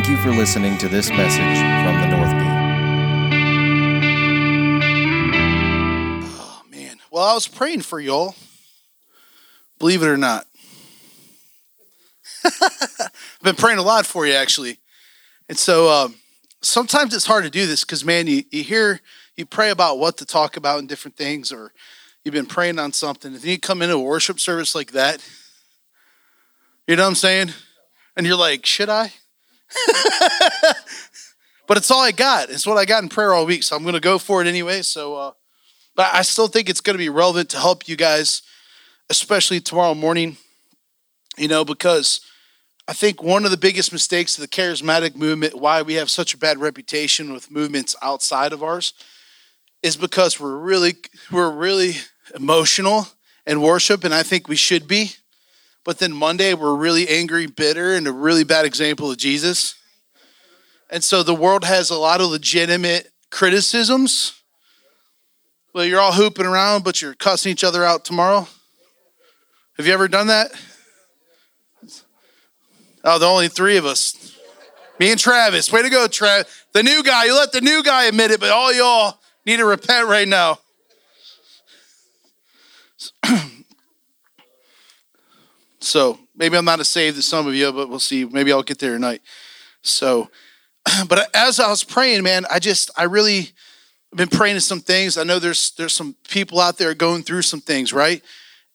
Thank 0.00 0.16
you 0.16 0.22
for 0.24 0.30
listening 0.30 0.78
to 0.78 0.88
this 0.88 1.10
message 1.10 1.58
from 1.58 2.00
the 2.00 2.06
North 2.06 2.30
Gate. 2.30 2.56
Oh, 6.40 6.62
man. 6.70 6.96
Well, 7.10 7.24
I 7.24 7.34
was 7.34 7.46
praying 7.46 7.82
for 7.82 8.00
y'all. 8.00 8.34
Believe 9.78 10.02
it 10.02 10.06
or 10.08 10.16
not. 10.16 10.46
I've 12.42 13.10
been 13.42 13.56
praying 13.56 13.76
a 13.76 13.82
lot 13.82 14.06
for 14.06 14.26
you, 14.26 14.32
actually. 14.32 14.78
And 15.50 15.58
so 15.58 15.90
um, 15.90 16.14
sometimes 16.62 17.14
it's 17.14 17.26
hard 17.26 17.44
to 17.44 17.50
do 17.50 17.66
this 17.66 17.84
because, 17.84 18.02
man, 18.02 18.26
you, 18.26 18.44
you 18.50 18.62
hear, 18.62 19.02
you 19.36 19.44
pray 19.44 19.68
about 19.68 19.98
what 19.98 20.16
to 20.16 20.24
talk 20.24 20.56
about 20.56 20.78
and 20.78 20.88
different 20.88 21.18
things, 21.18 21.52
or 21.52 21.74
you've 22.24 22.32
been 22.32 22.46
praying 22.46 22.78
on 22.78 22.94
something, 22.94 23.34
and 23.34 23.42
then 23.42 23.50
you 23.50 23.58
come 23.58 23.82
into 23.82 23.96
a 23.96 24.00
worship 24.00 24.40
service 24.40 24.74
like 24.74 24.92
that. 24.92 25.22
You 26.86 26.96
know 26.96 27.02
what 27.02 27.08
I'm 27.08 27.16
saying? 27.16 27.50
And 28.16 28.26
you're 28.26 28.34
like, 28.34 28.64
should 28.64 28.88
I? 28.88 29.12
but 31.66 31.76
it's 31.76 31.90
all 31.90 32.00
I 32.00 32.12
got. 32.12 32.50
It's 32.50 32.66
what 32.66 32.78
I 32.78 32.84
got 32.84 33.02
in 33.02 33.08
prayer 33.08 33.32
all 33.32 33.46
week, 33.46 33.62
so 33.62 33.76
I'm 33.76 33.82
going 33.82 33.94
to 33.94 34.00
go 34.00 34.18
for 34.18 34.42
it 34.42 34.46
anyway. 34.46 34.82
So, 34.82 35.16
uh, 35.16 35.32
but 35.94 36.12
I 36.12 36.22
still 36.22 36.48
think 36.48 36.68
it's 36.68 36.80
going 36.80 36.94
to 36.94 36.98
be 36.98 37.08
relevant 37.08 37.50
to 37.50 37.58
help 37.58 37.88
you 37.88 37.96
guys, 37.96 38.42
especially 39.08 39.60
tomorrow 39.60 39.94
morning. 39.94 40.36
You 41.36 41.48
know, 41.48 41.64
because 41.64 42.20
I 42.88 42.92
think 42.92 43.22
one 43.22 43.44
of 43.44 43.50
the 43.52 43.56
biggest 43.56 43.92
mistakes 43.92 44.36
of 44.36 44.42
the 44.42 44.48
charismatic 44.48 45.14
movement, 45.14 45.54
why 45.54 45.82
we 45.82 45.94
have 45.94 46.10
such 46.10 46.34
a 46.34 46.38
bad 46.38 46.58
reputation 46.58 47.32
with 47.32 47.50
movements 47.50 47.94
outside 48.02 48.52
of 48.52 48.62
ours, 48.62 48.92
is 49.82 49.96
because 49.96 50.40
we're 50.40 50.56
really 50.56 50.96
we're 51.30 51.52
really 51.52 51.94
emotional 52.34 53.08
in 53.46 53.62
worship, 53.62 54.04
and 54.04 54.12
I 54.12 54.22
think 54.22 54.48
we 54.48 54.56
should 54.56 54.88
be. 54.88 55.12
But 55.84 55.98
then 55.98 56.12
Monday, 56.12 56.54
we're 56.54 56.74
really 56.74 57.08
angry, 57.08 57.46
bitter, 57.46 57.94
and 57.94 58.06
a 58.06 58.12
really 58.12 58.44
bad 58.44 58.64
example 58.64 59.10
of 59.10 59.16
Jesus. 59.16 59.74
And 60.90 61.02
so 61.02 61.22
the 61.22 61.34
world 61.34 61.64
has 61.64 61.90
a 61.90 61.96
lot 61.96 62.20
of 62.20 62.28
legitimate 62.28 63.10
criticisms. 63.30 64.34
Well, 65.72 65.84
you're 65.84 66.00
all 66.00 66.12
hooping 66.12 66.46
around, 66.46 66.84
but 66.84 67.00
you're 67.00 67.14
cussing 67.14 67.52
each 67.52 67.64
other 67.64 67.84
out 67.84 68.04
tomorrow. 68.04 68.48
Have 69.76 69.86
you 69.86 69.92
ever 69.92 70.08
done 70.08 70.26
that? 70.26 70.50
Oh, 73.02 73.18
the 73.18 73.26
only 73.26 73.48
three 73.48 73.76
of 73.76 73.86
us. 73.86 74.36
Me 74.98 75.10
and 75.10 75.18
Travis. 75.18 75.72
Way 75.72 75.82
to 75.82 75.88
go, 75.88 76.06
Travis. 76.06 76.64
The 76.72 76.82
new 76.82 77.02
guy. 77.02 77.24
You 77.24 77.34
let 77.34 77.52
the 77.52 77.62
new 77.62 77.82
guy 77.82 78.04
admit 78.04 78.30
it, 78.30 78.40
but 78.40 78.50
all 78.50 78.72
y'all 78.72 79.18
need 79.46 79.56
to 79.56 79.64
repent 79.64 80.08
right 80.08 80.28
now. 80.28 80.58
So 85.80 86.18
maybe 86.36 86.56
I'm 86.56 86.64
not 86.64 86.80
as 86.80 86.88
saved 86.88 87.16
as 87.18 87.24
some 87.26 87.46
of 87.46 87.54
you, 87.54 87.72
but 87.72 87.88
we'll 87.88 88.00
see. 88.00 88.24
Maybe 88.24 88.52
I'll 88.52 88.62
get 88.62 88.78
there 88.78 88.92
tonight. 88.92 89.22
So, 89.82 90.30
but 91.08 91.34
as 91.34 91.58
I 91.58 91.68
was 91.68 91.84
praying, 91.84 92.22
man, 92.22 92.44
I 92.50 92.58
just 92.58 92.90
I 92.96 93.04
really 93.04 93.52
been 94.14 94.28
praying 94.28 94.56
to 94.56 94.60
some 94.60 94.80
things. 94.80 95.16
I 95.16 95.24
know 95.24 95.38
there's 95.38 95.72
there's 95.72 95.94
some 95.94 96.16
people 96.28 96.60
out 96.60 96.78
there 96.78 96.94
going 96.94 97.22
through 97.22 97.42
some 97.42 97.60
things, 97.60 97.92
right? 97.92 98.22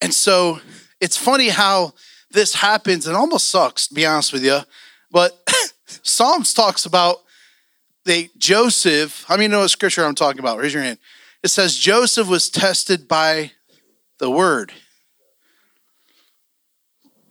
And 0.02 0.14
so 0.14 0.60
it's 1.00 1.18
funny 1.18 1.50
how 1.50 1.94
this 2.32 2.56
happens. 2.56 3.08
It 3.08 3.16
almost 3.16 3.50
sucks, 3.50 3.88
to 3.88 3.94
be 3.94 4.06
honest 4.06 4.34
with 4.34 4.44
you. 4.44 4.60
But 5.12 5.38
Psalms 5.86 6.54
talks 6.54 6.86
about 6.86 7.18
they 8.06 8.30
Joseph. 8.38 9.26
How 9.28 9.36
many 9.36 9.48
know 9.48 9.60
what 9.60 9.70
scripture 9.70 10.06
I'm 10.06 10.16
talking 10.16 10.40
about? 10.40 10.60
Raise 10.60 10.74
your 10.74 10.84
hand. 10.84 11.00
It 11.44 11.50
says 11.50 11.78
Joseph 11.78 12.28
was 12.28 12.50
tested 12.50 13.08
by 13.08 13.52
the 14.20 14.30
word. 14.30 14.72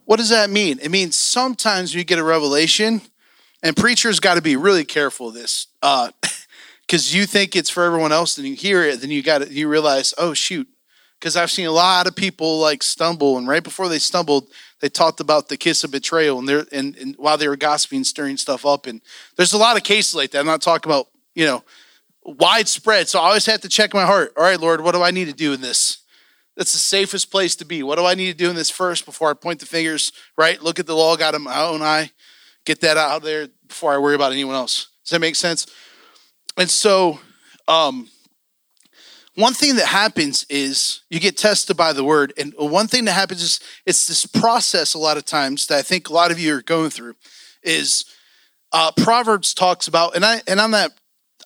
What 0.05 0.17
does 0.17 0.29
that 0.29 0.51
mean? 0.51 0.79
It 0.83 0.91
means 0.91 1.17
sometimes 1.17 1.95
you 1.95 2.05
get 2.05 2.19
a 2.19 2.25
revelation, 2.25 3.01
and 3.63 3.77
preachers 3.77 4.21
got 4.21 4.35
to 4.35 4.43
be 4.43 4.57
really 4.57 4.85
careful 4.85 5.29
of 5.29 5.35
this, 5.35 5.69
because 5.81 6.13
uh, 7.15 7.17
you 7.17 7.27
think 7.27 7.57
it's 7.57 7.71
for 7.71 7.85
everyone 7.85 8.13
else, 8.13 8.37
and 8.37 8.47
you 8.47 8.55
hear 8.55 8.83
it, 8.83 9.01
then 9.01 9.11
you 9.11 9.23
got 9.23 9.51
you 9.51 9.69
realize, 9.69 10.13
oh 10.19 10.35
shoot, 10.35 10.69
because 11.19 11.37
I've 11.37 11.51
seen 11.51 11.67
a 11.67 11.73
lot 11.73 12.07
of 12.07 12.15
people 12.15 12.59
like 12.59 12.83
stumble, 12.83 13.39
and 13.39 13.49
right 13.49 13.65
before 13.65 13.89
they 13.89 13.99
stumbled, 13.99 14.51
they 14.81 14.91
talked 14.91 15.21
about 15.21 15.49
the 15.49 15.57
kiss 15.57 15.83
of 15.85 15.91
betrayal, 15.91 16.39
and 16.39 16.47
they're 16.47 16.67
and, 16.71 16.97
and 16.97 17.17
while 17.17 17.39
they 17.39 17.49
were 17.49 17.57
gossiping, 17.57 18.05
stirring 18.05 18.37
stuff 18.37 18.67
up, 18.67 18.87
and 18.87 19.01
there's 19.37 19.55
a 19.55 19.59
lot 19.59 19.79
of 19.79 19.85
cases 19.85 20.15
like 20.15 20.33
that. 20.33 20.41
I'm 20.41 20.47
not 20.47 20.61
talking 20.61 20.91
about 20.91 21.09
you 21.35 21.47
know 21.47 21.65
widespread, 22.25 23.09
so 23.09 23.19
I 23.21 23.29
always 23.29 23.47
have 23.47 23.63
to 23.63 23.71
check 23.71 23.95
my 23.95 24.05
heart. 24.05 24.35
All 24.37 24.45
right, 24.45 24.61
Lord, 24.61 24.83
what 24.83 24.93
do 24.93 25.03
I 25.03 25.11
need 25.11 25.27
to 25.27 25.33
do 25.33 25.55
in 25.55 25.63
this? 25.63 26.04
That's 26.57 26.73
the 26.73 26.79
safest 26.79 27.31
place 27.31 27.57
to 27.57 27.65
be. 27.65 27.83
What 27.83 27.99
do 27.99 28.05
I 28.05 28.15
need 28.15 28.31
to 28.31 28.45
do 28.45 28.51
in 28.51 28.57
this 28.57 28.71
first 28.71 29.05
before 29.05 29.31
I 29.31 29.35
point 29.35 29.61
the 29.61 29.67
fingers, 29.67 30.13
right? 30.39 30.63
Look 30.63 30.79
at 30.79 30.87
the 30.87 30.95
log 30.95 31.21
out 31.21 31.35
of 31.35 31.43
my 31.43 31.61
own 31.61 31.83
eye, 31.83 32.13
get 32.65 32.81
that 32.83 32.97
out 32.97 33.23
there 33.23 33.49
before 33.67 33.93
I 33.93 33.99
worry 33.99 34.15
about 34.15 34.33
anyone 34.33 34.55
else. 34.55 34.89
Does 35.05 35.11
that 35.11 35.21
make 35.21 35.37
sense? 35.37 35.67
And 36.57 36.71
so, 36.71 37.19
um, 37.67 38.09
one 39.37 39.53
thing 39.53 39.77
that 39.77 39.87
happens 39.87 40.47
is 40.49 41.03
you 41.11 41.19
get 41.19 41.37
tested 41.37 41.77
by 41.77 41.93
the 41.93 42.05
word. 42.05 42.33
And 42.39 42.55
one 42.57 42.87
thing 42.87 43.05
that 43.07 43.13
happens 43.13 43.43
is 43.43 43.61
it's 43.85 44.07
this 44.07 44.27
process 44.27 44.95
a 44.95 44.99
lot 44.99 45.17
of 45.17 45.25
times 45.25 45.67
that 45.67 45.79
I 45.79 45.83
think 45.83 46.09
a 46.09 46.13
lot 46.13 46.31
of 46.31 46.39
you 46.39 46.55
are 46.55 46.63
going 46.63 46.91
through 46.91 47.17
is 47.63 48.05
uh, 48.73 48.93
Proverbs 48.97 49.53
talks 49.53 49.89
about, 49.89 50.15
and 50.15 50.25
I 50.25 50.41
and 50.47 50.61
I'm 50.61 50.71
not, 50.71 50.93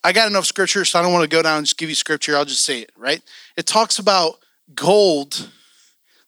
I 0.04 0.12
got 0.12 0.28
enough 0.28 0.44
scripture, 0.44 0.84
so 0.84 0.98
I 0.98 1.02
don't 1.02 1.12
want 1.12 1.22
to 1.22 1.34
go 1.34 1.42
down 1.42 1.58
and 1.58 1.66
just 1.66 1.78
give 1.78 1.88
you 1.88 1.94
scripture. 1.94 2.36
I'll 2.36 2.44
just 2.44 2.64
say 2.64 2.80
it, 2.80 2.92
right? 2.96 3.22
It 3.56 3.66
talks 3.66 3.98
about 3.98 4.38
gold 4.74 5.50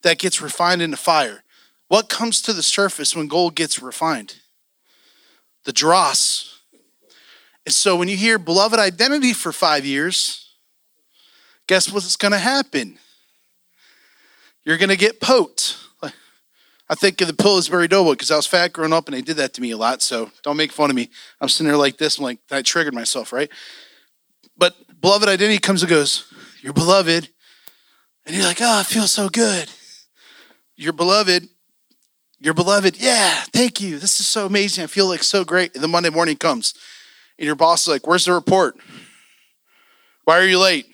that 0.02 0.18
gets 0.18 0.40
refined 0.40 0.82
into 0.82 0.96
fire. 0.96 1.42
What 1.88 2.08
comes 2.08 2.40
to 2.42 2.52
the 2.52 2.62
surface 2.62 3.16
when 3.16 3.26
gold 3.26 3.54
gets 3.54 3.82
refined? 3.82 4.36
The 5.64 5.72
dross. 5.72 6.60
And 7.66 7.74
so 7.74 7.96
when 7.96 8.08
you 8.08 8.16
hear 8.16 8.38
beloved 8.38 8.78
identity 8.78 9.32
for 9.32 9.52
five 9.52 9.84
years, 9.84 10.54
guess 11.66 11.92
what's 11.92 12.16
going 12.16 12.32
to 12.32 12.38
happen? 12.38 12.98
You're 14.64 14.78
going 14.78 14.90
to 14.90 14.96
get 14.96 15.20
poked. 15.20 15.76
I 16.90 16.96
think 16.96 17.20
of 17.20 17.28
the 17.28 17.34
Pillsbury 17.34 17.86
Doughboy 17.86 18.12
because 18.12 18.32
I 18.32 18.36
was 18.36 18.48
fat 18.48 18.72
growing 18.72 18.92
up 18.92 19.06
and 19.06 19.16
they 19.16 19.22
did 19.22 19.36
that 19.36 19.54
to 19.54 19.60
me 19.60 19.70
a 19.70 19.76
lot. 19.76 20.02
So 20.02 20.32
don't 20.42 20.56
make 20.56 20.72
fun 20.72 20.90
of 20.90 20.96
me. 20.96 21.08
I'm 21.40 21.48
sitting 21.48 21.68
there 21.68 21.76
like 21.76 21.98
this. 21.98 22.18
I'm 22.18 22.24
like, 22.24 22.40
I 22.50 22.62
triggered 22.62 22.94
myself, 22.94 23.32
right? 23.32 23.48
But 24.56 24.74
beloved 25.00 25.28
identity 25.28 25.58
comes 25.58 25.82
and 25.82 25.90
goes, 25.90 26.26
You're 26.62 26.72
beloved. 26.72 27.28
And 28.26 28.36
you're 28.36 28.44
like, 28.44 28.58
oh, 28.60 28.80
it 28.80 28.86
feels 28.86 29.12
so 29.12 29.28
good. 29.28 29.70
Your 30.76 30.92
beloved, 30.92 31.48
your 32.38 32.54
beloved, 32.54 32.96
yeah, 32.98 33.42
thank 33.52 33.80
you. 33.80 33.98
This 33.98 34.20
is 34.20 34.26
so 34.26 34.46
amazing. 34.46 34.84
I 34.84 34.86
feel 34.86 35.08
like 35.08 35.22
so 35.22 35.44
great. 35.44 35.74
And 35.74 35.84
the 35.84 35.88
Monday 35.88 36.10
morning 36.10 36.36
comes, 36.36 36.74
and 37.38 37.46
your 37.46 37.56
boss 37.56 37.82
is 37.82 37.88
like, 37.88 38.06
where's 38.06 38.24
the 38.24 38.32
report? 38.32 38.76
Why 40.24 40.38
are 40.38 40.46
you 40.46 40.58
late? 40.58 40.86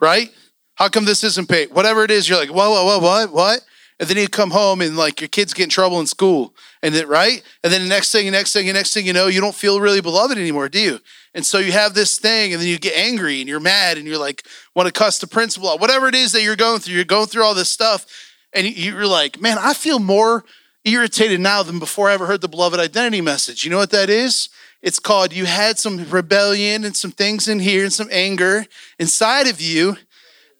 Right? 0.00 0.30
How 0.76 0.88
come 0.88 1.04
this 1.04 1.22
isn't 1.24 1.48
paid? 1.48 1.72
Whatever 1.72 2.04
it 2.04 2.10
is, 2.10 2.28
you're 2.28 2.38
like, 2.38 2.48
whoa, 2.48 2.70
whoa, 2.70 2.84
whoa, 2.84 2.98
what, 2.98 3.32
what? 3.32 3.60
And 4.00 4.08
then 4.08 4.16
you 4.16 4.28
come 4.28 4.50
home 4.50 4.80
and 4.80 4.96
like 4.96 5.20
your 5.20 5.28
kids 5.28 5.52
get 5.54 5.64
in 5.64 5.68
trouble 5.68 6.00
in 6.00 6.06
school, 6.06 6.54
and 6.82 6.94
then 6.94 7.06
right, 7.06 7.42
and 7.62 7.72
then 7.72 7.82
the 7.82 7.88
next 7.88 8.10
thing, 8.10 8.24
the 8.24 8.32
next 8.32 8.52
thing, 8.52 8.66
the 8.66 8.72
next 8.72 8.94
thing 8.94 9.06
you 9.06 9.12
know, 9.12 9.28
you 9.28 9.40
don't 9.40 9.54
feel 9.54 9.80
really 9.80 10.00
beloved 10.00 10.36
anymore, 10.36 10.68
do 10.68 10.80
you? 10.80 10.98
And 11.34 11.46
so 11.46 11.58
you 11.58 11.72
have 11.72 11.94
this 11.94 12.18
thing, 12.18 12.52
and 12.52 12.60
then 12.60 12.68
you 12.68 12.78
get 12.78 12.94
angry 12.94 13.40
and 13.40 13.48
you're 13.48 13.58
mad 13.58 13.96
and 13.96 14.06
you're 14.06 14.18
like, 14.18 14.44
want 14.74 14.86
to 14.86 14.92
cuss 14.92 15.18
the 15.18 15.26
principal 15.26 15.70
out. 15.70 15.80
Whatever 15.80 16.08
it 16.08 16.14
is 16.14 16.32
that 16.32 16.42
you're 16.42 16.56
going 16.56 16.80
through, 16.80 16.94
you're 16.94 17.04
going 17.04 17.26
through 17.26 17.42
all 17.42 17.54
this 17.54 17.70
stuff, 17.70 18.04
and 18.52 18.66
you're 18.66 19.06
like, 19.06 19.40
man, 19.40 19.56
I 19.58 19.72
feel 19.72 19.98
more 19.98 20.44
irritated 20.84 21.40
now 21.40 21.62
than 21.62 21.78
before 21.78 22.10
I 22.10 22.14
ever 22.14 22.26
heard 22.26 22.42
the 22.42 22.48
beloved 22.48 22.78
identity 22.78 23.22
message. 23.22 23.64
You 23.64 23.70
know 23.70 23.78
what 23.78 23.90
that 23.92 24.10
is? 24.10 24.50
It's 24.82 24.98
called 24.98 25.32
you 25.32 25.46
had 25.46 25.78
some 25.78 26.10
rebellion 26.10 26.84
and 26.84 26.94
some 26.94 27.12
things 27.12 27.48
in 27.48 27.60
here 27.60 27.84
and 27.84 27.92
some 27.92 28.08
anger 28.10 28.66
inside 28.98 29.46
of 29.46 29.60
you, 29.60 29.96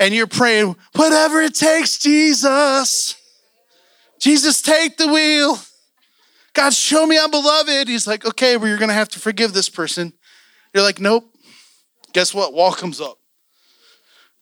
and 0.01 0.15
you're 0.15 0.27
praying, 0.27 0.77
whatever 0.95 1.43
it 1.43 1.55
takes, 1.55 1.99
Jesus. 1.99 3.15
Jesus, 4.21 4.63
take 4.63 4.97
the 4.97 5.09
wheel. 5.09 5.59
God, 6.55 6.73
show 6.73 7.05
me 7.07 7.19
I'm 7.19 7.31
beloved. 7.31 7.89
He's 7.89 8.07
like, 8.07 8.25
okay, 8.25 8.57
well, 8.57 8.69
you're 8.69 8.79
going 8.79 8.89
to 8.89 8.95
have 8.95 9.09
to 9.11 9.19
forgive 9.19 9.53
this 9.53 9.69
person. 9.69 10.13
You're 10.75 10.83
like, 10.83 11.01
nope. 11.01 11.25
Guess 12.13 12.35
what? 12.35 12.55
Wall 12.55 12.73
comes 12.73 13.01
up. 13.01 13.19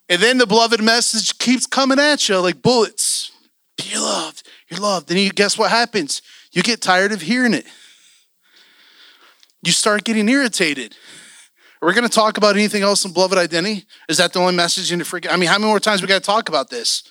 And 0.09 0.21
then 0.21 0.37
the 0.37 0.47
beloved 0.47 0.81
message 0.83 1.37
keeps 1.37 1.65
coming 1.65 1.99
at 1.99 2.27
you 2.27 2.37
like 2.39 2.61
bullets. 2.61 3.31
You're 3.81 4.01
loved. 4.01 4.47
You're 4.67 4.79
loved. 4.79 5.07
Then 5.07 5.17
you 5.17 5.31
guess 5.31 5.57
what 5.57 5.71
happens? 5.71 6.21
You 6.51 6.63
get 6.63 6.81
tired 6.81 7.11
of 7.11 7.21
hearing 7.21 7.53
it. 7.53 7.65
You 9.63 9.71
start 9.71 10.03
getting 10.03 10.27
irritated. 10.27 10.95
Are 11.81 11.87
we 11.87 11.93
going 11.93 12.07
to 12.07 12.13
talk 12.13 12.37
about 12.37 12.55
anything 12.55 12.83
else 12.83 13.05
in 13.05 13.13
beloved 13.13 13.37
identity? 13.37 13.85
Is 14.09 14.17
that 14.17 14.33
the 14.33 14.39
only 14.39 14.53
message 14.53 14.91
in 14.91 14.99
the 14.99 15.05
freaking? 15.05 15.31
I 15.31 15.37
mean, 15.37 15.49
how 15.49 15.57
many 15.57 15.67
more 15.69 15.79
times 15.79 16.01
we 16.01 16.07
got 16.07 16.19
to 16.19 16.25
talk 16.25 16.49
about 16.49 16.69
this? 16.69 17.03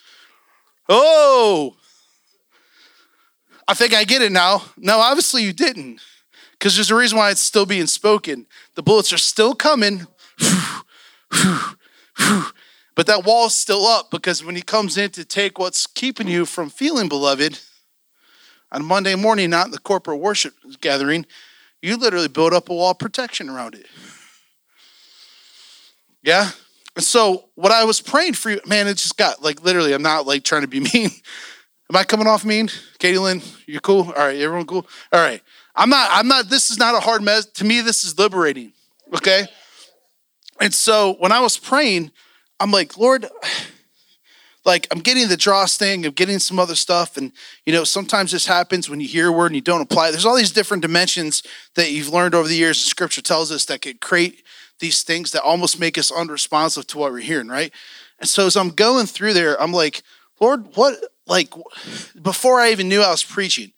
Oh, 0.88 1.76
I 3.66 3.74
think 3.74 3.94
I 3.94 4.04
get 4.04 4.20
it 4.22 4.32
now. 4.32 4.62
No, 4.76 4.98
obviously 4.98 5.42
you 5.42 5.52
didn't 5.52 6.00
because 6.52 6.74
there's 6.74 6.90
a 6.90 6.94
reason 6.94 7.16
why 7.16 7.30
it's 7.30 7.40
still 7.40 7.66
being 7.66 7.86
spoken. 7.86 8.46
The 8.74 8.82
bullets 8.82 9.12
are 9.12 9.18
still 9.18 9.54
coming, 9.54 10.06
but 12.96 13.06
that 13.06 13.24
wall's 13.24 13.54
still 13.54 13.84
up 13.86 14.10
because 14.10 14.44
when 14.44 14.56
he 14.56 14.62
comes 14.62 14.96
in 14.96 15.10
to 15.10 15.24
take 15.24 15.58
what's 15.58 15.86
keeping 15.86 16.28
you 16.28 16.46
from 16.46 16.70
feeling 16.70 17.08
beloved 17.08 17.58
on 18.72 18.84
Monday 18.84 19.14
morning, 19.16 19.50
not 19.50 19.66
in 19.66 19.72
the 19.72 19.78
corporate 19.78 20.20
worship 20.20 20.54
gathering, 20.80 21.26
you 21.82 21.96
literally 21.96 22.28
build 22.28 22.52
up 22.52 22.68
a 22.68 22.74
wall 22.74 22.92
of 22.92 22.98
protection 22.98 23.48
around 23.48 23.74
it. 23.74 23.86
Yeah. 26.22 26.50
So 26.98 27.48
what 27.54 27.72
I 27.72 27.84
was 27.84 28.00
praying 28.00 28.34
for 28.34 28.50
you, 28.50 28.60
man, 28.66 28.86
it 28.86 28.94
just 28.94 29.16
got 29.16 29.42
like 29.42 29.62
literally, 29.62 29.92
I'm 29.92 30.02
not 30.02 30.26
like 30.26 30.44
trying 30.44 30.62
to 30.62 30.68
be 30.68 30.80
mean. 30.94 31.10
Am 31.90 31.96
I 31.96 32.04
coming 32.04 32.28
off 32.28 32.44
mean? 32.44 32.68
Katie 32.98 33.18
Lynn, 33.18 33.42
you 33.66 33.80
cool? 33.80 34.04
All 34.04 34.26
right, 34.26 34.38
everyone 34.38 34.66
cool? 34.66 34.86
All 35.12 35.20
right. 35.20 35.42
I'm 35.74 35.88
not, 35.88 36.08
I'm 36.12 36.28
not, 36.28 36.48
this 36.48 36.70
is 36.70 36.78
not 36.78 36.94
a 36.94 37.00
hard 37.00 37.22
mess. 37.22 37.46
To 37.46 37.64
me, 37.64 37.80
this 37.80 38.04
is 38.04 38.18
liberating. 38.18 38.72
Okay. 39.14 39.46
And 40.60 40.74
so 40.74 41.14
when 41.18 41.32
I 41.32 41.40
was 41.40 41.56
praying, 41.56 42.10
I'm 42.58 42.70
like, 42.70 42.96
Lord, 42.98 43.26
like 44.64 44.86
I'm 44.90 45.00
getting 45.00 45.28
the 45.28 45.36
dross 45.36 45.76
thing, 45.76 46.04
I'm 46.04 46.12
getting 46.12 46.38
some 46.38 46.58
other 46.58 46.74
stuff. 46.74 47.16
And, 47.16 47.32
you 47.64 47.72
know, 47.72 47.84
sometimes 47.84 48.32
this 48.32 48.46
happens 48.46 48.90
when 48.90 49.00
you 49.00 49.08
hear 49.08 49.28
a 49.28 49.32
word 49.32 49.46
and 49.46 49.54
you 49.54 49.62
don't 49.62 49.80
apply. 49.80 50.10
There's 50.10 50.26
all 50.26 50.36
these 50.36 50.52
different 50.52 50.82
dimensions 50.82 51.42
that 51.76 51.90
you've 51.90 52.12
learned 52.12 52.34
over 52.34 52.48
the 52.48 52.56
years. 52.56 52.78
And 52.78 52.88
scripture 52.88 53.22
tells 53.22 53.50
us 53.50 53.64
that 53.66 53.82
could 53.82 54.00
create 54.00 54.44
these 54.80 55.02
things 55.02 55.32
that 55.32 55.42
almost 55.42 55.80
make 55.80 55.96
us 55.96 56.10
unresponsive 56.10 56.86
to 56.88 56.98
what 56.98 57.12
we're 57.12 57.20
hearing, 57.20 57.48
right? 57.48 57.72
And 58.18 58.28
so 58.28 58.46
as 58.46 58.56
I'm 58.56 58.70
going 58.70 59.06
through 59.06 59.34
there, 59.34 59.60
I'm 59.60 59.72
like, 59.72 60.02
Lord, 60.40 60.76
what, 60.76 60.98
like, 61.26 61.52
before 62.22 62.60
I 62.60 62.70
even 62.70 62.88
knew 62.88 63.02
I 63.02 63.10
was 63.10 63.24
preaching, 63.24 63.72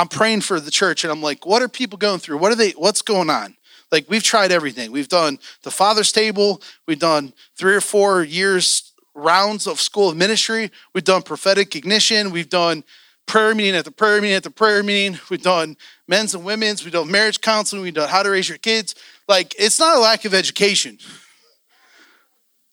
I'm 0.00 0.08
praying 0.08 0.40
for 0.40 0.58
the 0.58 0.70
church 0.70 1.04
and 1.04 1.12
I'm 1.12 1.20
like, 1.20 1.44
what 1.44 1.60
are 1.60 1.68
people 1.68 1.98
going 1.98 2.20
through? 2.20 2.38
What 2.38 2.50
are 2.50 2.54
they, 2.54 2.70
what's 2.70 3.02
going 3.02 3.28
on? 3.28 3.54
Like, 3.92 4.08
we've 4.08 4.22
tried 4.22 4.50
everything. 4.50 4.92
We've 4.92 5.08
done 5.08 5.38
the 5.62 5.70
Father's 5.70 6.10
Table, 6.10 6.62
we've 6.86 6.98
done 6.98 7.34
three 7.56 7.74
or 7.74 7.82
four 7.82 8.22
years 8.22 8.92
rounds 9.14 9.66
of 9.66 9.78
school 9.78 10.08
of 10.08 10.16
ministry, 10.16 10.70
we've 10.94 11.04
done 11.04 11.20
prophetic 11.20 11.76
ignition, 11.76 12.30
we've 12.30 12.48
done 12.48 12.82
prayer 13.26 13.54
meeting 13.54 13.76
at 13.76 13.84
the 13.84 13.90
prayer 13.90 14.22
meeting 14.22 14.36
at 14.36 14.42
the 14.42 14.50
prayer 14.50 14.82
meeting, 14.82 15.18
we've 15.28 15.42
done 15.42 15.76
men's 16.08 16.34
and 16.34 16.44
women's, 16.44 16.82
we've 16.82 16.94
done 16.94 17.10
marriage 17.10 17.42
counseling, 17.42 17.82
we've 17.82 17.92
done 17.92 18.08
how 18.08 18.22
to 18.22 18.30
raise 18.30 18.48
your 18.48 18.56
kids. 18.56 18.94
Like, 19.28 19.54
it's 19.58 19.78
not 19.78 19.98
a 19.98 20.00
lack 20.00 20.24
of 20.24 20.32
education. 20.32 20.96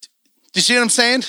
Do 0.04 0.08
you 0.54 0.62
see 0.62 0.76
what 0.76 0.84
I'm 0.84 0.90
saying? 0.90 1.24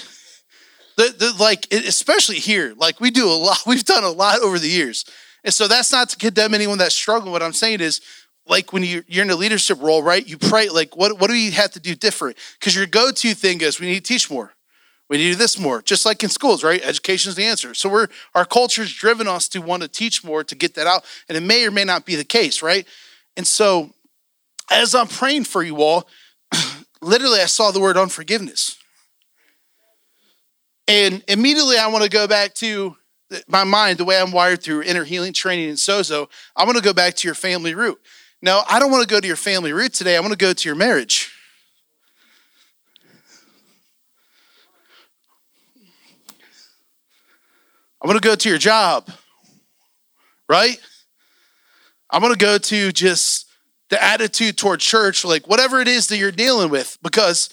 The, 0.96 1.14
the, 1.18 1.34
like, 1.40 1.66
especially 1.72 2.36
here, 2.36 2.74
like 2.76 3.00
we 3.00 3.10
do 3.10 3.26
a 3.28 3.34
lot, 3.34 3.58
we've 3.66 3.84
done 3.84 4.04
a 4.04 4.10
lot 4.10 4.40
over 4.40 4.60
the 4.60 4.68
years. 4.68 5.04
And 5.48 5.54
so 5.54 5.66
that's 5.66 5.90
not 5.90 6.10
to 6.10 6.18
condemn 6.18 6.52
anyone 6.52 6.76
that's 6.76 6.94
struggling. 6.94 7.32
What 7.32 7.42
I'm 7.42 7.54
saying 7.54 7.80
is, 7.80 8.02
like 8.46 8.74
when 8.74 8.82
you, 8.82 9.02
you're 9.06 9.24
in 9.24 9.30
a 9.30 9.34
leadership 9.34 9.80
role, 9.80 10.02
right? 10.02 10.28
You 10.28 10.36
pray, 10.36 10.68
like, 10.68 10.94
what, 10.94 11.18
what 11.18 11.28
do 11.28 11.32
we 11.32 11.52
have 11.52 11.70
to 11.70 11.80
do 11.80 11.94
different? 11.94 12.36
Because 12.60 12.76
your 12.76 12.84
go 12.84 13.10
to 13.10 13.32
thing 13.32 13.62
is 13.62 13.80
we 13.80 13.86
need 13.86 14.04
to 14.04 14.12
teach 14.12 14.30
more. 14.30 14.52
We 15.08 15.16
need 15.16 15.28
to 15.28 15.30
do 15.30 15.36
this 15.36 15.58
more, 15.58 15.80
just 15.80 16.04
like 16.04 16.22
in 16.22 16.28
schools, 16.28 16.62
right? 16.62 16.82
Education 16.84 17.30
is 17.30 17.36
the 17.36 17.44
answer. 17.44 17.72
So 17.72 17.88
we're 17.88 18.08
our 18.34 18.44
culture's 18.44 18.92
driven 18.92 19.26
us 19.26 19.48
to 19.48 19.60
want 19.60 19.80
to 19.84 19.88
teach 19.88 20.22
more 20.22 20.44
to 20.44 20.54
get 20.54 20.74
that 20.74 20.86
out, 20.86 21.06
and 21.30 21.38
it 21.38 21.40
may 21.40 21.64
or 21.64 21.70
may 21.70 21.84
not 21.84 22.04
be 22.04 22.14
the 22.14 22.24
case, 22.24 22.60
right? 22.60 22.86
And 23.38 23.46
so 23.46 23.94
as 24.70 24.94
I'm 24.94 25.08
praying 25.08 25.44
for 25.44 25.62
you 25.62 25.80
all, 25.80 26.10
literally 27.00 27.40
I 27.40 27.46
saw 27.46 27.70
the 27.70 27.80
word 27.80 27.96
unforgiveness. 27.96 28.76
And 30.86 31.24
immediately 31.26 31.78
I 31.78 31.86
want 31.86 32.04
to 32.04 32.10
go 32.10 32.26
back 32.26 32.52
to 32.56 32.98
my 33.46 33.64
mind, 33.64 33.98
the 33.98 34.04
way 34.04 34.20
I'm 34.20 34.32
wired 34.32 34.62
through 34.62 34.82
inner 34.82 35.04
healing 35.04 35.32
training 35.32 35.68
and 35.68 35.78
sozo. 35.78 36.28
I 36.56 36.64
want 36.64 36.76
to 36.78 36.82
go 36.82 36.92
back 36.92 37.14
to 37.16 37.28
your 37.28 37.34
family 37.34 37.74
root. 37.74 38.00
No, 38.40 38.62
I 38.68 38.78
don't 38.78 38.90
want 38.90 39.06
to 39.06 39.12
go 39.12 39.20
to 39.20 39.26
your 39.26 39.36
family 39.36 39.72
root 39.72 39.92
today. 39.92 40.16
I 40.16 40.20
want 40.20 40.32
to 40.32 40.38
go 40.38 40.52
to 40.52 40.68
your 40.68 40.76
marriage. 40.76 41.32
I 48.00 48.06
want 48.06 48.22
to 48.22 48.26
go 48.26 48.36
to 48.36 48.48
your 48.48 48.58
job, 48.58 49.10
right? 50.48 50.78
I'm 52.10 52.22
going 52.22 52.32
to 52.32 52.38
go 52.38 52.56
to 52.56 52.92
just 52.92 53.50
the 53.90 54.02
attitude 54.02 54.56
toward 54.56 54.78
church, 54.78 55.24
like 55.24 55.48
whatever 55.48 55.80
it 55.80 55.88
is 55.88 56.06
that 56.06 56.16
you're 56.16 56.30
dealing 56.30 56.70
with, 56.70 56.96
because 57.02 57.50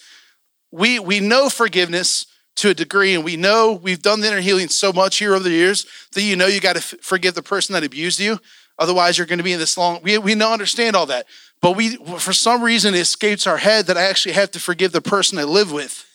we 0.71 0.99
we 0.99 1.19
know 1.19 1.49
forgiveness 1.49 2.27
to 2.55 2.69
a 2.69 2.73
degree, 2.73 3.13
and 3.13 3.23
we 3.23 3.35
know 3.35 3.73
we've 3.73 4.01
done 4.01 4.21
the 4.21 4.27
inner 4.27 4.39
healing 4.39 4.69
so 4.69 4.93
much 4.93 5.17
here 5.17 5.33
over 5.33 5.43
the 5.43 5.49
years 5.49 5.85
that 6.13 6.21
you 6.21 6.35
know 6.35 6.47
you 6.47 6.61
got 6.61 6.73
to 6.73 6.79
f- 6.79 6.95
forgive 7.01 7.35
the 7.35 7.43
person 7.43 7.73
that 7.73 7.83
abused 7.83 8.19
you. 8.19 8.39
Otherwise, 8.79 9.17
you're 9.17 9.27
going 9.27 9.39
to 9.39 9.43
be 9.43 9.53
in 9.53 9.59
this 9.59 9.77
long. 9.77 9.99
We 10.03 10.17
we 10.17 10.35
know 10.35 10.53
understand 10.53 10.95
all 10.95 11.05
that, 11.07 11.25
but 11.61 11.75
we 11.75 11.97
for 12.17 12.33
some 12.33 12.63
reason 12.63 12.93
it 12.93 12.99
escapes 12.99 13.45
our 13.47 13.57
head 13.57 13.87
that 13.87 13.97
I 13.97 14.03
actually 14.03 14.33
have 14.33 14.51
to 14.51 14.59
forgive 14.59 14.91
the 14.91 15.01
person 15.01 15.37
I 15.37 15.43
live 15.43 15.71
with. 15.71 16.05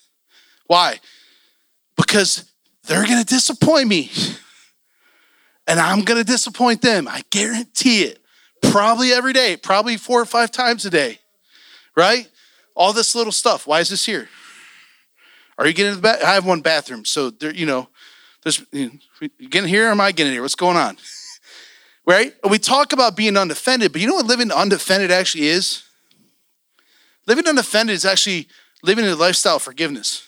Why? 0.66 1.00
Because 1.96 2.50
they're 2.84 3.06
going 3.06 3.20
to 3.20 3.26
disappoint 3.26 3.88
me, 3.88 4.10
and 5.66 5.78
I'm 5.78 6.02
going 6.02 6.19
to 6.19 6.25
disappoint 6.25 6.82
them. 6.82 7.06
I 7.06 7.22
guarantee 7.31 8.04
it 8.04 8.19
probably 8.62 9.12
every 9.12 9.32
day, 9.32 9.56
probably 9.56 9.96
four 9.96 10.20
or 10.20 10.26
five 10.26 10.50
times 10.50 10.84
a 10.86 10.90
day, 10.90 11.19
right? 11.96 12.28
All 12.75 12.93
this 12.93 13.14
little 13.14 13.32
stuff. 13.32 13.66
Why 13.66 13.81
is 13.81 13.90
this 13.90 14.06
here? 14.06 14.28
Are 15.60 15.66
you 15.66 15.74
getting 15.74 15.90
in 15.90 15.96
the 15.96 16.02
bath? 16.02 16.24
I 16.24 16.32
have 16.32 16.46
one 16.46 16.62
bathroom, 16.62 17.04
so 17.04 17.28
there, 17.28 17.54
you 17.54 17.66
know, 17.66 17.86
there's 18.42 18.64
you, 18.72 18.98
getting 19.50 19.68
here 19.68 19.88
or 19.88 19.90
am 19.90 20.00
I 20.00 20.10
getting 20.10 20.32
here? 20.32 20.40
What's 20.42 20.56
going 20.56 20.76
on? 20.76 20.96
Right? 22.06 22.32
We 22.48 22.58
talk 22.58 22.92
about 22.92 23.14
being 23.14 23.36
undefended, 23.36 23.92
but 23.92 24.00
you 24.00 24.08
know 24.08 24.14
what 24.14 24.26
living 24.26 24.50
undefended 24.50 25.12
actually 25.12 25.46
is? 25.46 25.84
Living 27.26 27.46
undefended 27.46 27.94
is 27.94 28.04
actually 28.04 28.48
living 28.82 29.04
in 29.04 29.12
a 29.12 29.16
lifestyle 29.16 29.56
of 29.56 29.62
forgiveness. 29.62 30.26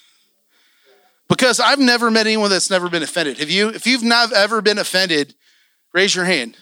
Because 1.28 1.58
I've 1.58 1.80
never 1.80 2.08
met 2.10 2.26
anyone 2.26 2.50
that's 2.50 2.70
never 2.70 2.88
been 2.88 3.02
offended. 3.02 3.38
Have 3.38 3.50
you? 3.50 3.70
If 3.70 3.86
you've 3.86 4.04
not 4.04 4.32
ever 4.32 4.60
been 4.60 4.78
offended, 4.78 5.34
raise 5.92 6.14
your 6.14 6.26
hand. 6.26 6.56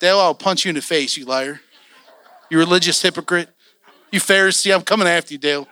Dale, 0.00 0.18
I'll 0.18 0.34
punch 0.34 0.64
you 0.64 0.70
in 0.70 0.74
the 0.74 0.82
face, 0.82 1.16
you 1.16 1.26
liar. 1.26 1.60
You 2.50 2.58
religious 2.58 3.00
hypocrite. 3.00 3.50
You 4.10 4.18
Pharisee, 4.18 4.74
I'm 4.74 4.82
coming 4.82 5.06
after 5.06 5.34
you, 5.34 5.38
Dale. 5.38 5.68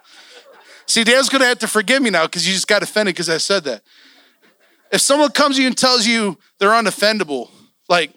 See, 0.91 1.05
Dale's 1.05 1.29
going 1.29 1.41
to 1.41 1.47
have 1.47 1.61
to 1.61 1.69
forgive 1.69 2.03
me 2.03 2.11
now 2.11 2.25
because 2.25 2.49
you 2.49 2.53
just 2.53 2.67
got 2.67 2.83
offended 2.83 3.15
because 3.15 3.31
I 3.31 3.39
said 3.39 3.63
that. 3.63 3.83
If 4.91 5.01
someone 5.01 5.31
comes 5.31 5.55
to 5.55 5.63
you 5.63 5.69
and 5.69 5.79
tells 5.79 6.05
you 6.05 6.37
they're 6.59 6.71
unoffendable, 6.71 7.49
like 7.89 8.13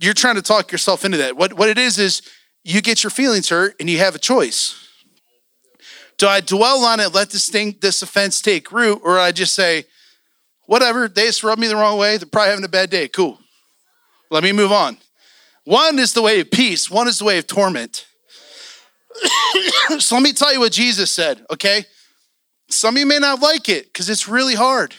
you're 0.00 0.12
trying 0.12 0.34
to 0.34 0.42
talk 0.42 0.72
yourself 0.72 1.04
into 1.04 1.18
that. 1.18 1.36
What, 1.36 1.52
what 1.52 1.68
it 1.68 1.78
is 1.78 1.96
is 1.96 2.22
you 2.64 2.82
get 2.82 3.04
your 3.04 3.10
feelings 3.10 3.50
hurt 3.50 3.76
and 3.78 3.88
you 3.88 3.98
have 3.98 4.16
a 4.16 4.18
choice. 4.18 4.74
Do 6.16 6.26
I 6.26 6.40
dwell 6.40 6.84
on 6.84 6.98
it, 6.98 7.14
let 7.14 7.30
this 7.30 7.48
thing, 7.48 7.76
this 7.80 8.02
offense 8.02 8.42
take 8.42 8.72
root, 8.72 9.00
or 9.04 9.16
I 9.16 9.30
just 9.30 9.54
say, 9.54 9.84
whatever, 10.66 11.06
they 11.06 11.26
just 11.26 11.44
rubbed 11.44 11.60
me 11.60 11.68
the 11.68 11.76
wrong 11.76 11.96
way, 11.96 12.16
they're 12.16 12.26
probably 12.26 12.50
having 12.50 12.64
a 12.64 12.68
bad 12.68 12.90
day. 12.90 13.06
Cool. 13.06 13.38
Let 14.32 14.42
me 14.42 14.50
move 14.50 14.72
on. 14.72 14.98
One 15.62 16.00
is 16.00 16.12
the 16.12 16.22
way 16.22 16.40
of 16.40 16.50
peace, 16.50 16.90
one 16.90 17.06
is 17.06 17.20
the 17.20 17.24
way 17.24 17.38
of 17.38 17.46
torment. 17.46 18.07
so 19.98 20.16
let 20.16 20.22
me 20.22 20.32
tell 20.32 20.52
you 20.52 20.60
what 20.60 20.72
Jesus 20.72 21.10
said, 21.10 21.44
okay? 21.50 21.84
Some 22.68 22.96
of 22.96 23.00
you 23.00 23.06
may 23.06 23.18
not 23.18 23.40
like 23.40 23.68
it 23.68 23.86
because 23.86 24.08
it's 24.10 24.28
really 24.28 24.54
hard. 24.54 24.94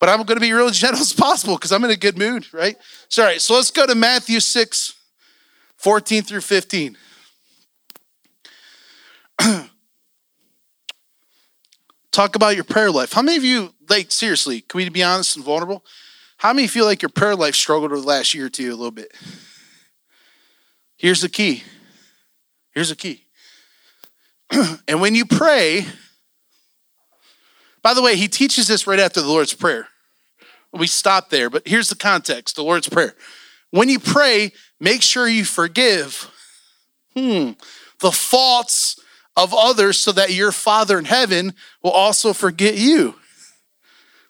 But 0.00 0.08
I'm 0.08 0.18
going 0.18 0.36
to 0.36 0.40
be 0.40 0.52
real 0.52 0.70
gentle 0.74 1.00
as 1.00 1.12
possible 1.12 1.56
because 1.56 1.72
I'm 1.72 1.84
in 1.84 1.90
a 1.90 1.96
good 1.96 2.16
mood, 2.18 2.52
right? 2.52 2.76
So, 3.08 3.22
all 3.22 3.28
right, 3.28 3.40
so 3.40 3.54
let's 3.54 3.70
go 3.70 3.86
to 3.86 3.94
Matthew 3.94 4.40
6, 4.40 4.94
14 5.76 6.22
through 6.22 6.40
15. 6.40 6.96
Talk 12.12 12.34
about 12.36 12.54
your 12.56 12.64
prayer 12.64 12.90
life. 12.90 13.12
How 13.12 13.22
many 13.22 13.36
of 13.36 13.44
you, 13.44 13.72
like, 13.88 14.10
seriously, 14.10 14.62
can 14.62 14.78
we 14.78 14.88
be 14.88 15.04
honest 15.04 15.36
and 15.36 15.44
vulnerable? 15.44 15.84
How 16.38 16.52
many 16.52 16.66
feel 16.68 16.84
like 16.84 17.02
your 17.02 17.08
prayer 17.08 17.36
life 17.36 17.54
struggled 17.54 17.92
over 17.92 18.00
the 18.00 18.06
last 18.06 18.34
year 18.34 18.46
or 18.46 18.50
two 18.50 18.70
a 18.70 18.74
little 18.74 18.90
bit? 18.90 19.12
Here's 20.96 21.20
the 21.20 21.28
key. 21.28 21.62
Here's 22.78 22.90
the 22.90 22.94
key. 22.94 23.24
and 24.86 25.00
when 25.00 25.16
you 25.16 25.26
pray, 25.26 25.84
by 27.82 27.92
the 27.92 28.00
way, 28.00 28.14
he 28.14 28.28
teaches 28.28 28.68
this 28.68 28.86
right 28.86 29.00
after 29.00 29.20
the 29.20 29.26
Lord's 29.26 29.52
Prayer. 29.52 29.88
We 30.72 30.86
stop 30.86 31.28
there, 31.28 31.50
but 31.50 31.66
here's 31.66 31.88
the 31.88 31.96
context 31.96 32.54
the 32.54 32.62
Lord's 32.62 32.88
Prayer. 32.88 33.16
When 33.72 33.88
you 33.88 33.98
pray, 33.98 34.52
make 34.78 35.02
sure 35.02 35.26
you 35.26 35.44
forgive 35.44 36.30
hmm, 37.16 37.50
the 37.98 38.12
faults 38.12 39.00
of 39.36 39.52
others 39.52 39.98
so 39.98 40.12
that 40.12 40.30
your 40.30 40.52
Father 40.52 41.00
in 41.00 41.04
heaven 41.04 41.54
will 41.82 41.90
also 41.90 42.32
forget 42.32 42.76
you. 42.76 43.16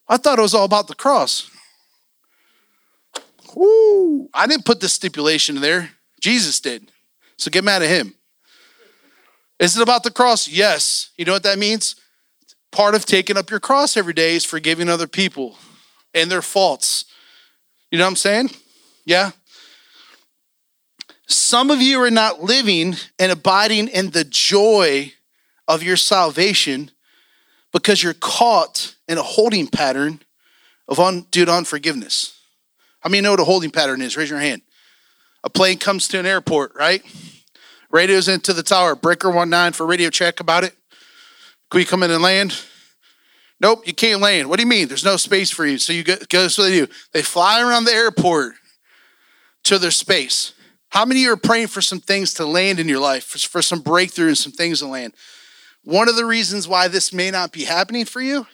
I 0.09 0.17
thought 0.17 0.39
it 0.39 0.41
was 0.41 0.55
all 0.55 0.65
about 0.65 0.89
the 0.89 0.95
cross. 0.95 1.51
I 4.33 4.47
didn't 4.47 4.65
put 4.65 4.81
the 4.81 4.89
stipulation 4.89 5.61
there. 5.61 5.91
Jesus 6.19 6.61
did. 6.61 6.91
So 7.37 7.51
get 7.51 7.63
mad 7.63 7.83
at 7.83 7.91
him. 7.91 8.15
Is 9.59 9.77
it 9.77 9.83
about 9.83 10.03
the 10.03 10.11
cross? 10.11 10.49
Yes. 10.49 11.11
You 11.17 11.25
know 11.25 11.33
what 11.33 11.43
that 11.43 11.59
means? 11.59 11.97
Part 12.71 12.95
of 12.95 13.07
taking 13.07 13.37
up 13.37 13.51
your 13.51 13.61
cross 13.61 13.97
every 13.97 14.13
day 14.13 14.35
is 14.37 14.45
forgiving 14.45 14.89
other 14.89 15.07
people 15.07 15.57
and 16.15 16.31
their 16.31 16.43
faults. 16.43 17.07
You 17.91 17.99
know 17.99 18.05
what 18.05 18.11
I'm 18.11 18.17
saying? 18.17 18.51
Yeah. 19.05 19.31
Some 21.27 21.71
of 21.71 21.83
you 21.83 22.01
are 22.03 22.11
not 22.11 22.43
living 22.43 22.97
and 23.19 23.33
abiding 23.33 23.89
in 23.89 24.11
the 24.11 24.25
joy 24.25 25.13
of 25.67 25.83
your 25.83 25.97
salvation 25.97 26.91
because 27.73 28.03
you're 28.03 28.15
caught 28.15 28.95
in 29.07 29.19
a 29.19 29.23
holding 29.23 29.67
pattern 29.67 30.21
of 30.87 30.99
undue 30.99 31.45
unforgiveness. 31.45 32.39
How 33.01 33.11
many 33.11 33.21
know 33.21 33.33
what 33.33 33.41
a 33.41 33.45
holding 33.45 33.71
pattern 33.71 34.01
is? 34.03 34.17
Raise 34.17 34.31
your 34.31 34.39
hand. 34.39 34.63
A 35.45 35.51
plane 35.51 35.79
comes 35.79 36.09
to 36.09 36.19
an 36.19 36.27
airport, 36.27 36.73
right? 36.75 37.03
Radio's 37.91 38.29
into 38.29 38.53
the 38.53 38.63
tower. 38.63 38.95
Breaker 38.95 39.31
one 39.31 39.51
nine 39.51 39.73
for 39.73 39.87
radio 39.87 40.11
check 40.11 40.41
about 40.41 40.65
it. 40.65 40.75
Can 41.71 41.79
we 41.79 41.85
come 41.85 42.03
in 42.03 42.11
and 42.11 42.23
land? 42.23 42.59
Nope, 43.61 43.87
you 43.87 43.95
can't 43.95 44.21
land. 44.21 44.49
What 44.49 44.57
do 44.57 44.63
you 44.63 44.69
mean? 44.69 44.89
There's 44.89 45.05
no 45.05 45.17
space 45.17 45.51
for 45.51 45.67
you. 45.67 45.79
So 45.79 45.93
you 45.93 46.05
go, 46.05 46.17
go 46.29 46.49
so 46.49 46.63
they 46.63 46.71
do. 46.71 46.87
They 47.13 47.23
fly 47.23 47.61
around 47.61 47.85
the 47.85 47.93
airport 47.93 48.55
to 49.65 49.79
their 49.79 49.91
space. 49.91 50.53
How 50.91 51.05
many 51.05 51.27
are 51.27 51.37
praying 51.37 51.67
for 51.67 51.83
some 51.83 52.01
things 52.01 52.33
to 52.35 52.47
land 52.47 52.79
in 52.79 52.89
your 52.89 53.01
life, 53.01 53.25
for, 53.25 53.39
for 53.39 53.63
some 53.63 53.81
breakthrough 53.81 54.29
and 54.29 54.39
some 54.39 54.53
things 54.53 54.79
to 54.79 54.87
land? 54.87 55.15
One 55.83 56.09
of 56.09 56.17
the 56.17 56.25
reasons 56.25 56.69
why 56.69 56.89
this 56.89 57.13
may 57.13 57.31
not 57.31 57.53
be 57.53 57.65
happening 57.65 58.05
for 58.05 58.21
you, 58.21 58.47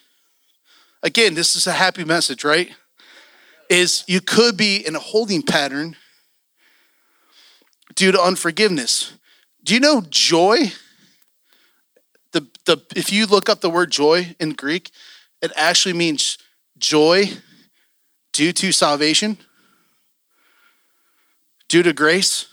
again, 1.03 1.35
this 1.35 1.55
is 1.55 1.67
a 1.67 1.73
happy 1.73 2.05
message, 2.05 2.43
right? 2.45 2.71
Is 3.69 4.05
you 4.09 4.21
could 4.21 4.57
be 4.57 4.77
in 4.77 4.97
a 4.97 5.01
holding 5.01 5.43
pattern 5.43 5.97
due 7.95 8.11
to 8.11 8.21
unforgiveness. 8.21 9.13
Do 9.65 9.75
you 9.75 9.81
know 9.81 10.03
joy? 10.09 10.73
The, 12.33 12.47
the, 12.67 12.83
if 12.95 13.13
you 13.13 13.27
look 13.27 13.49
up 13.49 13.61
the 13.61 13.71
word 13.71 13.91
joy 13.91 14.37
in 14.39 14.51
Greek, 14.51 14.91
it 15.41 15.53
actually 15.57 15.95
means 15.95 16.39
joy 16.79 17.31
due 18.33 18.53
to 18.53 18.73
salvation, 18.73 19.39
due 21.69 21.83
to 21.83 21.93
grace, 21.93 22.47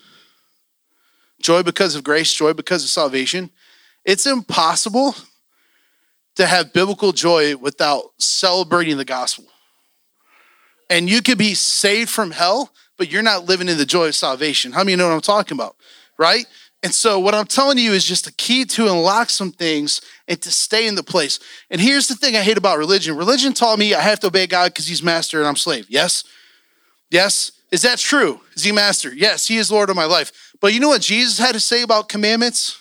joy 1.42 1.64
because 1.64 1.96
of 1.96 2.04
grace, 2.04 2.34
joy 2.34 2.54
because 2.54 2.84
of 2.84 2.90
salvation. 2.90 3.50
It's 4.06 4.26
impossible 4.26 5.16
to 6.36 6.46
have 6.46 6.74
biblical 6.74 7.12
joy 7.12 7.58
without 7.58 8.12
celebrating 8.20 8.98
the 8.98 9.06
gospel. 9.06 9.46
And 10.90 11.10
you 11.10 11.22
could 11.22 11.38
be 11.38 11.56
saved 11.56 12.10
from 12.10 12.32
hell, 12.32 12.72
but 12.98 13.12
you're 13.12 13.22
not 13.22 13.46
living 13.46 13.68
in 13.68 13.78
the 13.78 13.86
joy 13.86 14.08
of 14.08 14.16
salvation. 14.16 14.72
How 14.72 14.84
many 14.84 14.96
know 14.96 15.08
what 15.08 15.14
I'm 15.14 15.22
talking 15.22 15.58
about? 15.58 15.76
Right? 16.18 16.46
And 16.84 16.94
so, 16.94 17.20
what 17.20 17.36
I'm 17.36 17.46
telling 17.46 17.78
you 17.78 17.92
is 17.92 18.04
just 18.04 18.26
a 18.26 18.34
key 18.34 18.66
to 18.66 18.88
unlock 18.88 19.30
some 19.30 19.52
things 19.52 20.02
and 20.28 20.42
to 20.42 20.52
stay 20.52 20.88
in 20.88 20.96
the 20.96 21.04
place. 21.04 21.40
And 21.70 21.80
here's 21.80 22.08
the 22.08 22.16
thing 22.16 22.36
I 22.36 22.42
hate 22.42 22.58
about 22.58 22.80
religion 22.80 23.16
religion 23.16 23.54
taught 23.54 23.78
me 23.78 23.94
I 23.94 24.02
have 24.02 24.20
to 24.22 24.28
obey 24.28 24.48
God 24.48 24.74
because 24.74 24.88
He's 24.88 25.04
master 25.04 25.40
and 25.40 25.48
I'm 25.48 25.56
slave. 25.56 25.86
Yes? 25.90 26.24
Yes? 27.12 27.52
Is 27.72 27.84
that 27.84 28.00
true? 28.00 28.42
Is 28.56 28.64
He 28.64 28.72
master? 28.72 29.14
Yes, 29.14 29.48
He 29.48 29.58
is 29.58 29.72
Lord 29.72 29.90
of 29.92 29.96
my 29.96 30.06
life. 30.06 30.54
But 30.60 30.74
you 30.74 30.80
know 30.80 30.90
what 30.90 31.02
Jesus 31.02 31.38
had 31.38 31.54
to 31.54 31.60
say 31.60 31.84
about 31.84 32.10
commandments? 32.10 32.80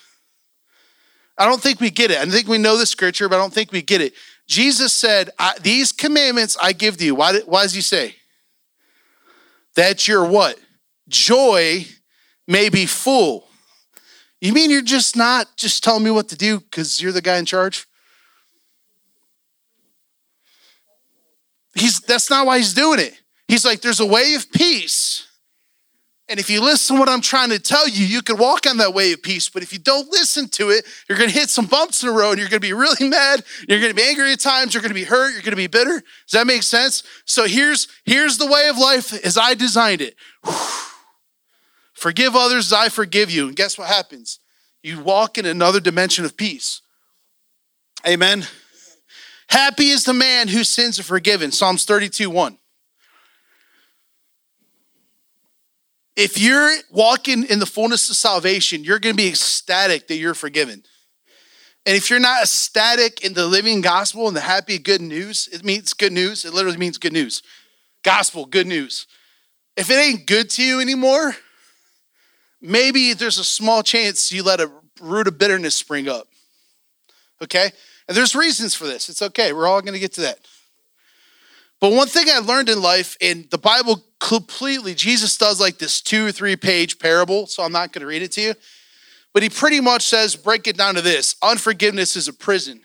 I 1.36 1.46
don't 1.46 1.60
think 1.60 1.80
we 1.80 1.90
get 1.90 2.10
it. 2.10 2.18
I 2.18 2.26
think 2.26 2.48
we 2.48 2.58
know 2.58 2.76
the 2.76 2.86
scripture, 2.86 3.28
but 3.28 3.36
I 3.36 3.38
don't 3.38 3.52
think 3.52 3.72
we 3.72 3.82
get 3.82 4.00
it. 4.00 4.14
Jesus 4.46 4.94
said, 4.94 5.30
These 5.62 5.92
commandments 5.92 6.56
I 6.60 6.72
give 6.72 6.96
to 6.96 7.04
you. 7.04 7.14
Why, 7.14 7.38
why 7.40 7.64
does 7.64 7.74
He 7.74 7.82
say? 7.82 8.16
That 9.76 10.08
your 10.08 10.24
what? 10.24 10.58
Joy 11.08 11.86
may 12.48 12.70
be 12.70 12.86
full. 12.86 13.49
You 14.40 14.52
mean 14.52 14.70
you're 14.70 14.82
just 14.82 15.16
not 15.16 15.56
just 15.56 15.84
telling 15.84 16.02
me 16.02 16.10
what 16.10 16.28
to 16.28 16.36
do 16.36 16.60
because 16.60 17.00
you're 17.00 17.12
the 17.12 17.20
guy 17.20 17.36
in 17.36 17.44
charge? 17.44 17.86
He's 21.74 22.00
that's 22.00 22.30
not 22.30 22.46
why 22.46 22.58
he's 22.58 22.74
doing 22.74 22.98
it. 22.98 23.20
He's 23.48 23.64
like, 23.64 23.80
there's 23.80 24.00
a 24.00 24.06
way 24.06 24.34
of 24.34 24.50
peace. 24.50 25.26
And 26.28 26.38
if 26.38 26.48
you 26.48 26.62
listen 26.62 26.94
to 26.94 27.00
what 27.00 27.08
I'm 27.08 27.20
trying 27.20 27.48
to 27.50 27.58
tell 27.58 27.88
you, 27.88 28.06
you 28.06 28.22
can 28.22 28.38
walk 28.38 28.64
on 28.64 28.76
that 28.76 28.94
way 28.94 29.12
of 29.12 29.20
peace. 29.20 29.48
But 29.48 29.64
if 29.64 29.72
you 29.72 29.80
don't 29.80 30.08
listen 30.12 30.48
to 30.50 30.70
it, 30.70 30.84
you're 31.08 31.18
going 31.18 31.28
to 31.28 31.34
hit 31.34 31.50
some 31.50 31.66
bumps 31.66 32.04
in 32.04 32.08
the 32.08 32.14
road. 32.14 32.30
And 32.30 32.38
you're 32.38 32.48
going 32.48 32.60
to 32.60 32.66
be 32.66 32.72
really 32.72 33.08
mad. 33.08 33.42
You're 33.68 33.80
going 33.80 33.90
to 33.90 33.96
be 33.96 34.08
angry 34.08 34.32
at 34.32 34.38
times. 34.38 34.72
You're 34.72 34.82
going 34.82 34.90
to 34.90 34.94
be 34.94 35.02
hurt. 35.02 35.32
You're 35.32 35.42
going 35.42 35.50
to 35.50 35.56
be 35.56 35.66
bitter. 35.66 36.00
Does 36.00 36.32
that 36.32 36.46
make 36.46 36.62
sense? 36.62 37.02
So 37.24 37.48
here's 37.48 37.88
here's 38.04 38.38
the 38.38 38.46
way 38.46 38.68
of 38.68 38.78
life 38.78 39.12
as 39.24 39.36
I 39.36 39.54
designed 39.54 40.00
it. 40.00 40.14
Forgive 42.00 42.34
others 42.34 42.68
as 42.68 42.72
I 42.72 42.88
forgive 42.88 43.30
you. 43.30 43.46
And 43.46 43.54
guess 43.54 43.76
what 43.76 43.88
happens? 43.88 44.38
You 44.82 45.00
walk 45.00 45.36
in 45.36 45.44
another 45.44 45.80
dimension 45.80 46.24
of 46.24 46.34
peace. 46.34 46.80
Amen. 48.08 48.46
Happy 49.50 49.90
is 49.90 50.04
the 50.04 50.14
man 50.14 50.48
whose 50.48 50.70
sins 50.70 50.98
are 50.98 51.02
forgiven. 51.02 51.52
Psalms 51.52 51.84
32 51.84 52.30
1. 52.30 52.56
If 56.16 56.40
you're 56.40 56.72
walking 56.90 57.44
in 57.44 57.58
the 57.58 57.66
fullness 57.66 58.08
of 58.08 58.16
salvation, 58.16 58.82
you're 58.82 58.98
going 58.98 59.14
to 59.14 59.22
be 59.22 59.28
ecstatic 59.28 60.08
that 60.08 60.16
you're 60.16 60.32
forgiven. 60.32 60.82
And 61.84 61.96
if 61.98 62.08
you're 62.08 62.18
not 62.18 62.44
ecstatic 62.44 63.22
in 63.22 63.34
the 63.34 63.46
living 63.46 63.82
gospel 63.82 64.26
and 64.26 64.34
the 64.34 64.40
happy 64.40 64.78
good 64.78 65.02
news, 65.02 65.50
it 65.52 65.66
means 65.66 65.92
good 65.92 66.14
news. 66.14 66.46
It 66.46 66.54
literally 66.54 66.78
means 66.78 66.96
good 66.96 67.12
news. 67.12 67.42
Gospel, 68.02 68.46
good 68.46 68.66
news. 68.66 69.06
If 69.76 69.90
it 69.90 69.98
ain't 69.98 70.26
good 70.26 70.48
to 70.50 70.64
you 70.64 70.80
anymore, 70.80 71.36
maybe 72.60 73.12
there's 73.12 73.38
a 73.38 73.44
small 73.44 73.82
chance 73.82 74.32
you 74.32 74.42
let 74.42 74.60
a 74.60 74.70
root 75.00 75.26
of 75.26 75.38
bitterness 75.38 75.74
spring 75.74 76.08
up. 76.08 76.28
Okay? 77.42 77.70
And 78.06 78.16
there's 78.16 78.34
reasons 78.34 78.74
for 78.74 78.86
this. 78.86 79.08
It's 79.08 79.22
okay. 79.22 79.52
We're 79.52 79.66
all 79.66 79.80
going 79.80 79.94
to 79.94 80.00
get 80.00 80.12
to 80.14 80.22
that. 80.22 80.38
But 81.80 81.92
one 81.92 82.08
thing 82.08 82.26
I 82.28 82.38
learned 82.40 82.68
in 82.68 82.82
life, 82.82 83.16
in 83.20 83.46
the 83.50 83.58
Bible 83.58 84.04
completely, 84.18 84.94
Jesus 84.94 85.38
does 85.38 85.58
like 85.58 85.78
this 85.78 86.02
two 86.02 86.26
or 86.26 86.32
three 86.32 86.56
page 86.56 86.98
parable, 86.98 87.46
so 87.46 87.62
I'm 87.62 87.72
not 87.72 87.92
going 87.92 88.02
to 88.02 88.06
read 88.06 88.22
it 88.22 88.32
to 88.32 88.42
you. 88.42 88.54
But 89.32 89.42
he 89.42 89.48
pretty 89.48 89.80
much 89.80 90.02
says, 90.02 90.36
break 90.36 90.66
it 90.66 90.76
down 90.76 90.96
to 90.96 91.00
this 91.00 91.36
unforgiveness 91.42 92.16
is 92.16 92.28
a 92.28 92.32
prison, 92.32 92.82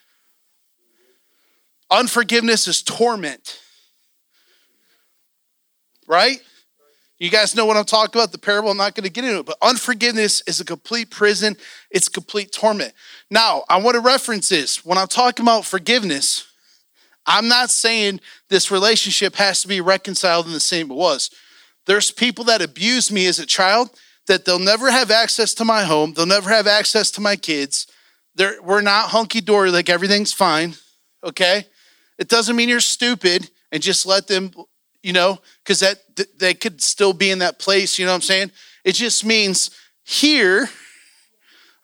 unforgiveness 1.91 2.67
is 2.67 2.81
torment. 2.81 3.59
Right? 6.07 6.39
You 7.17 7.29
guys 7.29 7.55
know 7.55 7.65
what 7.65 7.77
I'm 7.77 7.85
talking 7.85 8.19
about, 8.19 8.33
the 8.33 8.37
parable. 8.37 8.69
I'm 8.69 8.77
not 8.77 8.93
going 8.93 9.05
to 9.05 9.09
get 9.09 9.23
into 9.23 9.39
it, 9.39 9.45
but 9.45 9.57
unforgiveness 9.61 10.43
is 10.47 10.59
a 10.59 10.65
complete 10.65 11.09
prison, 11.09 11.55
it's 11.89 12.09
complete 12.09 12.51
torment. 12.51 12.93
Now, 13.31 13.63
I 13.69 13.77
want 13.77 13.95
to 13.95 14.01
reference 14.01 14.49
this. 14.49 14.83
When 14.83 14.97
I'm 14.97 15.07
talking 15.07 15.45
about 15.45 15.65
forgiveness, 15.65 16.45
I'm 17.25 17.47
not 17.47 17.69
saying 17.69 18.19
this 18.49 18.69
relationship 18.69 19.35
has 19.35 19.61
to 19.61 19.67
be 19.67 19.81
reconciled 19.81 20.45
in 20.45 20.51
the 20.51 20.59
same 20.59 20.91
it 20.91 20.95
was. 20.95 21.31
There's 21.85 22.11
people 22.11 22.43
that 22.45 22.61
abused 22.61 23.11
me 23.11 23.27
as 23.27 23.39
a 23.39 23.45
child 23.45 23.91
that 24.27 24.43
they'll 24.43 24.59
never 24.59 24.91
have 24.91 25.09
access 25.09 25.53
to 25.55 25.65
my 25.65 25.83
home, 25.83 26.13
they'll 26.13 26.25
never 26.25 26.49
have 26.49 26.67
access 26.67 27.11
to 27.11 27.21
my 27.21 27.35
kids. 27.35 27.87
They're, 28.35 28.61
we're 28.61 28.81
not 28.81 29.09
hunky 29.09 29.39
dory, 29.39 29.71
like 29.71 29.89
everything's 29.89 30.33
fine, 30.33 30.75
okay? 31.23 31.67
It 32.17 32.27
doesn't 32.27 32.57
mean 32.57 32.67
you're 32.67 32.81
stupid 32.81 33.49
and 33.71 33.81
just 33.81 34.05
let 34.05 34.27
them 34.27 34.51
you 35.05 35.13
know, 35.13 35.37
because 35.63 35.81
that 35.81 35.99
they 36.39 36.55
could 36.55 36.81
still 36.81 37.13
be 37.13 37.29
in 37.29 37.37
that 37.37 37.59
place, 37.59 37.99
you 37.99 38.05
know 38.07 38.11
what 38.11 38.15
I'm 38.15 38.21
saying? 38.21 38.51
It 38.83 38.93
just 38.93 39.23
means 39.23 39.69
here, 40.03 40.67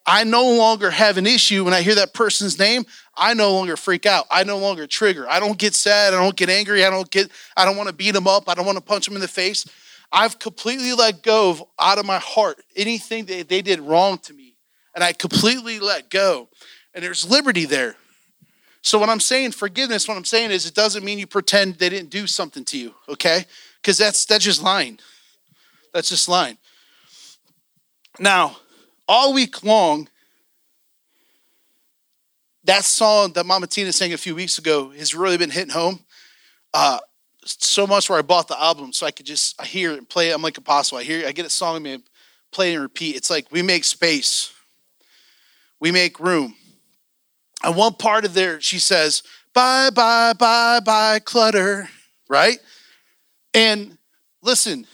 I 0.08 0.24
no 0.24 0.56
longer 0.56 0.90
have 0.90 1.20
an 1.20 1.28
issue 1.28 1.64
when 1.64 1.72
I 1.72 1.84
hear 1.84 1.94
that 1.94 2.16
person's 2.16 2.58
name. 2.58 2.84
I 3.16 3.36
no 3.36 3.54
longer 3.54 3.78
freak 3.78 4.08
out. 4.08 4.26
I 4.32 4.44
no 4.44 4.58
longer 4.58 4.88
trigger. 4.88 5.30
I 5.30 5.40
don't 5.40 5.60
get 5.60 5.76
sad. 5.76 6.16
I 6.16 6.18
don't 6.18 6.36
get 6.36 6.50
angry. 6.50 6.84
I 6.84 6.90
don't 6.90 7.12
get, 7.12 7.30
I 7.56 7.64
don't 7.64 7.78
want 7.78 7.90
to 7.90 7.94
beat 7.94 8.10
them 8.10 8.26
up. 8.28 8.50
I 8.50 8.56
don't 8.56 8.66
want 8.66 8.80
to 8.80 8.84
punch 8.84 9.06
them 9.06 9.14
in 9.14 9.22
the 9.22 9.28
face. 9.28 9.68
I've 10.12 10.40
completely 10.40 10.94
let 10.94 11.22
go 11.22 11.52
of 11.52 11.64
out 11.80 12.00
of 12.00 12.08
my 12.08 12.18
heart 12.18 12.60
anything 12.76 13.26
that 13.26 13.50
they 13.50 13.62
did 13.62 13.82
wrong 13.82 14.18
to 14.24 14.34
me. 14.34 14.56
And 14.96 15.04
I 15.04 15.14
completely 15.14 15.78
let 15.78 16.10
go. 16.10 16.50
And 16.96 17.04
there's 17.04 17.30
liberty 17.30 17.66
there. 17.66 17.98
So 18.82 18.98
what 18.98 19.10
I'm 19.10 19.20
saying 19.20 19.52
forgiveness, 19.52 20.08
what 20.08 20.18
I'm 20.18 20.26
saying 20.26 20.52
is 20.52 20.66
it 20.66 20.74
doesn't 20.74 21.04
mean 21.04 21.20
you 21.20 21.28
pretend 21.28 21.76
they 21.76 21.90
didn't 21.90 22.10
do 22.10 22.26
something 22.28 22.66
to 22.66 22.78
you, 22.78 22.94
okay? 23.08 23.46
Because 23.82 23.98
that's 23.98 24.26
that's 24.26 24.44
just 24.44 24.62
lying. 24.62 25.00
That's 25.94 26.10
just 26.10 26.28
lying. 26.28 26.58
Now, 28.20 28.58
all 29.08 29.34
week 29.34 29.64
long, 29.64 30.10
that 32.64 32.84
song 32.84 33.34
that 33.34 33.46
Mama 33.46 33.68
Tina 33.68 33.92
sang 33.92 34.14
a 34.14 34.18
few 34.18 34.36
weeks 34.36 34.58
ago 34.58 34.90
has 34.92 35.16
really 35.16 35.38
been 35.38 35.50
hitting 35.50 35.74
home. 35.74 36.04
Uh, 36.74 37.00
so 37.44 37.88
much 37.88 38.10
where 38.10 38.20
I 38.20 38.22
bought 38.22 38.48
the 38.48 38.62
album 38.62 38.94
so 38.94 39.06
I 39.06 39.12
could 39.12 39.26
just 39.26 39.60
I 39.60 39.66
hear 39.66 39.92
it 39.92 39.98
and 39.98 40.08
play 40.08 40.30
it. 40.30 40.36
I'm 40.36 40.42
like 40.42 40.58
apostle. 40.58 40.98
I 40.98 41.04
hear 41.04 41.28
I 41.28 41.32
get 41.32 41.46
a 41.46 41.50
song 41.50 41.86
and 41.88 42.04
play 42.52 42.72
it 42.72 42.76
and 42.76 42.84
repeat. 42.84 43.16
It's 43.16 43.30
like 43.30 43.48
we 43.52 43.62
make 43.62 43.84
space. 43.84 44.54
We 45.80 45.92
make 45.92 46.20
room. 46.20 46.56
And 47.64 47.76
one 47.76 47.94
part 47.94 48.26
of 48.26 48.34
there, 48.34 48.60
she 48.60 48.80
says, 48.80 49.24
bye, 49.54 49.90
bye, 49.90 50.34
bye, 50.34 50.80
bye, 50.84 51.20
clutter, 51.20 51.90
right? 52.30 52.58
And 53.54 53.98
listen, 54.42 54.88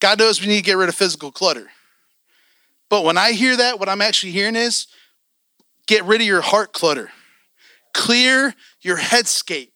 God 0.00 0.18
knows 0.18 0.40
we 0.40 0.46
need 0.46 0.58
to 0.58 0.64
get 0.64 0.76
rid 0.76 0.88
of 0.88 0.94
physical 0.94 1.32
clutter. 1.32 1.68
But 2.88 3.04
when 3.04 3.18
I 3.18 3.32
hear 3.32 3.56
that, 3.56 3.78
what 3.80 3.88
I'm 3.88 4.00
actually 4.00 4.32
hearing 4.32 4.56
is 4.56 4.86
get 5.86 6.04
rid 6.04 6.20
of 6.20 6.26
your 6.26 6.40
heart 6.40 6.72
clutter, 6.72 7.10
clear 7.92 8.54
your 8.80 8.96
headscape, 8.96 9.72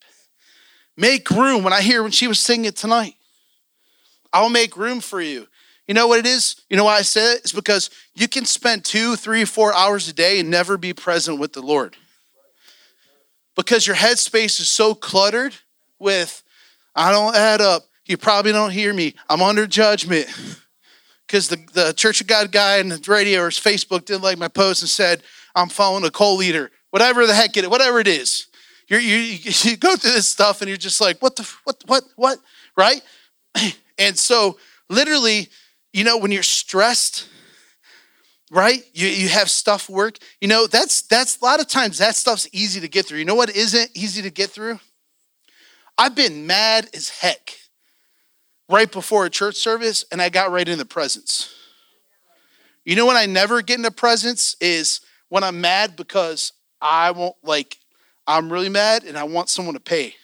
make 0.96 1.30
room. 1.30 1.64
When 1.64 1.72
I 1.72 1.82
hear 1.82 2.02
when 2.02 2.12
she 2.12 2.28
was 2.28 2.38
singing 2.38 2.66
it 2.66 2.76
tonight, 2.76 3.14
I'll 4.32 4.48
make 4.48 4.76
room 4.76 5.00
for 5.00 5.20
you. 5.20 5.46
You 5.86 5.94
know 5.94 6.06
what 6.06 6.20
it 6.20 6.26
is? 6.26 6.56
You 6.70 6.76
know 6.76 6.84
why 6.84 6.96
I 6.96 7.02
say 7.02 7.34
it? 7.34 7.40
It's 7.40 7.52
because 7.52 7.90
you 8.14 8.28
can 8.28 8.44
spend 8.44 8.84
two, 8.84 9.16
three, 9.16 9.44
four 9.44 9.74
hours 9.74 10.08
a 10.08 10.12
day 10.12 10.38
and 10.38 10.50
never 10.50 10.76
be 10.76 10.92
present 10.92 11.38
with 11.38 11.52
the 11.52 11.62
Lord. 11.62 11.96
Because 13.56 13.86
your 13.86 13.96
headspace 13.96 14.60
is 14.60 14.68
so 14.68 14.94
cluttered 14.94 15.54
with, 15.98 16.42
I 16.94 17.10
don't 17.10 17.34
add 17.34 17.60
up. 17.60 17.84
You 18.06 18.16
probably 18.16 18.52
don't 18.52 18.70
hear 18.70 18.92
me. 18.92 19.14
I'm 19.28 19.42
under 19.42 19.66
judgment. 19.66 20.26
because 21.26 21.48
the, 21.48 21.56
the 21.72 21.92
Church 21.94 22.20
of 22.20 22.26
God 22.26 22.52
guy 22.52 22.78
on 22.78 22.88
the 22.90 23.02
radio 23.08 23.40
or 23.40 23.48
Facebook 23.48 24.04
didn't 24.04 24.22
like 24.22 24.36
my 24.38 24.48
post 24.48 24.82
and 24.82 24.88
said, 24.88 25.22
I'm 25.54 25.68
following 25.68 26.04
a 26.04 26.10
co-leader, 26.10 26.70
whatever 26.90 27.26
the 27.26 27.34
heck 27.34 27.56
it 27.56 27.64
is, 27.64 27.70
whatever 27.70 28.00
it 28.00 28.08
is. 28.08 28.48
You're, 28.86 29.00
you 29.00 29.16
you 29.62 29.76
go 29.76 29.96
through 29.96 30.12
this 30.12 30.28
stuff 30.28 30.60
and 30.60 30.68
you're 30.68 30.76
just 30.76 31.00
like, 31.00 31.20
what 31.22 31.36
the, 31.36 31.50
what, 31.64 31.82
what, 31.86 32.04
what, 32.16 32.38
right? 32.76 33.00
And 33.98 34.18
so 34.18 34.58
literally, 34.88 35.48
you 35.92 36.04
know, 36.04 36.18
when 36.18 36.32
you're 36.32 36.42
stressed, 36.42 37.28
right? 38.50 38.82
You, 38.92 39.08
you 39.08 39.28
have 39.28 39.50
stuff 39.50 39.88
work. 39.88 40.18
You 40.40 40.48
know, 40.48 40.66
that's 40.66 41.02
that's 41.02 41.38
a 41.40 41.44
lot 41.44 41.60
of 41.60 41.68
times 41.68 41.98
that 41.98 42.16
stuff's 42.16 42.48
easy 42.52 42.80
to 42.80 42.88
get 42.88 43.06
through. 43.06 43.18
You 43.18 43.24
know 43.24 43.34
what 43.34 43.54
isn't 43.54 43.90
easy 43.94 44.22
to 44.22 44.30
get 44.30 44.50
through? 44.50 44.78
I've 45.98 46.14
been 46.14 46.46
mad 46.46 46.88
as 46.94 47.08
heck 47.08 47.56
right 48.68 48.90
before 48.90 49.26
a 49.26 49.30
church 49.30 49.56
service 49.56 50.04
and 50.10 50.22
I 50.22 50.28
got 50.28 50.50
right 50.50 50.68
in 50.68 50.78
the 50.78 50.84
presence. 50.84 51.54
You 52.84 52.96
know 52.96 53.06
when 53.06 53.16
I 53.16 53.26
never 53.26 53.62
get 53.62 53.76
in 53.76 53.82
the 53.82 53.90
presence 53.90 54.56
is 54.60 55.00
when 55.28 55.44
I'm 55.44 55.60
mad 55.60 55.94
because 55.96 56.52
I 56.80 57.10
won't 57.12 57.36
like 57.42 57.78
I'm 58.26 58.52
really 58.52 58.68
mad 58.68 59.04
and 59.04 59.16
I 59.16 59.24
want 59.24 59.48
someone 59.48 59.74
to 59.74 59.80
pay. 59.80 60.14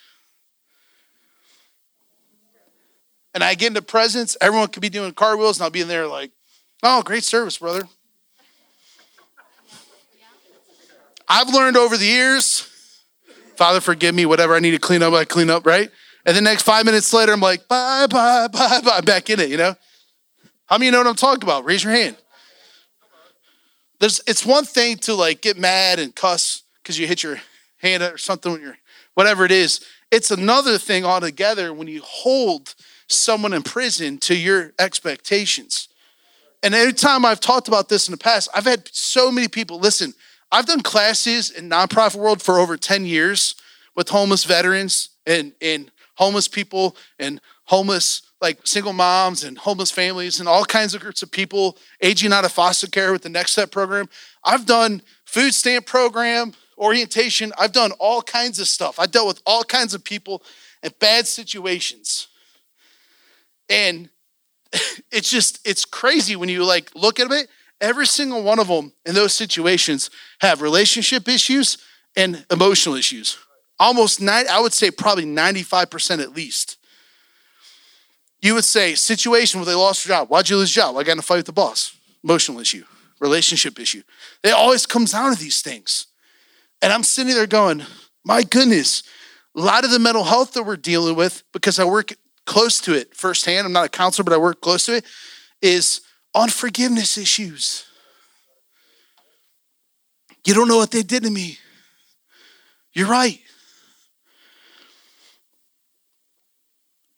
And 3.35 3.45
I 3.45 3.55
get 3.55 3.69
into 3.69 3.83
presence, 3.83 4.37
everyone 4.41 4.69
could 4.69 4.83
be 4.83 4.89
doing 4.89 5.13
cartwheels 5.13 5.59
and 5.59 5.65
I'll 5.65 5.71
be 5.71 5.81
in 5.81 5.89
there 5.89 6.07
like, 6.07 6.33
oh, 6.83 7.03
great 7.03 7.25
service, 7.25 7.59
brother. 7.59 7.83
I've 11.29 11.53
learned 11.53 11.77
over 11.77 11.97
the 11.97 12.07
years, 12.07 12.69
Father, 13.57 13.81
forgive 13.81 14.15
me, 14.15 14.25
whatever 14.25 14.55
I 14.55 14.61
need 14.61 14.71
to 14.71 14.79
clean 14.79 15.03
up, 15.03 15.13
I 15.13 15.25
clean 15.25 15.51
up, 15.51 15.67
right? 15.67 15.91
And 16.25 16.37
the 16.37 16.41
next 16.41 16.63
five 16.63 16.87
minutes 16.87 17.13
later, 17.13 17.33
I'm 17.33 17.41
like, 17.41 17.69
bye, 17.69 18.07
bye, 18.09 18.49
bye, 18.49 18.81
bye, 18.83 19.01
back 19.03 19.29
in 19.29 19.41
it, 19.41 19.51
you 19.51 19.57
know? 19.57 19.75
How 20.67 20.79
many 20.79 20.91
know 20.91 20.99
what 20.99 21.07
I'm 21.07 21.17
talking 21.17 21.43
about? 21.43 21.65
Raise 21.65 21.85
your 21.85 21.93
hand. 21.93 22.17
There's, 24.01 24.21
it's 24.27 24.45
one 24.47 24.65
thing 24.65 24.97
to 24.99 25.15
like 25.15 25.41
get 25.41 25.59
mad 25.59 25.99
and 25.99 26.15
cuss 26.15 26.63
because 26.83 26.99
you 26.99 27.07
hit 27.07 27.23
your 27.23 27.41
hand 27.79 28.03
or 28.03 28.17
something 28.17 28.53
when 28.53 28.61
you're, 28.61 28.79
whatever 29.15 29.45
it 29.45 29.51
is. 29.51 29.85
It's 30.11 30.31
another 30.31 30.79
thing 30.79 31.05
altogether 31.05 31.73
when 31.75 31.89
you 31.89 32.01
hold 32.03 32.75
someone 33.09 33.53
in 33.53 33.63
prison 33.63 34.19
to 34.19 34.37
your 34.37 34.73
expectations. 34.79 35.89
And 36.63 36.75
every 36.75 36.93
time 36.93 37.25
I've 37.25 37.41
talked 37.41 37.69
about 37.69 37.89
this 37.89 38.09
in 38.09 38.13
the 38.13 38.19
past, 38.19 38.49
I've 38.55 38.65
had 38.65 38.89
so 38.93 39.31
many 39.31 39.49
people 39.49 39.79
listen. 39.79 40.15
I've 40.51 40.67
done 40.67 40.83
classes 40.83 41.51
in 41.51 41.69
nonprofit 41.69 42.17
world 42.17 42.43
for 42.43 42.59
over 42.59 42.77
10 42.77 43.05
years 43.05 43.55
with 43.95 44.09
homeless 44.09 44.45
veterans 44.45 45.11
and, 45.27 45.53
and 45.61 45.91
homeless 46.15 46.49
people 46.49 46.97
and 47.19 47.41
homeless 47.65 48.23
like 48.41 48.67
single 48.67 48.93
moms 48.93 49.45
and 49.45 49.59
homeless 49.59 49.91
families 49.91 50.41
and 50.41 50.49
all 50.49 50.65
kinds 50.65 50.95
of 50.95 51.01
groups 51.01 51.23
of 51.23 51.31
people 51.31 51.77
aging 52.01 52.33
out 52.33 52.45
of 52.45 52.53
foster 52.53 52.87
care 52.87 53.13
with 53.13 53.23
the 53.23 53.29
next 53.29 53.53
step 53.53 53.71
program 53.71 54.09
i've 54.45 54.67
done 54.67 55.03
food 55.25 55.53
stamp 55.53 55.87
program 55.87 56.53
orientation 56.79 57.53
i've 57.59 57.73
done 57.73 57.93
all 57.99 58.23
kinds 58.23 58.59
of 58.59 58.67
stuff 58.67 58.99
i 58.99 59.07
dealt 59.07 59.27
with 59.27 59.43
all 59.47 59.65
kinds 59.65 59.95
of 59.95 60.03
people 60.03 60.43
in 60.83 60.93
bad 60.99 61.27
situations 61.27 62.28
and 63.69 64.09
it's 65.11 65.31
just 65.31 65.67
it's 65.67 65.85
crazy 65.85 66.37
when 66.37 66.49
you 66.49 66.65
like 66.65 66.95
look 66.95 67.21
at 67.21 67.31
it 67.31 67.49
every 67.81 68.07
single 68.07 68.43
one 68.43 68.59
of 68.59 68.69
them 68.69 68.93
in 69.07 69.15
those 69.15 69.33
situations 69.33 70.11
have 70.41 70.63
relationship 70.63 71.29
issues 71.29 71.79
and 72.17 72.45
emotional 72.51 72.95
issues. 72.95 73.39
Almost 73.79 74.21
nine, 74.21 74.47
I 74.51 74.61
would 74.61 74.73
say 74.73 74.91
probably 74.91 75.25
95% 75.25 76.21
at 76.21 76.33
least. 76.35 76.77
You 78.41 78.55
would 78.55 78.65
say 78.65 78.95
situation 78.95 79.61
where 79.61 79.67
they 79.67 79.75
lost 79.75 80.05
their 80.05 80.17
job. 80.17 80.29
Why'd 80.29 80.49
you 80.49 80.57
lose 80.57 80.75
your 80.75 80.87
job? 80.87 80.97
I 80.97 81.03
got 81.05 81.13
in 81.13 81.19
a 81.19 81.23
fight 81.23 81.39
with 81.39 81.47
the 81.47 81.53
boss. 81.53 81.95
Emotional 82.25 82.61
issue, 82.61 82.85
relationship 83.21 83.79
issue. 83.79 84.03
It 84.43 84.51
always 84.51 84.87
comes 84.87 85.13
down 85.13 85.33
to 85.33 85.39
these 85.39 85.63
things. 85.63 86.07
And 86.83 86.93
I'm 86.93 87.05
sitting 87.05 87.35
there 87.35 87.47
going, 87.47 87.85
my 88.25 88.43
goodness, 88.43 89.03
a 89.57 89.61
lot 89.61 89.85
of 89.85 89.91
the 89.91 89.99
mental 89.99 90.25
health 90.25 90.53
that 90.55 90.65
we're 90.65 90.77
dealing 90.77 91.17
with, 91.17 91.43
because 91.53 91.79
I 91.79 91.85
work 91.85 92.13
close 92.49 92.81
to 92.81 92.95
it 92.95 93.15
firsthand, 93.15 93.67
I'm 93.67 93.73
not 93.73 93.85
a 93.85 93.91
counselor, 93.91 94.25
but 94.25 94.33
I 94.33 94.39
work 94.39 94.61
close 94.63 94.87
to 94.87 94.97
it, 94.97 95.05
is 95.61 96.01
on 96.35 96.49
forgiveness 96.49 97.19
issues. 97.19 97.85
You 100.47 100.55
don't 100.55 100.67
know 100.67 100.79
what 100.79 100.91
they 100.91 101.03
did 101.03 101.25
to 101.25 101.31
me. 101.31 101.59
You're 102.95 103.07
right. 103.07 103.39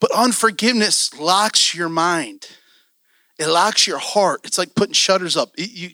But 0.01 0.11
unforgiveness 0.11 1.17
locks 1.17 1.73
your 1.73 1.87
mind. 1.87 2.47
It 3.39 3.47
locks 3.47 3.87
your 3.87 3.99
heart. 3.99 4.41
It's 4.43 4.57
like 4.57 4.75
putting 4.75 4.93
shutters 4.93 5.37
up. 5.37 5.51
It, 5.57 5.71
you, 5.71 5.89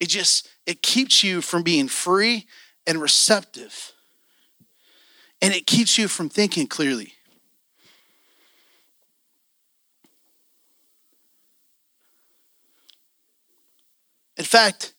it 0.00 0.10
just 0.10 0.48
it 0.66 0.82
keeps 0.82 1.24
you 1.24 1.40
from 1.40 1.62
being 1.62 1.88
free 1.88 2.46
and 2.86 3.00
receptive. 3.00 3.92
And 5.40 5.54
it 5.54 5.66
keeps 5.66 5.96
you 5.96 6.08
from 6.08 6.28
thinking 6.28 6.66
clearly. 6.66 7.14
In 14.36 14.44
fact, 14.44 14.94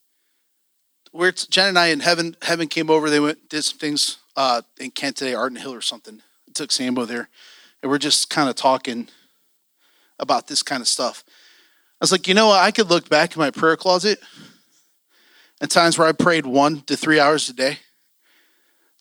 where 1.14 1.32
Jen 1.32 1.70
and 1.70 1.80
I 1.80 1.88
in 1.88 2.00
heaven, 2.00 2.36
heaven 2.42 2.68
came 2.68 2.90
over. 2.90 3.10
They 3.10 3.20
went 3.20 3.48
did 3.50 3.64
some 3.64 3.78
things 3.78 4.18
uh, 4.36 4.64
in 4.80 4.92
Kent 4.92 5.18
today, 5.18 5.34
Arden 5.34 5.58
Hill 5.58 5.74
or 5.74 5.82
something. 5.82 6.22
I 6.48 6.52
took 6.54 6.72
Sambo 6.72 7.06
there, 7.06 7.30
and 7.82 7.92
we're 7.92 8.00
just 8.00 8.30
kind 8.30 8.50
of 8.50 8.56
talking 8.56 9.08
about 10.20 10.48
this 10.48 10.64
kind 10.64 10.82
of 10.82 10.88
stuff. 10.88 11.24
I 11.28 12.04
was 12.04 12.12
like, 12.12 12.28
you 12.28 12.34
know, 12.34 12.48
what? 12.48 12.62
I 12.62 12.72
could 12.72 12.90
look 12.90 13.10
back 13.10 13.36
in 13.36 13.40
my 13.40 13.52
prayer 13.52 13.78
closet 13.78 14.20
at 15.62 15.70
times 15.70 15.98
where 15.98 16.08
I 16.08 16.12
prayed 16.12 16.46
one 16.46 16.82
to 16.82 16.98
three 16.98 17.20
hours 17.20 17.48
a 17.48 17.54
day. 17.54 17.78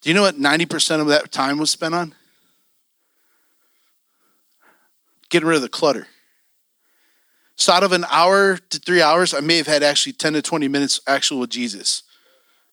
Do 0.03 0.11
you 0.11 0.15
know 0.15 0.23
what 0.23 0.39
ninety 0.39 0.67
percent 0.67 1.01
of 1.01 1.09
that 1.09 1.33
time 1.33 1.59
was 1.59 1.71
spent 1.71 1.95
on? 1.95 2.15
Getting 5.31 5.49
rid 5.49 5.57
of 5.57 5.63
the 5.63 5.69
clutter. 5.71 6.09
So 7.57 7.73
out 7.73 7.83
of 7.83 7.93
an 7.93 8.05
hour 8.11 8.57
to 8.57 8.79
three 8.79 9.03
hours, 9.03 9.35
I 9.35 9.41
may 9.41 9.57
have 9.59 9.67
had 9.67 9.83
actually 9.83 10.15
10 10.15 10.35
to 10.35 10.43
20 10.43 10.69
minutes 10.69 11.01
actual 11.07 11.41
with 11.41 11.51
Jesus. 11.51 12.03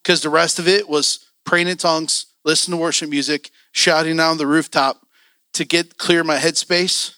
Because 0.01 0.21
the 0.21 0.29
rest 0.29 0.59
of 0.59 0.67
it 0.67 0.89
was 0.89 1.25
praying 1.45 1.67
in 1.67 1.77
tongues, 1.77 2.27
listening 2.45 2.77
to 2.77 2.81
worship 2.81 3.09
music, 3.09 3.51
shouting 3.71 4.17
down 4.17 4.37
the 4.37 4.47
rooftop 4.47 5.05
to 5.53 5.65
get 5.65 5.97
clear 5.97 6.23
my 6.23 6.37
headspace. 6.37 7.15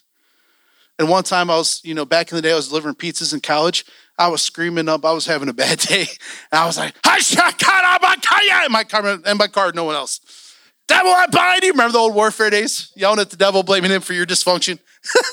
And 0.97 1.09
one 1.09 1.23
time 1.23 1.49
I 1.49 1.55
was, 1.55 1.81
you 1.83 1.93
know, 1.93 2.05
back 2.05 2.31
in 2.31 2.35
the 2.35 2.41
day, 2.41 2.51
I 2.51 2.55
was 2.55 2.67
delivering 2.67 2.95
pizzas 2.95 3.33
in 3.33 3.39
college. 3.39 3.85
I 4.17 4.27
was 4.27 4.41
screaming 4.41 4.87
up. 4.87 5.03
I 5.03 5.11
was 5.13 5.25
having 5.25 5.49
a 5.49 5.53
bad 5.53 5.79
day. 5.89 6.07
And 6.51 6.59
I 6.59 6.65
was 6.65 6.77
like, 6.77 6.95
in 8.65 8.71
my 8.71 8.83
car, 8.83 9.19
in 9.25 9.37
my 9.37 9.47
car, 9.47 9.71
no 9.73 9.83
one 9.83 9.95
else. 9.95 10.19
Devil, 10.91 11.11
I 11.13 11.25
bind 11.27 11.63
you. 11.63 11.71
Remember 11.71 11.93
the 11.93 11.99
old 11.99 12.13
warfare 12.13 12.49
days? 12.49 12.91
Yelling 12.97 13.21
at 13.21 13.29
the 13.29 13.37
devil, 13.37 13.63
blaming 13.63 13.91
him 13.91 14.01
for 14.01 14.11
your 14.11 14.25
dysfunction. 14.25 14.77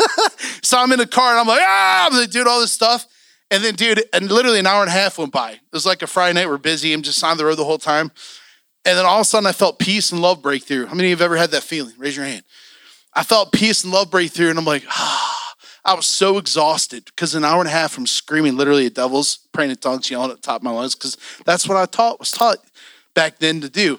so 0.63 0.79
I'm 0.79 0.93
in 0.93 1.01
the 1.01 1.07
car 1.07 1.33
and 1.33 1.41
I'm 1.41 1.49
like, 1.49 1.61
ah, 1.61 2.07
I'm 2.07 2.17
like, 2.17 2.31
doing 2.31 2.47
all 2.47 2.61
this 2.61 2.71
stuff. 2.71 3.05
And 3.51 3.65
then, 3.65 3.75
dude, 3.75 4.05
and 4.13 4.31
literally 4.31 4.61
an 4.61 4.69
hour 4.69 4.83
and 4.83 4.89
a 4.89 4.93
half 4.93 5.19
went 5.19 5.33
by. 5.33 5.51
It 5.51 5.61
was 5.73 5.85
like 5.85 6.03
a 6.03 6.07
Friday 6.07 6.39
night. 6.39 6.49
We're 6.49 6.59
busy. 6.59 6.93
I'm 6.93 7.03
just 7.03 7.25
on 7.25 7.37
the 7.39 7.45
road 7.45 7.57
the 7.57 7.65
whole 7.65 7.79
time. 7.79 8.13
And 8.85 8.97
then 8.97 9.05
all 9.05 9.17
of 9.17 9.23
a 9.23 9.25
sudden, 9.25 9.49
I 9.49 9.53
felt 9.53 9.81
peace 9.81 10.13
and 10.13 10.23
love 10.23 10.43
breakthrough. 10.43 10.87
How 10.87 10.95
many 10.95 11.09
of 11.09 11.19
you 11.19 11.25
have 11.25 11.33
ever 11.33 11.37
had 11.37 11.51
that 11.51 11.65
feeling? 11.65 11.95
Raise 11.99 12.15
your 12.15 12.25
hand. 12.25 12.45
I 13.13 13.25
felt 13.25 13.51
peace 13.51 13.83
and 13.83 13.93
love 13.93 14.13
breakthrough, 14.13 14.51
and 14.51 14.61
I'm 14.61 14.65
like, 14.65 14.85
ah. 14.89 15.55
I 15.85 15.95
was 15.95 16.07
so 16.07 16.39
exhausted 16.39 17.07
because 17.07 17.35
an 17.35 17.45
hour 17.45 17.59
and 17.59 17.69
a 17.69 17.73
half 17.73 17.91
from 17.91 18.07
screaming 18.07 18.57
literally 18.57 18.87
at 18.87 18.95
devils, 18.95 19.41
praying 19.53 19.71
in 19.71 19.77
tongues, 19.77 20.09
yelling 20.09 20.31
at 20.31 20.37
the 20.37 20.43
top 20.43 20.61
of 20.61 20.63
my 20.63 20.71
lungs, 20.71 20.95
because 20.95 21.17
that's 21.47 21.67
what 21.67 21.79
I 21.79 21.87
taught 21.87 22.21
was 22.21 22.31
taught 22.31 22.59
back 23.15 23.39
then 23.39 23.61
to 23.63 23.69
do. 23.69 23.99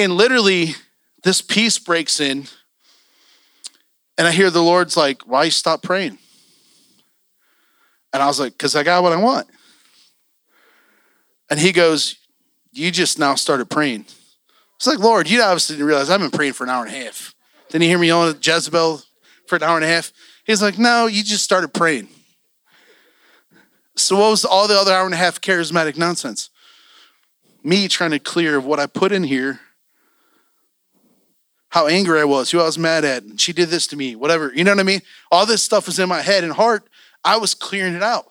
And 0.00 0.16
literally, 0.16 0.76
this 1.24 1.42
peace 1.42 1.78
breaks 1.78 2.20
in 2.20 2.46
and 4.16 4.26
I 4.26 4.32
hear 4.32 4.48
the 4.48 4.62
Lord's 4.62 4.96
like, 4.96 5.22
why 5.22 5.44
you 5.44 5.50
stop 5.50 5.82
praying? 5.82 6.16
And 8.12 8.22
I 8.22 8.26
was 8.26 8.40
like, 8.40 8.52
because 8.52 8.74
I 8.74 8.82
got 8.82 9.02
what 9.02 9.12
I 9.12 9.16
want. 9.16 9.46
And 11.50 11.60
he 11.60 11.72
goes, 11.72 12.16
You 12.72 12.90
just 12.90 13.18
now 13.18 13.34
started 13.34 13.68
praying. 13.68 14.06
It's 14.76 14.86
like, 14.86 15.00
Lord, 15.00 15.28
you 15.28 15.42
obviously 15.42 15.76
didn't 15.76 15.88
realize 15.88 16.08
I've 16.08 16.20
been 16.20 16.30
praying 16.30 16.54
for 16.54 16.64
an 16.64 16.70
hour 16.70 16.86
and 16.86 16.94
a 16.94 16.98
half. 16.98 17.34
Didn't 17.68 17.82
you 17.82 17.88
hear 17.90 17.98
me 17.98 18.06
yelling 18.06 18.30
at 18.30 18.46
Jezebel 18.46 19.02
for 19.46 19.56
an 19.56 19.62
hour 19.62 19.76
and 19.76 19.84
a 19.84 19.88
half? 19.88 20.12
He's 20.44 20.62
like, 20.62 20.78
No, 20.78 21.08
you 21.08 21.22
just 21.22 21.44
started 21.44 21.74
praying. 21.74 22.08
So, 23.96 24.16
what 24.16 24.30
was 24.30 24.44
all 24.44 24.66
the 24.66 24.78
other 24.78 24.92
hour 24.92 25.04
and 25.04 25.14
a 25.14 25.18
half 25.18 25.40
charismatic 25.40 25.98
nonsense? 25.98 26.48
Me 27.62 27.86
trying 27.86 28.12
to 28.12 28.18
clear 28.18 28.56
of 28.56 28.64
what 28.64 28.80
I 28.80 28.86
put 28.86 29.12
in 29.12 29.24
here 29.24 29.60
how 31.70 31.86
angry 31.86 32.20
I 32.20 32.24
was, 32.24 32.50
who 32.50 32.60
I 32.60 32.64
was 32.64 32.78
mad 32.78 33.04
at, 33.04 33.22
and 33.22 33.40
she 33.40 33.52
did 33.52 33.68
this 33.68 33.86
to 33.88 33.96
me, 33.96 34.16
whatever. 34.16 34.52
You 34.54 34.64
know 34.64 34.72
what 34.72 34.80
I 34.80 34.84
mean? 34.84 35.02
All 35.30 35.46
this 35.46 35.62
stuff 35.62 35.86
was 35.86 35.98
in 35.98 36.08
my 36.08 36.20
head 36.20 36.44
and 36.44 36.52
heart. 36.52 36.86
I 37.24 37.36
was 37.36 37.54
clearing 37.54 37.94
it 37.94 38.02
out. 38.02 38.26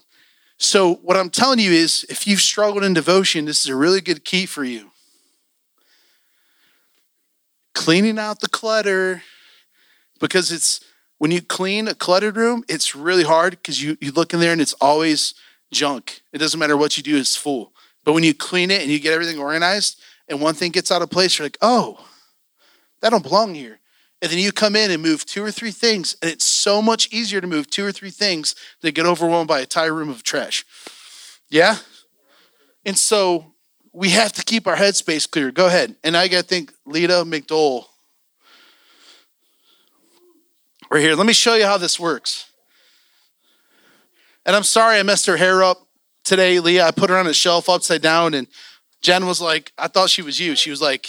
So, 0.58 0.95
what 0.95 1.15
I'm 1.15 1.30
telling 1.30 1.60
you 1.60 1.71
is 1.71 2.06
if 2.10 2.28
you've 2.28 2.41
struggled 2.41 2.84
in 2.84 2.93
devotion, 2.93 3.45
this 3.45 3.62
is 3.62 3.67
a 3.67 3.75
really 3.75 4.02
good 4.02 4.25
key 4.25 4.45
for 4.45 4.65
you. 4.65 4.91
Cleaning 7.73 8.19
out 8.19 8.41
the 8.41 8.49
clutter 8.49 9.23
because 10.19 10.52
it's 10.52 10.82
when 11.17 11.32
you 11.32 11.41
clean 11.41 11.88
a 11.88 11.95
cluttered 11.95 12.36
room, 12.36 12.65
it's 12.67 12.93
really 12.93 13.23
hard 13.23 13.52
because 13.52 13.82
you, 13.82 13.97
you 14.02 14.12
look 14.12 14.34
in 14.34 14.41
there 14.41 14.52
and 14.52 14.62
it's 14.62 14.73
always 14.82 15.34
junk. 15.71 16.21
It 16.34 16.39
doesn't 16.39 16.60
matter 16.60 16.75
what 16.75 16.97
you 16.97 17.04
do, 17.04 17.17
it's 17.17 17.38
full. 17.38 17.71
But 18.04 18.13
when 18.13 18.23
you 18.23 18.34
clean 18.34 18.69
it 18.69 18.82
and 18.82 18.91
you 18.91 18.99
get 18.99 19.13
everything 19.13 19.39
organized 19.39 20.02
and 20.28 20.41
one 20.41 20.56
thing 20.56 20.71
gets 20.71 20.91
out 20.91 21.02
of 21.02 21.10
place, 21.10 21.38
you're 21.38 21.45
like, 21.45 21.58
oh, 21.62 22.06
that 23.02 23.10
don't 23.10 23.24
belong 23.24 23.56
here. 23.56 23.80
And 24.22 24.30
then 24.32 24.40
you 24.40 24.52
come 24.52 24.76
in 24.76 24.92
and 24.92 25.02
move 25.02 25.26
two 25.26 25.44
or 25.44 25.52
three 25.52 25.72
things, 25.72 26.16
and 26.22 26.30
it's 26.30 26.46
so 26.46 26.82
much 26.82 27.08
easier 27.12 27.40
to 27.40 27.48
move 27.48 27.70
two 27.70 27.86
or 27.86 27.92
three 27.92 28.10
things 28.10 28.54
than 28.82 28.94
get 28.94 29.06
overwhelmed 29.06 29.48
by 29.48 29.60
a 29.60 29.62
entire 29.62 29.94
room 29.94 30.10
of 30.10 30.24
trash. 30.24 30.66
Yeah? 31.50 31.78
And 32.86 32.98
so 32.98 33.54
we 33.94 34.10
have 34.10 34.34
to 34.34 34.44
keep 34.44 34.68
our 34.68 34.76
headspace 34.76 35.30
clear. 35.30 35.52
Go 35.52 35.68
ahead. 35.68 35.96
And 36.04 36.18
I 36.18 36.28
got 36.28 36.42
to 36.42 36.48
think 36.48 36.74
Lita 36.86 37.24
McDowell. 37.26 37.86
Right 40.92 41.02
here. 41.02 41.16
Let 41.16 41.28
me 41.28 41.34
show 41.34 41.56
you 41.56 41.66
how 41.66 41.78
this 41.78 42.00
works. 42.00 42.50
And 44.46 44.56
I'm 44.56 44.64
sorry 44.64 44.98
I 44.98 45.04
messed 45.04 45.28
her 45.28 45.38
hair 45.38 45.64
up 45.64 45.88
today, 46.24 46.60
Leah. 46.60 46.88
I 46.88 46.92
put 46.92 47.10
her 47.10 47.18
on 47.18 47.28
a 47.28 47.34
shelf 47.34 47.70
upside 47.70 48.02
down, 48.02 48.34
and 48.34 48.48
Jen 49.02 49.28
was 49.28 49.40
like, 49.40 49.72
I 49.78 49.88
thought 49.88 50.10
she 50.10 50.24
was 50.24 50.40
you. 50.40 50.56
She 50.56 50.72
was 50.72 50.82
like, 50.82 51.08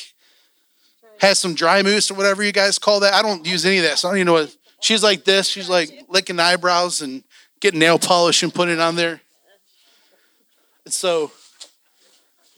has 1.20 1.38
some 1.38 1.54
dry 1.54 1.82
mousse 1.82 2.10
or 2.10 2.14
whatever 2.14 2.42
you 2.42 2.52
guys 2.52 2.78
call 2.78 3.00
that. 3.00 3.14
I 3.14 3.22
don't 3.22 3.46
use 3.46 3.64
any 3.66 3.78
of 3.78 3.84
that, 3.84 3.98
so 3.98 4.08
I 4.08 4.12
don't 4.12 4.18
even 4.18 4.26
know 4.26 4.32
what. 4.34 4.56
She's 4.80 5.02
like 5.02 5.24
this. 5.24 5.46
She's 5.46 5.68
like 5.68 6.06
licking 6.08 6.40
eyebrows 6.40 7.02
and 7.02 7.22
getting 7.60 7.78
nail 7.78 7.98
polish 7.98 8.42
and 8.42 8.52
putting 8.52 8.74
it 8.74 8.80
on 8.80 8.96
there. 8.96 9.20
And 10.86 10.94
so, 10.94 11.30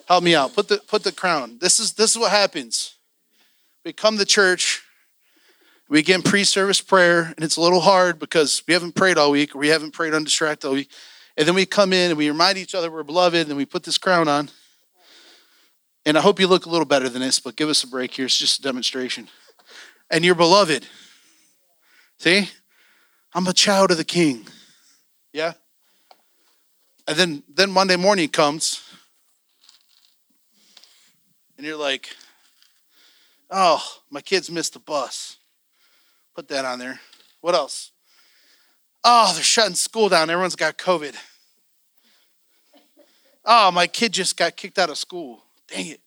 help 0.07 0.23
me 0.23 0.35
out. 0.35 0.55
Put 0.55 0.69
the 0.69 0.79
put 0.79 1.03
the 1.03 1.11
crown. 1.11 1.59
This 1.61 1.81
is 1.81 1.95
this 1.95 2.13
is 2.13 2.19
what 2.19 2.31
happens. 2.31 2.95
We 3.85 3.93
come 3.93 4.17
to 4.19 4.25
church. 4.25 4.83
We 5.89 6.03
get 6.03 6.25
pre-service 6.25 6.81
prayer, 6.81 7.35
and 7.37 7.45
it's 7.45 7.57
a 7.57 7.61
little 7.61 7.81
hard 7.81 8.19
because 8.19 8.63
we 8.67 8.73
haven't 8.73 8.95
prayed 8.95 9.19
all 9.19 9.33
week. 9.33 9.55
Or 9.55 9.59
we 9.59 9.69
haven't 9.69 9.91
prayed 9.91 10.15
undistracted 10.15 10.69
all 10.69 10.75
week. 10.75 10.89
And 11.37 11.47
then 11.47 11.55
we 11.55 11.67
come 11.67 11.93
in 11.93 12.11
and 12.11 12.17
we 12.17 12.31
remind 12.31 12.57
each 12.57 12.75
other 12.75 12.91
we're 12.91 13.03
beloved, 13.03 13.49
and 13.49 13.57
we 13.57 13.67
put 13.67 13.83
this 13.83 13.99
crown 13.99 14.29
on. 14.29 14.49
And 16.05 16.19
I 16.19 16.21
hope 16.21 16.41
you 16.41 16.49
look 16.49 16.67
a 16.67 16.69
little 16.69 16.87
better 16.87 17.09
than 17.09 17.23
this, 17.23 17.39
but 17.39 17.57
give 17.57 17.69
us 17.69 17.85
a 17.85 17.87
break 17.87 18.15
here. 18.15 18.27
It's 18.27 18.37
just 18.37 18.59
a 18.59 18.63
demonstration. 18.63 19.29
And 20.11 20.25
you're 20.25 20.35
beloved. 20.35 20.87
See? 22.19 22.51
I'm 23.35 23.47
a 23.47 23.53
child 23.53 23.91
of 23.91 23.97
the 23.97 24.05
king. 24.05 24.47
Yeah? 25.33 25.55
And 27.07 27.17
then 27.17 27.43
then 27.53 27.71
Monday 27.71 27.97
morning 27.97 28.29
comes 28.29 28.83
and 31.57 31.67
you're 31.67 31.77
like, 31.77 32.15
"Oh, 33.51 33.83
my 34.11 34.21
kids 34.21 34.51
missed 34.51 34.75
the 34.75 34.79
bus." 34.79 35.39
Put 36.35 36.49
that 36.49 36.65
on 36.65 36.79
there. 36.79 37.01
What 37.41 37.55
else? 37.55 37.91
Oh, 39.05 39.33
they're 39.35 39.43
shutting 39.43 39.75
school 39.75 40.09
down. 40.09 40.31
Everyone's 40.31 40.57
got 40.57 40.79
COVID. 40.79 41.17
Oh, 43.45 43.71
my 43.73 43.87
kid 43.87 44.13
just 44.13 44.37
got 44.37 44.57
kicked 44.57 44.79
out 44.79 44.91
of 44.91 44.97
school. 44.97 45.42
Dang 45.73 45.87
it. 45.87 46.01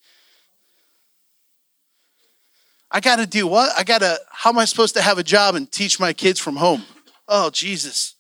I 2.91 2.99
got 2.99 3.15
to 3.17 3.25
do 3.25 3.47
what? 3.47 3.71
I 3.77 3.83
got 3.83 3.99
to, 3.99 4.19
how 4.31 4.51
am 4.51 4.59
I 4.59 4.65
supposed 4.65 4.93
to 4.95 5.01
have 5.01 5.17
a 5.17 5.23
job 5.23 5.55
and 5.55 5.69
teach 5.71 5.99
my 5.99 6.13
kids 6.13 6.39
from 6.39 6.55
home? 6.55 6.83
Oh, 7.27 7.49
Jesus. 7.49 8.13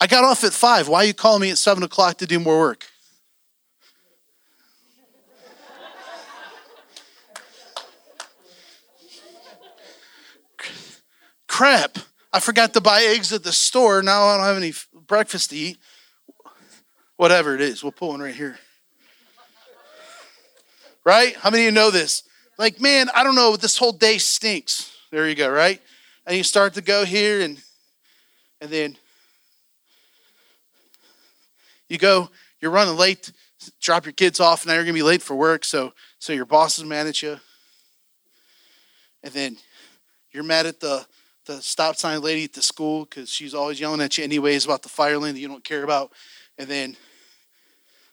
I 0.00 0.06
got 0.06 0.24
off 0.24 0.42
at 0.42 0.52
five. 0.52 0.88
Why 0.88 0.98
are 0.98 1.04
you 1.04 1.14
calling 1.14 1.42
me 1.42 1.50
at 1.50 1.58
seven 1.58 1.84
o'clock 1.84 2.16
to 2.18 2.26
do 2.26 2.40
more 2.40 2.58
work? 2.58 2.86
Crap. 11.46 11.98
I 12.32 12.40
forgot 12.40 12.72
to 12.74 12.80
buy 12.80 13.02
eggs 13.02 13.32
at 13.32 13.42
the 13.42 13.52
store. 13.52 14.02
Now 14.02 14.24
I 14.24 14.36
don't 14.36 14.46
have 14.46 14.56
any 14.56 14.72
breakfast 15.06 15.50
to 15.50 15.56
eat. 15.56 15.78
Whatever 17.16 17.54
it 17.54 17.60
is, 17.60 17.82
we'll 17.82 17.92
put 17.92 18.08
one 18.08 18.20
right 18.20 18.34
here. 18.34 18.58
Right? 21.04 21.36
How 21.36 21.50
many 21.50 21.64
of 21.64 21.66
you 21.66 21.72
know 21.72 21.90
this? 21.90 22.22
Like, 22.58 22.80
man, 22.80 23.08
I 23.14 23.22
don't 23.22 23.34
know, 23.34 23.56
this 23.56 23.76
whole 23.76 23.92
day 23.92 24.18
stinks. 24.18 24.92
There 25.10 25.28
you 25.28 25.34
go, 25.34 25.50
right? 25.50 25.80
And 26.26 26.36
you 26.36 26.42
start 26.42 26.74
to 26.74 26.80
go 26.80 27.04
here 27.04 27.40
and 27.42 27.58
and 28.60 28.70
then 28.70 28.96
you 31.88 31.98
go, 31.98 32.30
you're 32.60 32.70
running 32.70 32.96
late, 32.96 33.32
drop 33.80 34.06
your 34.06 34.12
kids 34.12 34.38
off, 34.38 34.62
and 34.62 34.68
now 34.68 34.74
you're 34.74 34.84
gonna 34.84 34.94
be 34.94 35.02
late 35.02 35.20
for 35.20 35.34
work, 35.34 35.64
so 35.64 35.92
so 36.18 36.32
your 36.32 36.46
boss 36.46 36.78
is 36.78 36.84
mad 36.84 37.06
at 37.08 37.20
you. 37.20 37.40
And 39.24 39.34
then 39.34 39.56
you're 40.30 40.44
mad 40.44 40.66
at 40.66 40.80
the 40.80 41.06
the 41.46 41.60
stop 41.60 41.96
sign 41.96 42.20
lady 42.20 42.44
at 42.44 42.52
the 42.52 42.62
school 42.62 43.04
because 43.04 43.28
she's 43.28 43.54
always 43.54 43.80
yelling 43.80 44.00
at 44.00 44.18
you 44.18 44.24
anyways 44.24 44.64
about 44.64 44.82
the 44.82 44.88
fire 44.88 45.18
lane 45.18 45.34
that 45.34 45.40
you 45.40 45.48
don't 45.48 45.64
care 45.64 45.84
about. 45.84 46.12
And 46.58 46.68
then 46.68 46.96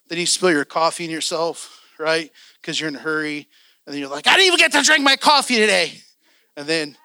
then 0.08 0.18
you 0.18 0.26
spill 0.26 0.52
your 0.52 0.66
coffee 0.66 1.06
in 1.06 1.12
yourself, 1.12 1.84
right? 2.00 2.32
Because 2.60 2.80
you're 2.80 2.90
in 2.90 2.96
a 2.96 3.00
hurry. 3.00 3.48
And 3.86 3.94
then 3.94 4.00
you're 4.00 4.10
like, 4.10 4.28
I 4.28 4.32
didn't 4.32 4.48
even 4.48 4.60
get 4.60 4.72
to 4.72 4.82
drink 4.82 5.04
my 5.04 5.16
coffee 5.16 5.58
today. 5.58 6.02
And 6.58 6.68
then 6.68 6.98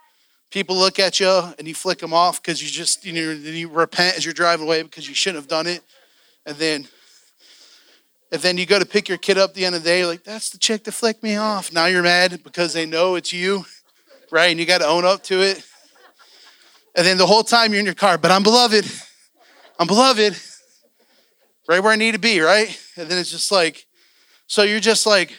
people 0.51 0.77
look 0.77 0.99
at 0.99 1.21
you 1.21 1.29
and 1.59 1.69
you 1.69 1.75
flick 1.75 1.99
them 1.99 2.15
off 2.15 2.43
because 2.43 2.63
you 2.63 2.69
just, 2.69 3.05
you 3.05 3.13
know, 3.13 3.37
then 3.37 3.55
you 3.55 3.69
repent 3.69 4.17
as 4.17 4.25
you're 4.25 4.35
driving 4.35 4.67
away 4.67 4.83
because 4.83 5.09
you 5.09 5.15
shouldn't 5.15 5.43
have 5.43 5.49
done 5.49 5.67
it. 5.67 5.83
And 6.47 6.57
then 6.57 6.89
and 8.33 8.43
then 8.43 8.59
you 8.59 8.67
go 8.67 8.81
to 8.81 8.87
pick 8.87 9.09
your 9.09 9.19
kid 9.19 9.39
up 9.39 9.55
the 9.55 9.65
end 9.65 9.77
of 9.77 9.85
the 9.85 9.89
day, 9.89 10.05
like, 10.05 10.25
that's 10.25 10.51
the 10.51 10.59
chick 10.59 10.83
that 10.85 10.93
flicked 10.93 11.23
me 11.23 11.37
off. 11.37 11.73
Now 11.73 11.87
you're 11.87 12.03
mad 12.03 12.43
because 12.43 12.73
they 12.73 12.85
know 12.85 13.15
it's 13.15 13.33
you, 13.33 13.65
right? 14.33 14.51
And 14.51 14.59
you 14.59 14.67
got 14.67 14.79
to 14.79 14.89
own 14.89 15.05
up 15.05 15.23
to 15.25 15.41
it. 15.43 15.65
And 16.97 17.07
then 17.07 17.19
the 17.19 17.27
whole 17.27 17.43
time 17.43 17.73
you're 17.73 17.81
in 17.81 17.87
your 17.87 17.95
car, 17.95 18.19
but 18.19 18.31
I'm 18.31 18.43
beloved. 18.43 18.85
I'm 19.79 19.87
beloved. 19.87 20.37
Right 21.69 21.83
where 21.83 21.93
I 21.93 21.97
need 21.97 22.13
to 22.13 22.19
be, 22.19 22.41
right? 22.41 22.79
And 22.97 23.09
then 23.09 23.19
it's 23.19 23.31
just 23.31 23.51
like, 23.51 23.87
so 24.47 24.63
you're 24.63 24.81
just 24.81 25.07
like, 25.07 25.35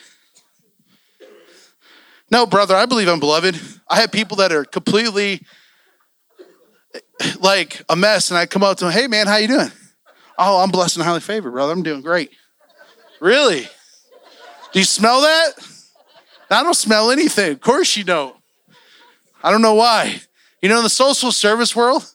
no, 2.30 2.44
brother, 2.44 2.74
I 2.74 2.86
believe 2.86 3.08
I'm 3.08 3.20
beloved. 3.20 3.58
I 3.88 4.00
have 4.00 4.10
people 4.10 4.38
that 4.38 4.52
are 4.52 4.64
completely 4.64 5.42
like 7.40 7.82
a 7.88 7.96
mess, 7.96 8.30
and 8.30 8.36
I 8.36 8.46
come 8.46 8.62
up 8.62 8.76
to 8.78 8.84
them, 8.84 8.92
hey 8.92 9.06
man, 9.06 9.26
how 9.26 9.36
you 9.36 9.48
doing? 9.48 9.70
Oh, 10.36 10.62
I'm 10.62 10.70
blessed 10.70 10.96
and 10.96 11.06
highly 11.06 11.20
favored, 11.20 11.52
brother. 11.52 11.72
I'm 11.72 11.82
doing 11.82 12.02
great. 12.02 12.30
Really? 13.20 13.62
Do 14.72 14.78
you 14.78 14.84
smell 14.84 15.22
that? 15.22 15.52
I 16.50 16.62
don't 16.62 16.74
smell 16.74 17.10
anything. 17.10 17.52
Of 17.52 17.60
course 17.60 17.96
you 17.96 18.04
don't. 18.04 18.36
I 19.42 19.50
don't 19.50 19.62
know 19.62 19.74
why. 19.74 20.20
You 20.62 20.68
know, 20.68 20.78
in 20.78 20.84
the 20.84 20.90
social 20.90 21.32
service 21.32 21.76
world, 21.76 22.14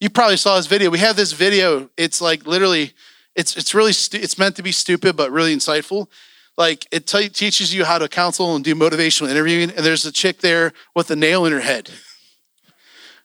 you 0.00 0.10
probably 0.10 0.36
saw 0.36 0.56
this 0.56 0.66
video. 0.66 0.90
We 0.90 0.98
have 0.98 1.16
this 1.16 1.32
video. 1.32 1.90
It's 1.96 2.20
like 2.20 2.46
literally, 2.46 2.92
it's 3.34 3.56
it's 3.56 3.74
really 3.74 3.92
stu- 3.92 4.18
it's 4.18 4.38
meant 4.38 4.56
to 4.56 4.62
be 4.62 4.72
stupid 4.72 5.16
but 5.16 5.30
really 5.30 5.54
insightful. 5.54 6.08
Like 6.56 6.86
it 6.90 7.06
t- 7.06 7.28
teaches 7.28 7.74
you 7.74 7.84
how 7.84 7.98
to 7.98 8.08
counsel 8.08 8.54
and 8.54 8.64
do 8.64 8.74
motivational 8.74 9.28
interviewing. 9.28 9.70
And 9.70 9.84
there's 9.84 10.04
a 10.04 10.12
chick 10.12 10.38
there 10.38 10.72
with 10.94 11.10
a 11.10 11.16
nail 11.16 11.44
in 11.46 11.52
her 11.52 11.60
head. 11.60 11.90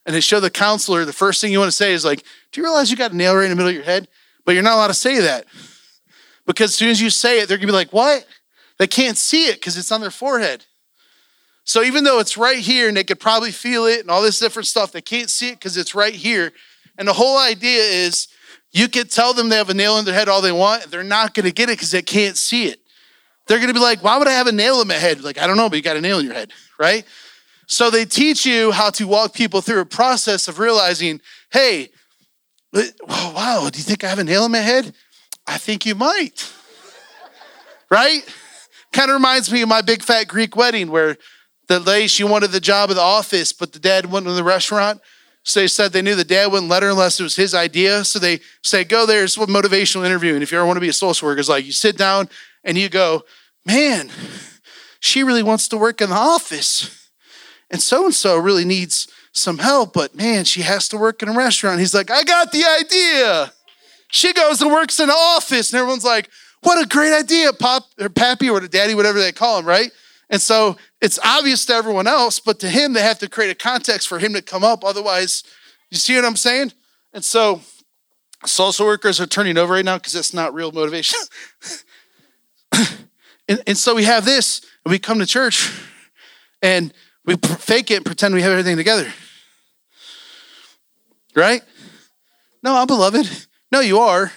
And 0.04 0.14
they 0.14 0.20
show 0.20 0.40
the 0.40 0.50
counselor 0.50 1.04
the 1.04 1.12
first 1.12 1.40
thing 1.40 1.52
you 1.52 1.58
want 1.58 1.70
to 1.70 1.76
say 1.76 1.92
is 1.92 2.04
like, 2.04 2.22
"Do 2.52 2.60
you 2.60 2.64
realize 2.64 2.90
you 2.90 2.96
got 2.96 3.12
a 3.12 3.16
nail 3.16 3.34
right 3.34 3.44
in 3.44 3.50
the 3.50 3.56
middle 3.56 3.70
of 3.70 3.74
your 3.74 3.84
head?" 3.84 4.08
But 4.44 4.52
you're 4.52 4.62
not 4.62 4.74
allowed 4.74 4.88
to 4.88 4.94
say 4.94 5.20
that 5.20 5.46
because 6.44 6.70
as 6.70 6.76
soon 6.76 6.90
as 6.90 7.00
you 7.00 7.10
say 7.10 7.40
it, 7.40 7.48
they're 7.48 7.58
gonna 7.58 7.68
be 7.68 7.72
like, 7.72 7.92
"What?" 7.92 8.26
They 8.78 8.86
can't 8.86 9.16
see 9.16 9.46
it 9.46 9.54
because 9.54 9.76
it's 9.78 9.90
on 9.90 10.00
their 10.00 10.10
forehead. 10.10 10.66
So 11.66 11.82
even 11.82 12.04
though 12.04 12.20
it's 12.20 12.36
right 12.36 12.60
here 12.60 12.86
and 12.86 12.96
they 12.96 13.02
could 13.02 13.18
probably 13.18 13.50
feel 13.50 13.86
it 13.86 14.00
and 14.00 14.08
all 14.08 14.22
this 14.22 14.38
different 14.38 14.68
stuff, 14.68 14.92
they 14.92 15.00
can't 15.00 15.28
see 15.28 15.48
it 15.48 15.54
because 15.58 15.76
it's 15.76 15.96
right 15.96 16.14
here. 16.14 16.52
And 16.96 17.08
the 17.08 17.12
whole 17.12 17.36
idea 17.36 17.82
is 17.82 18.28
you 18.70 18.88
could 18.88 19.10
tell 19.10 19.34
them 19.34 19.48
they 19.48 19.56
have 19.56 19.68
a 19.68 19.74
nail 19.74 19.98
in 19.98 20.04
their 20.04 20.14
head 20.14 20.28
all 20.28 20.40
they 20.40 20.52
want, 20.52 20.84
they're 20.84 21.02
not 21.02 21.34
going 21.34 21.44
to 21.44 21.52
get 21.52 21.68
it 21.68 21.72
because 21.72 21.90
they 21.90 22.02
can't 22.02 22.36
see 22.36 22.66
it. 22.68 22.78
They're 23.48 23.58
going 23.58 23.68
to 23.68 23.74
be 23.74 23.80
like, 23.80 24.02
why 24.04 24.16
would 24.16 24.28
I 24.28 24.32
have 24.32 24.46
a 24.46 24.52
nail 24.52 24.80
in 24.80 24.86
my 24.86 24.94
head? 24.94 25.22
Like, 25.22 25.38
I 25.38 25.48
don't 25.48 25.56
know, 25.56 25.68
but 25.68 25.74
you 25.74 25.82
got 25.82 25.96
a 25.96 26.00
nail 26.00 26.20
in 26.20 26.26
your 26.26 26.34
head, 26.34 26.52
right? 26.78 27.04
So 27.66 27.90
they 27.90 28.04
teach 28.04 28.46
you 28.46 28.70
how 28.70 28.90
to 28.90 29.08
walk 29.08 29.34
people 29.34 29.60
through 29.60 29.80
a 29.80 29.86
process 29.86 30.46
of 30.46 30.60
realizing, 30.60 31.20
hey, 31.50 31.90
wow, 32.72 33.68
do 33.72 33.78
you 33.78 33.84
think 33.84 34.04
I 34.04 34.08
have 34.08 34.20
a 34.20 34.24
nail 34.24 34.44
in 34.44 34.52
my 34.52 34.58
head? 34.58 34.94
I 35.48 35.58
think 35.58 35.84
you 35.84 35.96
might, 35.96 36.48
right? 37.90 38.22
Kind 38.92 39.10
of 39.10 39.14
reminds 39.14 39.50
me 39.50 39.62
of 39.62 39.68
my 39.68 39.82
big 39.82 40.04
fat 40.04 40.28
Greek 40.28 40.54
wedding 40.54 40.92
where 40.92 41.16
the 41.68 41.80
lady, 41.80 42.06
she 42.06 42.24
wanted 42.24 42.52
the 42.52 42.60
job 42.60 42.90
of 42.90 42.96
the 42.96 43.02
office, 43.02 43.52
but 43.52 43.72
the 43.72 43.78
dad 43.78 44.06
went 44.06 44.26
to 44.26 44.32
the 44.32 44.44
restaurant. 44.44 45.00
So 45.42 45.60
they 45.60 45.68
said 45.68 45.92
they 45.92 46.02
knew 46.02 46.14
the 46.14 46.24
dad 46.24 46.50
wouldn't 46.50 46.70
let 46.70 46.82
her 46.82 46.90
unless 46.90 47.20
it 47.20 47.22
was 47.22 47.36
his 47.36 47.54
idea. 47.54 48.04
So 48.04 48.18
they 48.18 48.40
say, 48.64 48.84
go 48.84 49.06
there. 49.06 49.22
It's 49.22 49.36
a 49.36 49.40
motivational 49.40 50.04
interview. 50.04 50.34
And 50.34 50.42
if 50.42 50.50
you 50.50 50.58
ever 50.58 50.66
want 50.66 50.76
to 50.76 50.80
be 50.80 50.88
a 50.88 50.92
social 50.92 51.28
worker, 51.28 51.38
it's 51.38 51.48
like 51.48 51.64
you 51.64 51.72
sit 51.72 51.96
down 51.96 52.28
and 52.64 52.76
you 52.76 52.88
go, 52.88 53.24
man, 53.64 54.10
she 54.98 55.22
really 55.22 55.42
wants 55.42 55.68
to 55.68 55.76
work 55.76 56.00
in 56.00 56.10
the 56.10 56.16
office. 56.16 57.08
And 57.70 57.80
so 57.80 58.06
and 58.06 58.14
so 58.14 58.36
really 58.36 58.64
needs 58.64 59.08
some 59.32 59.58
help, 59.58 59.92
but 59.92 60.14
man, 60.14 60.44
she 60.44 60.62
has 60.62 60.88
to 60.88 60.96
work 60.96 61.22
in 61.22 61.28
a 61.28 61.32
restaurant. 61.32 61.78
He's 61.78 61.94
like, 61.94 62.10
I 62.10 62.24
got 62.24 62.52
the 62.52 62.64
idea. 62.64 63.52
She 64.08 64.32
goes 64.32 64.62
and 64.62 64.72
works 64.72 64.98
in 64.98 65.08
the 65.08 65.14
office, 65.14 65.72
and 65.72 65.78
everyone's 65.78 66.04
like, 66.04 66.30
what 66.62 66.82
a 66.82 66.88
great 66.88 67.12
idea, 67.12 67.52
Pop 67.52 67.84
or 68.00 68.08
Pappy 68.08 68.48
or 68.48 68.60
the 68.60 68.68
Daddy, 68.68 68.94
whatever 68.94 69.18
they 69.18 69.32
call 69.32 69.58
him, 69.58 69.66
right? 69.66 69.90
And 70.30 70.40
so 70.40 70.76
it's 71.06 71.20
obvious 71.24 71.64
to 71.66 71.72
everyone 71.72 72.08
else, 72.08 72.40
but 72.40 72.58
to 72.58 72.68
him, 72.68 72.92
they 72.92 73.00
have 73.00 73.20
to 73.20 73.28
create 73.28 73.52
a 73.52 73.54
context 73.54 74.08
for 74.08 74.18
him 74.18 74.32
to 74.32 74.42
come 74.42 74.64
up. 74.64 74.84
Otherwise, 74.84 75.44
you 75.88 75.98
see 75.98 76.16
what 76.16 76.24
I'm 76.24 76.34
saying? 76.34 76.72
And 77.12 77.24
so 77.24 77.60
social 78.44 78.86
workers 78.86 79.20
are 79.20 79.26
turning 79.26 79.56
over 79.56 79.74
right 79.74 79.84
now 79.84 79.98
because 79.98 80.14
that's 80.14 80.34
not 80.34 80.52
real 80.52 80.72
motivation. 80.72 81.20
and, 83.48 83.62
and 83.68 83.78
so 83.78 83.94
we 83.94 84.02
have 84.02 84.24
this, 84.24 84.62
and 84.84 84.90
we 84.90 84.98
come 84.98 85.20
to 85.20 85.26
church 85.26 85.72
and 86.60 86.92
we 87.24 87.36
fake 87.36 87.92
it 87.92 87.98
and 87.98 88.04
pretend 88.04 88.34
we 88.34 88.42
have 88.42 88.50
everything 88.50 88.76
together. 88.76 89.12
Right? 91.36 91.62
No, 92.64 92.74
I'm 92.74 92.88
beloved. 92.88 93.46
No, 93.70 93.78
you 93.78 94.00
are. 94.00 94.32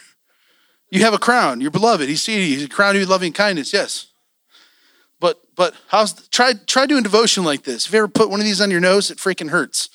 You 0.92 1.02
have 1.02 1.16
a 1.16 1.20
crown. 1.20 1.62
You're 1.62 1.72
beloved. 1.72 2.08
He's 2.08 2.22
seated. 2.22 2.46
He's 2.46 2.66
a 2.66 2.70
crown 2.70 2.96
of 2.96 3.10
loving 3.10 3.34
kindness. 3.34 3.74
Yes. 3.74 4.09
But 5.60 5.76
how's 5.90 6.14
try 6.30 6.54
try 6.54 6.86
doing 6.86 7.04
devotion 7.04 7.44
like 7.44 7.64
this? 7.64 7.86
If 7.86 7.92
you 7.92 8.00
ever 8.00 8.08
put 8.08 8.30
one 8.30 8.40
of 8.40 8.46
these 8.46 8.62
on 8.62 8.72
your 8.72 8.80
nose, 8.80 9.12
it 9.12 9.18
freaking 9.18 9.50
hurts. 9.50 9.90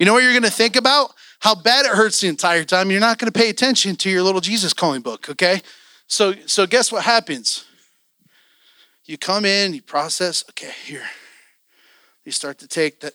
You 0.00 0.06
know 0.06 0.14
what 0.14 0.22
you're 0.22 0.32
gonna 0.32 0.48
think 0.48 0.76
about? 0.76 1.12
How 1.40 1.54
bad 1.54 1.84
it 1.84 1.92
hurts 1.92 2.22
the 2.22 2.28
entire 2.28 2.64
time. 2.64 2.90
You're 2.90 3.00
not 3.00 3.18
gonna 3.18 3.30
pay 3.30 3.50
attention 3.50 3.96
to 3.96 4.08
your 4.08 4.22
little 4.22 4.40
Jesus 4.40 4.72
calling 4.72 5.02
book, 5.02 5.28
okay? 5.28 5.60
So 6.06 6.32
so 6.46 6.66
guess 6.66 6.90
what 6.90 7.04
happens? 7.04 7.66
You 9.04 9.18
come 9.18 9.44
in, 9.44 9.74
you 9.74 9.82
process, 9.82 10.42
okay, 10.48 10.72
here. 10.86 11.04
You 12.24 12.32
start 12.32 12.56
to 12.60 12.66
take 12.66 13.00
that. 13.00 13.12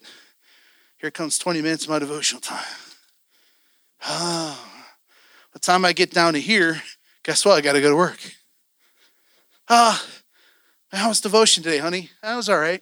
Here 0.97 1.10
comes 1.10 1.39
20 1.39 1.63
minutes 1.63 1.86
of 1.86 1.89
my 1.89 1.97
devotional 1.97 2.39
time. 2.39 2.75
Ah, 4.04 4.86
by 5.52 5.54
the 5.54 5.60
time 5.60 5.84
I 5.86 5.93
get 5.93 6.12
down 6.12 6.34
to 6.34 6.39
here, 6.39 6.84
guess 7.23 7.43
what? 7.43 7.58
I 7.58 7.62
got 7.62 7.73
to 7.73 7.82
go 7.82 7.89
to 7.89 7.95
work. 7.95 8.19
Ah, 9.67 10.06
how 10.91 11.10
was 11.10 11.21
devotion 11.21 11.63
today, 11.63 11.78
honey? 11.78 12.10
That 12.21 12.36
was 12.36 12.49
all 12.49 12.58
right. 12.58 12.82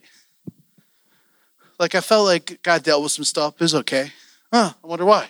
Like 1.80 1.96
I 1.96 2.02
felt 2.02 2.26
like 2.26 2.60
God 2.64 2.84
dealt 2.84 3.04
with 3.04 3.12
some 3.12 3.26
stuff. 3.26 3.56
It 3.56 3.62
was 3.62 3.76
okay. 3.76 4.12
Huh, 4.52 4.74
I 4.84 4.88
wonder 4.88 5.06
why. 5.06 5.30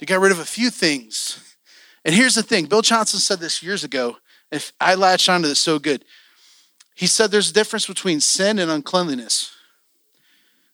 You 0.00 0.06
got 0.06 0.20
rid 0.20 0.32
of 0.32 0.38
a 0.38 0.44
few 0.44 0.70
things. 0.70 1.56
And 2.04 2.14
here's 2.14 2.34
the 2.34 2.42
thing 2.42 2.66
Bill 2.66 2.82
Johnson 2.82 3.20
said 3.20 3.40
this 3.40 3.62
years 3.62 3.84
ago. 3.84 4.16
If 4.50 4.72
I 4.80 4.94
latched 4.94 5.28
onto 5.28 5.48
this 5.48 5.58
so 5.58 5.78
good, 5.78 6.04
he 6.94 7.06
said 7.06 7.30
there's 7.30 7.50
a 7.50 7.54
difference 7.54 7.86
between 7.86 8.20
sin 8.20 8.58
and 8.58 8.70
uncleanliness. 8.70 9.52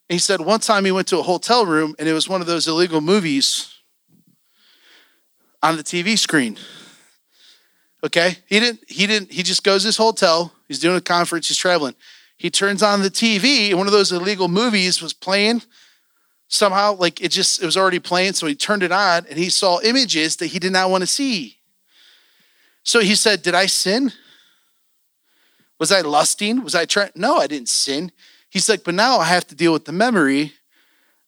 And 0.08 0.14
he 0.14 0.18
said 0.18 0.40
one 0.40 0.60
time 0.60 0.84
he 0.84 0.92
went 0.92 1.08
to 1.08 1.18
a 1.18 1.22
hotel 1.22 1.64
room 1.64 1.94
and 1.98 2.08
it 2.08 2.12
was 2.12 2.28
one 2.28 2.40
of 2.40 2.46
those 2.46 2.68
illegal 2.68 3.00
movies 3.00 3.74
on 5.62 5.76
the 5.76 5.82
TV 5.82 6.18
screen. 6.18 6.58
Okay? 8.04 8.36
He 8.46 8.58
didn't 8.58 8.80
he 8.88 9.06
didn't 9.06 9.32
he 9.32 9.42
just 9.42 9.62
goes 9.62 9.82
to 9.82 9.88
this 9.88 9.96
hotel, 9.96 10.52
he's 10.68 10.78
doing 10.78 10.96
a 10.96 11.00
conference, 11.00 11.48
he's 11.48 11.56
traveling. 11.56 11.94
He 12.36 12.50
turns 12.50 12.82
on 12.82 13.02
the 13.02 13.10
TV 13.10 13.68
and 13.68 13.78
one 13.78 13.86
of 13.86 13.92
those 13.92 14.10
illegal 14.10 14.48
movies 14.48 15.00
was 15.00 15.12
playing 15.12 15.62
somehow 16.48 16.94
like 16.94 17.20
it 17.22 17.30
just 17.30 17.62
it 17.62 17.66
was 17.66 17.76
already 17.76 18.00
playing 18.00 18.32
so 18.32 18.46
he 18.46 18.54
turned 18.54 18.82
it 18.82 18.92
on 18.92 19.24
and 19.30 19.38
he 19.38 19.48
saw 19.48 19.80
images 19.80 20.36
that 20.36 20.46
he 20.46 20.58
did 20.58 20.72
not 20.72 20.90
want 20.90 21.02
to 21.02 21.06
see. 21.06 21.58
So 22.82 23.00
he 23.00 23.14
said 23.14 23.42
did 23.42 23.54
i 23.54 23.66
sin? 23.66 24.12
Was 25.78 25.92
i 25.92 26.00
lusting? 26.00 26.64
Was 26.64 26.74
i 26.74 26.84
trying 26.84 27.12
no 27.14 27.36
i 27.36 27.46
didn't 27.46 27.68
sin. 27.68 28.10
He's 28.50 28.68
like 28.68 28.82
but 28.82 28.94
now 28.94 29.18
i 29.18 29.24
have 29.24 29.46
to 29.46 29.54
deal 29.54 29.72
with 29.72 29.84
the 29.84 29.92
memory 29.92 30.54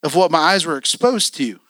of 0.02 0.16
what 0.16 0.32
my 0.32 0.38
eyes 0.38 0.66
were 0.66 0.76
exposed 0.76 1.36
to. 1.36 1.60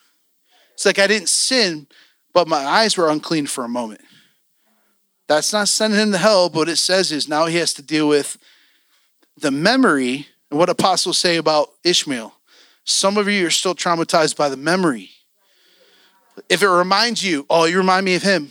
It's 0.73 0.87
like 0.87 0.99
i 0.99 1.07
didn't 1.07 1.29
sin 1.29 1.87
but 2.33 2.49
my 2.49 2.64
eyes 2.64 2.97
were 2.97 3.11
unclean 3.11 3.47
for 3.47 3.64
a 3.64 3.69
moment 3.69 4.01
that's 5.27 5.53
not 5.53 5.69
sending 5.69 6.01
him 6.01 6.13
to 6.13 6.19
hell 6.19 6.49
but 6.49 6.69
it 6.69 6.77
says 6.77 7.13
is 7.13 7.29
now 7.29 7.47
he 7.47 7.57
has 7.57 7.73
to 7.75 7.83
deal 7.83 8.09
with 8.09 8.39
the 9.37 9.51
memory 9.51 10.29
and 10.51 10.59
what 10.59 10.69
apostles 10.69 11.19
say 11.19 11.37
about 11.37 11.71
ishmael 11.83 12.35
some 12.85 13.17
of 13.17 13.29
you 13.29 13.47
are 13.47 13.51
still 13.51 13.75
traumatized 13.75 14.37
by 14.37 14.51
the 14.51 14.59
memory. 14.59 15.11
If 16.49 16.63
it 16.63 16.69
reminds 16.69 17.25
you, 17.25 17.47
oh, 17.49 17.65
you 17.65 17.79
remind 17.79 18.05
me 18.05 18.15
of 18.15 18.23
him. 18.23 18.51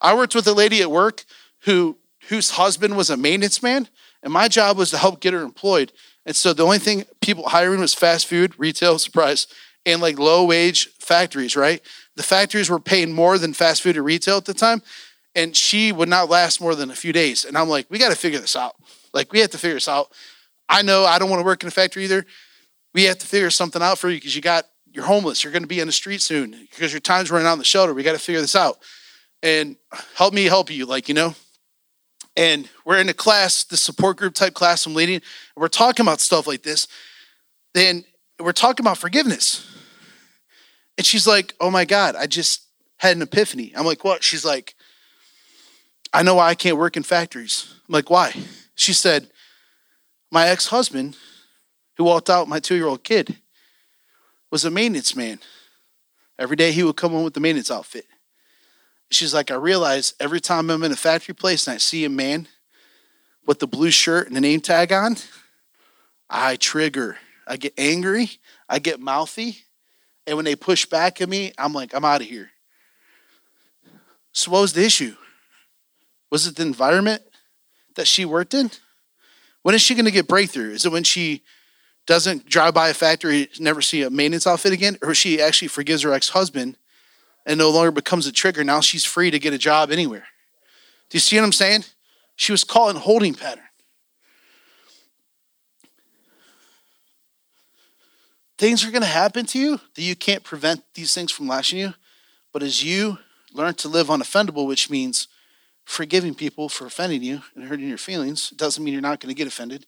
I 0.00 0.14
worked 0.14 0.34
with 0.34 0.46
a 0.48 0.52
lady 0.52 0.82
at 0.82 0.90
work 0.90 1.24
who 1.60 1.96
whose 2.28 2.52
husband 2.52 2.96
was 2.96 3.10
a 3.10 3.16
maintenance 3.16 3.62
man, 3.62 3.86
and 4.22 4.32
my 4.32 4.48
job 4.48 4.78
was 4.78 4.90
to 4.90 4.98
help 4.98 5.20
get 5.20 5.34
her 5.34 5.42
employed. 5.42 5.92
And 6.26 6.34
so 6.34 6.54
the 6.54 6.64
only 6.64 6.78
thing 6.78 7.04
people 7.20 7.48
hiring 7.50 7.80
was 7.80 7.92
fast 7.92 8.26
food, 8.26 8.54
retail, 8.58 8.98
surprise, 8.98 9.46
and 9.84 10.00
like 10.00 10.18
low 10.18 10.44
wage 10.44 10.88
factories, 10.98 11.54
right? 11.54 11.82
The 12.16 12.22
factories 12.22 12.70
were 12.70 12.80
paying 12.80 13.12
more 13.12 13.36
than 13.36 13.52
fast 13.52 13.82
food 13.82 13.98
or 13.98 14.02
retail 14.02 14.38
at 14.38 14.46
the 14.46 14.54
time, 14.54 14.82
and 15.34 15.56
she 15.56 15.92
would 15.92 16.08
not 16.08 16.28
last 16.28 16.60
more 16.60 16.74
than 16.74 16.90
a 16.90 16.94
few 16.94 17.12
days. 17.12 17.44
And 17.44 17.56
I'm 17.58 17.68
like, 17.68 17.86
we 17.90 17.98
got 17.98 18.10
to 18.10 18.16
figure 18.16 18.38
this 18.38 18.56
out. 18.56 18.76
Like, 19.12 19.32
we 19.32 19.40
have 19.40 19.50
to 19.50 19.58
figure 19.58 19.74
this 19.74 19.88
out. 19.88 20.12
I 20.68 20.82
know 20.82 21.04
I 21.04 21.18
don't 21.18 21.30
want 21.30 21.40
to 21.40 21.44
work 21.44 21.62
in 21.62 21.68
a 21.68 21.72
factory 21.72 22.04
either 22.04 22.26
we 22.94 23.04
have 23.04 23.18
to 23.18 23.26
figure 23.26 23.50
something 23.50 23.82
out 23.82 23.98
for 23.98 24.08
you 24.08 24.16
because 24.16 24.34
you 24.34 24.40
got 24.40 24.64
you're 24.86 25.04
homeless. 25.04 25.42
You're 25.42 25.52
going 25.52 25.64
to 25.64 25.68
be 25.68 25.80
in 25.80 25.88
the 25.88 25.92
street 25.92 26.22
soon 26.22 26.52
because 26.70 26.92
your 26.92 27.00
time's 27.00 27.30
running 27.30 27.48
out 27.48 27.54
in 27.54 27.58
the 27.58 27.64
shelter. 27.64 27.92
We 27.92 28.04
got 28.04 28.12
to 28.12 28.18
figure 28.18 28.40
this 28.40 28.54
out. 28.54 28.78
And 29.42 29.76
help 30.14 30.32
me 30.32 30.44
help 30.44 30.70
you, 30.70 30.86
like, 30.86 31.08
you 31.08 31.14
know? 31.14 31.34
And 32.36 32.68
we're 32.84 32.98
in 32.98 33.08
a 33.08 33.14
class, 33.14 33.64
the 33.64 33.76
support 33.76 34.16
group 34.16 34.34
type 34.34 34.54
class 34.54 34.86
I'm 34.86 34.94
leading, 34.94 35.16
and 35.16 35.22
we're 35.56 35.68
talking 35.68 36.04
about 36.04 36.20
stuff 36.20 36.46
like 36.46 36.62
this. 36.62 36.86
Then 37.74 38.04
we're 38.38 38.52
talking 38.52 38.84
about 38.84 38.98
forgiveness. 38.98 39.68
And 40.96 41.04
she's 41.04 41.26
like, 41.26 41.54
Oh 41.60 41.70
my 41.70 41.84
God, 41.84 42.14
I 42.14 42.26
just 42.26 42.68
had 42.98 43.16
an 43.16 43.22
epiphany. 43.22 43.72
I'm 43.76 43.84
like, 43.84 44.04
What? 44.04 44.22
She's 44.22 44.44
like, 44.44 44.74
I 46.14 46.22
know 46.22 46.36
why 46.36 46.48
I 46.48 46.54
can't 46.54 46.76
work 46.76 46.96
in 46.96 47.02
factories. 47.02 47.74
I'm 47.88 47.92
like, 47.92 48.08
Why? 48.08 48.32
She 48.76 48.92
said, 48.92 49.28
My 50.30 50.46
ex 50.46 50.68
husband 50.68 51.16
who 51.96 52.04
walked 52.04 52.30
out 52.30 52.48
my 52.48 52.60
two 52.60 52.76
year 52.76 52.86
old 52.86 53.02
kid 53.02 53.36
was 54.50 54.64
a 54.64 54.70
maintenance 54.70 55.16
man. 55.16 55.40
Every 56.38 56.56
day 56.56 56.70
he 56.70 56.84
would 56.84 56.96
come 56.96 57.12
home 57.12 57.24
with 57.24 57.34
the 57.34 57.40
maintenance 57.40 57.70
outfit. 57.70 58.06
She's 59.10 59.34
like, 59.34 59.50
I 59.50 59.54
realize 59.54 60.14
every 60.18 60.40
time 60.40 60.70
I'm 60.70 60.82
in 60.82 60.92
a 60.92 60.96
factory 60.96 61.34
place 61.34 61.66
and 61.66 61.74
I 61.74 61.78
see 61.78 62.04
a 62.04 62.08
man 62.08 62.48
with 63.46 63.58
the 63.58 63.66
blue 63.66 63.90
shirt 63.90 64.26
and 64.26 64.34
the 64.34 64.40
name 64.40 64.60
tag 64.60 64.92
on, 64.92 65.16
I 66.30 66.56
trigger. 66.56 67.18
I 67.46 67.56
get 67.56 67.74
angry. 67.76 68.30
I 68.68 68.78
get 68.78 69.00
mouthy. 69.00 69.58
And 70.26 70.36
when 70.36 70.44
they 70.44 70.56
push 70.56 70.86
back 70.86 71.20
at 71.20 71.28
me, 71.28 71.52
I'm 71.58 71.72
like, 71.72 71.94
I'm 71.94 72.04
out 72.04 72.22
of 72.22 72.26
here. 72.26 72.50
So, 74.32 74.50
what 74.50 74.62
was 74.62 74.72
the 74.72 74.84
issue? 74.84 75.14
Was 76.34 76.48
it 76.48 76.56
the 76.56 76.62
environment 76.62 77.22
that 77.94 78.08
she 78.08 78.24
worked 78.24 78.54
in? 78.54 78.72
When 79.62 79.72
is 79.72 79.82
she 79.82 79.94
going 79.94 80.06
to 80.06 80.10
get 80.10 80.26
breakthrough? 80.26 80.72
Is 80.72 80.84
it 80.84 80.90
when 80.90 81.04
she 81.04 81.44
doesn't 82.08 82.46
drive 82.46 82.74
by 82.74 82.88
a 82.88 82.94
factory, 82.94 83.48
never 83.60 83.80
see 83.80 84.02
a 84.02 84.10
maintenance 84.10 84.44
outfit 84.44 84.72
again, 84.72 84.98
or 85.00 85.14
she 85.14 85.40
actually 85.40 85.68
forgives 85.68 86.02
her 86.02 86.12
ex 86.12 86.30
husband 86.30 86.76
and 87.46 87.56
no 87.56 87.70
longer 87.70 87.92
becomes 87.92 88.26
a 88.26 88.32
trigger. 88.32 88.64
Now 88.64 88.80
she's 88.80 89.04
free 89.04 89.30
to 89.30 89.38
get 89.38 89.54
a 89.54 89.58
job 89.58 89.92
anywhere. 89.92 90.26
Do 91.08 91.14
you 91.14 91.20
see 91.20 91.36
what 91.36 91.44
I'm 91.44 91.52
saying? 91.52 91.84
She 92.34 92.50
was 92.50 92.64
caught 92.64 92.96
in 92.96 93.00
holding 93.00 93.34
pattern. 93.34 93.62
Things 98.58 98.84
are 98.84 98.90
going 98.90 99.02
to 99.02 99.06
happen 99.06 99.46
to 99.46 99.58
you 99.60 99.78
that 99.94 100.02
you 100.02 100.16
can't 100.16 100.42
prevent 100.42 100.82
these 100.94 101.14
things 101.14 101.30
from 101.30 101.46
lashing 101.46 101.78
you. 101.78 101.94
But 102.52 102.64
as 102.64 102.82
you 102.82 103.18
learn 103.52 103.74
to 103.74 103.88
live 103.88 104.08
unoffendable, 104.08 104.66
which 104.66 104.90
means 104.90 105.28
forgiving 105.84 106.34
people 106.34 106.68
for 106.68 106.86
offending 106.86 107.22
you 107.22 107.42
and 107.54 107.64
hurting 107.64 107.88
your 107.88 107.98
feelings, 107.98 108.50
it 108.52 108.58
doesn't 108.58 108.82
mean 108.82 108.92
you're 108.92 109.02
not 109.02 109.20
going 109.20 109.34
to 109.34 109.38
get 109.38 109.46
offended. 109.46 109.86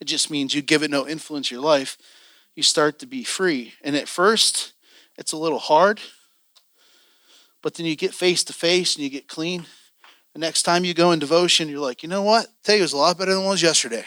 It 0.00 0.06
just 0.06 0.30
means 0.30 0.54
you 0.54 0.62
give 0.62 0.82
it 0.82 0.90
no 0.90 1.06
influence 1.06 1.50
in 1.50 1.56
your 1.56 1.64
life. 1.64 1.96
You 2.54 2.62
start 2.62 2.98
to 3.00 3.06
be 3.06 3.24
free. 3.24 3.74
And 3.82 3.96
at 3.96 4.08
first, 4.08 4.72
it's 5.16 5.32
a 5.32 5.36
little 5.36 5.58
hard, 5.58 6.00
but 7.62 7.74
then 7.74 7.86
you 7.86 7.96
get 7.96 8.14
face 8.14 8.44
to 8.44 8.52
face 8.52 8.94
and 8.94 9.04
you 9.04 9.10
get 9.10 9.28
clean. 9.28 9.66
The 10.32 10.40
next 10.40 10.64
time 10.64 10.84
you 10.84 10.94
go 10.94 11.12
in 11.12 11.20
devotion, 11.20 11.68
you're 11.68 11.78
like, 11.78 12.02
you 12.02 12.08
know 12.08 12.22
what? 12.22 12.48
Today 12.64 12.80
was 12.80 12.92
a 12.92 12.96
lot 12.96 13.16
better 13.16 13.32
than 13.32 13.44
it 13.44 13.46
was 13.46 13.62
yesterday. 13.62 14.04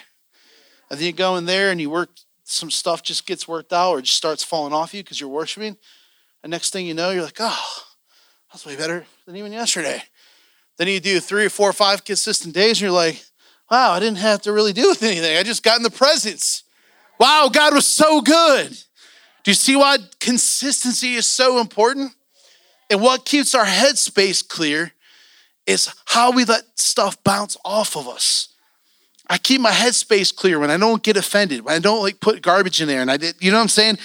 And 0.90 1.00
then 1.00 1.06
you 1.06 1.14
go 1.14 1.38
in 1.38 1.46
there 1.46 1.72
and 1.72 1.80
you 1.80 1.90
work, 1.90 2.10
some 2.44 2.70
stuff 2.70 3.02
just 3.04 3.26
gets 3.26 3.48
worked 3.48 3.74
out 3.74 3.92
or 3.92 4.02
just 4.02 4.18
starts 4.18 4.44
falling 4.44 4.74
off 4.74 4.94
you 4.94 5.04
because 5.04 5.20
you're 5.20 5.30
worshiping. 5.30 5.78
And 6.44 6.52
next 6.52 6.72
thing 6.72 6.86
you 6.86 6.94
know, 6.94 7.12
you're 7.12 7.24
like, 7.24 7.38
oh, 7.40 7.84
that's 8.52 8.66
way 8.66 8.76
better 8.76 9.06
than 9.26 9.36
even 9.36 9.54
yesterday. 9.54 10.04
Then 10.78 10.88
you 10.88 11.00
do 11.00 11.20
three 11.20 11.46
or 11.46 11.50
four 11.50 11.70
or 11.70 11.74
five 11.74 12.06
consistent 12.06 12.54
days 12.54 12.78
and 12.78 12.82
you're 12.82 12.92
like, 12.92 13.24
wow, 13.70 13.92
I 13.92 14.00
didn't 14.00 14.20
have 14.20 14.42
to 14.44 14.54
really 14.54 14.74
do 14.74 14.90
with 14.90 15.04
anything. 15.04 15.38
I 15.38 15.44
just 15.44 15.64
got 15.64 15.78
in 15.78 15.84
the 15.84 15.90
presence. 15.90 16.64
Wow, 17.20 17.50
God 17.52 17.74
was 17.74 17.86
so 17.86 18.22
good. 18.22 18.70
Do 19.44 19.52
you 19.52 19.56
see 19.56 19.76
why 19.76 19.98
consistency 20.20 21.16
is 21.16 21.26
so 21.26 21.60
important? 21.60 22.14
And 22.90 23.02
what 23.02 23.26
keeps 23.26 23.56
our 23.56 23.66
headspace 23.66 24.48
clear 24.48 24.92
is 25.66 25.94
how 26.06 26.32
we 26.32 26.46
let 26.46 26.64
stuff 26.76 27.22
bounce 27.24 27.58
off 27.66 27.98
of 27.98 28.08
us. 28.08 28.50
I 29.30 29.38
keep 29.38 29.60
my 29.60 29.72
headspace 29.72 30.34
clear 30.34 30.58
when 30.58 30.72
I 30.72 30.78
don't 30.78 31.04
get 31.04 31.18
offended, 31.18 31.66
when 31.66 31.76
I 31.76 31.80
don't 31.80 32.02
like 32.02 32.22
put 32.22 32.42
garbage 32.42 32.82
in 32.82 32.88
there, 32.88 33.02
and 33.02 33.12
I 33.12 33.18
did, 33.18 33.36
you 33.42 33.52
know 33.52 33.58
what 33.58 33.64
I'm 33.64 33.68
saying? 33.68 33.98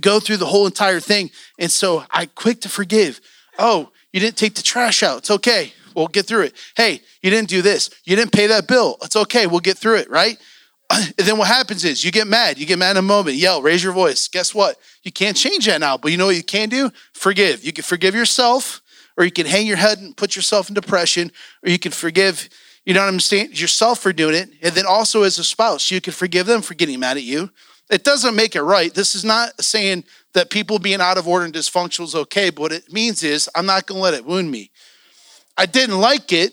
Go 0.00 0.18
through 0.18 0.38
the 0.38 0.46
whole 0.46 0.66
entire 0.66 0.98
thing. 0.98 1.30
And 1.58 1.70
so 1.70 2.04
I 2.10 2.26
quick 2.26 2.62
to 2.62 2.68
forgive. 2.68 3.20
Oh, 3.58 3.90
you 4.12 4.18
didn't 4.18 4.36
take 4.36 4.54
the 4.54 4.62
trash 4.62 5.04
out. 5.04 5.18
It's 5.18 5.30
okay. 5.30 5.72
We'll 5.96 6.08
get 6.08 6.26
through 6.26 6.42
it. 6.42 6.54
Hey, 6.76 7.00
you 7.22 7.30
didn't 7.30 7.48
do 7.48 7.62
this. 7.62 7.88
You 8.04 8.16
didn't 8.16 8.32
pay 8.32 8.46
that 8.48 8.68
bill. 8.68 8.98
It's 9.02 9.16
okay. 9.16 9.46
We'll 9.46 9.60
get 9.60 9.78
through 9.78 9.96
it, 9.96 10.10
right? 10.10 10.36
And 10.90 11.14
then 11.16 11.38
what 11.38 11.48
happens 11.48 11.84
is 11.84 12.04
you 12.04 12.12
get 12.12 12.26
mad. 12.26 12.58
You 12.58 12.66
get 12.66 12.78
mad 12.78 12.92
in 12.92 12.96
a 12.98 13.02
moment, 13.02 13.36
yell, 13.36 13.62
raise 13.62 13.82
your 13.82 13.94
voice. 13.94 14.28
Guess 14.28 14.54
what? 14.54 14.78
You 15.02 15.10
can't 15.10 15.36
change 15.36 15.66
that 15.66 15.80
now, 15.80 15.96
but 15.96 16.12
you 16.12 16.18
know 16.18 16.26
what 16.26 16.36
you 16.36 16.44
can 16.44 16.68
do? 16.68 16.90
Forgive. 17.14 17.64
You 17.64 17.72
can 17.72 17.82
forgive 17.82 18.14
yourself, 18.14 18.82
or 19.16 19.24
you 19.24 19.32
can 19.32 19.46
hang 19.46 19.66
your 19.66 19.78
head 19.78 19.98
and 19.98 20.14
put 20.14 20.36
yourself 20.36 20.68
in 20.68 20.74
depression, 20.74 21.32
or 21.64 21.70
you 21.70 21.78
can 21.78 21.92
forgive, 21.92 22.50
you 22.84 22.92
know 22.92 23.00
what 23.00 23.08
I'm 23.08 23.18
saying, 23.18 23.52
yourself 23.52 24.00
for 24.00 24.12
doing 24.12 24.34
it. 24.34 24.50
And 24.62 24.74
then 24.74 24.84
also 24.86 25.22
as 25.22 25.38
a 25.38 25.44
spouse, 25.44 25.90
you 25.90 26.02
can 26.02 26.12
forgive 26.12 26.46
them 26.46 26.60
for 26.60 26.74
getting 26.74 27.00
mad 27.00 27.16
at 27.16 27.22
you. 27.22 27.50
It 27.88 28.04
doesn't 28.04 28.34
make 28.34 28.54
it 28.54 28.62
right. 28.62 28.92
This 28.92 29.14
is 29.14 29.24
not 29.24 29.62
saying 29.62 30.04
that 30.34 30.50
people 30.50 30.78
being 30.78 31.00
out 31.00 31.18
of 31.18 31.26
order 31.26 31.44
and 31.44 31.54
dysfunctional 31.54 32.04
is 32.04 32.14
okay, 32.14 32.50
but 32.50 32.60
what 32.60 32.72
it 32.72 32.92
means 32.92 33.22
is 33.22 33.48
I'm 33.54 33.66
not 33.66 33.86
going 33.86 33.98
to 33.98 34.02
let 34.02 34.14
it 34.14 34.24
wound 34.24 34.50
me. 34.50 34.70
I 35.56 35.66
didn't 35.66 35.98
like 36.00 36.32
it, 36.32 36.52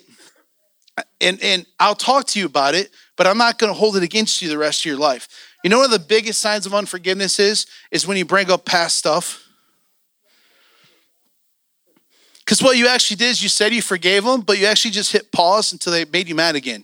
and, 1.20 1.42
and 1.42 1.66
I'll 1.80 1.96
talk 1.96 2.28
to 2.28 2.40
you 2.40 2.46
about 2.46 2.76
it, 2.76 2.92
but 3.18 3.28
I'm 3.28 3.38
not 3.38 3.60
going 3.60 3.70
to 3.72 3.78
hold 3.78 3.98
it 3.98 4.04
against 4.04 4.42
you 4.42 4.50
the 4.50 4.58
rest 4.58 4.82
of 4.82 4.86
your 4.86 4.98
life. 4.98 5.28
You 5.64 5.70
know 5.70 5.80
what 5.80 5.92
the 5.92 6.00
biggest 6.00 6.40
signs 6.40 6.66
of 6.66 6.74
unforgiveness 6.74 7.40
is? 7.40 7.66
Is 7.92 8.06
when 8.06 8.18
you 8.18 8.26
bring 8.26 8.52
up 8.52 8.66
past 8.66 8.98
stuff. 8.98 9.40
Because 12.40 12.62
what 12.62 12.78
you 12.78 12.88
actually 12.88 13.18
did 13.18 13.30
is 13.30 13.42
you 13.42 13.50
said 13.50 13.74
you 13.74 13.82
forgave 13.82 14.26
them, 14.26 14.42
but 14.42 14.60
you 14.60 14.66
actually 14.66 14.92
just 14.92 15.14
hit 15.14 15.32
pause 15.32 15.72
until 15.72 15.94
they 15.94 16.04
made 16.04 16.28
you 16.28 16.36
mad 16.36 16.56
again. 16.56 16.84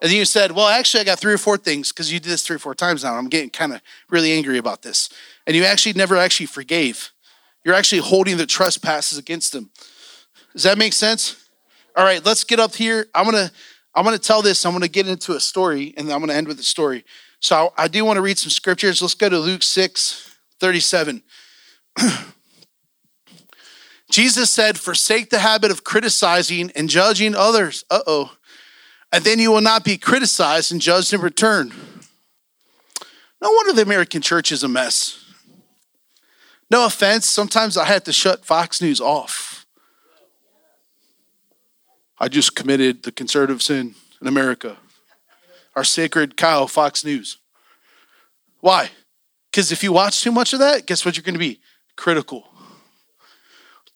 And 0.00 0.10
then 0.10 0.18
you 0.18 0.24
said, 0.24 0.52
Well, 0.52 0.68
actually, 0.68 1.02
I 1.02 1.04
got 1.04 1.18
three 1.18 1.34
or 1.34 1.38
four 1.38 1.58
things 1.58 1.92
because 1.92 2.12
you 2.12 2.18
did 2.18 2.30
this 2.30 2.46
three 2.46 2.56
or 2.56 2.58
four 2.58 2.74
times 2.74 3.04
now. 3.04 3.14
I'm 3.14 3.28
getting 3.28 3.50
kind 3.50 3.74
of 3.74 3.82
really 4.08 4.32
angry 4.32 4.58
about 4.58 4.82
this. 4.82 5.10
And 5.46 5.54
you 5.54 5.64
actually 5.64 5.92
never 5.92 6.16
actually 6.16 6.46
forgave. 6.46 7.12
You're 7.64 7.74
actually 7.74 8.00
holding 8.00 8.36
the 8.36 8.46
trespasses 8.46 9.18
against 9.18 9.52
them. 9.52 9.70
Does 10.54 10.62
that 10.62 10.78
make 10.78 10.92
sense? 10.92 11.36
All 11.96 12.04
right, 12.04 12.24
let's 12.24 12.44
get 12.44 12.60
up 12.60 12.74
here. 12.74 13.06
I'm 13.14 13.24
gonna 13.24 13.50
I'm 13.94 14.04
gonna 14.04 14.18
tell 14.18 14.42
this. 14.42 14.64
I'm 14.64 14.72
gonna 14.72 14.88
get 14.88 15.06
into 15.06 15.32
a 15.32 15.40
story, 15.40 15.94
and 15.96 16.10
I'm 16.12 16.20
gonna 16.20 16.34
end 16.34 16.48
with 16.48 16.58
a 16.58 16.64
story. 16.64 17.04
So 17.40 17.72
I 17.76 17.88
do 17.88 18.04
want 18.04 18.16
to 18.16 18.22
read 18.22 18.38
some 18.38 18.50
scriptures. 18.50 19.02
Let's 19.02 19.14
go 19.14 19.28
to 19.28 19.38
Luke 19.38 19.62
6, 19.62 20.36
37. 20.60 21.22
Jesus 24.10 24.50
said, 24.50 24.78
Forsake 24.78 25.30
the 25.30 25.40
habit 25.40 25.70
of 25.70 25.84
criticizing 25.84 26.70
and 26.74 26.88
judging 26.88 27.34
others. 27.34 27.84
Uh 27.90 28.00
oh. 28.06 28.36
And 29.12 29.24
then 29.24 29.38
you 29.38 29.50
will 29.50 29.60
not 29.60 29.84
be 29.84 29.98
criticized 29.98 30.72
and 30.72 30.80
judged 30.80 31.12
in 31.12 31.20
return. 31.20 31.72
No 33.42 33.50
wonder 33.50 33.74
the 33.74 33.82
American 33.82 34.22
church 34.22 34.50
is 34.50 34.62
a 34.62 34.68
mess. 34.68 35.22
No 36.70 36.86
offense, 36.86 37.28
sometimes 37.28 37.76
I 37.76 37.84
had 37.84 38.04
to 38.06 38.12
shut 38.12 38.44
Fox 38.44 38.80
News 38.80 39.00
off. 39.00 39.53
I 42.18 42.28
just 42.28 42.54
committed 42.54 43.02
the 43.02 43.12
conservative 43.12 43.62
sin 43.62 43.94
in 44.20 44.26
America. 44.26 44.76
Our 45.74 45.84
sacred 45.84 46.36
cow, 46.36 46.66
Fox 46.66 47.04
News. 47.04 47.38
Why? 48.60 48.90
Because 49.50 49.72
if 49.72 49.82
you 49.82 49.92
watch 49.92 50.22
too 50.22 50.32
much 50.32 50.52
of 50.52 50.60
that, 50.60 50.86
guess 50.86 51.04
what 51.04 51.16
you're 51.16 51.24
going 51.24 51.34
to 51.34 51.38
be? 51.38 51.60
Critical. 51.96 52.48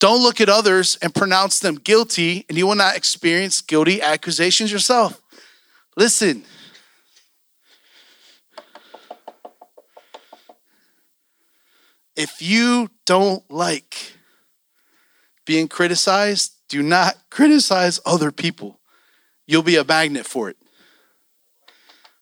Don't 0.00 0.22
look 0.22 0.40
at 0.40 0.48
others 0.48 0.96
and 1.02 1.14
pronounce 1.14 1.59
them 1.59 1.76
guilty, 1.76 2.44
and 2.48 2.57
you 2.57 2.66
will 2.66 2.76
not 2.76 2.96
experience 2.96 3.61
guilty 3.61 4.00
accusations 4.00 4.70
yourself. 4.70 5.20
Listen. 5.96 6.44
If 12.14 12.42
you 12.42 12.90
don't 13.07 13.48
like 13.50 14.14
being 15.44 15.66
criticized, 15.66 16.57
do 16.68 16.83
not 16.83 17.16
criticize 17.31 18.00
other 18.04 18.31
people. 18.31 18.81
You'll 19.46 19.62
be 19.62 19.76
a 19.76 19.85
magnet 19.85 20.26
for 20.26 20.50
it. 20.50 20.57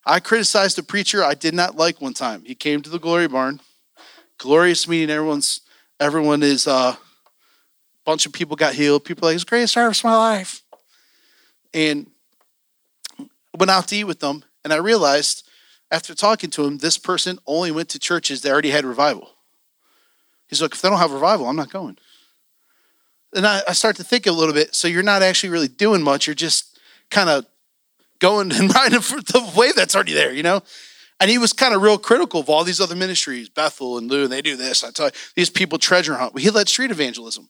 I 0.05 0.21
criticized 0.21 0.79
a 0.79 0.83
preacher 0.83 1.25
I 1.25 1.35
did 1.35 1.53
not 1.53 1.77
like 1.77 2.01
one 2.01 2.15
time. 2.15 2.45
He 2.45 2.55
came 2.55 2.81
to 2.83 2.91
the 2.91 3.01
glory 3.01 3.27
barn, 3.27 3.61
glorious 4.39 4.87
meeting. 4.87 5.11
Everyone's 5.11 5.63
everyone 5.99 6.43
is 6.43 6.67
uh, 6.67 6.95
bunch 8.05 8.25
of 8.25 8.33
people 8.33 8.57
got 8.57 8.75
healed. 8.75 9.05
People 9.05 9.27
like, 9.27 9.35
it's 9.35 9.45
the 9.45 9.49
greatest 9.49 9.75
service 9.75 10.01
of 10.01 10.05
my 10.05 10.17
life. 10.17 10.63
And 11.75 12.07
went 13.59 13.71
out 13.71 13.89
to 13.89 13.97
eat 13.97 14.05
with 14.05 14.21
them, 14.21 14.45
and 14.65 14.73
I 14.73 14.77
realized 14.77 15.49
after 15.91 16.15
talking 16.15 16.51
to 16.51 16.65
him, 16.65 16.79
this 16.79 16.99
person 16.99 17.39
only 17.47 17.71
went 17.71 17.89
to 17.91 17.99
churches 17.99 18.43
that 18.43 18.53
already 18.53 18.71
had 18.71 18.85
revival. 18.85 19.31
He's 20.47 20.63
like, 20.63 20.73
if 20.73 20.83
they 20.83 20.89
don't 20.89 20.99
have 20.99 21.13
revival, 21.13 21.47
I'm 21.47 21.57
not 21.57 21.71
going. 21.71 21.99
And 23.35 23.47
I, 23.47 23.63
I 23.69 23.73
start 23.73 23.97
to 23.97 24.05
think 24.05 24.27
a 24.27 24.33
little 24.33 24.55
bit. 24.55 24.75
So 24.75 24.89
you're 24.89 25.03
not 25.03 25.23
actually 25.23 25.51
really 25.51 25.69
doing 25.69 26.03
much. 26.03 26.27
You're 26.27 26.35
just 26.35 26.79
kind 27.11 27.29
of 27.29 27.47
going 28.19 28.53
and 28.55 28.75
riding 28.75 29.01
for 29.01 29.21
the 29.21 29.53
wave 29.57 29.75
that's 29.75 29.95
already 29.95 30.15
there, 30.15 30.33
you 30.33 30.43
know? 30.43 30.63
And 31.19 31.31
he 31.31 31.39
was 31.39 31.53
kind 31.53 31.75
of 31.75 31.81
real 31.81 31.97
critical 31.97 32.41
of 32.41 32.51
all 32.51 32.63
these 32.63 32.81
other 32.81 32.95
ministries, 32.95 33.49
Bethel 33.49 33.97
and 33.97 34.11
Lou, 34.11 34.25
and 34.25 34.33
they 34.33 34.43
do 34.43 34.57
this. 34.57 34.85
I 34.85 34.91
tell 34.91 35.07
you, 35.07 35.13
these 35.35 35.49
people 35.49 35.79
treasure 35.79 36.15
hunt. 36.15 36.39
He 36.39 36.51
led 36.51 36.69
street 36.69 36.91
evangelism. 36.91 37.49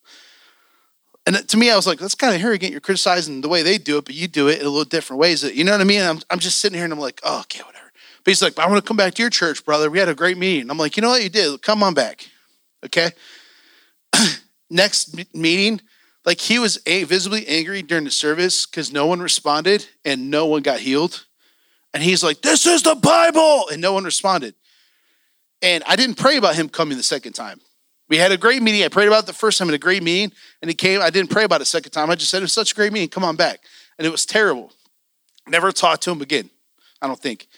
And 1.27 1.37
to 1.49 1.57
me, 1.57 1.71
I 1.71 1.77
was 1.77 1.89
like, 1.89 1.99
that's 1.99 2.15
kind 2.15 2.37
of 2.37 2.41
arrogant. 2.41 2.71
You're 2.71 2.81
criticizing 2.81 3.41
the 3.41 3.49
way 3.49 3.63
they 3.63 3.79
do 3.79 3.99
it, 3.99 4.05
but 4.05 4.15
you 4.15 4.29
do 4.29 4.47
it 4.47 4.61
in 4.61 4.67
a 4.67 4.71
little 4.71 4.85
different 4.85 5.19
ways. 5.19 5.43
You 5.43 5.65
know 5.65 5.73
what 5.73 5.81
I 5.81 5.85
mean? 5.85 6.01
I'm, 6.01 6.21
I'm 6.31 6.39
just 6.39 6.59
sitting 6.59 6.77
here 6.77 6.85
and 6.85 6.93
I'm 6.93 7.01
like, 7.01 7.21
oh, 7.25 7.41
okay, 7.41 7.63
whatever. 7.65 7.91
But 8.23 8.31
he's 8.31 8.43
like, 8.43 8.57
I 8.61 8.69
want 8.69 8.83
to 8.83 8.87
come 8.87 8.97
back 8.97 9.15
to 9.15 9.23
your 9.23 9.31
church, 9.31 9.65
brother. 9.65 9.91
We 9.91 9.99
had 9.99 10.09
a 10.09 10.15
great 10.15 10.39
meeting. 10.39 10.71
I'm 10.71 10.79
like, 10.79 10.97
you 10.97 11.01
know 11.01 11.09
what 11.09 11.25
you 11.25 11.29
did? 11.29 11.61
Come 11.63 11.83
on 11.83 11.95
back. 11.95 12.29
Okay. 12.85 13.11
Next 14.69 15.35
meeting, 15.35 15.81
like 16.25 16.41
he 16.41 16.59
was 16.59 16.79
visibly 16.87 17.47
angry 17.47 17.83
during 17.83 18.05
the 18.05 18.11
service 18.11 18.67
because 18.67 18.93
no 18.93 19.07
one 19.07 19.21
responded 19.21 19.87
and 20.05 20.31
no 20.31 20.47
one 20.47 20.63
got 20.63 20.81
healed. 20.81 21.25
And 21.95 22.03
he's 22.03 22.23
like, 22.23 22.43
this 22.43 22.67
is 22.67 22.83
the 22.83 22.95
Bible. 22.97 23.69
And 23.71 23.81
no 23.81 23.93
one 23.93 24.05
responded. 24.05 24.55
And 25.63 25.83
I 25.87 25.97
didn't 25.97 26.17
pray 26.17 26.37
about 26.37 26.57
him 26.57 26.69
coming 26.69 26.97
the 26.97 27.03
second 27.03 27.33
time. 27.33 27.61
We 28.09 28.19
had 28.19 28.31
a 28.33 28.37
great 28.37 28.63
meeting. 28.63 28.85
I 28.85 28.89
prayed 28.89 29.09
about 29.09 29.27
the 29.27 29.33
first 29.33 29.59
time 29.59 29.69
in 29.69 29.75
a 29.75 29.79
great 29.79 30.03
meeting, 30.03 30.31
and 30.63 30.71
he 30.71 30.75
came. 30.75 31.01
I 31.01 31.11
didn't 31.11 31.31
pray 31.31 31.45
about 31.45 31.61
it 31.61 31.65
second 31.65 31.91
time. 31.91 32.11
I 32.11 32.15
just 32.15 32.31
said 32.31 32.39
it 32.39 32.43
was 32.43 32.53
such 32.53 32.73
a 32.73 32.75
great 32.75 32.93
meeting. 32.93 33.09
Come 33.09 33.25
on 33.25 33.35
back. 33.35 33.61
And 33.99 34.07
it 34.07 34.11
was 34.11 34.27
terrible. 34.27 34.73
Never 35.49 35.73
talked 35.73 36.03
to 36.03 36.11
him 36.11 36.21
again. 36.21 36.51
I 37.01 37.07
don't 37.07 37.19
think. 37.19 37.49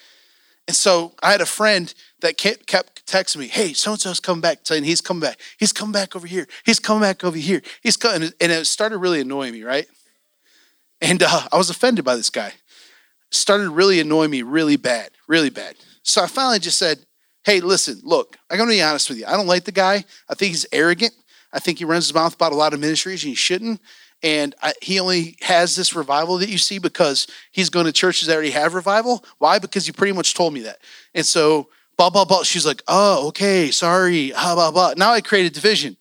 And 0.67 0.75
so 0.75 1.13
I 1.21 1.31
had 1.31 1.41
a 1.41 1.45
friend 1.45 1.93
that 2.21 2.37
kept, 2.37 2.98
texting 3.09 3.37
me, 3.37 3.47
"Hey, 3.47 3.73
so 3.73 3.91
and 3.91 3.99
so's 3.99 4.19
coming 4.19 4.41
back." 4.41 4.59
Saying 4.63 4.83
he's 4.83 5.01
coming 5.01 5.21
back. 5.21 5.39
He's 5.57 5.73
coming 5.73 5.91
back 5.91 6.15
over 6.15 6.27
here. 6.27 6.47
He's 6.65 6.79
coming 6.79 7.01
back 7.01 7.23
over 7.23 7.37
here. 7.37 7.61
He's 7.81 7.97
coming, 7.97 8.31
and 8.39 8.51
it 8.51 8.65
started 8.67 8.97
really 8.99 9.21
annoying 9.21 9.53
me, 9.53 9.63
right? 9.63 9.87
And 11.01 11.23
uh, 11.23 11.47
I 11.51 11.57
was 11.57 11.69
offended 11.69 12.05
by 12.05 12.15
this 12.15 12.29
guy. 12.29 12.53
Started 13.31 13.69
really 13.69 13.99
annoying 13.99 14.31
me, 14.31 14.41
really 14.41 14.75
bad, 14.75 15.11
really 15.27 15.49
bad. 15.49 15.75
So 16.03 16.23
I 16.23 16.27
finally 16.27 16.59
just 16.59 16.77
said, 16.77 16.99
hey, 17.43 17.61
listen, 17.61 17.99
look, 18.03 18.37
I'm 18.49 18.57
going 18.57 18.69
to 18.69 18.75
be 18.75 18.81
honest 18.81 19.09
with 19.09 19.19
you. 19.19 19.25
I 19.25 19.31
don't 19.31 19.47
like 19.47 19.63
the 19.63 19.71
guy. 19.71 20.03
I 20.27 20.35
think 20.35 20.51
he's 20.51 20.65
arrogant. 20.71 21.13
I 21.53 21.59
think 21.59 21.79
he 21.79 21.85
runs 21.85 22.05
his 22.05 22.13
mouth 22.13 22.33
about 22.33 22.51
a 22.51 22.55
lot 22.55 22.73
of 22.73 22.79
ministries 22.79 23.23
and 23.23 23.29
he 23.29 23.35
shouldn't. 23.35 23.81
And 24.21 24.53
I, 24.61 24.73
he 24.81 24.99
only 24.99 25.37
has 25.41 25.75
this 25.75 25.95
revival 25.95 26.37
that 26.39 26.49
you 26.49 26.57
see 26.57 26.77
because 26.77 27.27
he's 27.51 27.69
going 27.69 27.85
to 27.85 27.91
churches 27.91 28.27
that 28.27 28.33
already 28.33 28.51
have 28.51 28.73
revival. 28.73 29.23
Why? 29.37 29.59
Because 29.59 29.87
you 29.87 29.93
pretty 29.93 30.13
much 30.13 30.33
told 30.33 30.53
me 30.53 30.61
that. 30.61 30.79
And 31.15 31.25
so, 31.25 31.69
blah, 31.99 32.09
blah, 32.09 32.23
blah. 32.23 32.43
She's 32.43 32.65
like, 32.65 32.81
oh, 32.87 33.27
okay, 33.27 33.71
sorry, 33.71 34.31
blah, 34.31 34.55
blah, 34.55 34.71
blah. 34.71 34.93
Now 34.95 35.11
I 35.11 35.19
created 35.19 35.51
division. 35.51 35.97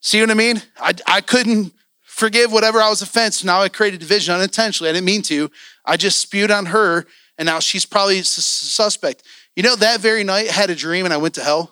See 0.00 0.20
what 0.20 0.28
I 0.28 0.34
mean? 0.34 0.60
I, 0.76 0.92
I 1.06 1.20
couldn't 1.20 1.72
forgive 2.02 2.50
whatever 2.50 2.82
I 2.82 2.88
was 2.88 3.00
offense. 3.00 3.44
Now 3.44 3.60
I 3.60 3.68
created 3.68 4.00
division 4.00 4.34
unintentionally. 4.34 4.90
I 4.90 4.92
didn't 4.92 5.06
mean 5.06 5.22
to. 5.22 5.52
I 5.84 5.96
just 5.96 6.18
spewed 6.18 6.50
on 6.50 6.66
her, 6.66 7.06
and 7.38 7.46
now 7.46 7.60
she's 7.60 7.86
probably 7.86 8.22
suspect. 8.22 9.22
You 9.54 9.62
know, 9.62 9.76
that 9.76 10.00
very 10.00 10.24
night 10.24 10.48
I 10.48 10.52
had 10.52 10.68
a 10.68 10.74
dream 10.74 11.04
and 11.04 11.14
I 11.14 11.18
went 11.18 11.34
to 11.36 11.44
hell. 11.44 11.70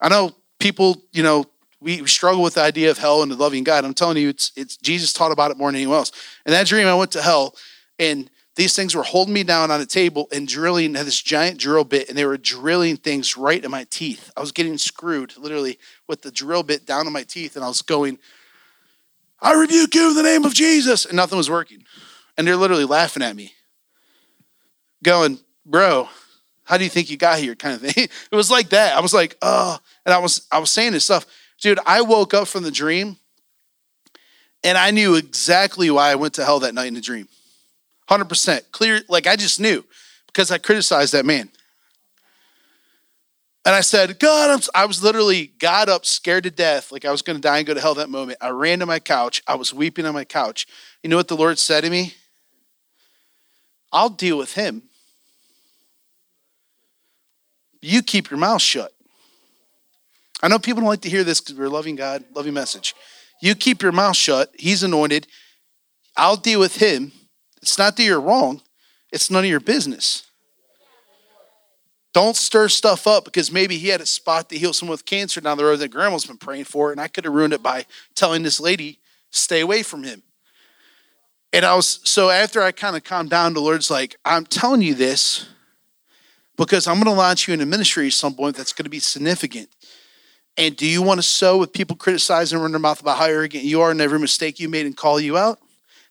I 0.00 0.08
know 0.08 0.30
people, 0.60 1.02
you 1.12 1.22
know, 1.22 1.44
we 1.82 2.06
struggle 2.06 2.42
with 2.42 2.54
the 2.54 2.62
idea 2.62 2.90
of 2.90 2.96
hell 2.96 3.22
and 3.22 3.30
the 3.30 3.36
loving 3.36 3.64
God. 3.64 3.84
I'm 3.84 3.92
telling 3.92 4.16
you, 4.16 4.30
it's 4.30 4.50
it's 4.56 4.78
Jesus 4.78 5.12
taught 5.12 5.30
about 5.30 5.50
it 5.50 5.58
more 5.58 5.68
than 5.68 5.76
anyone 5.76 5.98
else. 5.98 6.12
In 6.46 6.52
that 6.52 6.66
dream, 6.66 6.86
I 6.86 6.94
went 6.94 7.12
to 7.12 7.20
hell, 7.20 7.54
and 7.98 8.30
these 8.56 8.76
things 8.76 8.94
were 8.94 9.02
holding 9.02 9.34
me 9.34 9.42
down 9.42 9.70
on 9.70 9.80
a 9.80 9.86
table 9.86 10.28
and 10.30 10.46
drilling 10.46 10.94
had 10.94 11.06
this 11.06 11.20
giant 11.20 11.58
drill 11.58 11.84
bit, 11.84 12.08
and 12.08 12.16
they 12.16 12.24
were 12.24 12.36
drilling 12.36 12.96
things 12.96 13.36
right 13.36 13.62
in 13.62 13.70
my 13.70 13.84
teeth. 13.90 14.32
I 14.36 14.40
was 14.40 14.52
getting 14.52 14.78
screwed 14.78 15.36
literally 15.36 15.78
with 16.06 16.22
the 16.22 16.30
drill 16.30 16.62
bit 16.62 16.86
down 16.86 17.06
in 17.06 17.12
my 17.12 17.24
teeth, 17.24 17.56
and 17.56 17.64
I 17.64 17.68
was 17.68 17.82
going, 17.82 18.18
I 19.40 19.54
rebuke 19.54 19.94
you 19.94 20.10
in 20.10 20.16
the 20.16 20.22
name 20.22 20.44
of 20.44 20.54
Jesus, 20.54 21.04
and 21.04 21.16
nothing 21.16 21.36
was 21.36 21.50
working. 21.50 21.84
And 22.36 22.46
they're 22.46 22.56
literally 22.56 22.84
laughing 22.84 23.22
at 23.22 23.34
me, 23.34 23.52
going, 25.02 25.38
bro, 25.66 26.08
how 26.64 26.78
do 26.78 26.84
you 26.84 26.90
think 26.90 27.10
you 27.10 27.16
got 27.16 27.38
here? 27.38 27.54
Kind 27.56 27.74
of 27.74 27.80
thing. 27.82 28.04
It 28.04 28.34
was 28.34 28.50
like 28.50 28.70
that. 28.70 28.96
I 28.96 29.00
was 29.00 29.14
like, 29.14 29.36
oh, 29.42 29.78
and 30.06 30.14
I 30.14 30.18
was 30.18 30.46
I 30.50 30.58
was 30.58 30.70
saying 30.70 30.92
this 30.92 31.04
stuff. 31.04 31.26
Dude, 31.60 31.78
I 31.86 32.02
woke 32.02 32.34
up 32.34 32.48
from 32.48 32.62
the 32.62 32.70
dream 32.70 33.16
and 34.62 34.76
I 34.76 34.90
knew 34.90 35.14
exactly 35.14 35.90
why 35.90 36.10
I 36.10 36.14
went 36.16 36.34
to 36.34 36.44
hell 36.44 36.60
that 36.60 36.74
night 36.74 36.88
in 36.88 36.94
the 36.94 37.00
dream. 37.00 37.28
100% 38.08 38.70
clear. 38.70 39.00
Like 39.08 39.26
I 39.26 39.36
just 39.36 39.60
knew 39.60 39.84
because 40.26 40.50
I 40.50 40.58
criticized 40.58 41.12
that 41.14 41.24
man. 41.24 41.50
And 43.66 43.74
I 43.74 43.80
said, 43.80 44.18
God, 44.18 44.50
I'm, 44.50 44.60
I 44.74 44.84
was 44.84 45.02
literally 45.02 45.46
got 45.46 45.88
up, 45.88 46.04
scared 46.04 46.44
to 46.44 46.50
death, 46.50 46.92
like 46.92 47.06
I 47.06 47.10
was 47.10 47.22
going 47.22 47.36
to 47.36 47.40
die 47.40 47.58
and 47.58 47.66
go 47.66 47.72
to 47.72 47.80
hell 47.80 47.94
that 47.94 48.10
moment. 48.10 48.38
I 48.42 48.50
ran 48.50 48.80
to 48.80 48.86
my 48.86 48.98
couch. 48.98 49.42
I 49.46 49.54
was 49.54 49.72
weeping 49.72 50.04
on 50.04 50.12
my 50.12 50.24
couch. 50.24 50.66
You 51.02 51.08
know 51.08 51.16
what 51.16 51.28
the 51.28 51.36
Lord 51.36 51.58
said 51.58 51.82
to 51.82 51.90
me? 51.90 52.12
I'll 53.90 54.10
deal 54.10 54.36
with 54.36 54.52
him. 54.54 54.82
You 57.80 58.02
keep 58.02 58.30
your 58.30 58.38
mouth 58.38 58.60
shut. 58.60 58.92
I 60.42 60.48
know 60.48 60.58
people 60.58 60.80
don't 60.80 60.90
like 60.90 61.02
to 61.02 61.10
hear 61.10 61.24
this 61.24 61.40
because 61.40 61.56
we're 61.56 61.68
loving 61.68 61.96
God, 61.96 62.24
loving 62.34 62.52
message. 62.52 62.94
You 63.40 63.54
keep 63.54 63.80
your 63.80 63.92
mouth 63.92 64.16
shut. 64.16 64.50
He's 64.58 64.82
anointed. 64.82 65.26
I'll 66.16 66.36
deal 66.36 66.60
with 66.60 66.76
him. 66.76 67.12
It's 67.64 67.78
not 67.78 67.96
that 67.96 68.02
you're 68.02 68.20
wrong, 68.20 68.60
it's 69.10 69.30
none 69.30 69.42
of 69.42 69.48
your 69.48 69.58
business. 69.58 70.24
Don't 72.12 72.36
stir 72.36 72.68
stuff 72.68 73.06
up 73.06 73.24
because 73.24 73.50
maybe 73.50 73.78
he 73.78 73.88
had 73.88 74.02
a 74.02 74.06
spot 74.06 74.50
to 74.50 74.58
heal 74.58 74.74
someone 74.74 74.92
with 74.92 75.06
cancer 75.06 75.40
down 75.40 75.56
the 75.56 75.64
road 75.64 75.78
that 75.78 75.88
grandma's 75.88 76.26
been 76.26 76.36
praying 76.36 76.64
for, 76.64 76.92
and 76.92 77.00
I 77.00 77.08
could 77.08 77.24
have 77.24 77.32
ruined 77.32 77.54
it 77.54 77.62
by 77.62 77.86
telling 78.14 78.42
this 78.42 78.60
lady, 78.60 78.98
stay 79.30 79.60
away 79.62 79.82
from 79.82 80.02
him. 80.02 80.22
And 81.54 81.64
I 81.64 81.74
was 81.74 82.00
so 82.04 82.28
after 82.28 82.60
I 82.60 82.70
kind 82.70 82.96
of 82.96 83.02
calmed 83.02 83.30
down, 83.30 83.54
the 83.54 83.60
Lord's 83.60 83.90
like, 83.90 84.16
I'm 84.26 84.44
telling 84.44 84.82
you 84.82 84.94
this 84.94 85.48
because 86.58 86.86
I'm 86.86 86.96
going 86.96 87.06
to 87.06 87.12
launch 87.12 87.48
you 87.48 87.54
in 87.54 87.62
a 87.62 87.66
ministry 87.66 88.08
at 88.08 88.12
some 88.12 88.34
point 88.34 88.56
that's 88.56 88.74
going 88.74 88.84
to 88.84 88.90
be 88.90 89.00
significant. 89.00 89.70
And 90.58 90.76
do 90.76 90.86
you 90.86 91.00
want 91.00 91.16
to 91.18 91.22
sow 91.26 91.56
with 91.56 91.72
people 91.72 91.96
criticizing 91.96 92.56
and 92.56 92.62
run 92.62 92.72
their 92.72 92.78
mouth 92.78 93.00
about 93.00 93.16
how 93.16 93.24
arrogant 93.24 93.64
you 93.64 93.80
are 93.80 93.90
and 93.90 94.02
every 94.02 94.18
mistake 94.18 94.60
you 94.60 94.68
made 94.68 94.84
and 94.84 94.94
call 94.94 95.18
you 95.18 95.38
out? 95.38 95.58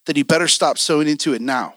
Then 0.06 0.16
you 0.16 0.26
better 0.26 0.48
stop 0.48 0.78
sowing 0.78 1.08
into 1.08 1.34
it 1.34 1.42
now. 1.42 1.76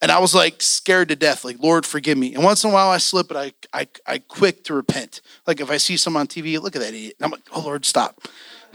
And 0.00 0.10
I 0.10 0.18
was 0.18 0.34
like 0.34 0.60
scared 0.60 1.08
to 1.10 1.16
death, 1.16 1.44
like, 1.44 1.60
Lord, 1.60 1.86
forgive 1.86 2.18
me. 2.18 2.34
And 2.34 2.42
once 2.42 2.64
in 2.64 2.70
a 2.70 2.72
while 2.72 2.88
I 2.88 2.98
slip, 2.98 3.28
but 3.28 3.36
I, 3.36 3.52
I, 3.72 3.86
I 4.04 4.18
quick 4.18 4.64
to 4.64 4.74
repent. 4.74 5.20
Like 5.46 5.60
if 5.60 5.70
I 5.70 5.76
see 5.76 5.96
someone 5.96 6.22
on 6.22 6.26
TV, 6.26 6.60
look 6.60 6.74
at 6.74 6.82
that 6.82 6.88
idiot. 6.88 7.14
And 7.18 7.24
I'm 7.24 7.30
like, 7.30 7.48
oh, 7.54 7.60
Lord, 7.60 7.84
stop. 7.84 8.20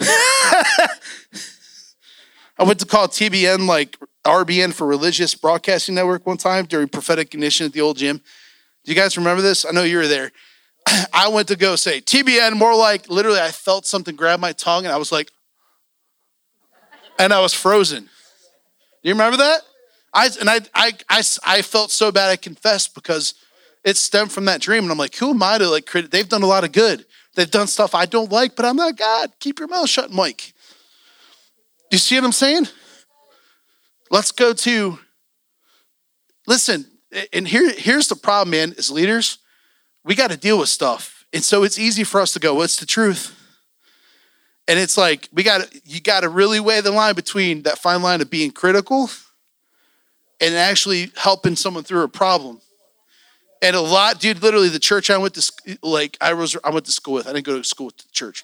I 2.60 2.64
went 2.64 2.80
to 2.80 2.86
call 2.86 3.10
TBN 3.10 3.68
like 3.68 3.98
RBN 4.26 4.74
for 4.74 4.88
Religious 4.88 5.36
Broadcasting 5.36 5.96
Network 5.96 6.26
one 6.26 6.38
time 6.38 6.66
during 6.66 6.88
prophetic 6.88 7.34
ignition 7.34 7.66
at 7.66 7.74
the 7.74 7.82
old 7.82 7.98
gym. 7.98 8.18
Do 8.18 8.92
you 8.92 8.96
guys 8.96 9.18
remember 9.18 9.42
this? 9.42 9.66
I 9.66 9.72
know 9.72 9.84
you 9.84 9.98
were 9.98 10.08
there. 10.08 10.32
I 11.14 11.28
went 11.28 11.50
to 11.50 11.58
go 11.58 11.76
say 11.76 12.00
TBN, 12.00 12.56
more 12.56 12.74
like 12.76 13.10
literally, 13.10 13.40
I 13.40 13.52
felt 13.52 13.86
something 13.86 14.16
grab 14.16 14.40
my 14.40 14.54
tongue 14.54 14.86
and 14.86 14.94
I 14.94 14.98
was 14.98 15.12
like, 15.12 15.30
and 17.20 17.34
I 17.34 17.40
was 17.40 17.54
frozen. 17.54 18.04
Do 18.04 18.10
you 19.10 19.14
remember 19.14 19.38
that? 19.38 19.62
I 20.14 20.30
and 20.40 20.50
I, 20.50 20.60
I 20.74 20.92
I 21.10 21.24
I 21.46 21.62
felt 21.62 21.92
so 21.92 22.12
bad. 22.12 22.30
I 22.30 22.36
confessed 22.36 22.96
because 22.96 23.34
it 23.84 23.98
stemmed 23.98 24.32
from 24.32 24.46
that 24.46 24.62
dream, 24.62 24.84
and 24.84 24.92
I'm 24.92 24.98
like, 24.98 25.16
who 25.16 25.30
am 25.30 25.44
I 25.44 25.58
to 25.58 25.70
like? 25.70 25.90
They've 25.92 26.28
done 26.28 26.44
a 26.44 26.48
lot 26.48 26.64
of 26.64 26.72
good. 26.72 27.06
They've 27.36 27.50
done 27.50 27.68
stuff 27.68 27.94
I 27.94 28.06
don't 28.06 28.32
like, 28.32 28.56
but 28.56 28.66
I'm 28.66 28.76
not 28.76 28.98
God. 28.98 29.32
Keep 29.40 29.60
your 29.60 29.68
mouth 29.68 29.90
shut, 29.90 30.12
Mike. 30.12 30.54
Do 31.90 31.96
you 31.96 32.00
see 32.00 32.16
what 32.16 32.26
I'm 32.26 32.32
saying? 32.32 32.68
Let's 34.10 34.32
go 34.32 34.54
to. 34.54 35.00
Listen, 36.48 36.86
and 37.32 37.48
here 37.48 37.72
here's 37.72 38.08
the 38.08 38.16
problem, 38.16 38.52
man. 38.52 38.74
As 38.78 38.90
leaders, 38.90 39.38
we 40.04 40.16
got 40.16 40.32
to 40.32 40.38
deal 40.38 40.58
with 40.58 40.70
stuff, 40.70 41.26
and 41.32 41.44
so 41.44 41.64
it's 41.64 41.78
easy 41.78 42.04
for 42.04 42.20
us 42.20 42.34
to 42.34 42.40
go, 42.40 42.56
"What's 42.56 42.78
the 42.78 42.86
truth?" 42.86 43.37
And 44.68 44.78
it's 44.78 44.98
like 44.98 45.30
we 45.32 45.44
got 45.44 45.68
you 45.86 46.02
got 46.02 46.22
to 46.22 46.30
really 46.30 46.60
weigh 46.60 46.82
the 46.82 46.92
line 46.92 47.16
between 47.16 47.64
that 47.64 47.78
fine 47.78 48.02
line 48.02 48.22
of 48.22 48.30
being 48.30 48.52
critical 48.52 49.10
and 50.42 50.56
actually 50.56 51.12
helping 51.16 51.56
someone 51.56 51.84
through 51.84 52.04
a 52.04 52.10
problem. 52.10 52.60
And 53.62 53.76
a 53.76 53.82
lot, 53.82 54.20
dude, 54.20 54.44
literally 54.44 54.70
the 54.70 54.80
church 54.80 55.10
I 55.10 55.18
went 55.18 55.34
to 55.36 55.78
like 55.82 56.18
I 56.22 56.34
was 56.34 56.58
I 56.64 56.70
went 56.70 56.86
to 56.86 56.92
school 56.92 57.16
with. 57.16 57.28
I 57.28 57.34
didn't 57.34 57.46
go 57.46 57.58
to 57.58 57.64
school 57.64 57.88
with 57.88 57.98
the 57.98 58.12
church. 58.12 58.44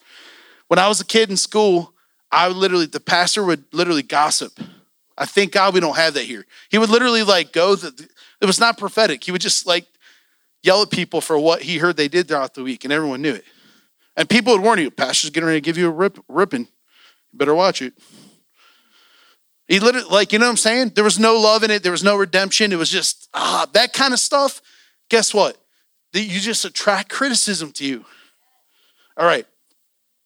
When 0.68 0.80
I 0.80 0.88
was 0.88 1.02
a 1.02 1.06
kid 1.06 1.30
in 1.30 1.38
school, 1.38 1.94
I 2.32 2.48
would 2.48 2.58
literally 2.58 2.86
the 2.86 3.00
pastor 3.00 3.44
would 3.44 3.66
literally 3.74 4.02
gossip. 4.02 4.60
I 5.18 5.26
thank 5.26 5.52
God 5.52 5.74
we 5.74 5.80
don't 5.80 5.96
have 5.98 6.16
that 6.16 6.24
here. 6.24 6.46
He 6.70 6.78
would 6.80 6.90
literally 6.90 7.22
like 7.22 7.52
go 7.52 7.76
the, 7.76 8.08
it 8.42 8.46
was 8.46 8.60
not 8.60 8.78
prophetic. 8.78 9.24
He 9.24 9.32
would 9.32 9.42
just 9.42 9.68
like 9.68 9.86
yell 10.64 10.82
at 10.82 10.90
people 10.90 11.22
for 11.22 11.38
what 11.38 11.62
he 11.62 11.78
heard 11.78 11.98
they 11.98 12.08
did 12.08 12.28
throughout 12.28 12.56
the 12.56 12.64
week, 12.64 12.84
and 12.84 12.92
everyone 12.92 13.22
knew 13.22 13.34
it. 13.34 13.46
And 14.16 14.30
people 14.30 14.54
would 14.54 14.62
warn 14.62 14.80
you, 14.80 14.92
pastor's 14.92 15.32
getting 15.32 15.48
ready 15.48 15.60
to 15.60 15.66
give 15.66 15.78
you 15.78 15.88
a 15.88 15.92
rip, 15.92 16.24
ripping. 16.28 16.68
You 17.32 17.40
better 17.40 17.56
watch 17.56 17.82
it. 17.82 17.94
He 19.68 19.80
literally, 19.80 20.08
like, 20.10 20.34
you 20.34 20.40
know 20.40 20.46
what 20.46 20.52
I'm 20.52 20.58
saying? 20.58 20.92
There 20.96 21.04
was 21.04 21.18
no 21.18 21.40
love 21.40 21.64
in 21.64 21.72
it. 21.72 21.84
There 21.84 21.92
was 21.92 22.04
no 22.04 22.16
redemption. 22.16 22.72
It 22.72 22.78
was 22.78 22.90
just, 22.90 23.30
ah, 23.34 23.68
that 23.74 23.94
kind 23.94 24.14
of 24.14 24.20
stuff. 24.20 24.62
Guess 25.10 25.34
what? 25.34 25.58
You 26.14 26.40
just 26.40 26.66
attract 26.66 27.10
criticism 27.10 27.72
to 27.74 27.86
you. 27.86 28.06
All 29.18 29.26
right. 29.26 29.48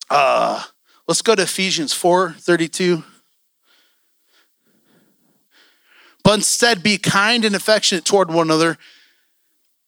Uh, 0.09 0.63
let's 1.07 1.21
go 1.21 1.35
to 1.35 1.43
Ephesians 1.43 1.93
4 1.93 2.31
32. 2.31 3.03
But 6.23 6.33
instead, 6.35 6.83
be 6.83 6.97
kind 6.97 7.45
and 7.45 7.55
affectionate 7.55 8.03
toward 8.03 8.29
one 8.29 8.47
another. 8.47 8.77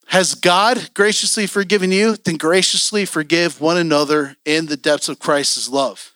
Has 0.09 0.33
God 0.33 0.89
graciously 0.95 1.45
forgiven 1.45 1.91
you? 1.91 2.15
Then 2.15 2.37
graciously 2.37 3.05
forgive 3.05 3.61
one 3.61 3.77
another 3.77 4.37
in 4.43 4.65
the 4.65 4.75
depths 4.75 5.07
of 5.07 5.19
Christ's 5.19 5.69
love. 5.69 6.13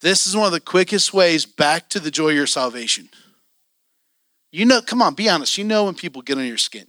This 0.00 0.24
is 0.24 0.36
one 0.36 0.46
of 0.46 0.52
the 0.52 0.60
quickest 0.60 1.12
ways 1.12 1.46
back 1.46 1.88
to 1.88 1.98
the 1.98 2.12
joy 2.12 2.28
of 2.28 2.36
your 2.36 2.46
salvation. 2.46 3.08
You 4.52 4.66
know, 4.66 4.80
come 4.80 5.02
on, 5.02 5.14
be 5.14 5.28
honest. 5.28 5.58
You 5.58 5.64
know 5.64 5.86
when 5.86 5.96
people 5.96 6.22
get 6.22 6.38
on 6.38 6.46
your 6.46 6.56
skin. 6.56 6.86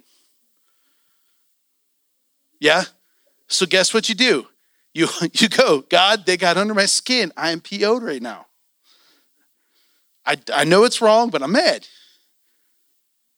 Yeah? 2.60 2.84
So 3.48 3.66
guess 3.66 3.92
what 3.92 4.08
you 4.08 4.14
do? 4.14 4.46
You 4.94 5.08
you 5.34 5.50
go, 5.50 5.82
God, 5.82 6.28
they 6.28 6.38
got 6.38 6.58
under 6.58 6.76
my 6.76 6.86
skin. 6.86 7.32
I 7.36 7.50
am 7.50 7.60
PO'd 7.60 8.04
right 8.04 8.22
now. 8.22 8.46
I, 10.28 10.38
I 10.54 10.64
know 10.64 10.84
it's 10.84 11.02
wrong, 11.02 11.32
but 11.32 11.42
I'm 11.42 11.54
mad. 11.54 11.88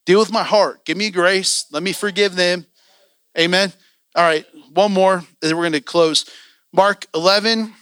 Deal 0.08 0.20
with 0.20 0.32
my 0.32 0.44
heart. 0.44 0.86
Give 0.86 0.96
me 0.96 1.10
grace. 1.12 1.66
Let 1.70 1.84
me 1.84 1.92
forgive 1.92 2.38
them. 2.38 2.66
Amen. 3.38 3.74
All 4.16 4.24
right, 4.24 4.46
one 4.74 4.94
more, 4.94 5.16
and 5.16 5.26
then 5.42 5.58
we're 5.58 5.64
going 5.64 5.74
to 5.74 5.82
close. 5.82 6.26
Mark 6.72 7.06
11, 7.14 7.74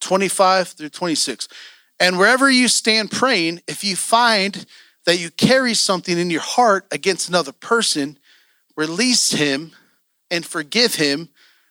25 0.00 0.68
through 0.68 0.88
26. 0.88 1.46
And 2.00 2.18
wherever 2.18 2.50
you 2.50 2.66
stand 2.66 3.12
praying, 3.12 3.60
if 3.68 3.84
you 3.84 3.94
find 3.94 4.66
that 5.06 5.20
you 5.20 5.30
carry 5.30 5.74
something 5.74 6.18
in 6.18 6.30
your 6.30 6.40
heart 6.40 6.88
against 6.90 7.28
another 7.28 7.52
person, 7.52 8.18
release 8.76 9.30
him 9.30 9.70
and 10.32 10.44
forgive 10.44 10.96
him 10.96 11.28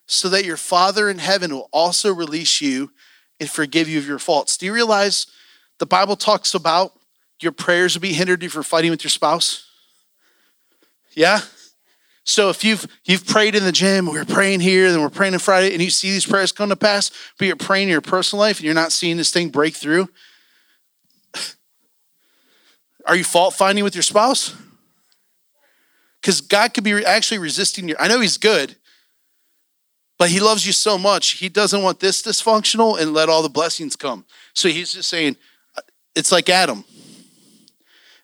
so 0.08 0.30
that 0.30 0.46
your 0.46 0.56
Father 0.56 1.10
in 1.10 1.18
heaven 1.18 1.54
will 1.54 1.68
also 1.74 2.14
release 2.14 2.62
you 2.62 2.94
and 3.42 3.50
forgive 3.50 3.90
you 3.90 4.00
of 4.00 4.08
your 4.08 4.20
faults. 4.20 4.56
Do 4.56 4.66
you 4.66 4.74
realize 4.74 5.28
the 5.80 5.86
Bible 5.86 6.16
talks 6.16 6.54
about 6.54 6.94
your 7.42 7.52
prayers 7.52 7.96
will 7.96 8.02
be 8.02 8.14
hindered 8.14 8.44
if 8.44 8.54
you're 8.54 8.64
fighting 8.64 8.92
with 8.92 9.04
your 9.04 9.10
spouse? 9.10 9.68
Yeah? 11.14 11.42
So 12.24 12.50
if 12.50 12.64
you've 12.64 12.86
you've 13.04 13.26
prayed 13.26 13.56
in 13.56 13.64
the 13.64 13.72
gym, 13.72 14.06
we're 14.06 14.26
praying 14.26 14.60
here, 14.60 14.92
then 14.92 15.02
we're 15.02 15.10
praying 15.10 15.34
on 15.34 15.40
Friday, 15.40 15.74
and 15.74 15.82
you 15.82 15.90
see 15.90 16.12
these 16.12 16.26
prayers 16.26 16.52
come 16.52 16.70
to 16.70 16.76
pass, 16.76 17.12
but 17.38 17.48
you're 17.48 17.56
praying 17.56 17.88
in 17.88 17.92
your 17.92 18.02
personal 18.02 18.42
life 18.42 18.58
and 18.58 18.66
you're 18.66 18.76
not 18.76 18.92
seeing 18.92 19.18
this 19.18 19.32
thing 19.32 19.50
break 19.50 19.76
through. 19.76 20.08
Are 23.06 23.16
you 23.16 23.24
fault 23.24 23.56
finding 23.56 23.84
with 23.84 23.96
your 23.96 24.04
spouse? 24.04 24.56
Because 26.22 26.42
God 26.42 26.74
could 26.76 26.84
be 26.84 27.04
actually 27.04 27.40
resisting 27.40 27.90
you. 27.90 27.96
I 28.00 28.08
know 28.08 28.20
He's 28.20 28.38
good, 28.38 28.76
but 30.20 30.30
He 30.30 30.40
loves 30.40 30.68
you 30.68 30.74
so 30.74 31.00
much. 31.00 31.32
He 31.32 31.50
doesn't 31.50 31.82
want 31.82 32.00
this 32.00 32.22
dysfunctional 32.22 33.00
and 33.00 33.14
let 33.14 33.28
all 33.28 33.42
the 33.42 33.50
blessings 33.50 33.96
come. 33.96 34.26
So 34.54 34.70
He's 34.70 34.94
just 34.94 35.10
saying, 35.10 35.38
uh, 35.76 35.82
it's 36.16 36.32
like 36.32 36.48
Adam. 36.50 36.86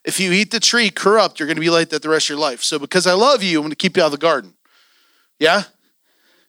If 0.08 0.22
you 0.22 0.32
eat 0.32 0.52
the 0.52 0.62
tree 0.62 0.90
corrupt, 0.90 1.38
you're 1.38 1.48
going 1.48 1.58
to 1.58 1.62
be 1.62 1.70
like 1.70 1.90
that 1.90 2.02
the 2.02 2.08
rest 2.08 2.28
of 2.28 2.30
your 2.30 2.40
life. 2.40 2.64
So 2.64 2.80
because 2.80 3.06
I 3.06 3.12
love 3.12 3.44
you, 3.44 3.58
I'm 3.58 3.64
going 3.64 3.72
to 3.72 3.76
keep 3.76 3.98
you 3.98 4.04
out 4.04 4.08
of 4.08 4.14
the 4.14 4.18
garden. 4.18 4.54
Yeah? 5.38 5.64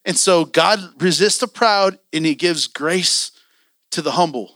And 0.05 0.17
so 0.17 0.45
God 0.45 0.79
resists 1.03 1.39
the 1.39 1.49
proud 1.49 1.99
and 2.13 2.25
he 2.25 2.37
gives 2.37 2.69
grace 2.69 3.33
to 3.91 4.01
the 4.01 4.13
humble. 4.13 4.55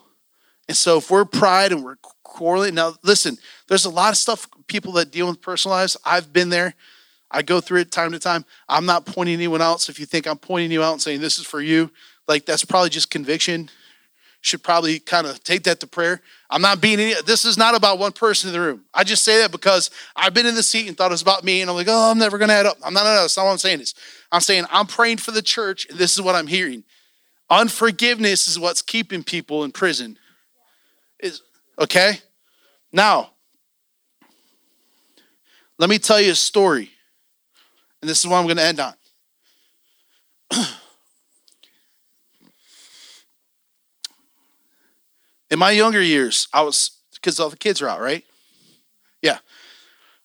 And 0.68 0.76
so 0.76 0.98
if 0.98 1.10
we're 1.10 1.24
pride 1.24 1.72
and 1.72 1.82
we're 1.82 1.96
quarreling, 2.22 2.76
now 2.76 2.94
listen, 3.02 3.38
there's 3.66 3.86
a 3.86 3.90
lot 3.90 4.12
of 4.12 4.18
stuff, 4.18 4.48
people 4.68 4.92
that 4.92 5.10
deal 5.10 5.26
with 5.26 5.42
personal 5.42 5.76
lives. 5.76 5.96
I've 6.04 6.32
been 6.32 6.48
there. 6.48 6.74
I 7.28 7.42
go 7.42 7.60
through 7.60 7.80
it 7.80 7.90
time 7.90 8.12
to 8.12 8.20
time. 8.20 8.44
I'm 8.68 8.86
not 8.86 9.04
pointing 9.04 9.34
anyone 9.34 9.62
else. 9.62 9.88
If 9.88 9.98
you 9.98 10.06
think 10.06 10.28
I'm 10.28 10.38
pointing 10.38 10.70
you 10.70 10.80
out 10.80 10.92
and 10.92 11.02
saying 11.02 11.20
this 11.20 11.40
is 11.40 11.44
for 11.44 11.60
you, 11.60 11.90
like 12.28 12.46
that's 12.46 12.64
probably 12.64 12.90
just 12.90 13.10
conviction 13.10 13.68
should 14.42 14.62
probably 14.62 14.98
kind 14.98 15.26
of 15.26 15.42
take 15.42 15.62
that 15.62 15.80
to 15.80 15.86
prayer. 15.86 16.20
I'm 16.50 16.60
not 16.60 16.80
being 16.80 17.00
any, 17.00 17.14
this 17.22 17.44
is 17.44 17.56
not 17.56 17.74
about 17.74 17.98
one 17.98 18.12
person 18.12 18.48
in 18.48 18.52
the 18.52 18.60
room. 18.60 18.84
I 18.92 19.04
just 19.04 19.24
say 19.24 19.38
that 19.38 19.52
because 19.52 19.90
I've 20.14 20.34
been 20.34 20.46
in 20.46 20.56
the 20.56 20.62
seat 20.62 20.88
and 20.88 20.96
thought 20.96 21.10
it 21.10 21.14
was 21.14 21.22
about 21.22 21.44
me, 21.44 21.60
and 21.62 21.70
I'm 21.70 21.76
like, 21.76 21.86
oh, 21.88 22.10
I'm 22.10 22.18
never 22.18 22.36
going 22.38 22.48
to 22.48 22.54
add 22.54 22.66
up. 22.66 22.76
I'm 22.84 22.92
not, 22.92 23.04
no, 23.04 23.14
no, 23.14 23.20
that's 23.22 23.36
not 23.36 23.44
what 23.44 23.52
I'm 23.52 23.58
saying. 23.58 23.80
Is 23.80 23.94
I'm 24.30 24.40
saying 24.40 24.64
I'm 24.70 24.86
praying 24.86 25.18
for 25.18 25.30
the 25.30 25.40
church, 25.40 25.86
and 25.88 25.98
this 25.98 26.12
is 26.12 26.20
what 26.20 26.34
I'm 26.34 26.48
hearing. 26.48 26.84
Unforgiveness 27.48 28.48
is 28.48 28.58
what's 28.58 28.82
keeping 28.82 29.22
people 29.22 29.62
in 29.64 29.70
prison. 29.70 30.18
Is 31.20 31.40
okay? 31.78 32.18
Now, 32.92 33.30
let 35.78 35.88
me 35.88 35.98
tell 35.98 36.20
you 36.20 36.32
a 36.32 36.34
story. 36.34 36.90
And 38.00 38.08
this 38.08 38.18
is 38.20 38.26
what 38.26 38.38
I'm 38.38 38.44
going 38.44 38.56
to 38.56 38.64
end 38.64 38.80
on. 38.80 38.94
In 45.52 45.58
my 45.58 45.70
younger 45.70 46.00
years, 46.00 46.48
I 46.54 46.62
was, 46.62 46.92
because 47.12 47.38
all 47.38 47.50
the 47.50 47.58
kids 47.58 47.82
are 47.82 47.88
out, 47.88 48.00
right? 48.00 48.24
Yeah. 49.20 49.36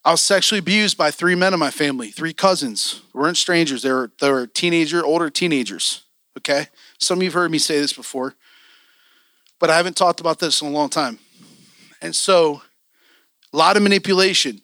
I 0.05 0.11
was 0.11 0.21
sexually 0.21 0.59
abused 0.59 0.97
by 0.97 1.11
three 1.11 1.36
men 1.36 1.53
in 1.53 1.59
my 1.59 1.69
family, 1.69 2.11
three 2.11 2.32
cousins. 2.32 3.01
We 3.13 3.19
weren't 3.19 3.36
strangers. 3.36 3.82
They 3.82 3.91
were, 3.91 4.09
they 4.21 4.32
were 4.32 4.47
teenager, 4.47 5.03
older 5.05 5.30
teenagers. 5.30 6.03
Okay. 6.38 6.67
Some 6.97 7.19
of 7.19 7.23
you 7.23 7.28
have 7.28 7.34
heard 7.34 7.51
me 7.51 7.57
say 7.57 7.78
this 7.78 7.91
before, 7.91 8.36
but 9.59 9.69
I 9.69 9.75
haven't 9.75 9.97
talked 9.97 10.21
about 10.21 10.39
this 10.39 10.61
in 10.61 10.69
a 10.69 10.71
long 10.71 10.88
time. 10.88 11.19
And 12.01 12.15
so, 12.15 12.61
a 13.51 13.57
lot 13.57 13.75
of 13.75 13.84
manipulation. 13.84 14.61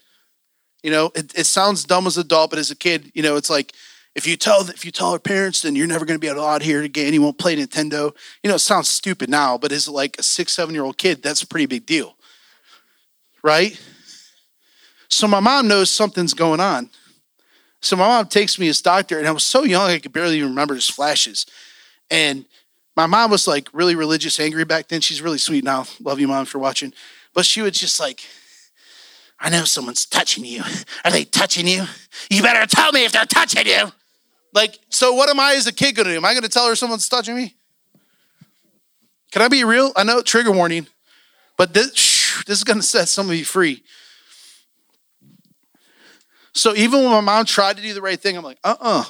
You 0.81 0.91
know, 0.91 1.11
it, 1.13 1.37
it 1.37 1.45
sounds 1.45 1.83
dumb 1.83 2.07
as 2.07 2.15
an 2.15 2.21
adult, 2.21 2.51
but 2.51 2.59
as 2.59 2.71
a 2.71 2.75
kid, 2.75 3.11
you 3.13 3.21
know, 3.21 3.35
it's 3.35 3.49
like 3.49 3.73
if 4.15 4.27
you 4.27 4.37
tell 4.37 4.69
if 4.69 4.85
you 4.85 4.91
tell 4.91 5.11
our 5.11 5.19
parents, 5.19 5.61
then 5.61 5.75
you're 5.75 5.87
never 5.87 6.05
going 6.05 6.19
to 6.19 6.21
be 6.21 6.27
allowed 6.27 6.61
here 6.61 6.83
again. 6.83 7.13
You 7.13 7.21
won't 7.21 7.37
play 7.37 7.55
Nintendo. 7.55 8.15
You 8.43 8.49
know, 8.49 8.55
it 8.55 8.59
sounds 8.59 8.89
stupid 8.89 9.29
now, 9.29 9.57
but 9.57 9.71
as 9.71 9.87
like 9.87 10.17
a 10.19 10.23
six, 10.23 10.53
seven 10.53 10.75
year 10.75 10.83
old 10.83 10.97
kid, 10.97 11.23
that's 11.23 11.41
a 11.41 11.47
pretty 11.47 11.65
big 11.65 11.85
deal, 11.85 12.15
right? 13.43 13.79
So 15.09 15.27
my 15.27 15.39
mom 15.39 15.67
knows 15.67 15.89
something's 15.89 16.33
going 16.33 16.59
on. 16.59 16.89
So 17.81 17.95
my 17.95 18.07
mom 18.07 18.27
takes 18.27 18.57
me 18.57 18.69
as 18.69 18.81
doctor, 18.81 19.19
and 19.19 19.27
I 19.27 19.31
was 19.31 19.43
so 19.43 19.63
young 19.63 19.89
I 19.89 19.99
could 19.99 20.13
barely 20.13 20.37
even 20.37 20.49
remember 20.49 20.75
just 20.75 20.93
flashes. 20.93 21.45
And 22.09 22.45
my 22.95 23.07
mom 23.07 23.31
was 23.31 23.47
like 23.47 23.67
really 23.73 23.95
religious, 23.95 24.39
angry 24.39 24.63
back 24.63 24.87
then. 24.87 25.01
She's 25.01 25.21
really 25.21 25.37
sweet 25.37 25.63
now. 25.63 25.85
Love 25.99 26.19
you, 26.19 26.27
mom, 26.27 26.45
for 26.45 26.59
watching. 26.59 26.93
But 27.33 27.45
she 27.45 27.61
would 27.61 27.73
just 27.73 27.99
like, 27.99 28.21
I 29.39 29.49
know 29.49 29.65
someone's 29.65 30.05
touching 30.05 30.45
you. 30.45 30.61
Are 31.03 31.11
they 31.11 31.25
touching 31.25 31.67
you? 31.67 31.85
You 32.29 32.41
better 32.41 32.65
tell 32.67 32.91
me 32.91 33.03
if 33.03 33.11
they're 33.11 33.25
touching 33.25 33.67
you. 33.67 33.91
Like, 34.53 34.79
so 34.89 35.13
what 35.13 35.29
am 35.29 35.39
I 35.39 35.53
as 35.53 35.67
a 35.67 35.73
kid 35.73 35.95
gonna 35.95 36.11
do? 36.11 36.17
Am 36.17 36.25
I 36.25 36.33
gonna 36.33 36.47
tell 36.47 36.67
her 36.67 36.75
someone's 36.75 37.09
touching 37.09 37.35
me? 37.35 37.55
Can 39.31 39.41
I 39.41 39.47
be 39.47 39.63
real? 39.63 39.91
I 39.95 40.03
know 40.03 40.21
trigger 40.21 40.51
warning, 40.51 40.87
but 41.57 41.73
this, 41.73 42.43
this 42.45 42.57
is 42.57 42.63
gonna 42.63 42.83
set 42.83 43.07
some 43.07 43.29
of 43.29 43.35
you 43.35 43.45
free. 43.45 43.83
So 46.53 46.75
even 46.75 47.01
when 47.01 47.11
my 47.11 47.21
mom 47.21 47.45
tried 47.45 47.77
to 47.77 47.83
do 47.83 47.95
the 47.95 48.01
right 48.01 48.19
thing, 48.19 48.37
I'm 48.37 48.43
like, 48.43 48.59
uh 48.63 48.75
uh-uh, 48.79 48.99
uh, 49.01 49.03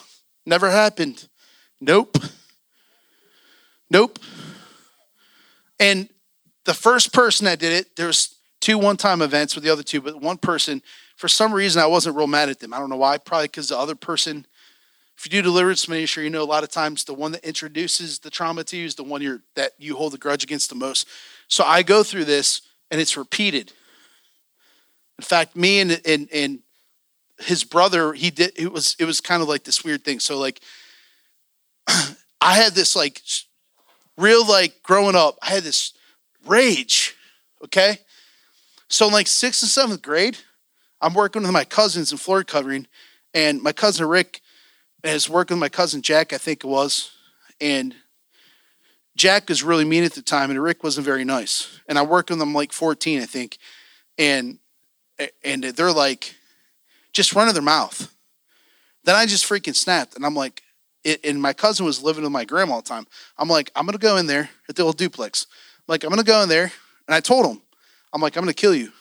never 0.46 0.70
happened. 0.70 1.28
Nope. 1.82 2.18
Nope. 3.90 4.18
And 5.78 6.08
the 6.64 6.74
first 6.74 7.12
person 7.12 7.46
that 7.46 7.60
did 7.60 7.74
it, 7.74 7.98
there 7.98 8.08
was 8.08 8.36
two 8.62 8.78
one-time 8.78 9.22
events 9.22 9.56
with 9.56 9.66
the 9.66 9.70
other 9.70 9.84
two, 9.84 10.00
but 10.00 10.22
one 10.22 10.38
person, 10.38 10.82
for 11.18 11.28
some 11.28 11.54
reason, 11.54 11.82
I 11.82 11.88
wasn't 11.88 12.16
real 12.16 12.28
mad 12.28 12.48
at 12.48 12.60
them. 12.62 12.74
I 12.74 12.80
don't 12.80 12.90
know 12.90 12.96
why. 12.96 13.18
Probably 13.18 13.48
because 13.48 13.68
the 13.68 13.78
other 13.78 13.96
person 13.96 14.48
if 15.18 15.26
you 15.26 15.30
do 15.30 15.42
deliverance 15.42 15.88
ministry, 15.88 16.24
you 16.24 16.30
know 16.30 16.44
a 16.44 16.46
lot 16.46 16.64
of 16.64 16.70
times 16.70 17.04
the 17.04 17.14
one 17.14 17.32
that 17.34 17.46
introduces 17.46 18.20
the 18.20 18.30
trauma 18.30 18.64
to 18.66 18.78
you 18.78 18.86
is 18.86 18.96
the 18.96 19.04
one 19.04 19.22
you're 19.22 19.42
that 19.56 19.74
you 19.78 19.96
hold 19.96 20.14
the 20.14 20.18
grudge 20.18 20.44
against 20.44 20.70
the 20.70 20.76
most. 20.76 21.08
So 21.48 21.64
I 21.64 21.84
go 21.84 22.04
through 22.04 22.26
this 22.26 22.62
and 22.90 23.00
it's 23.00 23.16
repeated. 23.16 23.72
In 25.20 25.24
fact, 25.24 25.56
me 25.56 25.80
and 25.80 26.02
and 26.06 26.28
and 26.34 26.60
his 27.40 27.64
brother, 27.64 28.14
he 28.14 28.32
did 28.32 28.54
it 28.56 28.72
was 28.72 28.96
it 29.00 29.06
was 29.06 29.22
kind 29.22 29.42
of 29.42 29.48
like 29.48 29.64
this 29.64 29.84
weird 29.84 30.04
thing. 30.04 30.20
So 30.20 30.38
like 30.38 30.62
I 31.88 32.56
had 32.56 32.74
this 32.74 32.96
like 32.96 33.22
real 34.18 34.46
like 34.48 34.82
growing 34.84 35.16
up, 35.16 35.38
I 35.42 35.50
had 35.50 35.64
this 35.64 35.94
rage. 36.46 37.16
Okay. 37.64 38.00
So 38.90 39.08
in 39.08 39.14
like 39.14 39.28
sixth 39.28 39.64
and 39.64 39.70
seventh 39.70 40.02
grade, 40.02 40.38
I'm 41.02 41.14
working 41.14 41.42
with 41.42 41.52
my 41.52 41.66
cousins 41.66 42.12
in 42.12 42.18
floor 42.18 42.44
covering, 42.44 42.88
and 43.34 43.62
my 43.62 43.74
cousin 43.74 44.08
Rick 44.08 44.42
I 45.04 45.14
was 45.14 45.30
working 45.30 45.56
with 45.56 45.62
my 45.62 45.70
cousin 45.70 46.02
Jack, 46.02 46.32
I 46.32 46.38
think 46.38 46.64
it 46.64 46.68
was, 46.68 47.12
and 47.60 47.94
Jack 49.16 49.50
was 49.50 49.64
really 49.64 49.86
mean 49.86 50.04
at 50.04 50.14
the 50.14 50.22
time, 50.22 50.50
and 50.50 50.62
Rick 50.62 50.84
wasn't 50.84 51.06
very 51.06 51.24
nice. 51.24 51.80
And 51.88 52.00
I 52.00 52.04
worked 52.04 52.30
with 52.30 52.40
them 52.40 52.54
like 52.54 52.72
14, 52.72 53.22
I 53.22 53.26
think, 53.26 53.58
and 54.18 54.60
and 55.44 55.64
they're 55.64 55.92
like 55.92 56.36
just 57.12 57.34
running 57.34 57.54
their 57.54 57.62
mouth. 57.62 58.14
Then 59.04 59.16
I 59.16 59.26
just 59.26 59.46
freaking 59.48 59.76
snapped, 59.76 60.16
and 60.16 60.26
I'm 60.26 60.36
like, 60.36 60.64
it, 61.04 61.24
and 61.26 61.42
my 61.42 61.54
cousin 61.54 61.86
was 61.86 62.02
living 62.02 62.24
with 62.24 62.32
my 62.32 62.46
grandma 62.46 62.76
all 62.76 62.82
the 62.82 62.90
time. 62.90 63.06
I'm 63.38 63.50
like, 63.50 63.72
I'm 63.76 63.86
gonna 63.86 63.98
go 63.98 64.18
in 64.18 64.28
there 64.28 64.50
at 64.70 64.76
the 64.76 64.84
old 64.84 64.98
duplex. 64.98 65.46
I'm 65.78 65.92
like, 65.92 66.04
I'm 66.04 66.10
gonna 66.10 66.24
go 66.24 66.42
in 66.42 66.50
there, 66.50 66.72
and 67.08 67.16
I 67.16 67.20
told 67.20 67.46
him, 67.46 67.62
I'm 68.14 68.22
like, 68.22 68.36
I'm 68.36 68.42
gonna 68.42 68.54
kill 68.54 68.74
you. 68.74 68.92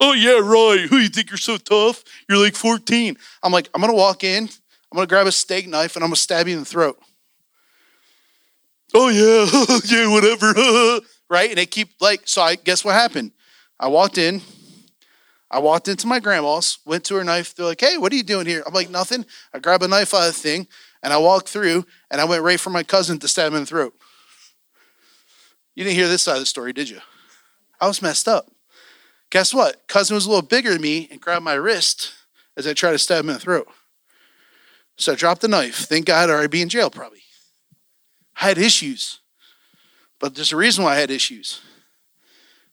Oh 0.00 0.12
yeah, 0.12 0.38
right. 0.38 0.88
Who 0.88 0.98
you 0.98 1.08
think 1.08 1.30
you're 1.30 1.38
so 1.38 1.56
tough? 1.56 2.04
You're 2.28 2.38
like 2.38 2.54
14. 2.54 3.16
I'm 3.42 3.52
like, 3.52 3.68
I'm 3.74 3.80
gonna 3.80 3.94
walk 3.94 4.22
in. 4.22 4.48
I'm 4.90 4.96
going 4.96 5.06
to 5.06 5.10
grab 5.10 5.26
a 5.26 5.32
steak 5.32 5.68
knife 5.68 5.96
and 5.96 6.02
I'm 6.02 6.10
going 6.10 6.16
to 6.16 6.20
stab 6.20 6.48
you 6.48 6.54
in 6.54 6.60
the 6.60 6.64
throat. 6.64 6.98
Oh, 8.94 9.08
yeah, 9.08 9.46
yeah, 9.84 10.10
whatever. 10.10 10.52
right? 11.30 11.50
And 11.50 11.58
they 11.58 11.66
keep 11.66 11.90
like, 12.00 12.22
so 12.24 12.42
I 12.42 12.54
guess 12.54 12.84
what 12.84 12.94
happened? 12.94 13.32
I 13.78 13.88
walked 13.88 14.18
in. 14.18 14.40
I 15.50 15.60
walked 15.60 15.88
into 15.88 16.06
my 16.06 16.20
grandma's, 16.20 16.78
went 16.84 17.04
to 17.04 17.14
her 17.14 17.24
knife. 17.24 17.54
They're 17.54 17.66
like, 17.66 17.80
hey, 17.80 17.96
what 17.96 18.12
are 18.12 18.16
you 18.16 18.22
doing 18.22 18.46
here? 18.46 18.62
I'm 18.66 18.74
like, 18.74 18.90
nothing. 18.90 19.24
I 19.54 19.58
grab 19.58 19.82
a 19.82 19.88
knife 19.88 20.12
out 20.12 20.28
of 20.28 20.34
the 20.34 20.40
thing 20.40 20.66
and 21.02 21.12
I 21.12 21.18
walked 21.18 21.48
through 21.48 21.86
and 22.10 22.20
I 22.20 22.24
went 22.24 22.42
right 22.42 22.60
for 22.60 22.70
my 22.70 22.82
cousin 22.82 23.18
to 23.20 23.28
stab 23.28 23.52
him 23.52 23.56
in 23.56 23.62
the 23.62 23.66
throat. 23.66 23.94
You 25.74 25.84
didn't 25.84 25.96
hear 25.96 26.08
this 26.08 26.22
side 26.22 26.34
of 26.34 26.40
the 26.40 26.46
story, 26.46 26.72
did 26.72 26.90
you? 26.90 27.00
I 27.80 27.86
was 27.86 28.02
messed 28.02 28.28
up. 28.28 28.50
Guess 29.30 29.54
what? 29.54 29.86
Cousin 29.86 30.14
was 30.14 30.26
a 30.26 30.28
little 30.28 30.42
bigger 30.42 30.72
than 30.72 30.82
me 30.82 31.08
and 31.10 31.20
grabbed 31.20 31.44
my 31.44 31.54
wrist 31.54 32.12
as 32.56 32.66
I 32.66 32.74
tried 32.74 32.92
to 32.92 32.98
stab 32.98 33.24
him 33.24 33.30
in 33.30 33.34
the 33.34 33.40
throat. 33.40 33.68
So 34.98 35.12
I 35.12 35.14
dropped 35.14 35.40
the 35.40 35.48
knife. 35.48 35.76
Thank 35.76 36.06
God, 36.06 36.28
or 36.28 36.38
I'd 36.38 36.50
be 36.50 36.62
in 36.62 36.68
jail 36.68 36.90
probably. 36.90 37.22
I 38.40 38.48
had 38.48 38.58
issues, 38.58 39.20
but 40.20 40.34
there's 40.34 40.52
a 40.52 40.56
reason 40.56 40.84
why 40.84 40.96
I 40.96 41.00
had 41.00 41.10
issues. 41.10 41.60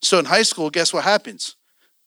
So 0.00 0.18
in 0.18 0.26
high 0.26 0.42
school, 0.42 0.70
guess 0.70 0.92
what 0.92 1.04
happens? 1.04 1.56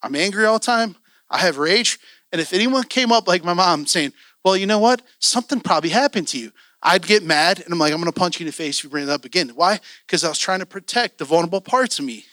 I'm 0.01 0.15
angry 0.15 0.45
all 0.45 0.59
the 0.59 0.65
time. 0.65 0.95
I 1.29 1.39
have 1.39 1.57
rage. 1.57 1.99
And 2.31 2.39
if 2.39 2.53
anyone 2.53 2.83
came 2.83 3.11
up 3.11 3.27
like 3.27 3.43
my 3.43 3.53
mom 3.53 3.85
saying, 3.85 4.13
well, 4.43 4.55
you 4.55 4.65
know 4.65 4.79
what? 4.79 5.01
Something 5.19 5.59
probably 5.59 5.89
happened 5.89 6.27
to 6.29 6.39
you. 6.39 6.51
I'd 6.81 7.05
get 7.05 7.23
mad 7.23 7.59
and 7.59 7.73
I'm 7.73 7.79
like, 7.79 7.91
I'm 7.91 7.99
going 7.99 8.11
to 8.11 8.17
punch 8.17 8.39
you 8.39 8.45
in 8.45 8.47
the 8.47 8.53
face 8.53 8.77
if 8.77 8.85
you 8.85 8.89
bring 8.89 9.03
it 9.03 9.09
up 9.09 9.25
again. 9.25 9.49
Why? 9.49 9.79
Because 10.05 10.23
I 10.23 10.29
was 10.29 10.39
trying 10.39 10.59
to 10.59 10.65
protect 10.65 11.17
the 11.17 11.25
vulnerable 11.25 11.59
parts 11.59 11.99
of 11.99 12.05
me. 12.05 12.25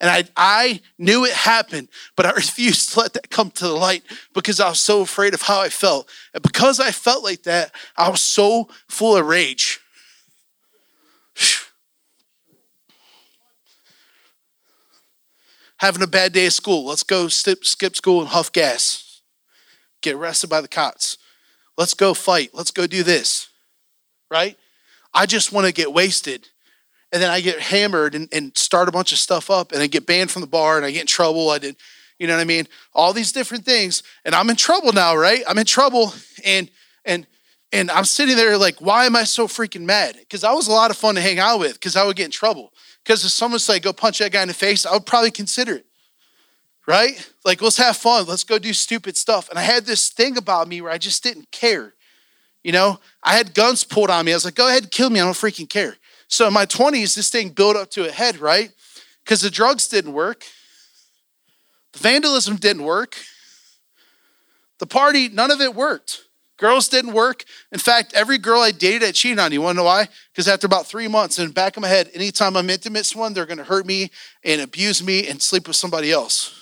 And 0.00 0.08
I, 0.08 0.24
I 0.34 0.80
knew 0.98 1.26
it 1.26 1.32
happened, 1.32 1.88
but 2.16 2.24
I 2.26 2.30
refused 2.36 2.92
to 2.92 3.00
let 3.00 3.12
that 3.12 3.30
come 3.30 3.50
to 3.52 3.64
the 3.64 3.74
light 3.74 4.02
because 4.32 4.58
I 4.58 4.68
was 4.70 4.80
so 4.80 5.02
afraid 5.02 5.34
of 5.34 5.42
how 5.42 5.60
I 5.60 5.68
felt. 5.68 6.08
And 6.32 6.42
because 6.42 6.80
I 6.80 6.90
felt 6.90 7.22
like 7.22 7.42
that, 7.42 7.74
I 7.96 8.08
was 8.08 8.22
so 8.22 8.68
full 8.88 9.16
of 9.16 9.26
rage. 9.26 9.80
Having 15.78 16.02
a 16.02 16.06
bad 16.06 16.32
day 16.32 16.46
at 16.46 16.52
school. 16.52 16.86
Let's 16.86 17.02
go 17.02 17.28
skip, 17.28 17.64
skip 17.64 17.96
school 17.96 18.20
and 18.20 18.28
huff 18.28 18.52
gas. 18.52 19.22
Get 20.02 20.14
arrested 20.14 20.48
by 20.50 20.60
the 20.62 20.68
cops. 20.68 21.18
Let's 21.76 21.94
go 21.94 22.14
fight. 22.14 22.50
Let's 22.52 22.70
go 22.70 22.86
do 22.86 23.02
this. 23.02 23.48
Right? 24.30 24.56
I 25.12 25.26
just 25.26 25.52
want 25.52 25.66
to 25.66 25.72
get 25.72 25.92
wasted 25.92 26.48
and 27.12 27.22
then 27.22 27.30
I 27.30 27.40
get 27.40 27.60
hammered 27.60 28.14
and, 28.14 28.28
and 28.32 28.56
start 28.56 28.88
a 28.88 28.92
bunch 28.92 29.12
of 29.12 29.18
stuff 29.18 29.50
up 29.50 29.72
and 29.72 29.82
I 29.82 29.86
get 29.86 30.06
banned 30.06 30.30
from 30.30 30.42
the 30.42 30.48
bar 30.48 30.76
and 30.76 30.86
I 30.86 30.90
get 30.90 31.00
in 31.00 31.06
trouble. 31.06 31.50
I 31.50 31.58
did, 31.58 31.76
you 32.18 32.26
know 32.26 32.34
what 32.34 32.42
I 32.42 32.44
mean? 32.44 32.66
All 32.94 33.12
these 33.12 33.32
different 33.32 33.64
things. 33.64 34.02
And 34.24 34.34
I'm 34.34 34.48
in 34.50 34.56
trouble 34.56 34.92
now, 34.92 35.16
right? 35.16 35.42
I'm 35.48 35.58
in 35.58 35.66
trouble 35.66 36.12
and 36.44 36.70
and 37.04 37.26
and 37.72 37.90
I'm 37.90 38.04
sitting 38.04 38.36
there 38.36 38.56
like, 38.56 38.80
why 38.80 39.06
am 39.06 39.14
I 39.14 39.24
so 39.24 39.46
freaking 39.46 39.82
mad? 39.82 40.16
Because 40.18 40.42
I 40.42 40.52
was 40.52 40.66
a 40.66 40.72
lot 40.72 40.90
of 40.90 40.96
fun 40.96 41.14
to 41.14 41.20
hang 41.20 41.38
out 41.38 41.60
with 41.60 41.74
because 41.74 41.94
I 41.94 42.04
would 42.04 42.16
get 42.16 42.24
in 42.24 42.30
trouble. 42.30 42.72
Because 43.04 43.24
if 43.24 43.30
someone 43.30 43.60
say, 43.60 43.78
go 43.78 43.92
punch 43.92 44.18
that 44.18 44.32
guy 44.32 44.42
in 44.42 44.48
the 44.48 44.54
face, 44.54 44.84
I 44.84 44.92
would 44.92 45.06
probably 45.06 45.30
consider 45.30 45.76
it. 45.76 45.86
Right? 46.86 47.32
Like, 47.44 47.62
let's 47.62 47.76
have 47.76 47.96
fun. 47.96 48.24
Let's 48.26 48.42
go 48.42 48.58
do 48.58 48.72
stupid 48.72 49.16
stuff. 49.16 49.48
And 49.48 49.58
I 49.58 49.62
had 49.62 49.86
this 49.86 50.08
thing 50.08 50.36
about 50.36 50.66
me 50.66 50.80
where 50.80 50.90
I 50.90 50.98
just 50.98 51.22
didn't 51.22 51.52
care. 51.52 51.94
You 52.64 52.72
know, 52.72 52.98
I 53.22 53.36
had 53.36 53.54
guns 53.54 53.84
pulled 53.84 54.10
on 54.10 54.24
me. 54.24 54.32
I 54.32 54.36
was 54.36 54.44
like, 54.44 54.56
go 54.56 54.68
ahead 54.68 54.82
and 54.82 54.90
kill 54.90 55.08
me. 55.08 55.20
I 55.20 55.24
don't 55.24 55.34
freaking 55.34 55.68
care. 55.68 55.96
So 56.30 56.46
in 56.46 56.54
my 56.54 56.64
20s, 56.64 57.14
this 57.16 57.28
thing 57.28 57.50
built 57.50 57.76
up 57.76 57.90
to 57.90 58.08
a 58.08 58.10
head, 58.10 58.38
right? 58.38 58.70
Because 59.24 59.40
the 59.40 59.50
drugs 59.50 59.88
didn't 59.88 60.12
work, 60.12 60.44
the 61.92 61.98
vandalism 61.98 62.56
didn't 62.56 62.84
work, 62.84 63.16
the 64.78 64.86
party, 64.86 65.28
none 65.28 65.50
of 65.50 65.60
it 65.60 65.74
worked. 65.74 66.22
Girls 66.56 66.88
didn't 66.88 67.14
work. 67.14 67.44
In 67.72 67.78
fact, 67.78 68.12
every 68.14 68.36
girl 68.36 68.60
I 68.60 68.70
dated, 68.70 69.08
I 69.08 69.12
cheated 69.12 69.38
on. 69.38 69.50
You 69.50 69.62
want 69.62 69.76
to 69.76 69.78
know 69.78 69.84
why? 69.84 70.08
Because 70.30 70.46
after 70.46 70.66
about 70.66 70.86
three 70.86 71.08
months, 71.08 71.38
in 71.38 71.46
the 71.46 71.52
back 71.52 71.76
of 71.76 71.80
my 71.80 71.88
head, 71.88 72.10
anytime 72.12 72.54
I'm 72.56 72.68
intimate 72.68 73.00
with 73.00 73.06
someone, 73.06 73.32
they're 73.32 73.46
going 73.46 73.58
to 73.58 73.64
hurt 73.64 73.86
me 73.86 74.10
and 74.44 74.60
abuse 74.60 75.02
me 75.02 75.26
and 75.26 75.40
sleep 75.40 75.66
with 75.66 75.76
somebody 75.76 76.12
else. 76.12 76.54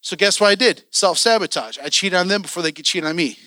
So 0.00 0.16
guess 0.16 0.40
what 0.40 0.48
I 0.48 0.54
did? 0.54 0.84
Self 0.90 1.18
sabotage. 1.18 1.78
I 1.78 1.90
cheated 1.90 2.18
on 2.18 2.28
them 2.28 2.42
before 2.42 2.62
they 2.62 2.72
could 2.72 2.86
cheat 2.86 3.04
on 3.04 3.14
me. 3.14 3.38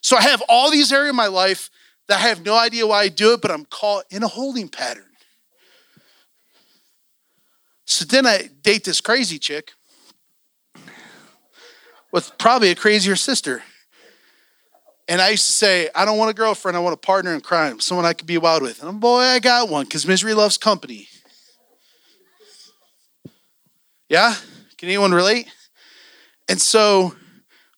So 0.00 0.16
I 0.16 0.22
have 0.22 0.42
all 0.48 0.70
these 0.70 0.92
areas 0.92 1.10
of 1.10 1.16
my 1.16 1.28
life 1.28 1.70
that 2.08 2.18
I 2.18 2.28
have 2.28 2.44
no 2.44 2.56
idea 2.56 2.86
why 2.86 3.02
I 3.02 3.08
do 3.08 3.32
it, 3.32 3.40
but 3.40 3.50
I'm 3.50 3.64
caught 3.64 4.04
in 4.10 4.22
a 4.22 4.28
holding 4.28 4.68
pattern. 4.68 5.04
So 7.86 8.04
then 8.04 8.26
I 8.26 8.48
date 8.62 8.84
this 8.84 9.00
crazy 9.00 9.38
chick 9.38 9.72
with 12.12 12.36
probably 12.38 12.70
a 12.70 12.74
crazier 12.74 13.16
sister. 13.16 13.62
And 15.06 15.20
I 15.20 15.30
used 15.30 15.46
to 15.46 15.52
say, 15.52 15.90
I 15.94 16.04
don't 16.04 16.16
want 16.16 16.30
a 16.30 16.34
girlfriend, 16.34 16.76
I 16.76 16.80
want 16.80 16.94
a 16.94 16.98
partner 16.98 17.34
in 17.34 17.40
crime, 17.40 17.80
someone 17.80 18.06
I 18.06 18.14
could 18.14 18.26
be 18.26 18.38
wild 18.38 18.62
with. 18.62 18.82
And 18.82 19.00
boy, 19.00 19.20
I 19.20 19.38
got 19.38 19.68
one 19.68 19.84
because 19.84 20.06
misery 20.06 20.32
loves 20.32 20.56
company. 20.56 21.08
Yeah? 24.08 24.34
Can 24.78 24.88
anyone 24.88 25.12
relate? 25.12 25.48
And 26.48 26.60
so 26.60 27.14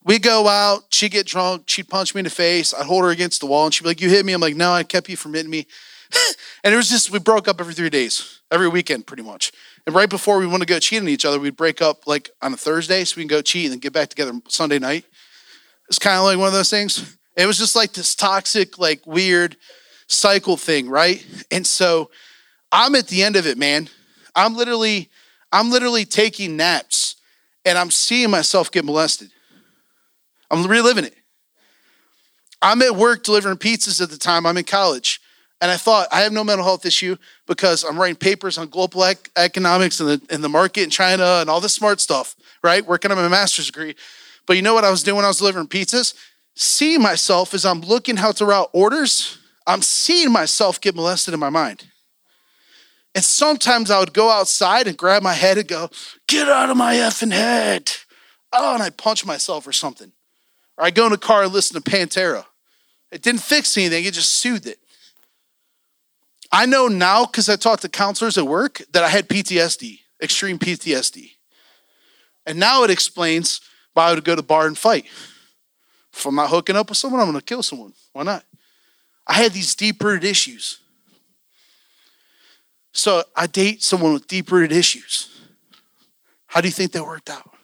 we 0.06 0.20
go 0.20 0.46
out, 0.46 0.84
she'd 0.90 1.10
get 1.10 1.26
drunk, 1.26 1.64
she'd 1.66 1.88
punch 1.88 2.14
me 2.14 2.20
in 2.20 2.24
the 2.24 2.30
face, 2.30 2.72
I'd 2.72 2.86
hold 2.86 3.02
her 3.02 3.10
against 3.10 3.40
the 3.40 3.46
wall, 3.46 3.64
and 3.64 3.74
she'd 3.74 3.82
be 3.82 3.90
like, 3.90 4.00
You 4.00 4.08
hit 4.08 4.24
me. 4.24 4.32
I'm 4.32 4.40
like, 4.40 4.54
No, 4.54 4.72
I 4.72 4.84
kept 4.84 5.08
you 5.08 5.16
from 5.16 5.34
hitting 5.34 5.50
me. 5.50 5.66
and 6.64 6.72
it 6.72 6.76
was 6.76 6.88
just, 6.88 7.10
we 7.10 7.18
broke 7.18 7.48
up 7.48 7.60
every 7.60 7.74
three 7.74 7.90
days, 7.90 8.40
every 8.52 8.68
weekend 8.68 9.06
pretty 9.06 9.24
much. 9.24 9.50
And 9.84 9.94
right 9.94 10.08
before 10.08 10.38
we 10.38 10.46
want 10.46 10.62
to 10.62 10.66
go 10.66 10.78
cheat 10.78 11.02
on 11.02 11.08
each 11.08 11.24
other, 11.24 11.40
we'd 11.40 11.56
break 11.56 11.82
up 11.82 12.06
like 12.06 12.30
on 12.40 12.54
a 12.54 12.56
Thursday 12.56 13.04
so 13.04 13.16
we 13.16 13.24
can 13.24 13.28
go 13.28 13.42
cheat 13.42 13.64
and 13.64 13.72
then 13.72 13.78
get 13.80 13.92
back 13.92 14.08
together 14.08 14.32
Sunday 14.48 14.78
night. 14.78 15.04
It's 15.88 15.98
kind 15.98 16.16
of 16.16 16.24
like 16.24 16.38
one 16.38 16.46
of 16.46 16.52
those 16.52 16.70
things. 16.70 17.16
It 17.36 17.46
was 17.46 17.58
just 17.58 17.74
like 17.74 17.92
this 17.92 18.14
toxic, 18.14 18.78
like 18.78 19.04
weird 19.06 19.56
cycle 20.06 20.56
thing, 20.56 20.88
right? 20.88 21.24
And 21.50 21.66
so 21.66 22.10
I'm 22.70 22.94
at 22.94 23.08
the 23.08 23.24
end 23.24 23.34
of 23.34 23.46
it, 23.46 23.58
man. 23.58 23.88
I'm 24.36 24.56
literally, 24.56 25.10
I'm 25.50 25.70
literally 25.70 26.04
taking 26.04 26.56
naps 26.56 27.16
and 27.64 27.76
I'm 27.76 27.90
seeing 27.90 28.30
myself 28.30 28.70
get 28.70 28.84
molested. 28.84 29.30
I'm 30.50 30.66
reliving 30.66 31.04
it. 31.04 31.14
I'm 32.62 32.82
at 32.82 32.96
work 32.96 33.22
delivering 33.22 33.58
pizzas 33.58 34.00
at 34.00 34.10
the 34.10 34.16
time. 34.16 34.46
I'm 34.46 34.56
in 34.56 34.64
college. 34.64 35.20
And 35.60 35.70
I 35.70 35.76
thought, 35.76 36.08
I 36.12 36.20
have 36.20 36.32
no 36.32 36.44
mental 36.44 36.64
health 36.64 36.84
issue 36.84 37.16
because 37.46 37.82
I'm 37.82 37.98
writing 37.98 38.16
papers 38.16 38.58
on 38.58 38.68
global 38.68 39.04
ec- 39.04 39.30
economics 39.36 40.00
and 40.00 40.08
the, 40.08 40.22
and 40.28 40.44
the 40.44 40.48
market 40.48 40.82
in 40.82 40.90
China 40.90 41.38
and 41.40 41.48
all 41.48 41.60
this 41.60 41.72
smart 41.72 42.00
stuff, 42.00 42.36
right? 42.62 42.86
Working 42.86 43.10
on 43.10 43.16
my 43.16 43.28
master's 43.28 43.66
degree. 43.66 43.94
But 44.46 44.56
you 44.56 44.62
know 44.62 44.74
what 44.74 44.84
I 44.84 44.90
was 44.90 45.02
doing 45.02 45.16
when 45.16 45.24
I 45.24 45.28
was 45.28 45.38
delivering 45.38 45.68
pizzas? 45.68 46.14
Seeing 46.54 47.02
myself 47.02 47.54
as 47.54 47.64
I'm 47.64 47.80
looking 47.80 48.16
how 48.16 48.32
to 48.32 48.44
route 48.44 48.70
orders, 48.72 49.38
I'm 49.66 49.82
seeing 49.82 50.30
myself 50.30 50.80
get 50.80 50.94
molested 50.94 51.34
in 51.34 51.40
my 51.40 51.50
mind. 51.50 51.86
And 53.14 53.24
sometimes 53.24 53.90
I 53.90 53.98
would 53.98 54.12
go 54.12 54.30
outside 54.30 54.86
and 54.86 54.96
grab 54.96 55.22
my 55.22 55.32
head 55.32 55.56
and 55.56 55.66
go, 55.66 55.88
get 56.28 56.48
out 56.50 56.68
of 56.68 56.76
my 56.76 56.96
effing 56.96 57.32
head. 57.32 57.90
Oh, 58.52 58.74
and 58.74 58.82
I 58.82 58.90
punch 58.90 59.24
myself 59.24 59.66
or 59.66 59.72
something. 59.72 60.12
Or 60.76 60.84
I 60.84 60.90
go 60.90 61.06
in 61.06 61.12
a 61.12 61.18
car 61.18 61.44
and 61.44 61.52
listen 61.52 61.80
to 61.80 61.90
Pantera. 61.90 62.44
It 63.10 63.22
didn't 63.22 63.40
fix 63.40 63.76
anything, 63.76 64.04
it 64.04 64.14
just 64.14 64.32
soothed 64.32 64.66
it. 64.66 64.78
I 66.52 66.66
know 66.66 66.88
now 66.88 67.26
because 67.26 67.48
I 67.48 67.56
talked 67.56 67.82
to 67.82 67.88
counselors 67.88 68.38
at 68.38 68.46
work 68.46 68.82
that 68.92 69.02
I 69.02 69.08
had 69.08 69.28
PTSD, 69.28 70.00
extreme 70.22 70.58
PTSD. 70.58 71.32
And 72.46 72.58
now 72.58 72.84
it 72.84 72.90
explains 72.90 73.60
why 73.94 74.08
I 74.08 74.14
would 74.14 74.24
go 74.24 74.36
to 74.36 74.42
bar 74.42 74.66
and 74.66 74.78
fight. 74.78 75.06
If 76.12 76.24
I'm 76.24 76.34
not 76.34 76.50
hooking 76.50 76.76
up 76.76 76.88
with 76.88 76.98
someone, 76.98 77.20
I'm 77.20 77.26
going 77.26 77.38
to 77.38 77.44
kill 77.44 77.62
someone. 77.62 77.92
Why 78.12 78.22
not? 78.22 78.44
I 79.26 79.34
had 79.34 79.52
these 79.52 79.74
deep 79.74 80.02
rooted 80.02 80.24
issues. 80.24 80.78
So 82.92 83.24
I 83.34 83.46
date 83.46 83.82
someone 83.82 84.12
with 84.12 84.26
deep 84.26 84.50
rooted 84.50 84.74
issues. 84.74 85.28
How 86.46 86.60
do 86.60 86.68
you 86.68 86.72
think 86.72 86.92
that 86.92 87.04
worked 87.04 87.28
out? 87.28 87.55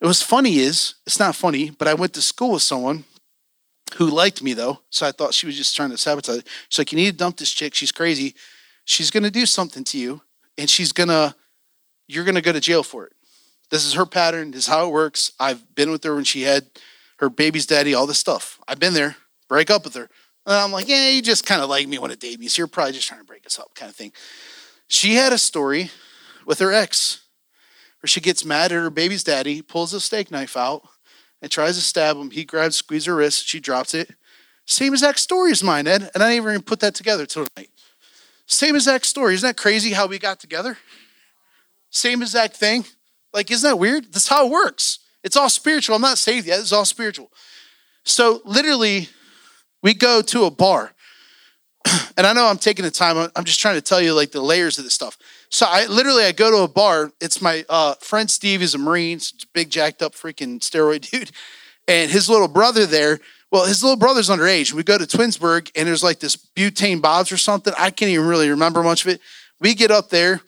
It 0.00 0.06
was 0.06 0.22
funny 0.22 0.58
is, 0.58 0.94
it's 1.06 1.18
not 1.18 1.36
funny, 1.36 1.70
but 1.70 1.86
I 1.86 1.94
went 1.94 2.14
to 2.14 2.22
school 2.22 2.52
with 2.52 2.62
someone 2.62 3.04
who 3.96 4.06
liked 4.06 4.42
me 4.42 4.54
though. 4.54 4.80
So 4.90 5.06
I 5.06 5.12
thought 5.12 5.34
she 5.34 5.46
was 5.46 5.56
just 5.56 5.76
trying 5.76 5.90
to 5.90 5.98
sabotage. 5.98 6.42
She's 6.68 6.78
like, 6.78 6.92
you 6.92 6.96
need 6.96 7.10
to 7.10 7.16
dump 7.16 7.36
this 7.36 7.50
chick. 7.50 7.74
She's 7.74 7.92
crazy. 7.92 8.34
She's 8.84 9.10
gonna 9.10 9.30
do 9.30 9.46
something 9.46 9.84
to 9.84 9.98
you, 9.98 10.22
and 10.56 10.70
she's 10.70 10.92
gonna, 10.92 11.36
you're 12.08 12.24
gonna 12.24 12.40
go 12.40 12.52
to 12.52 12.60
jail 12.60 12.82
for 12.82 13.06
it. 13.06 13.12
This 13.70 13.84
is 13.84 13.94
her 13.94 14.06
pattern. 14.06 14.50
This 14.50 14.62
is 14.62 14.66
how 14.66 14.86
it 14.86 14.92
works. 14.92 15.32
I've 15.38 15.74
been 15.74 15.90
with 15.90 16.02
her 16.04 16.14
when 16.14 16.24
she 16.24 16.42
had 16.42 16.66
her 17.18 17.28
baby's 17.28 17.66
daddy, 17.66 17.94
all 17.94 18.06
this 18.06 18.18
stuff. 18.18 18.58
I've 18.66 18.80
been 18.80 18.94
there. 18.94 19.16
Break 19.48 19.70
up 19.70 19.84
with 19.84 19.94
her. 19.94 20.08
And 20.46 20.56
I'm 20.56 20.72
like, 20.72 20.88
yeah, 20.88 21.10
you 21.10 21.22
just 21.22 21.44
kind 21.44 21.60
of 21.60 21.68
like 21.68 21.86
me 21.86 21.98
when 21.98 22.10
a 22.10 22.16
date 22.16 22.40
me. 22.40 22.48
So 22.48 22.60
you're 22.60 22.66
probably 22.66 22.94
just 22.94 23.06
trying 23.06 23.20
to 23.20 23.26
break 23.26 23.46
us 23.46 23.58
up, 23.58 23.74
kind 23.74 23.90
of 23.90 23.94
thing. 23.94 24.12
She 24.88 25.14
had 25.14 25.32
a 25.32 25.38
story 25.38 25.90
with 26.46 26.58
her 26.60 26.72
ex 26.72 27.20
where 28.00 28.08
she 28.08 28.20
gets 28.20 28.44
mad 28.44 28.72
at 28.72 28.76
her 28.76 28.90
baby's 28.90 29.24
daddy, 29.24 29.62
pulls 29.62 29.92
a 29.92 30.00
steak 30.00 30.30
knife 30.30 30.56
out, 30.56 30.82
and 31.42 31.50
tries 31.50 31.76
to 31.76 31.82
stab 31.82 32.16
him. 32.16 32.30
He 32.30 32.44
grabs, 32.44 32.76
squeezes 32.76 33.06
her 33.06 33.16
wrist, 33.16 33.46
she 33.46 33.60
drops 33.60 33.94
it. 33.94 34.10
Same 34.66 34.92
exact 34.92 35.18
story 35.18 35.50
as 35.50 35.62
mine, 35.62 35.86
Ed. 35.86 36.10
And 36.14 36.22
I 36.22 36.30
didn't 36.30 36.48
even 36.48 36.62
put 36.62 36.80
that 36.80 36.94
together 36.94 37.26
till 37.26 37.46
tonight. 37.46 37.70
Same 38.46 38.74
exact 38.74 39.06
story. 39.06 39.34
Isn't 39.34 39.48
that 39.48 39.56
crazy 39.56 39.92
how 39.92 40.06
we 40.06 40.18
got 40.18 40.40
together? 40.40 40.78
Same 41.90 42.22
exact 42.22 42.56
thing. 42.56 42.84
Like, 43.32 43.50
isn't 43.50 43.68
that 43.68 43.76
weird? 43.76 44.12
That's 44.12 44.28
how 44.28 44.46
it 44.46 44.50
works. 44.50 45.00
It's 45.22 45.36
all 45.36 45.48
spiritual. 45.48 45.96
I'm 45.96 46.02
not 46.02 46.18
saved 46.18 46.46
yet. 46.46 46.60
It's 46.60 46.72
all 46.72 46.84
spiritual. 46.84 47.30
So 48.04 48.40
literally, 48.44 49.08
we 49.82 49.94
go 49.94 50.22
to 50.22 50.44
a 50.44 50.50
bar. 50.50 50.92
And 52.16 52.26
I 52.26 52.34
know 52.34 52.46
I'm 52.48 52.58
taking 52.58 52.84
the 52.84 52.90
time. 52.90 53.30
I'm 53.34 53.44
just 53.44 53.60
trying 53.60 53.76
to 53.76 53.80
tell 53.80 53.98
you 53.98 54.12
like 54.12 54.30
the 54.30 54.42
layers 54.42 54.76
of 54.76 54.84
this 54.84 54.92
stuff. 54.92 55.16
So 55.50 55.66
I 55.68 55.86
literally 55.86 56.24
I 56.24 56.32
go 56.32 56.50
to 56.50 56.62
a 56.62 56.68
bar. 56.68 57.12
It's 57.20 57.42
my 57.42 57.64
uh, 57.68 57.94
friend 57.94 58.30
Steve. 58.30 58.60
He's 58.60 58.74
a 58.74 58.78
Marine, 58.78 59.20
big 59.52 59.68
jacked 59.68 60.00
up 60.00 60.14
freaking 60.14 60.60
steroid 60.60 61.00
dude, 61.10 61.32
and 61.88 62.10
his 62.10 62.28
little 62.28 62.48
brother 62.48 62.86
there. 62.86 63.18
Well, 63.50 63.66
his 63.66 63.82
little 63.82 63.98
brother's 63.98 64.28
underage. 64.28 64.72
We 64.72 64.84
go 64.84 64.96
to 64.96 65.04
Twinsburg, 65.04 65.72
and 65.74 65.88
there's 65.88 66.04
like 66.04 66.20
this 66.20 66.36
butane 66.36 67.02
Bob's 67.02 67.32
or 67.32 67.36
something. 67.36 67.74
I 67.76 67.90
can't 67.90 68.12
even 68.12 68.26
really 68.26 68.48
remember 68.48 68.80
much 68.84 69.04
of 69.04 69.10
it. 69.10 69.20
We 69.60 69.74
get 69.74 69.90
up 69.90 70.08
there, 70.08 70.40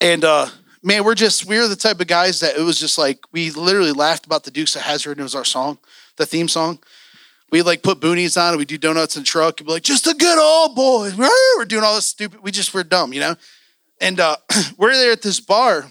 and 0.00 0.22
uh, 0.24 0.48
man, 0.82 1.04
we're 1.04 1.14
just 1.14 1.46
we're 1.46 1.66
the 1.66 1.74
type 1.74 1.98
of 2.00 2.06
guys 2.06 2.40
that 2.40 2.58
it 2.58 2.62
was 2.62 2.78
just 2.78 2.98
like 2.98 3.20
we 3.32 3.50
literally 3.50 3.92
laughed 3.92 4.26
about 4.26 4.44
the 4.44 4.50
Dukes 4.50 4.76
of 4.76 4.82
Hazzard, 4.82 5.12
And 5.12 5.20
it 5.20 5.22
was 5.22 5.34
our 5.34 5.44
song, 5.44 5.78
the 6.16 6.26
theme 6.26 6.48
song 6.48 6.80
we 7.50 7.62
like 7.62 7.82
put 7.82 8.00
boonies 8.00 8.40
on 8.40 8.50
and 8.50 8.58
we 8.58 8.64
do 8.64 8.76
donuts 8.76 9.16
in 9.16 9.22
the 9.22 9.26
truck 9.26 9.60
and 9.60 9.66
be 9.66 9.74
like, 9.74 9.82
just 9.82 10.06
a 10.06 10.14
good 10.14 10.38
old 10.38 10.74
boy. 10.74 11.10
We're 11.56 11.64
doing 11.64 11.84
all 11.84 11.94
this 11.94 12.06
stupid. 12.06 12.40
We 12.42 12.50
just, 12.50 12.74
we're 12.74 12.82
dumb, 12.82 13.12
you 13.12 13.20
know? 13.20 13.36
And 14.00 14.20
uh, 14.20 14.36
we're 14.76 14.92
there 14.92 15.12
at 15.12 15.22
this 15.22 15.40
bar. 15.40 15.86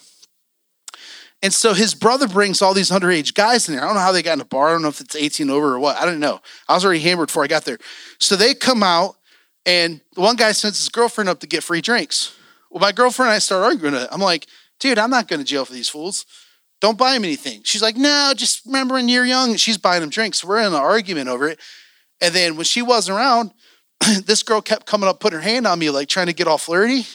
And 1.41 1.53
so 1.53 1.73
his 1.73 1.93
brother 1.93 2.27
brings 2.27 2.61
all 2.61 2.73
these 2.73 2.89
underage 2.89 3.33
guys 3.35 3.69
in 3.69 3.75
there. 3.75 3.83
I 3.83 3.87
don't 3.87 3.95
know 3.95 4.01
how 4.01 4.11
they 4.11 4.23
got 4.23 4.33
in 4.33 4.39
the 4.39 4.45
bar. 4.45 4.69
I 4.69 4.71
don't 4.71 4.81
know 4.81 4.87
if 4.87 5.01
it's 5.01 5.15
18 5.15 5.49
over 5.49 5.75
or 5.75 5.79
what. 5.79 5.97
I 5.97 6.05
don't 6.05 6.19
know. 6.19 6.39
I 6.67 6.73
was 6.73 6.83
already 6.83 7.01
hammered 7.01 7.27
before 7.27 7.43
I 7.43 7.47
got 7.47 7.65
there. 7.65 7.77
So 8.19 8.35
they 8.35 8.53
come 8.55 8.81
out 8.81 9.15
and 9.65 10.01
the 10.13 10.21
one 10.21 10.35
guy 10.37 10.51
sends 10.53 10.79
his 10.79 10.89
girlfriend 10.89 11.29
up 11.29 11.39
to 11.41 11.47
get 11.47 11.63
free 11.63 11.81
drinks. 11.81 12.35
Well, 12.71 12.81
my 12.81 12.91
girlfriend 12.91 13.27
and 13.29 13.35
I 13.35 13.39
start 13.39 13.63
arguing. 13.63 13.95
I'm 14.11 14.21
like, 14.21 14.47
dude, 14.79 14.97
I'm 14.97 15.09
not 15.09 15.27
going 15.27 15.39
to 15.39 15.45
jail 15.45 15.65
for 15.65 15.73
these 15.73 15.89
fools. 15.89 16.25
Don't 16.81 16.97
buy 16.97 17.15
him 17.15 17.23
anything. 17.23 17.61
She's 17.63 17.81
like, 17.81 17.95
no, 17.95 18.33
just 18.35 18.65
remember 18.65 18.95
when 18.95 19.07
you're 19.07 19.25
young. 19.25 19.55
she's 19.55 19.77
buying 19.77 20.03
him 20.03 20.09
drinks. 20.09 20.43
we're 20.43 20.59
in 20.59 20.67
an 20.67 20.73
argument 20.73 21.29
over 21.29 21.47
it. 21.47 21.59
And 22.21 22.33
then 22.33 22.55
when 22.55 22.65
she 22.65 22.81
wasn't 22.81 23.17
around, 23.17 23.51
this 24.25 24.43
girl 24.43 24.61
kept 24.61 24.85
coming 24.85 25.07
up, 25.07 25.19
putting 25.19 25.39
her 25.39 25.43
hand 25.43 25.67
on 25.67 25.79
me, 25.79 25.89
like 25.89 26.09
trying 26.09 26.27
to 26.27 26.33
get 26.33 26.47
all 26.47 26.57
flirty. 26.57 27.05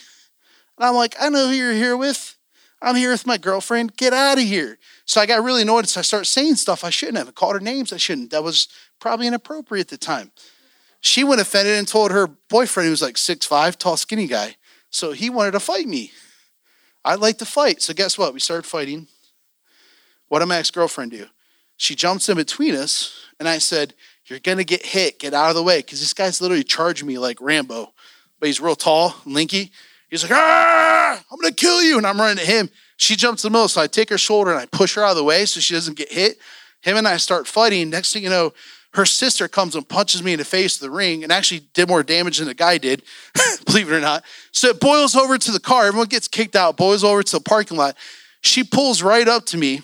I'm 0.81 0.95
like, 0.95 1.15
I 1.21 1.29
know 1.29 1.49
who 1.49 1.55
you're 1.55 1.73
here 1.73 1.97
with. 1.97 2.37
I'm 2.83 2.97
here 2.97 3.11
with 3.11 3.27
my 3.27 3.37
girlfriend. 3.37 3.97
Get 3.97 4.13
out 4.13 4.39
of 4.39 4.45
here. 4.45 4.79
So 5.05 5.21
I 5.21 5.27
got 5.27 5.45
really 5.45 5.63
annoyed. 5.63 5.89
So 5.89 6.01
I 6.01 6.03
started 6.03 6.27
saying 6.27 6.57
stuff 6.57 6.83
I 6.83 6.91
shouldn't 6.91 7.19
have. 7.19 7.29
I 7.29 7.33
called 7.33 7.55
her 7.55 7.61
names 7.61 7.93
I 7.93 7.99
shouldn't. 7.99 8.31
That 8.31 8.43
was 8.43 8.69
probably 9.01 9.27
inappropriate 9.27 9.87
at 9.87 9.91
the 9.91 9.99
time. 9.99 10.33
She 11.01 11.25
went 11.25 11.41
offended 11.41 11.77
and 11.77 11.87
told 11.87 12.11
her 12.11 12.27
boyfriend, 12.27 12.87
who 12.87 12.91
was 12.91 13.03
like 13.03 13.19
six 13.19 13.47
five, 13.47 13.79
tall, 13.79 13.97
skinny 13.97 14.27
guy. 14.27 14.57
So 14.91 15.13
he 15.13 15.31
wanted 15.31 15.53
to 15.53 15.61
fight 15.61 15.87
me. 15.87 16.13
I 17.05 17.15
like 17.15 17.39
to 17.39 17.47
fight. 17.47 17.81
So 17.81 17.95
guess 17.95 18.19
what? 18.19 18.35
We 18.35 18.41
started 18.41 18.67
fighting. 18.67 19.09
What 20.29 20.41
did 20.41 20.47
my 20.47 20.59
ex 20.59 20.71
girlfriend 20.71 21.13
do? 21.13 21.27
She 21.77 21.95
jumps 21.95 22.29
in 22.29 22.37
between 22.37 22.75
us, 22.75 23.15
and 23.39 23.49
I 23.49 23.59
said, 23.59 23.95
You're 24.27 24.39
going 24.39 24.59
to 24.59 24.65
get 24.65 24.85
hit. 24.85 25.19
Get 25.19 25.33
out 25.33 25.49
of 25.49 25.57
the 25.57 25.63
way. 25.63 25.79
Because 25.79 26.01
this 26.01 26.13
guy's 26.13 26.41
literally 26.41 26.65
charging 26.65 27.09
me 27.09 27.19
like 27.19 27.41
Rambo, 27.41 27.93
but 28.39 28.47
he's 28.47 28.61
real 28.61 28.77
tall, 28.77 29.11
linky. 29.25 29.71
He's 30.11 30.23
like, 30.23 30.33
Ah, 30.35 31.23
I'm 31.31 31.39
going 31.39 31.53
to 31.53 31.57
kill 31.57 31.83
you. 31.83 31.99
And 31.99 32.07
I'm 32.07 32.21
running 32.21 32.45
to 32.45 32.51
him. 32.51 32.69
She 32.97 33.17
jumps 33.17 33.45
in 33.45 33.53
the 33.53 33.57
middle, 33.57 33.69
so 33.69 33.81
I 33.81 33.87
take 33.87 34.11
her 34.11 34.19
shoulder 34.19 34.51
and 34.51 34.61
I 34.61 34.67
push 34.67 34.95
her 34.95 35.05
out 35.05 35.13
of 35.13 35.17
the 35.17 35.25
way 35.25 35.47
so 35.47 35.61
she 35.61 35.73
doesn't 35.73 35.97
get 35.97 36.13
hit. 36.13 36.39
Him 36.83 36.97
and 36.97 37.09
I 37.09 37.17
start 37.17 37.47
fighting. 37.47 37.89
Next 37.89 38.13
thing 38.13 38.23
you 38.23 38.31
know, 38.31 38.53
her 38.95 39.07
sister 39.07 39.49
comes 39.49 39.75
and 39.75 39.89
punches 39.89 40.23
me 40.23 40.33
in 40.33 40.39
the 40.39 40.45
face 40.45 40.75
of 40.75 40.81
the 40.81 40.91
ring 40.91 41.23
and 41.23 41.33
actually 41.33 41.61
did 41.75 41.89
more 41.89 42.03
damage 42.03 42.39
than 42.39 42.49
the 42.49 42.55
guy 42.55 42.77
did, 42.77 43.03
believe 43.65 43.91
it 43.91 43.95
or 43.95 44.01
not. 44.01 44.25
So 44.53 44.69
it 44.69 44.81
boils 44.81 45.15
over 45.15 45.39
to 45.39 45.53
the 45.53 45.61
car. 45.61 45.87
Everyone 45.87 46.09
gets 46.09 46.29
kicked 46.29 46.57
out, 46.57 46.77
boils 46.77 47.05
over 47.05 47.23
to 47.23 47.37
the 47.37 47.43
parking 47.43 47.77
lot. 47.79 47.97
She 48.43 48.65
pulls 48.65 49.03
right 49.03 49.29
up 49.29 49.47
to 49.47 49.57
me 49.57 49.81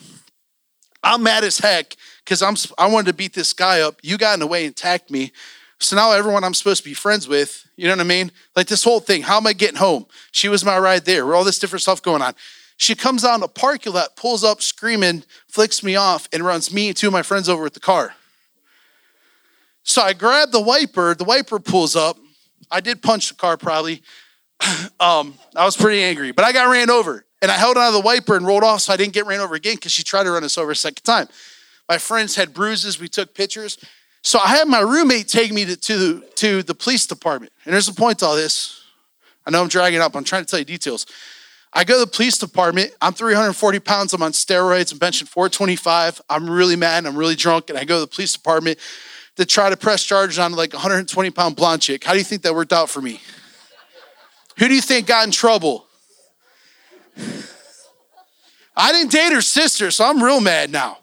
I'm 1.03 1.23
mad 1.23 1.43
as 1.43 1.59
heck 1.59 1.95
because 2.23 2.41
I'm 2.41 2.55
I 2.77 2.87
wanted 2.87 3.07
to 3.07 3.13
beat 3.13 3.33
this 3.33 3.53
guy 3.53 3.81
up. 3.81 3.99
You 4.03 4.17
got 4.17 4.33
in 4.33 4.39
the 4.39 4.47
way 4.47 4.65
and 4.65 4.71
attacked 4.71 5.09
me. 5.09 5.31
So 5.79 5.95
now 5.95 6.11
everyone 6.11 6.43
I'm 6.43 6.53
supposed 6.53 6.83
to 6.83 6.89
be 6.89 6.95
friends 6.95 7.27
with, 7.27 7.67
you 7.75 7.85
know 7.85 7.93
what 7.93 8.01
I 8.01 8.03
mean? 8.03 8.31
Like 8.55 8.67
this 8.67 8.83
whole 8.83 8.99
thing. 8.99 9.21
How 9.21 9.37
am 9.37 9.45
I 9.45 9.53
getting 9.53 9.77
home? 9.77 10.07
She 10.31 10.49
was 10.49 10.65
my 10.65 10.77
ride 10.77 11.05
there. 11.05 11.33
All 11.35 11.43
this 11.43 11.59
different 11.59 11.83
stuff 11.83 12.01
going 12.01 12.21
on. 12.21 12.33
She 12.77 12.95
comes 12.95 13.23
out 13.23 13.35
in 13.35 13.41
the 13.41 13.47
parking 13.47 13.93
lot, 13.93 14.15
pulls 14.15 14.43
up 14.43 14.61
screaming, 14.61 15.23
flicks 15.47 15.83
me 15.83 15.95
off, 15.95 16.29
and 16.31 16.43
runs 16.43 16.71
me 16.73 16.89
and 16.89 16.97
two 16.97 17.07
of 17.07 17.13
my 17.13 17.23
friends 17.23 17.49
over 17.49 17.63
with 17.63 17.73
the 17.73 17.79
car. 17.79 18.15
So 19.83 20.01
I 20.01 20.13
grab 20.13 20.51
the 20.51 20.61
wiper. 20.61 21.15
The 21.15 21.23
wiper 21.23 21.59
pulls 21.59 21.95
up. 21.95 22.17
I 22.69 22.81
did 22.81 23.01
punch 23.01 23.29
the 23.29 23.35
car 23.35 23.57
probably. 23.57 24.03
um, 24.99 25.35
I 25.55 25.65
was 25.65 25.77
pretty 25.77 26.03
angry, 26.03 26.31
but 26.31 26.45
I 26.45 26.51
got 26.51 26.69
ran 26.69 26.89
over. 26.89 27.23
And 27.41 27.51
I 27.51 27.55
held 27.55 27.77
onto 27.77 27.93
the 27.93 28.03
wiper 28.03 28.35
and 28.35 28.45
rolled 28.45 28.63
off 28.63 28.81
so 28.81 28.93
I 28.93 28.97
didn't 28.97 29.13
get 29.13 29.27
ran 29.27 29.39
over 29.39 29.53
again 29.53 29.75
because 29.75 29.91
she 29.91 30.03
tried 30.03 30.23
to 30.23 30.31
run 30.31 30.43
us 30.43 30.57
over 30.57 30.71
a 30.71 30.75
second 30.75 31.03
time. 31.03 31.27
My 31.87 31.99
friends 31.99 32.35
had 32.35 32.53
bruises. 32.53 32.99
We 32.99 33.07
took 33.07 33.33
pictures. 33.33 33.77
So 34.23 34.39
I 34.39 34.47
had 34.47 34.67
my 34.67 34.79
roommate 34.79 35.27
take 35.27 35.51
me 35.53 35.65
to, 35.65 35.77
to, 35.77 36.23
to 36.35 36.63
the 36.63 36.75
police 36.75 37.05
department. 37.05 37.53
And 37.65 37.73
there's 37.73 37.87
a 37.87 37.93
point 37.93 38.19
to 38.19 38.25
all 38.25 38.35
this. 38.35 38.83
I 39.45 39.51
know 39.51 39.61
I'm 39.61 39.69
dragging 39.69 40.01
up. 40.01 40.15
I'm 40.15 40.23
trying 40.23 40.43
to 40.43 40.49
tell 40.49 40.59
you 40.59 40.65
details. 40.65 41.05
I 41.71 41.83
go 41.83 41.99
to 41.99 42.05
the 42.05 42.11
police 42.11 42.37
department. 42.37 42.91
I'm 43.01 43.13
340 43.13 43.79
pounds. 43.79 44.13
I'm 44.13 44.23
on 44.23 44.31
steroids. 44.31 44.91
I'm 44.91 44.99
benching 44.99 45.27
425. 45.27 46.21
I'm 46.29 46.49
really 46.49 46.75
mad. 46.75 47.05
I'm 47.05 47.15
really 47.15 47.35
drunk. 47.35 47.69
And 47.69 47.77
I 47.77 47.85
go 47.85 47.95
to 47.95 48.01
the 48.01 48.07
police 48.07 48.33
department 48.33 48.79
to 49.35 49.45
try 49.45 49.69
to 49.69 49.77
press 49.77 50.03
charges 50.03 50.39
on 50.39 50.53
like 50.53 50.73
120 50.73 51.29
pound 51.31 51.55
blonde 51.55 51.81
chick. 51.81 52.03
How 52.03 52.13
do 52.13 52.17
you 52.17 52.23
think 52.23 52.41
that 52.41 52.55
worked 52.55 52.73
out 52.73 52.89
for 52.89 53.01
me? 53.01 53.21
Who 54.57 54.67
do 54.67 54.73
you 54.73 54.81
think 54.81 55.07
got 55.07 55.25
in 55.25 55.31
trouble? 55.31 55.85
I 58.75 58.91
didn't 58.91 59.11
date 59.11 59.33
her 59.33 59.41
sister, 59.41 59.91
so 59.91 60.05
I'm 60.05 60.21
real 60.21 60.41
mad 60.41 60.71
now. 60.71 60.99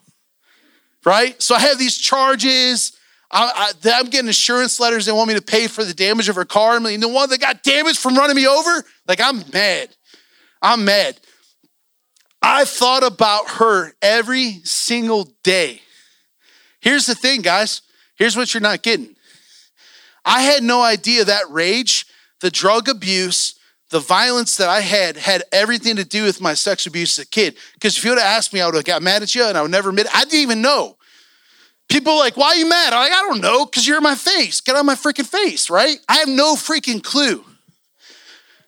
Right? 1.04 1.40
So 1.42 1.54
I 1.54 1.60
have 1.60 1.78
these 1.78 1.96
charges. 1.96 2.93
I, 3.36 3.72
am 3.84 4.06
getting 4.06 4.28
insurance 4.28 4.78
letters. 4.78 5.06
They 5.06 5.12
want 5.12 5.28
me 5.28 5.34
to 5.34 5.42
pay 5.42 5.66
for 5.66 5.84
the 5.84 5.92
damage 5.92 6.28
of 6.28 6.36
her 6.36 6.44
car. 6.44 6.78
Mean, 6.78 7.00
the 7.00 7.08
one 7.08 7.28
that 7.30 7.40
got 7.40 7.64
damaged 7.64 7.98
from 7.98 8.16
running 8.16 8.36
me 8.36 8.46
over. 8.46 8.84
Like, 9.08 9.20
I'm 9.20 9.42
mad. 9.52 9.88
I'm 10.62 10.84
mad. 10.84 11.18
I 12.40 12.64
thought 12.64 13.02
about 13.02 13.48
her 13.50 13.92
every 14.00 14.60
single 14.64 15.28
day. 15.42 15.80
Here's 16.80 17.06
the 17.06 17.14
thing, 17.14 17.42
guys. 17.42 17.82
Here's 18.16 18.36
what 18.36 18.54
you're 18.54 18.60
not 18.60 18.82
getting. 18.82 19.16
I 20.24 20.42
had 20.42 20.62
no 20.62 20.82
idea 20.82 21.24
that 21.24 21.50
rage, 21.50 22.06
the 22.40 22.50
drug 22.50 22.88
abuse, 22.88 23.58
the 23.90 23.98
violence 23.98 24.56
that 24.58 24.68
I 24.68 24.80
had 24.80 25.16
had 25.16 25.42
everything 25.50 25.96
to 25.96 26.04
do 26.04 26.22
with 26.24 26.40
my 26.40 26.54
sex 26.54 26.86
abuse 26.86 27.18
as 27.18 27.24
a 27.24 27.28
kid. 27.28 27.56
Because 27.74 27.96
if 27.96 28.04
you 28.04 28.10
would 28.10 28.18
have 28.18 28.36
asked 28.36 28.52
me, 28.52 28.60
I 28.60 28.66
would 28.66 28.74
have 28.76 28.84
got 28.84 29.02
mad 29.02 29.22
at 29.22 29.34
you 29.34 29.44
and 29.44 29.58
I 29.58 29.62
would 29.62 29.70
never 29.70 29.88
admit 29.88 30.06
it. 30.06 30.14
I 30.14 30.24
didn't 30.24 30.40
even 30.40 30.62
know. 30.62 30.96
People 31.88 32.16
like, 32.18 32.36
why 32.36 32.48
are 32.48 32.56
you 32.56 32.68
mad? 32.68 32.92
I'm 32.92 33.08
like, 33.08 33.12
I 33.12 33.22
don't 33.22 33.40
know, 33.40 33.66
because 33.66 33.86
you're 33.86 33.98
in 33.98 34.02
my 34.02 34.14
face. 34.14 34.60
Get 34.60 34.74
out 34.74 34.80
of 34.80 34.86
my 34.86 34.94
freaking 34.94 35.26
face, 35.26 35.70
right? 35.70 35.98
I 36.08 36.16
have 36.16 36.28
no 36.28 36.54
freaking 36.54 37.02
clue. 37.02 37.44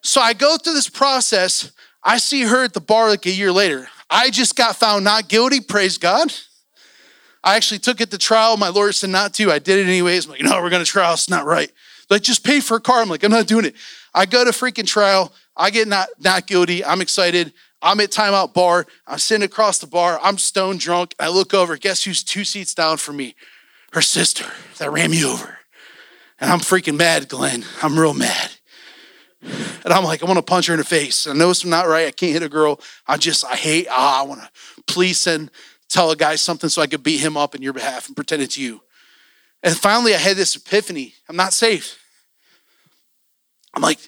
So 0.02 0.20
I 0.20 0.32
go 0.32 0.56
through 0.56 0.74
this 0.74 0.88
process. 0.88 1.72
I 2.04 2.18
see 2.18 2.42
her 2.42 2.64
at 2.64 2.74
the 2.74 2.80
bar 2.80 3.08
like 3.08 3.26
a 3.26 3.30
year 3.30 3.50
later. 3.50 3.88
I 4.08 4.30
just 4.30 4.54
got 4.54 4.76
found 4.76 5.04
not 5.04 5.28
guilty, 5.28 5.60
praise 5.60 5.98
God. 5.98 6.32
I 7.42 7.56
actually 7.56 7.78
took 7.78 8.00
it 8.00 8.10
to 8.10 8.18
trial. 8.18 8.56
My 8.56 8.68
lawyer 8.68 8.92
said 8.92 9.10
not 9.10 9.34
to. 9.34 9.50
I 9.50 9.58
did 9.58 9.78
it 9.78 9.88
anyways. 9.88 10.26
I'm 10.26 10.32
like, 10.32 10.42
no, 10.42 10.60
we're 10.62 10.70
going 10.70 10.84
to 10.84 10.90
trial. 10.90 11.14
It's 11.14 11.30
not 11.30 11.46
right. 11.46 11.70
Like, 12.10 12.22
just 12.22 12.44
pay 12.44 12.60
for 12.60 12.76
a 12.76 12.80
car. 12.80 13.02
I'm 13.02 13.08
like, 13.08 13.24
I'm 13.24 13.30
not 13.30 13.46
doing 13.46 13.64
it. 13.64 13.74
I 14.14 14.26
go 14.26 14.44
to 14.44 14.50
freaking 14.50 14.86
trial. 14.86 15.32
I 15.56 15.70
get 15.70 15.88
not, 15.88 16.08
not 16.20 16.46
guilty. 16.46 16.84
I'm 16.84 17.00
excited. 17.00 17.52
I'm 17.82 18.00
at 18.00 18.10
timeout 18.10 18.54
bar. 18.54 18.86
I'm 19.06 19.18
sitting 19.18 19.44
across 19.44 19.78
the 19.78 19.86
bar. 19.86 20.18
I'm 20.22 20.38
stone 20.38 20.78
drunk. 20.78 21.14
I 21.20 21.28
look 21.28 21.54
over. 21.54 21.76
Guess 21.76 22.04
who's 22.04 22.22
two 22.22 22.44
seats 22.44 22.74
down 22.74 22.96
from 22.96 23.16
me? 23.16 23.34
Her 23.92 24.02
sister 24.02 24.46
that 24.78 24.90
ran 24.90 25.10
me 25.10 25.24
over. 25.24 25.58
And 26.40 26.50
I'm 26.50 26.60
freaking 26.60 26.96
mad, 26.96 27.28
Glenn. 27.28 27.64
I'm 27.82 27.98
real 27.98 28.14
mad. 28.14 28.50
And 29.42 29.92
I'm 29.92 30.04
like, 30.04 30.22
I 30.22 30.26
want 30.26 30.38
to 30.38 30.42
punch 30.42 30.66
her 30.66 30.74
in 30.74 30.78
the 30.78 30.84
face. 30.84 31.26
I 31.26 31.32
know 31.32 31.50
it's 31.50 31.64
not 31.64 31.86
right. 31.86 32.08
I 32.08 32.10
can't 32.10 32.32
hit 32.32 32.42
a 32.42 32.48
girl. 32.48 32.80
I 33.06 33.16
just, 33.16 33.44
I 33.44 33.54
hate, 33.54 33.86
ah, 33.90 34.20
I 34.20 34.22
want 34.24 34.40
to 34.42 34.50
please 34.86 35.18
send, 35.18 35.50
tell 35.88 36.10
a 36.10 36.16
guy 36.16 36.34
something 36.34 36.68
so 36.68 36.82
I 36.82 36.86
could 36.86 37.02
beat 37.02 37.20
him 37.20 37.36
up 37.36 37.54
in 37.54 37.62
your 37.62 37.72
behalf 37.72 38.06
and 38.08 38.16
pretend 38.16 38.42
it's 38.42 38.58
you. 38.58 38.82
And 39.62 39.76
finally, 39.76 40.14
I 40.14 40.18
had 40.18 40.36
this 40.36 40.56
epiphany. 40.56 41.14
I'm 41.28 41.36
not 41.36 41.52
safe. 41.52 41.98
I'm 43.74 43.82
like, 43.82 43.98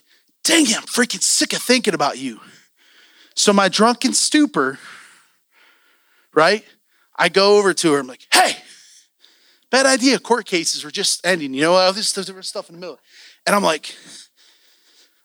dang 0.44 0.62
it, 0.62 0.76
I'm 0.76 0.84
freaking 0.84 1.22
sick 1.22 1.52
of 1.52 1.62
thinking 1.62 1.94
about 1.94 2.18
you. 2.18 2.40
So 3.38 3.52
my 3.52 3.68
drunken 3.68 4.14
stupor, 4.14 4.80
right? 6.34 6.64
I 7.14 7.28
go 7.28 7.56
over 7.56 7.72
to 7.72 7.92
her. 7.92 8.00
I'm 8.00 8.08
like, 8.08 8.26
hey, 8.32 8.56
bad 9.70 9.86
idea. 9.86 10.18
Court 10.18 10.44
cases 10.44 10.82
were 10.82 10.90
just 10.90 11.24
ending. 11.24 11.54
You 11.54 11.60
know, 11.60 11.74
all 11.74 11.92
this 11.92 12.08
stuff 12.08 12.68
in 12.68 12.74
the 12.74 12.80
middle. 12.80 12.98
And 13.46 13.54
I'm 13.54 13.62
like, 13.62 13.94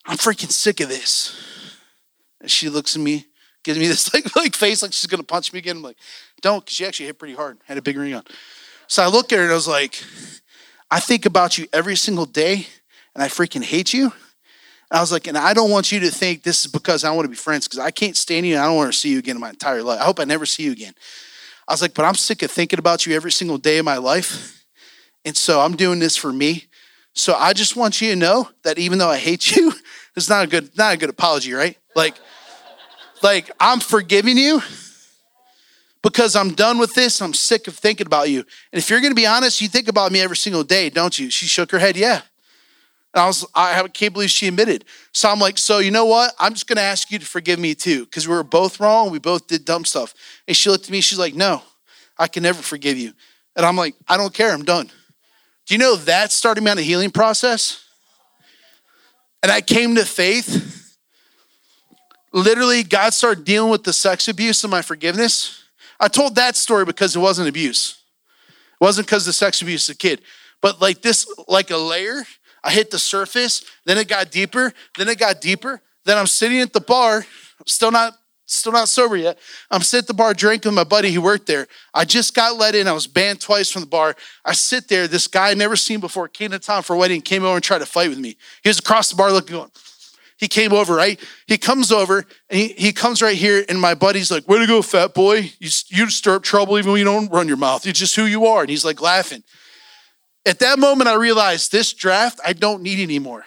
I'm 0.06 0.18
freaking 0.18 0.52
sick 0.52 0.80
of 0.80 0.90
this. 0.90 1.36
And 2.40 2.52
she 2.52 2.70
looks 2.70 2.96
at 2.96 3.02
me, 3.02 3.26
gives 3.64 3.80
me 3.80 3.88
this 3.90 4.14
like, 4.14 4.36
like 4.36 4.54
face 4.54 4.84
like 4.84 4.94
she's 4.94 5.08
gonna 5.08 5.24
punch 5.24 5.52
me 5.52 5.58
again. 5.58 5.78
I'm 5.78 5.84
like, 5.84 5.98
don't, 6.42 6.64
because 6.64 6.76
she 6.76 6.86
actually 6.86 7.08
hit 7.08 7.18
pretty 7.18 7.34
hard, 7.34 7.58
had 7.66 7.80
a 7.80 7.82
big 7.82 7.98
ring 7.98 8.14
on. 8.14 8.24
So 8.86 9.02
I 9.02 9.08
look 9.08 9.34
at 9.34 9.38
her 9.38 9.44
and 9.44 9.52
I 9.52 9.56
was 9.56 9.68
like, 9.68 10.04
I 10.92 11.00
think 11.00 11.26
about 11.26 11.58
you 11.58 11.66
every 11.74 11.96
single 11.96 12.28
day 12.28 12.68
and 13.16 13.24
I 13.24 13.28
freaking 13.28 13.64
hate 13.64 13.92
you. 13.92 14.14
I 14.94 15.02
was 15.02 15.12
like, 15.12 15.26
and 15.26 15.36
I 15.36 15.56
don't 15.56 15.72
want 15.72 15.92
you 15.92 16.00
to 16.02 16.12
think 16.12 16.44
this 16.44 16.66
is 16.66 16.72
because 16.72 17.04
I 17.04 17.10
want 17.12 17.26
to 17.26 17.30
be 17.30 17.36
friends 17.36 17.68
because 17.68 17.80
I 17.80 17.90
can't 17.90 18.16
stand 18.16 18.46
you 18.46 18.60
I 18.60 18.66
don't 18.66 18.76
want 18.76 18.94
to 18.94 18.98
see 18.98 19.10
you 19.10 19.18
again 19.18 19.36
in 19.36 19.42
my 19.42 19.50
entire 19.50 19.82
life. 19.82 20.00
I 20.00 20.04
hope 20.04 20.20
I 20.20 20.24
never 20.24 20.46
see 20.46 20.64
you 20.64 20.72
again. 20.72 20.94
I 21.68 21.74
was 21.74 21.82
like, 21.82 21.96
but 21.96 22.06
I'm 22.06 22.14
sick 22.14 22.44
of 22.44 22.52
thinking 22.52 22.78
about 22.78 23.08
you 23.08 23.16
every 23.16 23.32
single 23.32 23.58
day 23.58 23.80
of 23.80 23.86
my 23.86 23.98
life. 23.98 24.64
And 25.26 25.36
so 25.36 25.62
I'm 25.62 25.76
doing 25.76 25.98
this 25.98 26.16
for 26.16 26.32
me. 26.32 26.66
So 27.14 27.34
I 27.34 27.54
just 27.54 27.76
want 27.76 28.02
you 28.02 28.12
to 28.12 28.16
know 28.16 28.50
that 28.64 28.78
even 28.78 29.00
though 29.00 29.10
I 29.10 29.18
hate 29.18 29.56
you, 29.56 29.74
it's 30.16 30.30
not 30.30 30.44
a 30.44 30.48
good, 30.48 30.78
not 30.78 30.94
a 30.94 30.98
good 30.98 31.10
apology, 31.10 31.54
right? 31.54 31.76
Like, 31.96 32.16
like 33.24 33.50
I'm 33.60 33.80
forgiving 33.80 34.38
you 34.38 34.62
because 36.04 36.36
I'm 36.36 36.54
done 36.54 36.78
with 36.78 36.94
this. 36.94 37.20
I'm 37.20 37.34
sick 37.34 37.68
of 37.68 37.76
thinking 37.76 38.06
about 38.06 38.30
you. 38.30 38.40
And 38.72 38.80
if 38.80 38.92
you're 38.92 39.02
going 39.02 39.12
to 39.12 39.16
be 39.16 39.26
honest, 39.26 39.60
you 39.60 39.70
think 39.70 39.88
about 39.88 40.12
me 40.12 40.22
every 40.22 40.38
single 40.38 40.64
day, 40.64 40.92
don't 40.92 41.18
you? 41.18 41.32
She 41.32 41.48
shook 41.48 41.72
her 41.72 41.80
head, 41.80 41.98
yeah. 41.98 42.22
And 43.14 43.22
I 43.22 43.28
was, 43.28 43.46
I 43.54 43.88
can't 43.90 44.14
believe 44.14 44.32
she 44.32 44.48
admitted. 44.48 44.86
So 45.12 45.30
I'm 45.30 45.40
like, 45.40 45.58
so 45.58 45.78
you 45.80 45.92
know 45.92 46.06
what? 46.06 46.34
I'm 46.40 46.54
just 46.54 46.68
gonna 46.68 46.82
ask 46.82 47.12
you 47.12 47.20
to 47.20 47.26
forgive 47.26 47.60
me 47.60 47.76
too, 47.76 48.06
because 48.06 48.28
we 48.28 48.34
were 48.34 48.44
both 48.44 48.80
wrong. 48.80 49.12
We 49.12 49.20
both 49.20 49.48
did 49.48 49.66
dumb 49.66 49.86
stuff. 49.86 50.14
And 50.48 50.58
she 50.58 50.70
looked 50.70 50.86
at 50.86 50.92
me, 50.92 51.02
she's 51.02 51.20
like, 51.20 51.36
no, 51.36 51.62
I 52.18 52.28
can 52.28 52.44
never 52.44 52.62
forgive 52.62 52.98
you. 52.98 53.14
And 53.56 53.66
I'm 53.66 53.76
like, 53.76 53.96
I 54.08 54.18
don't 54.18 54.34
care, 54.34 54.52
I'm 54.52 54.64
done. 54.64 54.90
Do 55.66 55.74
you 55.74 55.78
know 55.78 55.96
that 55.96 56.32
started 56.32 56.64
me 56.64 56.72
on 56.72 56.78
a 56.78 56.82
healing 56.82 57.12
process? 57.12 57.86
And 59.42 59.52
I 59.52 59.62
came 59.62 59.96
to 59.96 60.06
faith. 60.06 60.98
Literally, 62.32 62.82
God 62.82 63.14
started 63.14 63.46
dealing 63.46 63.70
with 63.70 63.84
the 63.84 63.94
sex 63.94 64.28
abuse 64.28 64.64
and 64.64 64.72
my 64.72 64.82
forgiveness. 64.82 65.64
I 66.00 66.08
told 66.08 66.36
that 66.36 66.56
story 66.56 66.84
because 66.84 67.16
it 67.16 67.20
wasn't 67.20 67.48
abuse. 67.48 68.00
It 68.82 68.84
wasn't 68.84 69.06
because 69.06 69.26
the 69.26 69.34
sex 69.34 69.62
abuse 69.62 69.88
as 69.88 69.96
a 69.96 69.98
kid. 69.98 70.22
But 70.62 70.82
like 70.82 71.02
this, 71.02 71.32
like 71.48 71.70
a 71.70 71.78
layer 71.78 72.24
I 72.64 72.72
hit 72.72 72.92
the 72.92 73.00
surface, 73.00 73.64
then 73.86 73.98
it 73.98 74.08
got 74.08 74.32
deeper, 74.32 74.74
then 74.98 75.10
it 75.10 75.20
got 75.20 75.42
deeper. 75.42 75.82
Then 76.06 76.18
I'm 76.18 76.28
sitting 76.28 76.60
at 76.60 76.74
the 76.74 76.82
bar, 76.82 77.26
still 77.66 77.92
not 77.92 78.14
still 78.46 78.72
not 78.72 78.90
sober 78.90 79.16
yet. 79.16 79.40
I'm 79.72 79.82
sitting 79.82 80.04
at 80.04 80.08
the 80.08 80.14
bar 80.14 80.34
drinking 80.34 80.70
with 80.70 80.76
my 80.76 80.84
buddy 80.84 81.12
who 81.12 81.22
worked 81.22 81.48
there. 81.48 81.68
I 81.94 82.06
just 82.06 82.36
got 82.36 82.58
let 82.58 82.76
in. 82.76 82.88
I 82.88 82.92
was 82.92 83.08
banned 83.08 83.42
twice 83.42 83.72
from 83.72 83.82
the 83.82 83.88
bar. 83.88 84.16
I 84.46 84.54
sit 84.54 84.88
there. 84.90 85.08
This 85.08 85.28
guy 85.28 85.52
I 85.52 85.54
never 85.54 85.76
seen 85.76 86.00
before 86.00 86.28
came 86.28 86.52
to 86.52 86.60
town 86.60 86.84
for 86.84 86.94
a 86.94 86.98
wedding, 86.98 87.22
came 87.22 87.44
over 87.44 87.56
and 87.56 87.64
tried 87.64 87.80
to 87.80 87.86
fight 87.86 88.10
with 88.10 88.20
me. 88.20 88.38
He 88.62 88.70
was 88.70 88.80
across 88.80 89.10
the 89.10 89.16
bar 89.16 89.32
looking 89.32 89.56
going. 89.56 89.72
He 90.38 90.48
came 90.48 90.74
over, 90.74 90.94
right? 90.94 91.20
He 91.48 91.58
comes 91.58 91.92
over 91.92 92.26
and 92.50 92.60
he, 92.60 92.70
he 92.70 92.92
comes 92.92 93.22
right 93.22 93.38
here, 93.38 93.64
and 93.70 93.80
my 93.80 93.94
buddy's 93.94 94.30
like, 94.30 94.48
Way 94.48 94.60
to 94.60 94.68
go, 94.68 94.82
fat 94.82 95.14
boy. 95.14 95.52
You, 95.60 95.70
you 95.88 96.10
stir 96.10 96.36
up 96.36 96.44
trouble 96.44 96.78
even 96.78 96.92
when 96.92 97.00
you 97.00 97.06
don't 97.06 97.32
run 97.32 97.48
your 97.48 97.58
mouth. 97.58 97.88
It's 97.88 98.00
just 98.00 98.16
who 98.16 98.26
you 98.26 98.46
are. 98.48 98.62
And 98.62 98.70
he's 98.70 98.84
like 98.84 99.02
laughing. 99.02 99.44
At 100.46 100.60
that 100.60 100.78
moment, 100.78 101.08
I 101.08 101.16
realized 101.16 101.72
this 101.72 101.94
draft 101.94 102.40
I 102.46 102.54
don't 102.54 102.84
need 102.84 103.00
anymore. 103.00 103.46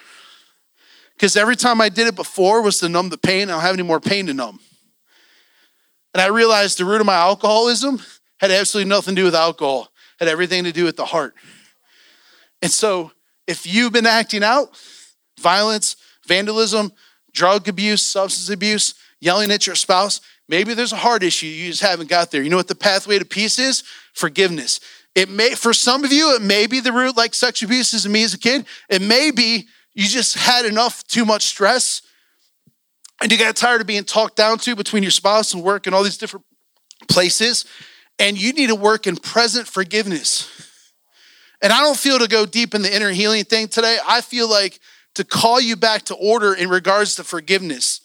Because 1.15 1.37
every 1.37 1.57
time 1.57 1.81
I 1.81 1.89
did 1.89 2.07
it 2.07 2.15
before 2.15 2.63
was 2.63 2.79
to 2.81 2.89
numb 2.89 3.09
the 3.09 3.19
pain. 3.19 3.49
I 3.49 3.53
don't 3.53 3.61
have 3.63 3.75
any 3.75 3.83
more 3.83 4.01
pain 4.01 4.27
to 4.27 4.35
numb. 4.35 4.61
And 6.15 6.21
I 6.21 6.27
realized 6.27 6.79
the 6.79 6.85
root 6.85 7.01
of 7.01 7.07
my 7.07 7.15
alcoholism 7.15 8.01
had 8.39 8.51
absolutely 8.51 8.89
nothing 8.89 9.15
to 9.15 9.21
do 9.21 9.25
with 9.25 9.35
alcohol, 9.35 9.89
had 10.19 10.29
everything 10.29 10.65
to 10.65 10.73
do 10.73 10.85
with 10.85 10.97
the 10.97 11.07
heart. 11.07 11.35
And 12.63 12.71
so 12.71 13.13
if 13.47 13.67
you've 13.67 13.93
been 13.93 14.07
acting 14.07 14.43
out, 14.43 14.79
violence, 15.39 15.97
vandalism, 16.27 16.93
drug 17.33 17.69
abuse, 17.69 18.03
substance 18.03 18.51
abuse, 18.51 18.95
yelling 19.21 19.51
at 19.51 19.67
your 19.67 19.77
spouse, 19.77 20.21
maybe 20.49 20.75
there's 20.75 20.93
a 20.93 20.97
heart 20.97 21.23
issue 21.23 21.47
you 21.47 21.71
just 21.71 21.83
haven't 21.83 22.09
got 22.09 22.31
there. 22.31 22.43
You 22.43 22.51
know 22.51 22.57
what 22.57 22.69
the 22.69 22.75
pathway 22.75 23.19
to 23.19 23.25
peace 23.25 23.59
is? 23.59 23.85
Forgiveness. 24.13 24.81
It 25.17 25.31
may, 25.31 25.55
for 25.55 25.73
some 25.73 26.05
of 26.05 26.13
you, 26.13 26.35
it 26.37 26.43
may 26.43 26.67
be 26.67 26.79
the 26.79 26.93
root 26.93 27.17
like 27.17 27.35
sexual 27.35 27.69
abuse 27.69 27.95
is 27.95 28.07
me 28.07 28.23
as 28.23 28.35
a 28.35 28.39
kid. 28.39 28.67
It 28.91 29.01
may 29.01 29.31
be 29.31 29.67
you 29.95 30.07
just 30.07 30.37
had 30.37 30.67
enough, 30.67 31.05
too 31.09 31.25
much 31.25 31.45
stress, 31.45 32.03
and 33.23 33.33
you 33.33 33.39
got 33.39 33.57
tired 33.57 33.81
of 33.81 33.87
being 33.87 34.05
talked 34.05 34.37
down 34.37 34.59
to 34.59 34.77
between 34.77 35.03
your 35.03 35.11
spouse 35.11 35.55
and 35.55 35.63
work 35.63 35.87
and 35.87 35.95
all 35.95 36.03
these 36.03 36.19
different 36.19 36.45
places, 37.09 37.65
and 38.19 38.39
you 38.39 38.53
need 38.53 38.67
to 38.67 38.75
work 38.75 39.07
in 39.07 39.17
present 39.17 39.67
forgiveness. 39.67 40.53
And 41.63 41.73
I 41.73 41.81
don't 41.81 41.97
feel 41.97 42.19
to 42.19 42.29
go 42.29 42.45
deep 42.45 42.75
in 42.75 42.83
the 42.83 42.95
inner 42.95 43.11
healing 43.11 43.45
thing 43.45 43.69
today. 43.69 43.97
I 44.07 44.21
feel 44.21 44.51
like 44.51 44.81
to 45.15 45.25
call 45.25 45.59
you 45.59 45.77
back 45.77 46.03
to 46.03 46.15
order 46.15 46.53
in 46.53 46.69
regards 46.69 47.15
to 47.15 47.25
forgiveness. 47.25 48.03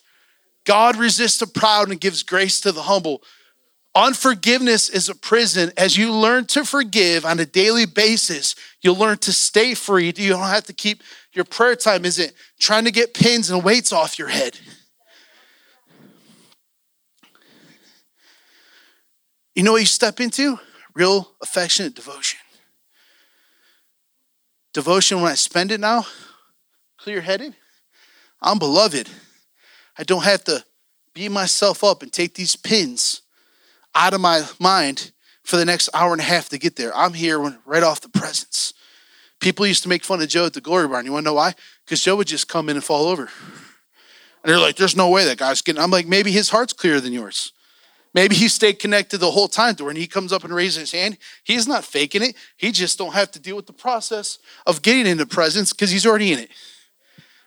God 0.63 0.95
resists 0.95 1.39
the 1.39 1.47
proud 1.47 1.89
and 1.89 1.99
gives 1.99 2.23
grace 2.23 2.61
to 2.61 2.71
the 2.71 2.83
humble. 2.83 3.21
Unforgiveness 3.93 4.89
is 4.89 5.09
a 5.09 5.15
prison. 5.15 5.71
As 5.75 5.97
you 5.97 6.13
learn 6.13 6.45
to 6.47 6.63
forgive 6.63 7.25
on 7.25 7.39
a 7.39 7.45
daily 7.45 7.85
basis, 7.85 8.55
you'll 8.81 8.95
learn 8.95 9.17
to 9.19 9.33
stay 9.33 9.73
free. 9.73 10.13
You 10.15 10.29
don't 10.29 10.47
have 10.47 10.65
to 10.65 10.73
keep 10.73 11.03
your 11.33 11.45
prayer 11.45 11.75
time 11.75 12.05
isn't 12.05 12.33
trying 12.59 12.85
to 12.85 12.91
get 12.91 13.13
pins 13.13 13.49
and 13.49 13.63
weights 13.63 13.91
off 13.91 14.17
your 14.17 14.29
head. 14.29 14.57
You 19.55 19.63
know 19.63 19.73
what 19.73 19.81
you 19.81 19.85
step 19.85 20.21
into? 20.21 20.57
real 20.93 21.31
affectionate 21.41 21.95
devotion. 21.95 22.39
Devotion, 24.73 25.21
when 25.21 25.31
I 25.31 25.35
spend 25.35 25.71
it 25.71 25.79
now, 25.79 26.05
clear 26.97 27.21
headed, 27.21 27.55
I'm 28.41 28.59
beloved. 28.59 29.09
I 29.97 30.03
don't 30.03 30.23
have 30.23 30.43
to 30.45 30.63
beat 31.13 31.29
myself 31.29 31.83
up 31.83 32.01
and 32.03 32.11
take 32.11 32.35
these 32.35 32.55
pins 32.55 33.20
out 33.95 34.13
of 34.13 34.21
my 34.21 34.47
mind 34.59 35.11
for 35.43 35.57
the 35.57 35.65
next 35.65 35.89
hour 35.93 36.11
and 36.11 36.21
a 36.21 36.25
half 36.25 36.49
to 36.49 36.57
get 36.57 36.75
there. 36.75 36.95
I'm 36.95 37.13
here 37.13 37.39
when, 37.39 37.59
right 37.65 37.83
off 37.83 38.01
the 38.01 38.09
presence. 38.09 38.73
People 39.39 39.65
used 39.65 39.83
to 39.83 39.89
make 39.89 40.03
fun 40.03 40.21
of 40.21 40.29
Joe 40.29 40.45
at 40.45 40.53
the 40.53 40.61
Glory 40.61 40.87
Barn. 40.87 41.05
You 41.05 41.11
want 41.11 41.23
to 41.23 41.29
know 41.29 41.33
why? 41.33 41.55
Because 41.83 42.01
Joe 42.01 42.15
would 42.15 42.27
just 42.27 42.47
come 42.47 42.69
in 42.69 42.75
and 42.75 42.83
fall 42.83 43.07
over. 43.07 43.23
And 43.23 44.51
they're 44.51 44.59
like, 44.59 44.75
there's 44.75 44.95
no 44.95 45.09
way 45.09 45.25
that 45.25 45.37
guy's 45.37 45.61
getting. 45.61 45.81
I'm 45.81 45.91
like, 45.91 46.07
maybe 46.07 46.31
his 46.31 46.49
heart's 46.49 46.73
clearer 46.73 46.99
than 46.99 47.13
yours. 47.13 47.53
Maybe 48.13 48.35
he 48.35 48.47
stayed 48.49 48.79
connected 48.79 49.19
the 49.19 49.31
whole 49.31 49.47
time 49.47 49.75
to 49.75 49.85
when 49.85 49.95
he 49.95 50.05
comes 50.05 50.33
up 50.33 50.43
and 50.43 50.53
raises 50.53 50.75
his 50.77 50.91
hand, 50.91 51.17
he's 51.43 51.67
not 51.67 51.85
faking 51.85 52.23
it. 52.23 52.35
He 52.57 52.71
just 52.71 52.97
don't 52.97 53.13
have 53.13 53.31
to 53.31 53.39
deal 53.39 53.55
with 53.55 53.67
the 53.67 53.73
process 53.73 54.37
of 54.65 54.81
getting 54.81 55.07
into 55.07 55.25
presence 55.25 55.71
because 55.71 55.91
he's 55.91 56.05
already 56.05 56.33
in 56.33 56.39
it. 56.39 56.49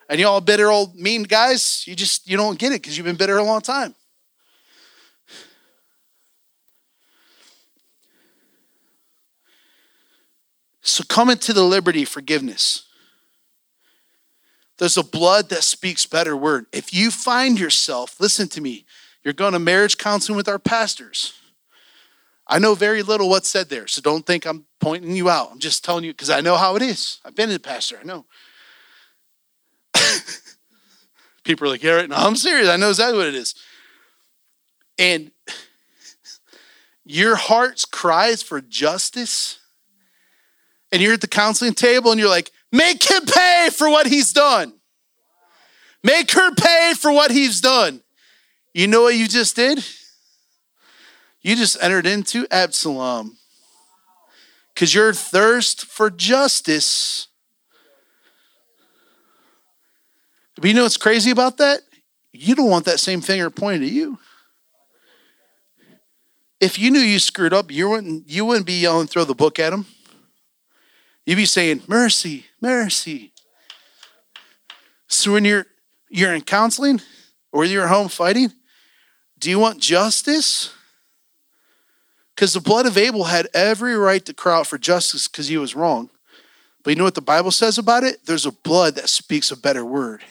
And 0.08 0.20
y'all 0.20 0.40
bitter 0.40 0.70
old 0.70 0.94
mean 0.94 1.24
guys, 1.24 1.84
you 1.86 1.94
just 1.94 2.28
you 2.28 2.36
don't 2.36 2.58
get 2.58 2.72
it 2.72 2.80
because 2.80 2.96
you've 2.96 3.06
been 3.06 3.16
bitter 3.16 3.36
a 3.36 3.42
long 3.42 3.60
time. 3.60 3.94
So 10.84 11.02
come 11.08 11.30
into 11.30 11.52
the 11.52 11.64
liberty 11.64 12.04
forgiveness. 12.04 12.84
There's 14.78 14.96
a 14.96 15.02
blood 15.02 15.48
that 15.48 15.62
speaks 15.62 16.04
better 16.04 16.36
word. 16.36 16.66
If 16.72 16.92
you 16.92 17.10
find 17.10 17.58
yourself, 17.58 18.20
listen 18.20 18.48
to 18.48 18.60
me, 18.60 18.84
you're 19.22 19.32
going 19.32 19.54
to 19.54 19.58
marriage 19.58 19.98
counseling 19.98 20.36
with 20.36 20.48
our 20.48 20.58
pastors. 20.58 21.32
I 22.46 22.58
know 22.58 22.74
very 22.74 23.02
little 23.02 23.30
what's 23.30 23.48
said 23.48 23.70
there, 23.70 23.86
so 23.86 24.02
don't 24.02 24.26
think 24.26 24.44
I'm 24.44 24.66
pointing 24.78 25.16
you 25.16 25.30
out. 25.30 25.50
I'm 25.50 25.58
just 25.58 25.84
telling 25.84 26.04
you 26.04 26.12
because 26.12 26.28
I 26.28 26.42
know 26.42 26.56
how 26.56 26.76
it 26.76 26.82
is. 26.82 27.20
I've 27.24 27.34
been 27.34 27.50
a 27.50 27.58
pastor, 27.58 27.98
I 28.00 28.04
know. 28.04 28.26
People 31.44 31.66
are 31.66 31.70
like, 31.70 31.82
yeah, 31.82 31.92
right. 31.92 32.08
No, 32.08 32.16
I'm 32.16 32.36
serious. 32.36 32.68
I 32.68 32.76
know 32.76 32.90
exactly 32.90 33.16
what 33.16 33.28
it 33.28 33.34
is. 33.34 33.54
And 34.98 35.30
your 37.06 37.36
heart's 37.36 37.86
cries 37.86 38.42
for 38.42 38.60
justice, 38.60 39.60
and 40.94 41.02
you're 41.02 41.14
at 41.14 41.20
the 41.20 41.26
counseling 41.26 41.74
table 41.74 42.12
and 42.12 42.20
you're 42.20 42.28
like, 42.28 42.52
make 42.70 43.02
him 43.02 43.24
pay 43.26 43.68
for 43.72 43.90
what 43.90 44.06
he's 44.06 44.32
done. 44.32 44.72
Make 46.04 46.30
her 46.30 46.54
pay 46.54 46.92
for 46.96 47.10
what 47.10 47.32
he's 47.32 47.60
done. 47.60 48.00
You 48.72 48.86
know 48.86 49.02
what 49.02 49.16
you 49.16 49.26
just 49.26 49.56
did? 49.56 49.84
You 51.42 51.56
just 51.56 51.76
entered 51.82 52.06
into 52.06 52.46
Absalom. 52.48 53.36
Because 54.72 54.94
your 54.94 55.12
thirst 55.12 55.84
for 55.84 56.10
justice 56.10 57.26
But 60.54 60.66
you 60.66 60.74
know 60.74 60.84
what's 60.84 60.96
crazy 60.96 61.32
about 61.32 61.56
that? 61.56 61.80
You 62.32 62.54
don't 62.54 62.70
want 62.70 62.84
that 62.84 63.00
same 63.00 63.20
finger 63.20 63.50
pointed 63.50 63.82
at 63.82 63.90
you. 63.90 64.20
If 66.60 66.78
you 66.78 66.92
knew 66.92 67.00
you 67.00 67.18
screwed 67.18 67.52
up, 67.52 67.72
you 67.72 67.88
wouldn't, 67.88 68.30
you 68.30 68.44
wouldn't 68.44 68.64
be 68.64 68.80
yelling, 68.80 69.08
throw 69.08 69.24
the 69.24 69.34
book 69.34 69.58
at 69.58 69.72
him. 69.72 69.84
You'd 71.26 71.36
be 71.36 71.46
saying, 71.46 71.82
mercy, 71.86 72.46
mercy. 72.60 73.32
So 75.08 75.32
when 75.32 75.44
you're 75.44 75.66
you're 76.10 76.34
in 76.34 76.42
counseling 76.42 77.00
or 77.50 77.64
you're 77.64 77.88
home 77.88 78.08
fighting, 78.08 78.52
do 79.38 79.50
you 79.50 79.58
want 79.58 79.80
justice? 79.80 80.72
Because 82.34 82.52
the 82.52 82.60
blood 82.60 82.86
of 82.86 82.98
Abel 82.98 83.24
had 83.24 83.48
every 83.54 83.96
right 83.96 84.24
to 84.26 84.34
cry 84.34 84.58
out 84.58 84.66
for 84.66 84.78
justice 84.78 85.28
because 85.28 85.48
he 85.48 85.56
was 85.56 85.74
wrong. 85.74 86.10
But 86.82 86.90
you 86.90 86.96
know 86.96 87.04
what 87.04 87.14
the 87.14 87.22
Bible 87.22 87.50
says 87.50 87.78
about 87.78 88.04
it? 88.04 88.26
There's 88.26 88.46
a 88.46 88.52
blood 88.52 88.96
that 88.96 89.08
speaks 89.08 89.50
a 89.50 89.56
better 89.56 89.84
word 89.84 90.22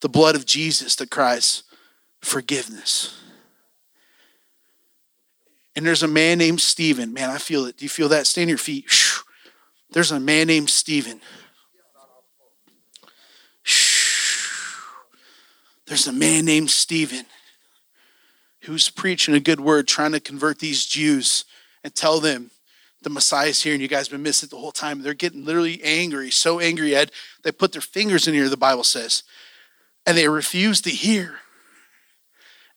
the 0.00 0.08
blood 0.08 0.34
of 0.34 0.46
Jesus 0.46 0.94
that 0.96 1.10
cries 1.10 1.62
forgiveness. 2.20 3.18
And 5.74 5.86
there's 5.86 6.02
a 6.02 6.08
man 6.08 6.38
named 6.38 6.60
Stephen. 6.60 7.12
Man, 7.12 7.30
I 7.30 7.38
feel 7.38 7.66
it. 7.66 7.78
Do 7.78 7.84
you 7.84 7.88
feel 7.88 8.08
that? 8.10 8.26
Stand 8.26 8.48
your 8.48 8.58
feet. 8.58 8.84
There's 9.90 10.10
a 10.10 10.20
man 10.20 10.46
named 10.46 10.70
Stephen. 10.70 11.20
There's 15.86 16.06
a 16.06 16.12
man 16.12 16.44
named 16.44 16.70
Stephen 16.70 17.26
who's 18.62 18.90
preaching 18.90 19.34
a 19.34 19.40
good 19.40 19.60
word, 19.60 19.86
trying 19.86 20.12
to 20.12 20.20
convert 20.20 20.58
these 20.58 20.84
Jews 20.84 21.44
and 21.84 21.94
tell 21.94 22.18
them 22.18 22.50
the 23.02 23.10
Messiah's 23.10 23.62
here 23.62 23.72
and 23.72 23.80
you 23.80 23.86
guys 23.86 24.08
been 24.08 24.22
missing 24.22 24.48
it 24.48 24.50
the 24.50 24.56
whole 24.56 24.72
time. 24.72 25.02
They're 25.02 25.14
getting 25.14 25.44
literally 25.44 25.80
angry, 25.84 26.32
so 26.32 26.58
angry, 26.58 26.94
Ed, 26.94 27.12
they 27.44 27.52
put 27.52 27.70
their 27.70 27.80
fingers 27.80 28.26
in 28.26 28.34
here, 28.34 28.48
the 28.48 28.56
Bible 28.56 28.82
says 28.82 29.22
and 30.06 30.16
they 30.16 30.28
refuse 30.28 30.80
to 30.82 30.90
hear. 30.90 31.40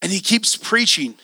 And 0.01 0.11
he 0.11 0.19
keeps 0.19 0.55
preaching. 0.55 1.15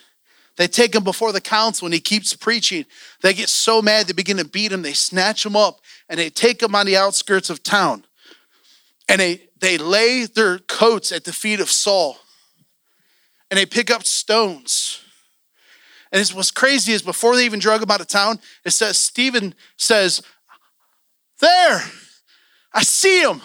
They 0.57 0.67
take 0.67 0.95
him 0.95 1.03
before 1.03 1.31
the 1.31 1.41
council 1.41 1.85
and 1.85 1.93
he 1.93 1.99
keeps 1.99 2.33
preaching. 2.33 2.85
They 3.21 3.33
get 3.33 3.49
so 3.49 3.81
mad, 3.81 4.07
they 4.07 4.13
begin 4.13 4.37
to 4.37 4.45
beat 4.45 4.71
him. 4.71 4.81
They 4.81 4.93
snatch 4.93 5.45
him 5.45 5.55
up 5.55 5.81
and 6.07 6.19
they 6.19 6.29
take 6.29 6.61
him 6.61 6.75
on 6.75 6.85
the 6.85 6.97
outskirts 6.97 7.49
of 7.49 7.63
town. 7.63 8.05
And 9.09 9.19
they, 9.19 9.41
they 9.59 9.77
lay 9.77 10.25
their 10.25 10.59
coats 10.59 11.11
at 11.11 11.25
the 11.25 11.33
feet 11.33 11.59
of 11.59 11.69
Saul 11.69 12.17
and 13.51 13.57
they 13.57 13.65
pick 13.65 13.91
up 13.91 14.05
stones. 14.05 15.01
And 16.11 16.21
it's, 16.21 16.33
what's 16.33 16.51
crazy 16.51 16.93
is 16.93 17.01
before 17.01 17.35
they 17.35 17.45
even 17.45 17.59
drug 17.59 17.83
him 17.83 17.91
out 17.91 18.01
of 18.01 18.07
town, 18.07 18.39
it 18.63 18.71
says, 18.71 18.97
Stephen 18.97 19.53
says, 19.77 20.21
There, 21.41 21.83
I 22.73 22.83
see 22.83 23.21
him. 23.21 23.41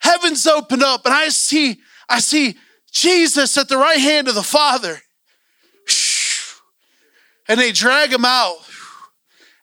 Heavens 0.00 0.46
open 0.46 0.82
up 0.82 1.04
and 1.04 1.14
I 1.14 1.28
see 1.28 1.80
I 2.08 2.20
see 2.20 2.56
Jesus 2.92 3.56
at 3.58 3.68
the 3.68 3.76
right 3.76 3.98
hand 3.98 4.28
of 4.28 4.34
the 4.34 4.42
Father. 4.42 5.00
And 7.48 7.60
they 7.60 7.72
drag 7.72 8.12
him 8.12 8.24
out. 8.24 8.56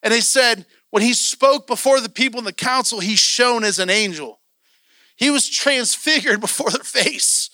And 0.02 0.14
they 0.14 0.22
said, 0.22 0.66
when 0.90 1.02
he 1.04 1.14
spoke 1.14 1.66
before 1.66 2.00
the 2.00 2.10
people 2.10 2.40
in 2.40 2.46
the 2.46 2.54
council, 2.54 3.00
he 3.00 3.16
shone 3.16 3.64
as 3.64 3.80
an 3.80 3.90
angel. 3.90 4.40
He 5.16 5.30
was 5.30 5.50
transfigured 5.50 6.42
before 6.42 6.70
their 6.70 6.84
face. 6.84 7.50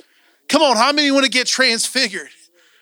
Come 0.49 0.61
on, 0.61 0.77
how 0.77 0.91
many 0.91 1.11
want 1.11 1.25
to 1.25 1.31
get 1.31 1.47
transfigured? 1.47 2.29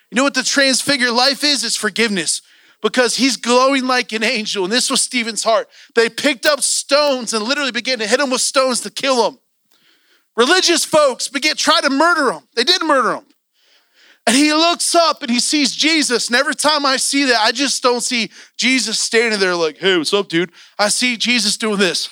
You 0.09 0.15
know 0.15 0.23
what 0.23 0.33
the 0.33 0.43
transfigured 0.43 1.11
life 1.11 1.43
is? 1.43 1.63
It's 1.63 1.75
forgiveness 1.75 2.41
because 2.81 3.17
he's 3.17 3.37
glowing 3.37 3.85
like 3.85 4.13
an 4.13 4.23
angel. 4.23 4.63
And 4.63 4.71
this 4.71 4.89
was 4.89 5.01
Stephen's 5.01 5.43
heart. 5.43 5.67
They 5.95 6.09
picked 6.09 6.45
up 6.45 6.61
stones 6.61 7.33
and 7.33 7.43
literally 7.43 7.71
began 7.71 7.99
to 7.99 8.07
hit 8.07 8.19
him 8.19 8.29
with 8.29 8.41
stones 8.41 8.81
to 8.81 8.89
kill 8.89 9.29
him. 9.29 9.39
Religious 10.35 10.85
folks 10.85 11.27
began 11.27 11.55
try 11.55 11.81
to 11.81 11.89
murder 11.89 12.31
him. 12.31 12.47
They 12.55 12.63
did 12.63 12.81
murder 12.83 13.15
him. 13.15 13.25
And 14.27 14.35
he 14.35 14.51
looks 14.51 14.93
up 14.93 15.23
and 15.23 15.31
he 15.31 15.39
sees 15.39 15.73
Jesus. 15.73 16.27
And 16.27 16.35
every 16.35 16.53
time 16.53 16.85
I 16.85 16.97
see 16.97 17.23
that, 17.25 17.39
I 17.39 17.53
just 17.53 17.81
don't 17.81 18.01
see 18.01 18.29
Jesus 18.57 18.99
standing 18.99 19.39
there 19.39 19.55
like, 19.55 19.77
hey, 19.77 19.97
what's 19.97 20.13
up, 20.13 20.27
dude? 20.27 20.51
I 20.77 20.89
see 20.89 21.15
Jesus 21.15 21.55
doing 21.55 21.79
this. 21.79 22.09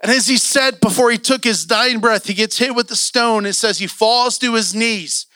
And 0.00 0.14
as 0.14 0.28
he 0.28 0.36
said 0.36 0.78
before 0.78 1.10
he 1.10 1.18
took 1.18 1.42
his 1.42 1.66
dying 1.66 1.98
breath, 1.98 2.28
he 2.28 2.34
gets 2.34 2.58
hit 2.58 2.76
with 2.76 2.86
the 2.86 2.94
stone. 2.94 3.46
It 3.46 3.54
says 3.54 3.78
he 3.78 3.88
falls 3.88 4.38
to 4.38 4.54
his 4.54 4.72
knees. 4.72 5.26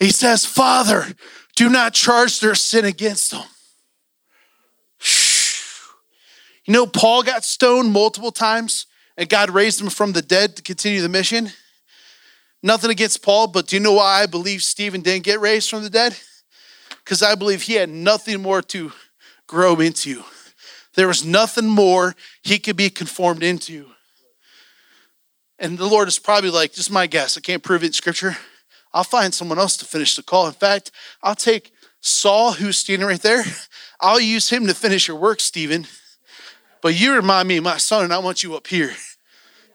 He 0.00 0.10
says, 0.10 0.44
Father, 0.44 1.06
do 1.54 1.68
not 1.68 1.94
charge 1.94 2.40
their 2.40 2.56
sin 2.56 2.84
against 2.84 3.30
them. 3.30 3.44
You 6.70 6.76
know, 6.76 6.86
Paul 6.86 7.24
got 7.24 7.42
stoned 7.42 7.90
multiple 7.90 8.30
times 8.30 8.86
and 9.16 9.28
God 9.28 9.50
raised 9.50 9.80
him 9.80 9.90
from 9.90 10.12
the 10.12 10.22
dead 10.22 10.54
to 10.54 10.62
continue 10.62 11.02
the 11.02 11.08
mission. 11.08 11.50
Nothing 12.62 12.92
against 12.92 13.24
Paul, 13.24 13.48
but 13.48 13.66
do 13.66 13.74
you 13.74 13.80
know 13.80 13.94
why 13.94 14.22
I 14.22 14.26
believe 14.26 14.62
Stephen 14.62 15.00
didn't 15.00 15.24
get 15.24 15.40
raised 15.40 15.68
from 15.68 15.82
the 15.82 15.90
dead? 15.90 16.16
Because 16.90 17.24
I 17.24 17.34
believe 17.34 17.62
he 17.62 17.72
had 17.72 17.88
nothing 17.88 18.40
more 18.40 18.62
to 18.62 18.92
grow 19.48 19.80
into. 19.80 20.22
There 20.94 21.08
was 21.08 21.24
nothing 21.24 21.66
more 21.66 22.14
he 22.44 22.60
could 22.60 22.76
be 22.76 22.88
conformed 22.88 23.42
into. 23.42 23.86
And 25.58 25.76
the 25.76 25.88
Lord 25.88 26.06
is 26.06 26.20
probably 26.20 26.50
like, 26.50 26.72
just 26.72 26.92
my 26.92 27.08
guess, 27.08 27.36
I 27.36 27.40
can't 27.40 27.64
prove 27.64 27.82
it 27.82 27.86
in 27.86 27.92
scripture. 27.94 28.36
I'll 28.94 29.02
find 29.02 29.34
someone 29.34 29.58
else 29.58 29.76
to 29.78 29.84
finish 29.84 30.14
the 30.14 30.22
call. 30.22 30.46
In 30.46 30.52
fact, 30.52 30.92
I'll 31.20 31.34
take 31.34 31.72
Saul, 32.00 32.52
who's 32.52 32.76
standing 32.76 33.08
right 33.08 33.20
there. 33.20 33.42
I'll 34.00 34.20
use 34.20 34.50
him 34.50 34.68
to 34.68 34.74
finish 34.74 35.08
your 35.08 35.16
work, 35.16 35.40
Stephen. 35.40 35.88
But 36.82 36.98
you 36.98 37.14
remind 37.14 37.48
me 37.48 37.60
my 37.60 37.76
son, 37.76 38.04
and 38.04 38.12
I 38.12 38.18
want 38.18 38.42
you 38.42 38.54
up 38.54 38.66
here. 38.66 38.92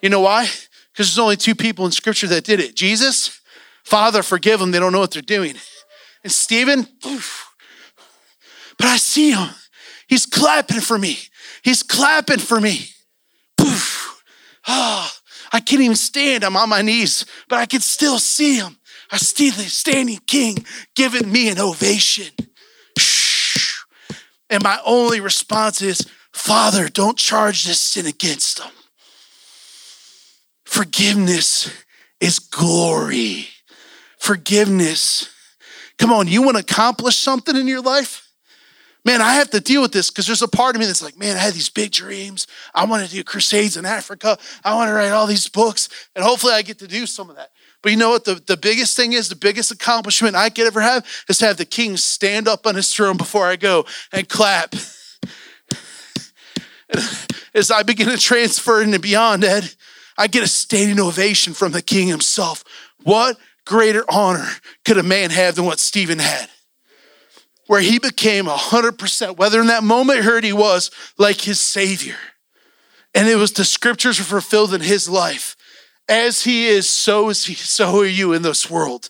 You 0.01 0.09
know 0.09 0.21
why? 0.21 0.43
Because 0.91 1.07
there's 1.07 1.19
only 1.19 1.37
two 1.37 1.55
people 1.55 1.85
in 1.85 1.91
scripture 1.91 2.27
that 2.27 2.43
did 2.43 2.59
it 2.59 2.75
Jesus, 2.75 3.41
Father, 3.83 4.23
forgive 4.23 4.59
them. 4.59 4.71
They 4.71 4.79
don't 4.79 4.91
know 4.91 4.99
what 4.99 5.11
they're 5.11 5.21
doing. 5.21 5.55
And 6.23 6.31
Stephen, 6.31 6.87
but 7.01 8.87
I 8.87 8.97
see 8.97 9.31
him. 9.31 9.49
He's 10.07 10.25
clapping 10.25 10.81
for 10.81 10.97
me. 10.97 11.17
He's 11.63 11.83
clapping 11.83 12.39
for 12.39 12.59
me. 12.59 12.87
Ah, 14.67 15.15
I 15.53 15.59
can't 15.59 15.81
even 15.81 15.95
stand. 15.95 16.43
I'm 16.43 16.57
on 16.57 16.69
my 16.69 16.81
knees, 16.81 17.25
but 17.47 17.59
I 17.59 17.67
can 17.67 17.81
still 17.81 18.17
see 18.17 18.57
him. 18.57 18.77
I 19.11 19.17
see 19.17 19.51
the 19.51 19.61
standing 19.63 20.19
king 20.25 20.65
giving 20.95 21.31
me 21.31 21.49
an 21.49 21.59
ovation. 21.59 22.33
And 24.49 24.63
my 24.63 24.79
only 24.85 25.19
response 25.19 25.81
is, 25.81 26.07
Father, 26.35 26.89
don't 26.89 27.17
charge 27.17 27.63
this 27.63 27.79
sin 27.79 28.05
against 28.05 28.57
them. 28.57 28.69
Forgiveness 30.65 31.73
is 32.19 32.39
glory. 32.39 33.47
Forgiveness. 34.19 35.33
Come 35.97 36.11
on, 36.11 36.27
you 36.27 36.43
want 36.43 36.57
to 36.57 36.63
accomplish 36.63 37.15
something 37.15 37.55
in 37.55 37.69
your 37.69 37.81
life? 37.81 38.29
Man, 39.05 39.21
I 39.21 39.35
have 39.35 39.49
to 39.51 39.61
deal 39.61 39.81
with 39.81 39.93
this 39.93 40.11
because 40.11 40.27
there's 40.27 40.41
a 40.41 40.47
part 40.47 40.75
of 40.75 40.81
me 40.81 40.85
that's 40.85 41.01
like, 41.01 41.17
man, 41.17 41.37
I 41.37 41.39
had 41.39 41.53
these 41.53 41.69
big 41.69 41.93
dreams. 41.93 42.47
I 42.75 42.85
want 42.85 43.05
to 43.05 43.09
do 43.09 43.23
crusades 43.23 43.77
in 43.77 43.85
Africa. 43.85 44.37
I 44.63 44.75
want 44.75 44.89
to 44.89 44.93
write 44.93 45.11
all 45.11 45.27
these 45.27 45.47
books, 45.47 45.87
and 46.15 46.23
hopefully 46.23 46.53
I 46.53 46.63
get 46.63 46.79
to 46.79 46.87
do 46.87 47.07
some 47.07 47.29
of 47.29 47.37
that. 47.37 47.51
But 47.81 47.93
you 47.93 47.97
know 47.97 48.09
what? 48.09 48.25
The, 48.25 48.35
the 48.45 48.57
biggest 48.57 48.97
thing 48.97 49.13
is, 49.13 49.29
the 49.29 49.35
biggest 49.37 49.71
accomplishment 49.71 50.35
I 50.35 50.49
could 50.49 50.67
ever 50.67 50.81
have 50.81 51.07
is 51.29 51.37
to 51.37 51.45
have 51.45 51.57
the 51.57 51.65
king 51.65 51.95
stand 51.95 52.49
up 52.49 52.67
on 52.67 52.75
his 52.75 52.93
throne 52.93 53.15
before 53.15 53.47
I 53.47 53.55
go 53.55 53.85
and 54.11 54.27
clap. 54.27 54.75
As 57.53 57.71
I 57.71 57.83
begin 57.83 58.09
to 58.09 58.17
transfer 58.17 58.81
into 58.81 58.99
beyond, 58.99 59.43
Ed, 59.43 59.73
I 60.17 60.27
get 60.27 60.43
a 60.43 60.47
standing 60.47 60.99
ovation 60.99 61.53
from 61.53 61.71
the 61.71 61.81
king 61.81 62.07
himself. 62.07 62.63
What 63.03 63.37
greater 63.65 64.05
honor 64.09 64.47
could 64.83 64.97
a 64.97 65.03
man 65.03 65.29
have 65.31 65.55
than 65.55 65.65
what 65.65 65.79
Stephen 65.79 66.19
had? 66.19 66.49
Where 67.67 67.81
he 67.81 67.97
became 67.97 68.45
100%, 68.45 69.37
whether 69.37 69.59
in 69.59 69.67
that 69.67 69.83
moment 69.83 70.19
heard 70.19 70.43
he 70.43 70.53
was 70.53 70.91
like 71.17 71.41
his 71.41 71.59
savior. 71.59 72.17
And 73.13 73.27
it 73.27 73.35
was 73.35 73.53
the 73.53 73.65
scriptures 73.65 74.19
were 74.19 74.25
fulfilled 74.25 74.73
in 74.73 74.81
his 74.81 75.09
life 75.09 75.55
as 76.07 76.43
he 76.43 76.67
is, 76.67 76.87
so 76.87 77.29
is 77.29 77.45
he, 77.45 77.55
so 77.55 78.01
are 78.01 78.05
you 78.05 78.33
in 78.33 78.41
this 78.41 78.69
world. 78.69 79.09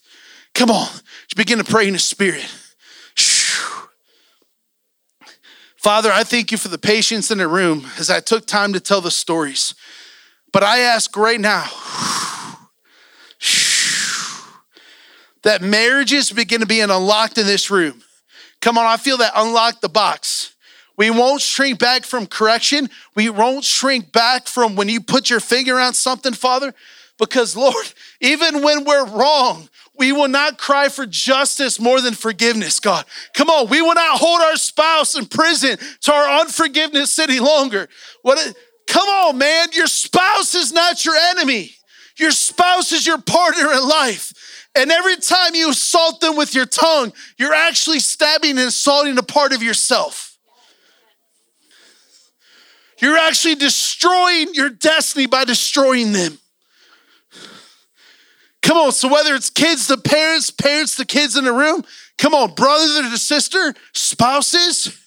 Come 0.54 0.72
on, 0.72 0.88
begin 1.36 1.58
to 1.58 1.64
pray 1.64 1.88
in 1.88 1.94
the 1.94 2.00
spirit. 2.00 2.46
Father, 5.86 6.12
I 6.12 6.24
thank 6.24 6.52
you 6.52 6.58
for 6.58 6.68
the 6.68 6.80
patience 6.80 7.30
in 7.30 7.38
the 7.38 7.48
room 7.48 7.86
as 8.00 8.10
I 8.10 8.20
took 8.20 8.48
time 8.48 8.74
to 8.74 8.80
tell 8.80 9.02
the 9.02 9.12
stories. 9.12 9.76
But 10.52 10.64
I 10.64 10.80
ask 10.80 11.16
right 11.16 11.40
now 11.40 11.70
that 15.44 15.62
marriages 15.62 16.32
begin 16.32 16.62
to 16.62 16.66
be 16.66 16.80
unlocked 16.80 17.38
in 17.38 17.46
this 17.46 17.70
room. 17.70 18.02
Come 18.62 18.80
on, 18.80 18.88
I 18.88 18.98
feel 18.98 19.18
that 19.18 19.34
unlock 19.36 19.82
the 19.82 19.88
box. 19.88 20.56
We 20.98 21.12
won't 21.12 21.42
shrink 21.44 21.78
back 21.78 22.04
from 22.04 22.26
correction. 22.26 22.90
We 23.14 23.30
won't 23.30 23.64
shrink 23.64 24.12
back 24.12 24.48
from 24.48 24.76
when 24.76 24.90
you 24.90 25.02
put 25.02 25.30
your 25.30 25.40
finger 25.40 25.80
on 25.80 25.94
something, 25.94 26.34
Father, 26.34 26.74
because 27.20 27.56
Lord, 27.56 27.86
even 28.22 28.64
when 28.64 28.86
we're 28.86 29.06
wrong, 29.06 29.70
we 29.98 30.12
will 30.12 30.28
not 30.28 30.58
cry 30.58 30.90
for 30.90 31.06
justice 31.06 31.80
more 31.80 32.02
than 32.02 32.14
forgiveness, 32.14 32.80
God. 32.80 33.06
Come 33.34 33.50
on, 33.50 33.70
we 33.70 33.82
will 33.82 33.94
not 33.94 34.20
hold 34.20 34.42
our 34.42 34.58
spouse 34.58 35.18
in 35.18 35.26
prison 35.26 35.78
to 36.02 36.14
our 36.14 36.42
unforgiveness 36.42 37.18
any 37.20 37.40
longer. 37.40 37.88
What? 38.22 38.56
Come 38.88 39.08
on, 39.08 39.38
man. 39.38 39.70
Your 39.74 39.88
spouse 39.88 40.54
is 40.56 40.72
not 40.72 41.06
your 41.06 41.16
enemy. 41.16 41.72
Your 42.18 42.32
spouse 42.32 42.92
is 42.92 43.06
your 43.06 43.20
partner 43.20 43.72
in 43.72 43.88
life. 43.88 44.34
And 44.76 44.92
every 44.92 45.16
time 45.18 45.56
you 45.56 45.70
assault 45.70 46.22
them 46.22 46.36
with 46.36 46.54
your 46.54 46.66
tongue, 46.66 47.14
you're 47.38 47.54
actually 47.54 48.00
stabbing 48.00 48.52
and 48.52 48.68
assaulting 48.68 49.18
a 49.18 49.24
part 49.24 49.54
of 49.54 49.64
yourself. 49.64 50.38
You're 53.02 53.18
actually 53.18 53.56
destroying 53.56 54.54
your 54.54 54.70
destiny 54.70 55.26
by 55.28 55.46
destroying 55.46 56.14
them. 56.14 56.38
Come 58.66 58.78
on, 58.78 58.92
so 58.92 59.08
whether 59.08 59.36
it's 59.36 59.52
kids 59.52 59.88
to 59.88 59.98
parents, 59.98 60.50
parents 60.50 60.96
to 60.96 61.06
kids 61.06 61.38
in 61.38 61.46
the 61.46 61.54
room, 61.54 61.84
come 62.18 62.34
on, 62.34 62.56
brother 62.56 63.04
to 63.04 63.18
sister, 63.20 63.76
spouses, 63.94 65.00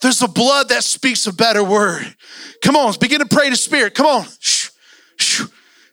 there's 0.00 0.20
a 0.22 0.26
blood 0.26 0.70
that 0.70 0.82
speaks 0.82 1.24
a 1.28 1.32
better 1.32 1.62
word. 1.62 2.16
Come 2.64 2.74
on, 2.74 2.92
begin 3.00 3.20
to 3.20 3.26
pray 3.26 3.48
to 3.48 3.54
spirit. 3.54 3.94
Come 3.94 4.06
on. 4.06 4.26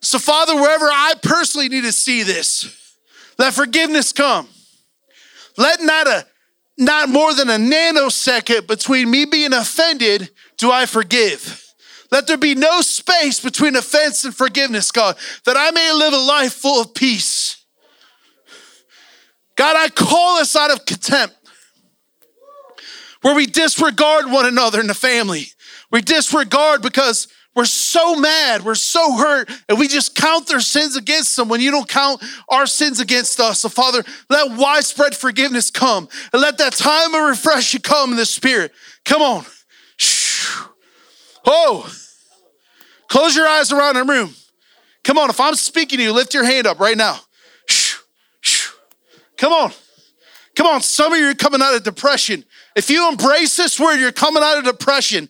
So, 0.02 0.18
Father, 0.18 0.56
wherever 0.56 0.86
I 0.86 1.14
personally 1.22 1.70
need 1.70 1.84
to 1.84 1.92
see 1.92 2.24
this, 2.24 2.96
let 3.38 3.54
forgiveness 3.54 4.12
come. 4.12 4.48
Let 5.56 5.84
not 5.84 6.08
a 6.08 6.26
not 6.80 7.10
more 7.10 7.34
than 7.34 7.50
a 7.50 7.58
nanosecond 7.58 8.66
between 8.66 9.12
me 9.12 9.26
being 9.26 9.54
offended 9.54 10.32
do 10.58 10.72
I 10.72 10.88
forgive. 10.88 11.67
Let 12.12 12.28
there 12.28 12.38
be 12.38 12.56
no 12.56 12.82
space 12.82 13.40
between 13.40 13.76
offense 13.76 14.24
and 14.24 14.36
forgiveness, 14.36 14.92
God, 14.92 15.18
that 15.46 15.58
I 15.58 15.72
may 15.72 15.92
live 15.94 16.14
a 16.14 16.18
life 16.18 16.54
full 16.54 16.82
of 16.82 16.94
peace. 16.94 17.66
God, 19.56 19.76
I 19.76 19.90
call 19.90 20.38
us 20.38 20.56
out 20.56 20.72
of 20.72 20.86
contempt 20.86 21.36
where 23.22 23.36
we 23.36 23.46
disregard 23.46 24.32
one 24.32 24.46
another 24.46 24.80
in 24.80 24.88
the 24.88 24.94
family. 24.94 25.48
We 25.92 26.02
disregard 26.02 26.82
because 26.82 27.28
we're 27.56 27.66
so 27.66 28.16
mad, 28.16 28.64
we're 28.64 28.76
so 28.76 29.18
hurt, 29.18 29.50
and 29.68 29.80
we 29.80 29.88
just 29.88 30.14
count 30.14 30.46
their 30.46 30.60
sins 30.60 30.96
against 30.96 31.36
them 31.36 31.50
when 31.50 31.60
you 31.60 31.72
don't 31.72 31.90
count 31.90 32.24
our 32.50 32.68
sins 32.68 33.00
against 33.00 33.40
us. 33.40 33.62
So, 33.62 33.70
Father, 33.70 34.04
let 34.30 34.56
widespread 34.56 35.16
forgiveness 35.16 35.72
come 35.72 36.08
and 36.32 36.42
let 36.42 36.60
that 36.60 36.74
time 36.74 37.16
of 37.16 37.28
refreshing 37.28 37.82
come 37.82 38.12
in 38.12 38.18
the 38.18 38.28
Spirit. 38.28 38.74
Come 39.06 39.24
on. 39.24 39.46
Oh, 41.50 41.90
close 43.08 43.36
your 43.36 43.48
eyes 43.48 43.72
around 43.72 43.96
the 43.96 44.04
room. 44.04 44.36
Come 45.04 45.18
on, 45.18 45.30
if 45.30 45.40
I'm 45.40 45.56
speaking 45.56 45.98
to 46.00 46.04
you, 46.04 46.12
lift 46.12 46.34
your 46.34 46.44
hand 46.44 46.68
up 46.68 46.80
right 46.80 46.98
now. 46.98 47.20
Come 49.38 49.54
on. 49.54 49.72
Come 50.56 50.68
on, 50.68 50.82
some 50.82 51.14
of 51.14 51.20
you 51.20 51.28
are 51.28 51.36
coming 51.36 51.62
out 51.62 51.76
of 51.76 51.84
depression. 51.84 52.44
If 52.76 52.90
you 52.90 53.08
embrace 53.08 53.56
this 53.56 53.80
word, 53.80 54.00
you're 54.00 54.12
coming 54.12 54.44
out 54.44 54.58
of 54.58 54.66
depression. 54.66 55.30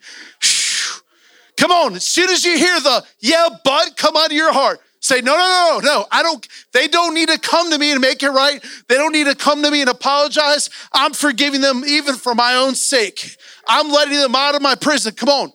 Come 1.57 1.71
on, 1.71 1.95
as 1.95 2.05
soon 2.05 2.29
as 2.29 2.45
you 2.45 2.57
hear 2.57 2.79
the 2.79 3.03
yeah, 3.19 3.49
but 3.63 3.97
come 3.97 4.15
out 4.15 4.27
of 4.27 4.31
your 4.31 4.53
heart. 4.53 4.79
Say, 4.99 5.21
no, 5.21 5.35
no, 5.37 5.79
no, 5.79 5.79
no, 5.83 6.05
I 6.11 6.23
don't, 6.23 6.47
they 6.73 6.87
don't 6.87 7.13
need 7.13 7.29
to 7.29 7.37
come 7.39 7.71
to 7.71 7.77
me 7.77 7.91
and 7.91 8.01
make 8.01 8.23
it 8.23 8.29
right. 8.29 8.63
They 8.87 8.95
don't 8.95 9.11
need 9.11 9.27
to 9.27 9.35
come 9.35 9.61
to 9.61 9.69
me 9.69 9.81
and 9.81 9.89
apologize. 9.89 10.69
I'm 10.91 11.13
forgiving 11.13 11.61
them 11.61 11.83
even 11.85 12.15
for 12.15 12.33
my 12.33 12.55
own 12.55 12.73
sake. 12.73 13.37
I'm 13.67 13.91
letting 13.91 14.17
them 14.17 14.35
out 14.35 14.55
of 14.55 14.61
my 14.61 14.75
prison. 14.75 15.13
Come 15.13 15.29
on. 15.29 15.51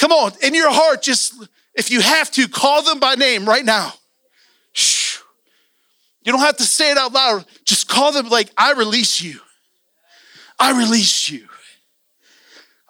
Come 0.00 0.12
on. 0.12 0.32
In 0.42 0.54
your 0.54 0.70
heart, 0.72 1.02
just 1.02 1.34
if 1.74 1.90
you 1.90 2.00
have 2.00 2.30
to, 2.30 2.48
call 2.48 2.82
them 2.82 3.00
by 3.00 3.16
name 3.16 3.46
right 3.46 3.64
now. 3.64 3.92
Shh. 4.72 5.18
You 6.22 6.32
don't 6.32 6.40
have 6.40 6.56
to 6.56 6.64
say 6.64 6.90
it 6.90 6.96
out 6.96 7.12
loud. 7.12 7.44
Just 7.66 7.86
call 7.86 8.10
them 8.10 8.30
like, 8.30 8.50
I 8.56 8.72
release 8.72 9.20
you. 9.20 9.40
I 10.58 10.78
release 10.78 11.28
you. 11.28 11.46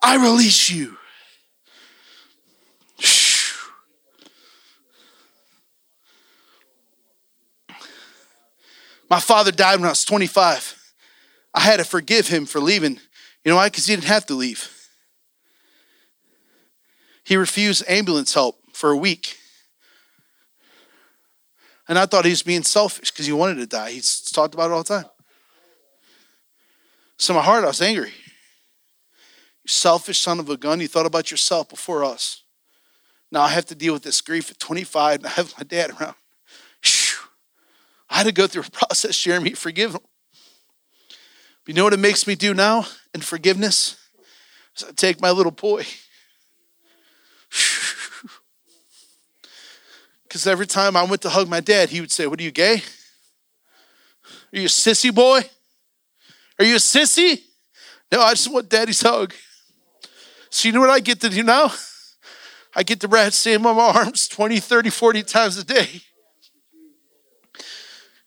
I 0.01 0.23
release 0.23 0.71
you. 0.71 0.97
My 9.11 9.19
father 9.19 9.51
died 9.51 9.81
when 9.81 9.87
I 9.87 9.91
was 9.91 10.05
25. 10.05 10.93
I 11.53 11.61
had 11.61 11.79
to 11.79 11.85
forgive 11.85 12.29
him 12.29 12.47
for 12.47 12.61
leaving. 12.61 13.01
You 13.45 13.51
know 13.51 13.57
why? 13.57 13.67
Because 13.67 13.87
he 13.87 13.97
didn't 13.97 14.07
have 14.07 14.27
to 14.27 14.35
leave. 14.35 14.80
He 17.31 17.37
refused 17.37 17.85
ambulance 17.87 18.35
help 18.35 18.59
for 18.73 18.91
a 18.91 18.97
week. 18.97 19.37
And 21.89 21.97
I 21.97 22.05
thought 22.05 22.25
he 22.25 22.33
was 22.33 22.43
being 22.43 22.65
selfish 22.65 23.13
because 23.13 23.25
he 23.25 23.33
wanted 23.33 23.59
to 23.59 23.69
die. 23.69 23.93
He's 23.93 24.21
talked 24.21 24.53
about 24.53 24.73
it 24.73 24.75
all 24.75 24.83
the 24.83 24.95
time. 24.97 25.11
So 27.19 27.33
my 27.33 27.41
heart, 27.41 27.63
I 27.63 27.69
was 27.69 27.81
angry. 27.81 28.09
You 29.63 29.69
selfish 29.69 30.19
son 30.19 30.41
of 30.41 30.51
a 30.51 30.57
gun. 30.57 30.81
You 30.81 30.89
thought 30.89 31.07
about 31.07 31.31
yourself 31.31 31.69
before 31.69 32.03
us. 32.03 32.43
Now 33.31 33.43
I 33.43 33.51
have 33.51 33.67
to 33.67 33.77
deal 33.77 33.93
with 33.93 34.03
this 34.03 34.21
grief 34.21 34.51
at 34.51 34.59
25 34.59 35.21
and 35.21 35.27
I 35.29 35.31
have 35.31 35.55
my 35.57 35.63
dad 35.63 35.93
around. 36.01 36.17
I 38.11 38.17
had 38.17 38.27
to 38.27 38.33
go 38.33 38.49
through 38.49 38.65
a 38.67 38.71
process, 38.73 39.17
Jeremy, 39.17 39.51
forgive 39.51 39.95
him. 39.95 40.03
But 41.65 41.69
you 41.69 41.75
know 41.75 41.85
what 41.85 41.93
it 41.93 42.01
makes 42.01 42.27
me 42.27 42.35
do 42.35 42.55
now 42.55 42.87
in 43.15 43.21
forgiveness? 43.21 43.97
I 44.85 44.91
take 44.97 45.21
my 45.21 45.31
little 45.31 45.53
boy. 45.53 45.87
Because 50.31 50.47
every 50.47 50.69
time 50.69 50.97
I 50.97 51.03
went 51.03 51.23
to 51.23 51.29
hug 51.29 51.49
my 51.49 51.59
dad, 51.59 51.89
he 51.89 52.01
would 52.01 52.13
say, 52.13 52.29
What 52.29 52.39
are 52.39 52.43
you, 52.45 52.53
gay? 52.53 52.85
Are 54.53 54.59
you 54.61 54.67
a 54.67 54.69
sissy 54.69 55.13
boy? 55.13 55.41
Are 56.57 56.65
you 56.65 56.77
a 56.77 56.79
sissy? 56.79 57.41
No, 58.13 58.21
I 58.21 58.31
just 58.31 58.53
want 58.53 58.69
daddy's 58.69 59.01
hug. 59.01 59.35
So, 60.49 60.69
you 60.69 60.73
know 60.73 60.81
what 60.81 60.91
I 60.91 61.01
get 61.01 61.21
to 61.23 61.29
do 61.29 61.43
now? 61.43 61.73
I 62.77 62.85
get 62.85 63.01
to 63.01 63.09
wrap 63.09 63.33
Sam 63.33 63.67
on 63.67 63.75
my 63.75 63.83
arms 63.83 64.29
20, 64.29 64.61
30, 64.61 64.91
40 64.91 65.23
times 65.25 65.59
a 65.59 65.65
day. 65.65 66.03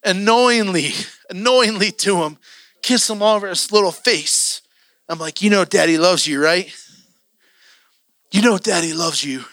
Annoyingly, 0.04 0.90
annoyingly 1.30 1.92
to 1.92 2.22
him, 2.22 2.38
kiss 2.82 3.10
him 3.10 3.22
all 3.22 3.38
over 3.38 3.48
his 3.48 3.72
little 3.72 3.94
face. 3.94 4.62
I'm 5.08 5.20
like, 5.20 5.42
you 5.42 5.50
know, 5.50 5.64
daddy 5.64 5.98
loves 5.98 6.28
you, 6.28 6.44
right? 6.44 6.70
You 8.34 8.42
know, 8.42 8.58
daddy 8.58 8.92
loves 8.92 9.24
you. 9.24 9.46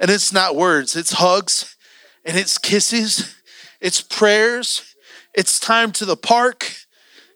And 0.00 0.10
it's 0.10 0.32
not 0.32 0.56
words, 0.56 0.96
it's 0.96 1.12
hugs 1.12 1.76
and 2.24 2.36
it's 2.36 2.58
kisses, 2.58 3.34
it's 3.80 4.00
prayers, 4.00 4.94
it's 5.34 5.58
time 5.58 5.92
to 5.92 6.04
the 6.04 6.16
park. 6.16 6.74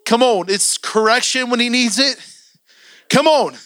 Come 0.05 0.23
on, 0.23 0.47
it's 0.49 0.79
correction 0.79 1.51
when 1.51 1.61
he 1.61 1.69
needs 1.69 1.99
it. 1.99 2.17
Come 3.09 3.27
on. 3.27 3.57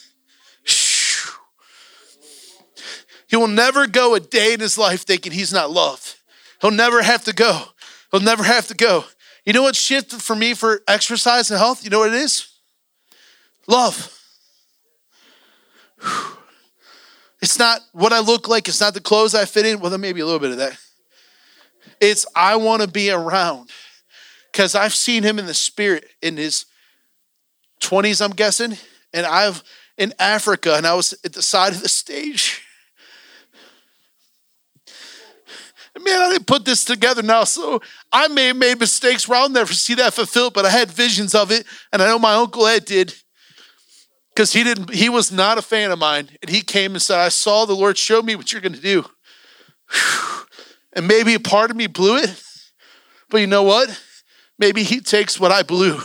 He 3.29 3.37
will 3.37 3.49
never 3.49 3.87
go 3.87 4.15
a 4.15 4.21
day 4.21 4.55
in 4.55 4.61
his 4.61 4.77
life 4.77 5.03
thinking 5.03 5.33
he's 5.33 5.53
not 5.53 5.71
loved. 5.71 6.17
He'll 6.61 6.73
never 6.73 7.01
have 7.01 7.25
to 7.25 7.33
go. 7.33 7.63
He'll 8.11 8.21
never 8.21 8.43
have 8.43 8.67
to 8.69 8.75
go. 8.75 9.05
You 9.45 9.53
know 9.53 9.63
what 9.63 9.77
shifted 9.77 10.21
for 10.21 10.35
me 10.35 10.55
for 10.55 10.83
exercise 10.89 11.51
and 11.51 11.59
health? 11.59 11.85
You 11.85 11.91
know 11.91 12.01
what 12.01 12.09
it 12.09 12.17
is? 12.17 12.49
Love. 13.67 14.17
It's 17.43 17.59
not 17.59 17.81
what 17.93 18.13
I 18.13 18.19
look 18.19 18.49
like, 18.49 18.69
it's 18.69 18.81
not 18.81 18.95
the 18.95 19.01
clothes 19.01 19.35
I 19.35 19.45
fit 19.45 19.65
in. 19.65 19.81
Well, 19.81 19.91
there 19.91 19.99
may 19.99 20.13
be 20.13 20.21
a 20.21 20.27
little 20.27 20.41
bit 20.41 20.51
of 20.51 20.59
that. 20.59 20.77
It's 22.01 22.27
I 22.35 22.57
want 22.57 22.83
to 22.83 22.89
be 22.89 23.11
around 23.11 23.71
because 24.51 24.75
I've 24.75 24.95
seen 24.95 25.23
him 25.23 25.39
in 25.39 25.47
the 25.47 25.55
spirit 25.55 26.07
in 26.23 26.37
his 26.37 26.67
20s, 27.81 28.25
I'm 28.25 28.33
guessing. 28.33 28.77
And 29.13 29.27
I've 29.27 29.63
in 29.99 30.15
Africa, 30.19 30.77
and 30.77 30.87
I 30.87 30.95
was 30.95 31.13
at 31.25 31.35
the 31.35 31.43
side 31.43 31.73
of 31.73 31.83
the 31.83 31.89
stage. 31.89 32.65
Man, 36.01 36.23
I 36.23 36.31
didn't 36.31 36.47
put 36.47 36.65
this 36.65 36.85
together 36.85 37.21
now, 37.21 37.45
so 37.45 37.83
I 38.11 38.29
may 38.29 38.47
have 38.47 38.57
made 38.57 38.81
mistakes 38.81 39.29
where 39.29 39.39
I'll 39.39 39.51
never 39.51 39.75
see 39.75 39.95
that 39.97 40.15
fulfilled, 40.15 40.55
but 40.55 40.65
I 40.65 40.71
had 40.71 40.91
visions 40.91 41.35
of 41.35 41.51
it, 41.51 41.67
and 41.93 42.01
I 42.01 42.07
know 42.07 42.19
my 42.19 42.33
uncle 42.35 42.67
Ed 42.67 42.87
did 42.87 43.15
because 44.35 44.53
he 44.55 44.65
didn't 44.65 44.95
he 44.95 45.09
was 45.09 45.31
not 45.31 45.59
a 45.59 45.63
fan 45.63 45.91
of 45.91 45.99
mine 45.99 46.31
and 46.41 46.51
he 46.51 46.63
came 46.63 46.93
and 46.93 47.03
said 47.03 47.19
i 47.19 47.29
saw 47.29 47.65
the 47.65 47.75
lord 47.75 47.99
show 47.99 48.23
me 48.23 48.35
what 48.35 48.53
you're 48.53 48.63
going 48.63 48.73
to 48.73 48.81
do 48.81 49.05
and 50.93 51.07
maybe 51.07 51.35
a 51.35 51.41
part 51.41 51.71
of 51.71 51.77
me 51.77 51.87
blew 51.87 52.17
it 52.17 52.43
but 53.31 53.41
you 53.41 53.47
know 53.47 53.63
what? 53.63 53.89
Maybe 54.59 54.83
he 54.83 55.01
takes 55.01 55.41
what 55.41 55.53
i 55.53 55.63
blew. 55.63 55.99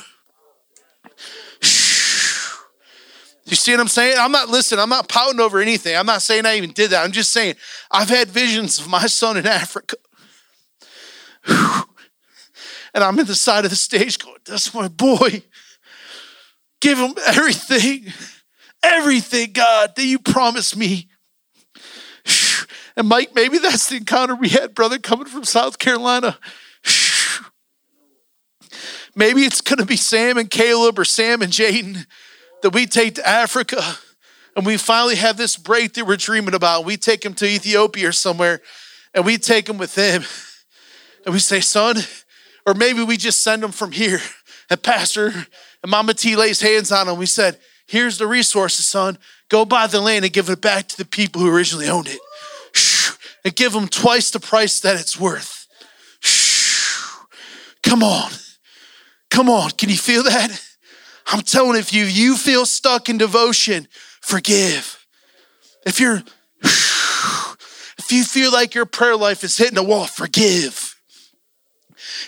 You 3.47 3.55
see 3.55 3.71
what 3.73 3.79
i'm 3.79 3.87
saying? 3.87 4.17
I'm 4.19 4.31
not 4.31 4.49
listening 4.49 4.79
i'm 4.79 4.89
not 4.89 5.09
pouting 5.09 5.39
over 5.39 5.59
anything. 5.59 5.95
I'm 5.95 6.05
not 6.05 6.21
saying 6.21 6.45
i 6.45 6.55
even 6.55 6.71
did 6.71 6.91
that. 6.91 7.03
I'm 7.03 7.11
just 7.11 7.33
saying 7.33 7.55
i've 7.91 8.09
had 8.09 8.29
visions 8.29 8.79
of 8.79 8.87
my 8.87 9.07
son 9.07 9.37
in 9.37 9.45
africa. 9.45 9.97
And 12.93 13.03
i'm 13.03 13.19
at 13.19 13.27
the 13.27 13.35
side 13.35 13.65
of 13.65 13.71
the 13.71 13.75
stage 13.75 14.17
going 14.19 14.37
that's 14.45 14.73
my 14.73 14.87
boy. 14.87 15.43
Give 16.81 16.97
him 16.97 17.13
everything, 17.25 18.05
everything, 18.83 19.51
God, 19.51 19.95
that 19.95 20.05
you 20.05 20.19
promised 20.19 20.77
me. 20.77 21.09
And 22.97 23.07
Mike, 23.07 23.35
maybe 23.35 23.57
that's 23.57 23.89
the 23.89 23.97
encounter 23.97 24.35
we 24.35 24.49
had, 24.49 24.73
brother, 24.73 24.97
coming 24.97 25.27
from 25.27 25.43
South 25.43 25.79
Carolina. 25.79 26.37
Maybe 29.17 29.43
it's 29.43 29.61
going 29.61 29.79
to 29.79 29.85
be 29.85 29.95
Sam 29.95 30.37
and 30.37 30.49
Caleb 30.49 30.99
or 30.99 31.05
Sam 31.05 31.41
and 31.41 31.51
Jaden 31.51 32.05
that 32.61 32.71
we 32.71 32.85
take 32.85 33.15
to 33.15 33.27
Africa 33.27 33.81
and 34.55 34.65
we 34.65 34.77
finally 34.77 35.15
have 35.15 35.37
this 35.37 35.57
breakthrough 35.57 36.05
we're 36.05 36.17
dreaming 36.17 36.53
about. 36.53 36.85
We 36.85 36.97
take 36.97 37.21
them 37.21 37.33
to 37.35 37.45
Ethiopia 37.45 38.09
or 38.09 38.11
somewhere 38.11 38.61
and 39.13 39.25
we 39.25 39.37
take 39.37 39.65
them 39.65 39.77
with 39.77 39.95
them 39.95 40.23
and 41.25 41.33
we 41.33 41.39
say, 41.39 41.61
son, 41.61 41.97
or 42.65 42.73
maybe 42.73 43.03
we 43.03 43.17
just 43.17 43.41
send 43.41 43.63
them 43.63 43.71
from 43.71 43.91
here. 43.91 44.19
And 44.69 44.81
Pastor, 44.81 45.27
and 45.83 45.91
Mama 45.91 46.13
T 46.13 46.35
lays 46.35 46.61
hands 46.61 46.91
on 46.91 47.07
them. 47.07 47.17
We 47.17 47.27
said, 47.27 47.59
Here's 47.87 48.17
the 48.17 48.25
resources, 48.25 48.85
son. 48.85 49.19
Go 49.47 49.63
buy 49.63 49.85
the 49.85 50.01
land 50.01 50.25
and 50.25 50.33
give 50.33 50.49
it 50.49 50.59
back 50.59 50.87
to 50.87 50.97
the 50.97 51.05
people 51.05 51.41
who 51.41 51.55
originally 51.55 51.87
owned 51.87 52.07
it. 52.07 52.19
And 53.45 53.55
give 53.55 53.71
them 53.73 53.87
twice 53.87 54.31
the 54.31 54.39
price 54.39 54.79
that 54.81 54.99
it's 54.99 55.19
worth. 55.19 55.67
Come 57.83 58.03
on. 58.03 58.31
Come 59.29 59.49
on. 59.49 59.69
Can 59.71 59.89
you 59.89 59.97
feel 59.97 60.23
that? 60.23 60.61
I'm 61.27 61.41
telling 61.41 61.77
if 61.77 61.93
you 61.93 62.05
you 62.05 62.35
feel 62.35 62.65
stuck 62.65 63.07
in 63.07 63.17
devotion, 63.17 63.87
forgive. 64.21 65.05
If 65.85 65.99
you're 65.99 66.23
if 66.63 68.11
you 68.11 68.23
feel 68.23 68.51
like 68.51 68.75
your 68.75 68.85
prayer 68.85 69.15
life 69.15 69.43
is 69.43 69.57
hitting 69.57 69.77
a 69.77 69.83
wall, 69.83 70.05
forgive. 70.05 70.95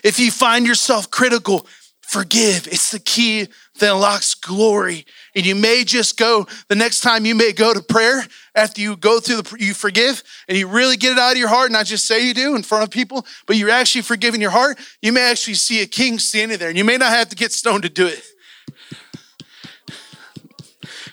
If 0.04 0.20
you 0.20 0.32
find 0.32 0.66
yourself 0.66 1.10
critical, 1.10 1.68
forgive. 2.02 2.68
It's 2.68 2.92
the 2.92 3.00
key 3.00 3.48
that 3.80 3.94
unlocks 3.94 4.34
glory. 4.34 5.06
And 5.36 5.46
you 5.46 5.56
may 5.56 5.84
just 5.84 6.18
go, 6.18 6.48
the 6.68 6.76
next 6.76 7.02
time 7.02 7.26
you 7.26 7.36
may 7.36 7.52
go 7.52 7.74
to 7.74 7.82
prayer 7.82 8.26
after 8.58 8.82
you 8.82 8.98
go 8.98 9.20
through 9.20 9.44
the, 9.44 9.58
you 9.60 9.74
forgive 9.74 10.24
and 10.48 10.58
you 10.58 10.68
really 10.68 10.98
get 10.98 11.12
it 11.14 11.20
out 11.20 11.34
of 11.34 11.38
your 11.38 11.48
heart, 11.48 11.68
and 11.68 11.74
not 11.74 11.86
just 11.86 12.06
say 12.06 12.28
you 12.28 12.34
do 12.34 12.56
in 12.56 12.64
front 12.64 12.84
of 12.84 12.90
people, 12.90 13.26
but 13.46 13.56
you're 13.56 13.70
actually 13.70 14.02
forgiving 14.02 14.42
your 14.42 14.50
heart. 14.50 14.80
You 15.02 15.14
may 15.14 15.22
actually 15.22 15.54
see 15.54 15.82
a 15.82 15.86
king 15.86 16.18
standing 16.18 16.58
there 16.58 16.70
and 16.70 16.78
you 16.78 16.84
may 16.84 16.98
not 16.98 17.12
have 17.12 17.30
to 17.30 17.36
get 17.36 17.52
stoned 17.52 17.84
to 17.84 17.90
do 17.90 18.08
it. 18.08 18.24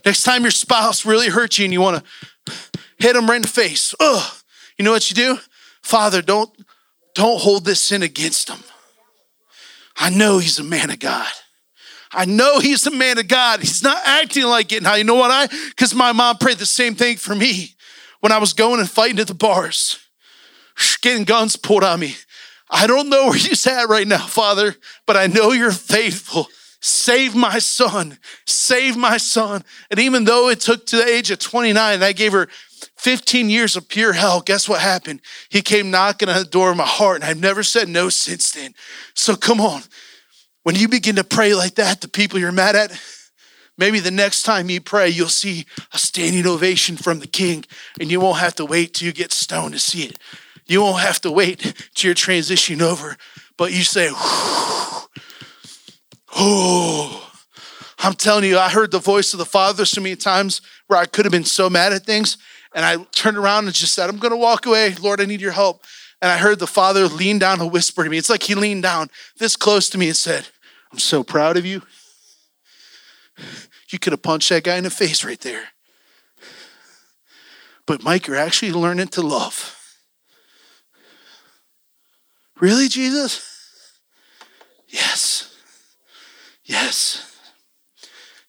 Next 0.05 0.23
time 0.23 0.43
your 0.43 0.51
spouse 0.51 1.05
really 1.05 1.29
hurts 1.29 1.59
you 1.59 1.67
and 1.67 1.73
you 1.73 1.81
want 1.81 2.03
to 2.03 2.53
hit 2.99 3.13
them 3.13 3.29
right 3.29 3.37
in 3.37 3.43
the 3.43 3.49
face, 3.49 3.95
ugh, 4.01 4.35
you 4.79 4.85
know 4.85 4.93
what 4.93 5.11
you 5.11 5.15
do? 5.15 5.39
Father, 5.83 6.23
don't, 6.23 6.51
don't 7.15 7.41
hold 7.41 7.67
this 7.67 7.81
sin 7.81 8.03
against 8.03 8.49
him. 8.49 8.61
I 9.97 10.09
know 10.09 10.39
he's 10.39 10.59
a 10.59 10.65
man 10.65 10.91
of 10.91 10.99
God. 10.99 11.31
I 12.15 12.25
know 12.25 12.61
he's 12.61 12.87
a 12.87 12.91
man 12.91 13.19
of 13.19 13.29
God. 13.29 13.61
He's 13.61 13.83
not 13.83 14.01
acting 14.05 14.45
like 14.45 14.73
it 14.73 14.83
now. 14.83 14.95
You 14.95 15.05
know 15.05 15.17
what 15.17 15.31
I? 15.31 15.47
Because 15.69 15.95
my 15.95 16.12
mom 16.12 16.39
prayed 16.39 16.59
the 16.59 16.67
same 16.67 16.95
thing 16.95 17.17
for 17.17 17.35
me 17.35 17.75
when 18.21 18.33
I 18.33 18.39
was 18.39 18.53
going 18.53 18.81
and 18.81 18.89
fighting 18.89 19.19
at 19.19 19.27
the 19.27 19.35
bars, 19.35 19.99
getting 21.03 21.25
guns 21.25 21.57
pulled 21.57 21.85
on 21.85 22.01
me. 22.01 22.15
I 22.71 22.87
don't 22.87 23.11
know 23.11 23.27
where 23.27 23.35
he's 23.35 23.67
at 23.67 23.89
right 23.89 24.07
now, 24.07 24.27
Father, 24.27 24.75
but 25.07 25.17
I 25.17 25.27
know 25.27 25.53
you're 25.53 25.73
faithful. 25.73 26.49
Save 26.81 27.35
my 27.35 27.59
son. 27.59 28.19
Save 28.47 28.97
my 28.97 29.17
son. 29.17 29.65
And 29.91 30.01
even 30.01 30.25
though 30.25 30.49
it 30.49 30.61
took 30.61 30.87
to 30.87 30.97
the 30.97 31.07
age 31.07 31.31
of 31.31 31.39
29, 31.39 32.03
I 32.03 32.12
gave 32.12 32.33
her 32.33 32.49
15 32.97 33.51
years 33.51 33.77
of 33.77 33.89
pure 33.89 34.12
hell, 34.12 34.41
guess 34.41 34.69
what 34.69 34.81
happened? 34.81 35.21
He 35.49 35.62
came 35.62 35.91
knocking 35.91 36.29
on 36.29 36.39
the 36.39 36.45
door 36.45 36.71
of 36.71 36.77
my 36.77 36.87
heart, 36.87 37.17
and 37.17 37.25
I've 37.25 37.41
never 37.41 37.62
said 37.62 37.89
no 37.89 38.09
since 38.09 38.51
then. 38.53 38.75
So 39.15 39.37
come 39.37 39.61
on. 39.61 39.83
When 40.65 40.75
you 40.75 40.89
begin 40.89 41.17
to 41.17 41.25
pray 41.25 41.55
like 41.55 41.77
that 41.77 42.01
the 42.01 42.09
people 42.09 42.39
you're 42.39 42.51
mad 42.51 42.75
at, 42.75 43.01
maybe 43.79 44.01
the 44.01 44.11
next 44.11 44.43
time 44.43 44.71
you 44.71 44.81
pray, 44.81 45.09
you'll 45.09 45.29
see 45.29 45.67
a 45.93 45.99
standing 45.99 46.47
ovation 46.47 46.97
from 46.97 47.21
the 47.21 47.27
king, 47.27 47.65
and 48.01 48.11
you 48.11 48.19
won't 48.19 48.39
have 48.39 48.55
to 48.57 48.65
wait 48.65 48.95
till 48.95 49.07
you 49.07 49.12
get 49.12 49.31
stoned 49.32 49.74
to 49.74 49.78
see 49.78 50.05
it. 50.05 50.19
You 50.66 50.81
won't 50.81 51.03
have 51.03 51.20
to 51.20 51.31
wait 51.31 51.74
till 51.95 52.09
you're 52.09 52.15
transitioning 52.15 52.81
over, 52.81 53.16
but 53.57 53.73
you 53.73 53.85
say, 53.85 54.11
Oh, 56.36 57.31
I'm 57.99 58.15
telling 58.15 58.45
you, 58.45 58.59
I 58.59 58.70
heard 58.70 58.91
the 58.91 58.99
voice 58.99 59.35
of 59.35 59.39
the 59.39 59.45
Father 59.45 59.85
so 59.85 60.01
many 60.01 60.16
times 60.16 60.62
where 60.86 60.99
I 60.99 61.07
could 61.07 61.24
have 61.27 61.32
been 61.32 61.45
so 61.45 61.70
mad 61.70 61.93
at 61.93 62.05
things. 62.05 62.36
And 62.74 62.85
I 62.85 62.97
turned 63.12 63.36
around 63.36 63.66
and 63.66 63.74
just 63.74 63.95
said, 63.95 64.11
I'm 64.11 64.19
going 64.19 64.32
to 64.32 64.36
walk 64.36 64.66
away. 64.66 64.95
Lord, 64.95 65.20
I 65.20 65.27
need 65.27 65.41
your 65.41 65.53
help. 65.53 65.85
And 66.20 66.32
I 66.32 66.39
heard 66.39 66.59
the 66.59 66.66
Father 66.66 67.07
lean 67.07 67.39
down 67.39 67.61
and 67.61 67.70
whisper 67.70 68.03
to 68.03 68.11
me. 68.11 68.19
It's 68.19 68.31
like 68.31 68.43
he 68.43 68.55
leaned 68.55 68.82
down 68.82 69.11
this 69.39 69.57
close 69.57 69.89
to 69.91 69.99
me 69.99 70.09
and 70.09 70.16
said, 70.16 70.49
I'm 70.95 70.99
so 71.01 71.25
proud 71.25 71.57
of 71.57 71.66
you. 71.66 71.83
You 73.91 73.99
could 73.99 74.12
have 74.12 74.23
punched 74.23 74.49
that 74.51 74.62
guy 74.62 74.77
in 74.77 74.85
the 74.85 74.91
face 74.91 75.25
right 75.25 75.41
there. 75.41 75.65
But 77.85 78.05
Mike, 78.05 78.29
you're 78.29 78.37
actually 78.37 78.73
learning 78.73 79.09
to 79.09 79.23
love. 79.23 79.77
Really, 82.61 82.89
Jesus? 82.89 83.45
Yes. 84.89 85.55
Yes. 86.65 87.37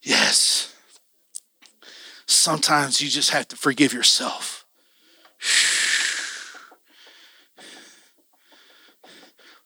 Yes 0.03 0.75
sometimes 2.45 3.01
you 3.01 3.09
just 3.09 3.31
have 3.31 3.47
to 3.47 3.55
forgive 3.55 3.91
yourself. 3.91 4.65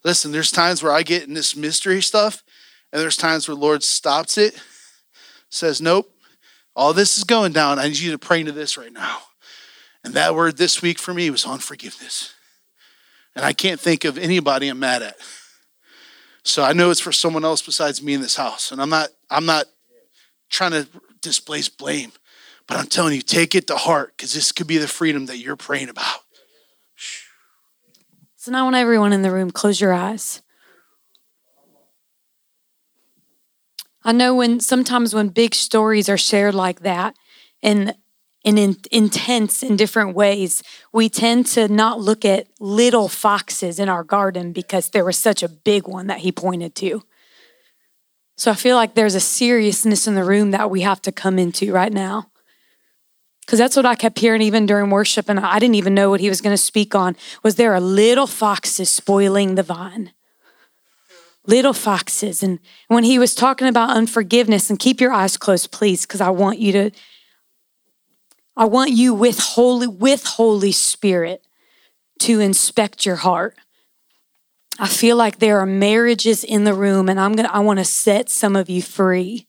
Listen, 0.06 0.32
there's 0.32 0.50
times 0.50 0.82
where 0.82 0.94
I 0.94 1.04
get 1.04 1.28
in 1.28 1.34
this 1.34 1.58
mystery 1.58 2.02
stuff, 2.02 2.42
and 2.92 3.02
there's 3.02 3.18
times 3.18 3.48
where 3.48 3.56
Lord 3.56 3.84
stops 3.84 4.38
it, 4.38 4.60
says, 5.50 5.82
Nope, 5.82 6.12
all 6.76 6.94
this 6.94 7.18
is 7.18 7.24
going 7.24 7.52
down. 7.52 7.80
I 7.80 7.88
need 7.88 8.00
you 8.00 8.12
to 8.12 8.20
pray 8.20 8.40
into 8.40 8.52
this 8.52 8.78
right 8.78 8.94
now. 8.94 9.20
And 10.04 10.14
that 10.14 10.36
word 10.36 10.58
this 10.58 10.82
week 10.82 10.98
for 10.98 11.14
me 11.14 11.30
was 11.30 11.46
on 11.46 11.60
forgiveness. 11.60 12.34
And 13.36 13.46
I 13.46 13.54
can't 13.54 13.80
think 13.80 14.06
of 14.06 14.18
anybody 14.18 14.70
I'm 14.70 14.80
mad 14.80 15.02
at. 15.02 15.18
So 16.44 16.64
I 16.64 16.74
know 16.74 16.90
it's 16.90 17.00
for 17.00 17.12
someone 17.12 17.46
else 17.46 17.62
besides 17.62 18.02
me 18.02 18.14
in 18.14 18.22
this 18.22 18.38
house. 18.38 18.72
And 18.72 18.82
I'm 18.82 18.90
not, 18.90 19.10
I'm 19.30 19.46
not 19.46 19.66
trying 20.50 20.72
to 20.72 20.88
displace 21.22 21.70
blame. 21.70 22.12
But 22.66 22.78
I'm 22.78 22.88
telling 22.88 23.16
you, 23.16 23.22
take 23.22 23.56
it 23.56 23.68
to 23.68 23.76
heart 23.76 24.14
because 24.16 24.34
this 24.34 24.52
could 24.52 24.68
be 24.68 24.78
the 24.78 24.88
freedom 24.88 25.26
that 25.26 25.38
you're 25.38 25.56
praying 25.56 25.90
about. 25.90 26.20
So 28.36 28.52
now 28.52 28.60
I 28.60 28.64
want 28.64 28.76
everyone 28.76 29.12
in 29.12 29.22
the 29.22 29.32
room 29.32 29.52
close 29.52 29.82
your 29.82 29.92
eyes. 29.92 30.42
I 34.04 34.12
know 34.12 34.36
when 34.36 34.60
sometimes 34.60 35.14
when 35.14 35.30
big 35.30 35.54
stories 35.54 36.10
are 36.10 36.18
shared 36.18 36.56
like 36.56 36.82
that, 36.82 37.16
and 37.62 37.96
in, 38.44 38.78
intense 38.92 39.62
in 39.62 39.76
different 39.76 40.16
ways, 40.16 40.64
we 40.94 41.10
tend 41.10 41.46
to 41.48 41.68
not 41.68 42.00
look 42.00 42.24
at 42.24 42.48
little 42.60 43.10
foxes 43.10 43.80
in 43.80 43.90
our 43.90 44.04
garden 44.04 44.54
because 44.54 44.90
there 44.90 45.04
was 45.04 45.18
such 45.18 45.44
a 45.44 45.50
big 45.50 45.88
one 45.88 46.08
that 46.08 46.20
he 46.20 46.32
pointed 46.32 46.76
to. 46.76 47.04
So 48.38 48.52
I 48.52 48.56
feel 48.56 48.78
like 48.78 48.96
there's 48.96 49.16
a 49.16 49.20
seriousness 49.20 50.08
in 50.08 50.16
the 50.16 50.24
room 50.24 50.52
that 50.52 50.70
we 50.72 50.82
have 50.82 51.02
to 51.02 51.12
come 51.12 51.38
into 51.38 51.74
right 51.74 51.92
now. 51.92 52.32
Because 53.42 53.60
that's 53.60 53.76
what 53.76 53.86
I 53.86 53.96
kept 53.96 54.20
hearing 54.20 54.44
even 54.44 54.66
during 54.66 54.92
worship, 54.92 55.28
and 55.28 55.40
I 55.40 55.60
didn't 55.60 55.76
even 55.76 55.96
know 55.96 56.10
what 56.12 56.22
he 56.22 56.30
was 56.30 56.40
going 56.40 56.54
to 56.54 56.62
speak 56.62 56.96
on. 56.96 57.18
Was 57.44 57.56
there 57.56 57.74
a 57.74 57.82
little 57.82 58.28
foxes 58.28 58.90
spoiling 58.90 59.56
the 59.56 59.64
vine? 59.64 60.12
Little 61.50 61.74
foxes. 61.74 62.44
And 62.44 62.60
when 62.90 63.04
he 63.04 63.18
was 63.18 63.34
talking 63.34 63.68
about 63.68 63.90
unforgiveness, 63.90 64.70
and 64.70 64.78
keep 64.78 65.02
your 65.02 65.12
eyes 65.12 65.36
closed, 65.36 65.72
please, 65.72 66.04
because 66.06 66.22
I 66.22 66.30
want 66.30 66.60
you 66.60 66.72
to 66.74 66.92
I 68.56 68.66
want 68.66 68.92
you 68.92 69.16
with 69.16 69.40
Holy, 69.40 69.88
with 69.88 70.26
Holy 70.26 70.72
Spirit 70.72 71.48
to 72.20 72.40
inspect 72.40 73.04
your 73.06 73.16
heart. 73.16 73.58
I 74.78 74.88
feel 74.88 75.16
like 75.16 75.40
there 75.40 75.60
are 75.60 75.66
marriages 75.66 76.44
in 76.44 76.66
the 76.66 76.74
room, 76.76 77.10
and 77.10 77.20
I'm 77.20 77.34
gonna 77.34 77.50
I 77.52 77.60
want 77.60 77.80
to 77.80 77.86
set 77.86 78.30
some 78.30 78.56
of 78.56 78.70
you 78.70 78.84
free. 78.84 79.48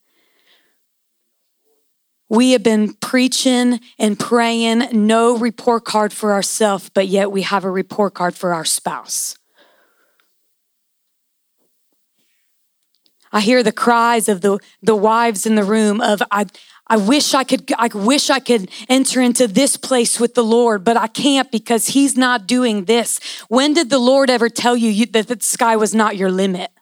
We 2.31 2.53
have 2.53 2.63
been 2.63 2.95
preaching 2.95 3.81
and 3.99 4.19
praying 4.19 4.89
no 5.07 5.37
report 5.37 5.85
card 5.85 6.15
for 6.15 6.33
ourselves, 6.33 6.89
but 6.89 7.09
yet 7.09 7.31
we 7.31 7.43
have 7.43 7.65
a 7.65 7.71
report 7.71 8.15
card 8.15 8.35
for 8.35 8.55
our 8.55 8.65
spouse. 8.65 9.37
I 13.33 13.41
hear 13.41 13.63
the 13.63 13.73
cries 13.73 14.29
of 14.29 14.41
the, 14.41 14.59
the 14.83 14.97
wives 14.97 15.47
in 15.47 15.55
the 15.55 15.65
room 15.65 16.01
of 16.01 16.23
I, 16.31 16.47
I 16.89 16.97
wish 16.97 17.35
I 17.35 17.45
could, 17.45 17.71
I 17.79 17.89
wish 17.95 18.31
I 18.31 18.41
could 18.41 18.69
enter 18.89 19.21
into 19.21 19.47
this 19.47 19.77
place 19.77 20.19
with 20.19 20.35
the 20.35 20.43
Lord, 20.43 20.83
but 20.83 20.97
I 20.97 21.07
can't 21.07 21.51
because 21.53 21.89
He's 21.89 22.17
not 22.17 22.49
doing 22.49 22.87
this. 22.87 23.21
When 23.49 23.75
did 23.75 23.91
the 23.91 23.99
Lord 24.01 24.29
ever 24.29 24.49
tell 24.49 24.77
you, 24.77 24.91
you 24.91 25.07
that 25.07 25.29
the 25.29 25.39
sky 25.41 25.77
was 25.77 25.95
not 25.95 26.17
your 26.17 26.33
limit? 26.33 26.73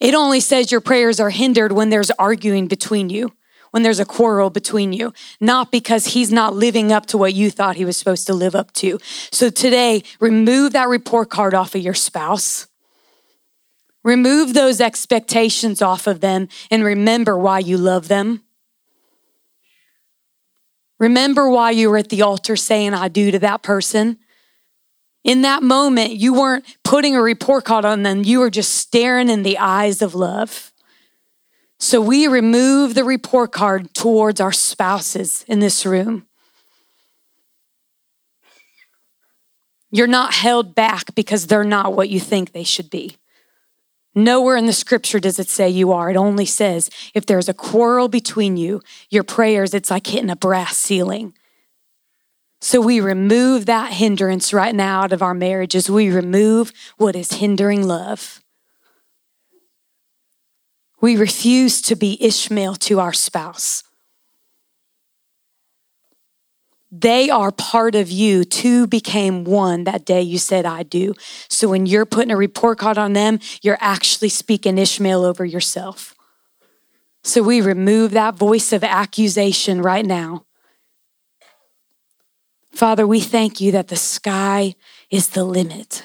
It 0.00 0.14
only 0.14 0.40
says 0.40 0.72
your 0.72 0.80
prayers 0.80 1.20
are 1.20 1.30
hindered 1.30 1.72
when 1.72 1.90
there's 1.90 2.10
arguing 2.12 2.66
between 2.66 3.10
you, 3.10 3.32
when 3.72 3.82
there's 3.82 4.00
a 4.00 4.06
quarrel 4.06 4.48
between 4.48 4.94
you, 4.94 5.12
not 5.38 5.70
because 5.70 6.08
he's 6.08 6.32
not 6.32 6.54
living 6.54 6.92
up 6.92 7.04
to 7.06 7.18
what 7.18 7.34
you 7.34 7.50
thought 7.50 7.76
he 7.76 7.84
was 7.84 7.98
supposed 7.98 8.26
to 8.26 8.34
live 8.34 8.54
up 8.54 8.72
to. 8.74 8.98
So 9.30 9.50
today, 9.50 10.02
remove 10.18 10.72
that 10.72 10.88
report 10.88 11.28
card 11.28 11.52
off 11.52 11.74
of 11.74 11.82
your 11.82 11.94
spouse. 11.94 12.68
Remove 14.06 14.54
those 14.54 14.80
expectations 14.80 15.82
off 15.82 16.06
of 16.06 16.20
them 16.20 16.46
and 16.70 16.84
remember 16.84 17.36
why 17.36 17.58
you 17.58 17.76
love 17.76 18.06
them. 18.06 18.44
Remember 21.00 21.50
why 21.50 21.72
you 21.72 21.90
were 21.90 21.96
at 21.96 22.08
the 22.08 22.22
altar 22.22 22.54
saying, 22.54 22.94
I 22.94 23.08
do 23.08 23.32
to 23.32 23.40
that 23.40 23.64
person. 23.64 24.18
In 25.24 25.42
that 25.42 25.64
moment, 25.64 26.12
you 26.12 26.34
weren't 26.34 26.64
putting 26.84 27.16
a 27.16 27.20
report 27.20 27.64
card 27.64 27.84
on 27.84 28.04
them, 28.04 28.22
you 28.22 28.38
were 28.38 28.48
just 28.48 28.76
staring 28.76 29.28
in 29.28 29.42
the 29.42 29.58
eyes 29.58 30.00
of 30.00 30.14
love. 30.14 30.72
So 31.80 32.00
we 32.00 32.28
remove 32.28 32.94
the 32.94 33.02
report 33.02 33.50
card 33.50 33.92
towards 33.92 34.40
our 34.40 34.52
spouses 34.52 35.44
in 35.48 35.58
this 35.58 35.84
room. 35.84 36.28
You're 39.90 40.06
not 40.06 40.32
held 40.32 40.76
back 40.76 41.12
because 41.16 41.48
they're 41.48 41.64
not 41.64 41.92
what 41.92 42.08
you 42.08 42.20
think 42.20 42.52
they 42.52 42.62
should 42.62 42.88
be. 42.88 43.16
Nowhere 44.18 44.56
in 44.56 44.64
the 44.64 44.72
scripture 44.72 45.20
does 45.20 45.38
it 45.38 45.50
say 45.50 45.68
you 45.68 45.92
are. 45.92 46.10
It 46.10 46.16
only 46.16 46.46
says 46.46 46.88
if 47.14 47.26
there's 47.26 47.50
a 47.50 47.54
quarrel 47.54 48.08
between 48.08 48.56
you, 48.56 48.80
your 49.10 49.22
prayers, 49.22 49.74
it's 49.74 49.90
like 49.90 50.06
hitting 50.06 50.30
a 50.30 50.36
brass 50.36 50.78
ceiling. 50.78 51.34
So 52.62 52.80
we 52.80 52.98
remove 52.98 53.66
that 53.66 53.92
hindrance 53.92 54.54
right 54.54 54.74
now 54.74 55.02
out 55.02 55.12
of 55.12 55.22
our 55.22 55.34
marriages. 55.34 55.90
We 55.90 56.10
remove 56.10 56.72
what 56.96 57.14
is 57.14 57.34
hindering 57.34 57.86
love. 57.86 58.42
We 61.02 61.18
refuse 61.18 61.82
to 61.82 61.94
be 61.94 62.16
Ishmael 62.18 62.76
to 62.76 63.00
our 63.00 63.12
spouse. 63.12 63.84
They 66.90 67.28
are 67.30 67.50
part 67.50 67.94
of 67.94 68.10
you. 68.10 68.44
Two 68.44 68.86
became 68.86 69.44
one 69.44 69.84
that 69.84 70.04
day 70.04 70.22
you 70.22 70.38
said, 70.38 70.64
I 70.64 70.82
do. 70.84 71.14
So 71.48 71.68
when 71.68 71.86
you're 71.86 72.06
putting 72.06 72.30
a 72.30 72.36
report 72.36 72.78
card 72.78 72.96
on 72.96 73.12
them, 73.12 73.40
you're 73.62 73.78
actually 73.80 74.28
speaking 74.28 74.78
Ishmael 74.78 75.24
over 75.24 75.44
yourself. 75.44 76.14
So 77.24 77.42
we 77.42 77.60
remove 77.60 78.12
that 78.12 78.36
voice 78.36 78.72
of 78.72 78.84
accusation 78.84 79.82
right 79.82 80.06
now. 80.06 80.44
Father, 82.72 83.06
we 83.06 83.20
thank 83.20 83.60
you 83.60 83.72
that 83.72 83.88
the 83.88 83.96
sky 83.96 84.74
is 85.10 85.30
the 85.30 85.42
limit. 85.42 86.04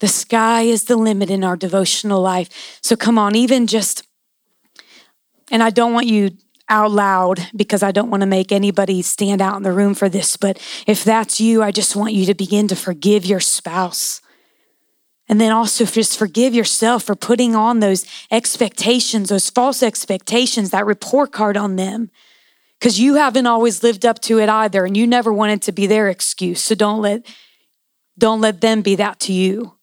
The 0.00 0.08
sky 0.08 0.62
is 0.62 0.84
the 0.84 0.96
limit 0.96 1.30
in 1.30 1.42
our 1.44 1.56
devotional 1.56 2.20
life. 2.20 2.78
So 2.82 2.96
come 2.96 3.18
on, 3.18 3.34
even 3.36 3.66
just, 3.66 4.02
and 5.50 5.62
I 5.62 5.70
don't 5.70 5.94
want 5.94 6.06
you 6.06 6.32
out 6.72 6.90
loud 6.90 7.48
because 7.54 7.82
I 7.82 7.92
don't 7.92 8.10
want 8.10 8.22
to 8.22 8.26
make 8.26 8.50
anybody 8.50 9.02
stand 9.02 9.42
out 9.42 9.56
in 9.56 9.62
the 9.62 9.72
room 9.72 9.94
for 9.94 10.08
this. 10.08 10.38
But 10.38 10.58
if 10.86 11.04
that's 11.04 11.38
you, 11.38 11.62
I 11.62 11.70
just 11.70 11.94
want 11.94 12.14
you 12.14 12.24
to 12.26 12.34
begin 12.34 12.66
to 12.68 12.74
forgive 12.74 13.26
your 13.26 13.40
spouse. 13.40 14.22
And 15.28 15.38
then 15.38 15.52
also 15.52 15.84
just 15.84 16.18
forgive 16.18 16.54
yourself 16.54 17.04
for 17.04 17.14
putting 17.14 17.54
on 17.54 17.80
those 17.80 18.06
expectations, 18.30 19.28
those 19.28 19.50
false 19.50 19.82
expectations, 19.82 20.70
that 20.70 20.86
report 20.86 21.30
card 21.30 21.58
on 21.58 21.76
them. 21.76 22.10
Because 22.80 22.98
you 22.98 23.14
haven't 23.16 23.46
always 23.46 23.82
lived 23.82 24.04
up 24.04 24.18
to 24.22 24.40
it 24.40 24.48
either, 24.48 24.84
and 24.84 24.96
you 24.96 25.06
never 25.06 25.32
wanted 25.32 25.62
to 25.62 25.72
be 25.72 25.86
their 25.86 26.08
excuse. 26.08 26.64
So 26.64 26.74
don't 26.74 27.00
let 27.00 27.24
don't 28.18 28.40
let 28.40 28.60
them 28.60 28.82
be 28.82 28.96
that 28.96 29.20
to 29.20 29.32
you. 29.32 29.74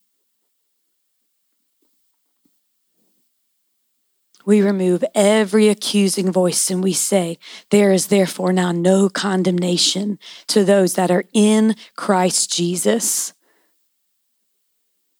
We 4.45 4.61
remove 4.61 5.03
every 5.13 5.67
accusing 5.67 6.31
voice 6.31 6.69
and 6.71 6.83
we 6.83 6.93
say, 6.93 7.37
There 7.69 7.91
is 7.91 8.07
therefore 8.07 8.53
now 8.53 8.71
no 8.71 9.09
condemnation 9.09 10.19
to 10.47 10.63
those 10.63 10.95
that 10.95 11.11
are 11.11 11.25
in 11.33 11.75
Christ 11.95 12.51
Jesus. 12.51 13.33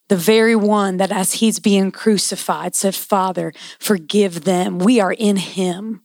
The 0.07 0.15
very 0.15 0.55
one 0.55 0.97
that, 0.97 1.11
as 1.11 1.33
he's 1.33 1.59
being 1.59 1.91
crucified, 1.91 2.75
said, 2.75 2.95
Father, 2.95 3.53
forgive 3.79 4.43
them. 4.43 4.79
We 4.79 4.99
are 4.99 5.13
in 5.13 5.37
him. 5.37 6.01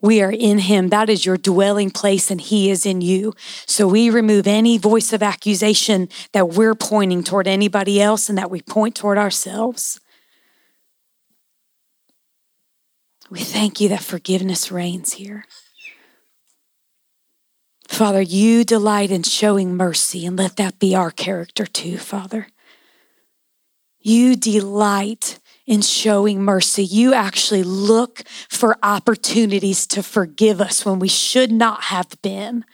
We 0.00 0.20
are 0.22 0.32
in 0.32 0.58
him. 0.58 0.88
That 0.88 1.10
is 1.10 1.26
your 1.26 1.36
dwelling 1.36 1.90
place, 1.90 2.30
and 2.30 2.40
he 2.40 2.70
is 2.70 2.86
in 2.86 3.02
you. 3.02 3.34
So 3.66 3.86
we 3.86 4.10
remove 4.10 4.46
any 4.46 4.78
voice 4.78 5.12
of 5.12 5.22
accusation 5.22 6.08
that 6.32 6.48
we're 6.48 6.74
pointing 6.74 7.22
toward 7.22 7.46
anybody 7.46 8.00
else 8.00 8.28
and 8.28 8.38
that 8.38 8.50
we 8.50 8.62
point 8.62 8.96
toward 8.96 9.18
ourselves. 9.18 10.00
We 13.32 13.40
thank 13.40 13.80
you 13.80 13.88
that 13.88 14.02
forgiveness 14.02 14.70
reigns 14.70 15.14
here. 15.14 15.46
Father, 17.88 18.20
you 18.20 18.62
delight 18.62 19.10
in 19.10 19.22
showing 19.22 19.74
mercy, 19.74 20.26
and 20.26 20.36
let 20.36 20.56
that 20.56 20.78
be 20.78 20.94
our 20.94 21.10
character 21.10 21.64
too, 21.64 21.96
Father. 21.96 22.48
You 24.02 24.36
delight 24.36 25.38
in 25.64 25.80
showing 25.80 26.42
mercy. 26.42 26.84
You 26.84 27.14
actually 27.14 27.62
look 27.62 28.22
for 28.50 28.76
opportunities 28.82 29.86
to 29.86 30.02
forgive 30.02 30.60
us 30.60 30.84
when 30.84 30.98
we 30.98 31.08
should 31.08 31.50
not 31.50 31.84
have 31.84 32.20
been. 32.20 32.66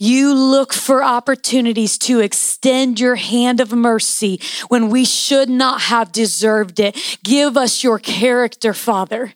You 0.00 0.34
look 0.34 0.72
for 0.72 1.04
opportunities 1.04 1.96
to 1.98 2.18
extend 2.18 2.98
your 2.98 3.14
hand 3.14 3.60
of 3.60 3.70
mercy 3.70 4.40
when 4.66 4.90
we 4.90 5.04
should 5.04 5.48
not 5.48 5.82
have 5.82 6.10
deserved 6.10 6.80
it. 6.80 7.18
Give 7.22 7.56
us 7.56 7.84
your 7.84 8.00
character, 8.00 8.74
Father. 8.74 9.34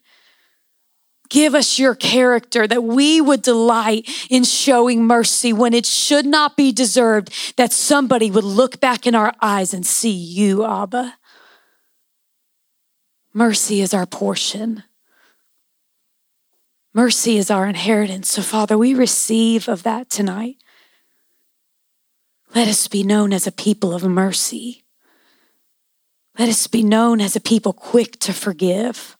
Give 1.31 1.55
us 1.55 1.79
your 1.79 1.95
character 1.95 2.67
that 2.67 2.85
we 2.85 3.21
would 3.21 3.43
delight 3.43 4.09
in 4.29 4.45
showing 4.45 5.07
mercy 5.07 5.53
when 5.53 5.73
it 5.73 5.87
should 5.87 6.27
not 6.27 6.57
be 6.57 6.73
deserved, 6.73 7.57
that 7.57 7.73
somebody 7.73 8.31
would 8.31 8.45
look 8.45 8.81
back 8.81 9.07
in 9.07 9.15
our 9.15 9.33
eyes 9.41 9.73
and 9.73 9.87
see 9.87 10.11
you, 10.11 10.67
Abba. 10.67 11.15
Mercy 13.33 13.81
is 13.81 13.95
our 13.95 14.07
portion. 14.07 14.83
Mercy 16.93 17.37
is 17.37 17.49
our 17.49 17.67
inheritance. 17.67 18.29
So, 18.29 18.43
Father, 18.43 18.77
we 18.77 18.93
receive 18.93 19.69
of 19.69 19.85
that 19.85 20.11
tonight. 20.11 20.57
Let 22.57 22.67
us 22.67 22.89
be 22.89 23.05
known 23.05 23.33
as 23.33 23.47
a 23.47 23.53
people 23.53 23.95
of 23.95 24.03
mercy. 24.03 24.83
Let 26.37 26.49
us 26.49 26.67
be 26.67 26.83
known 26.83 27.21
as 27.21 27.37
a 27.37 27.41
people 27.41 27.73
quick 27.73 28.19
to 28.21 28.33
forgive. 28.33 29.17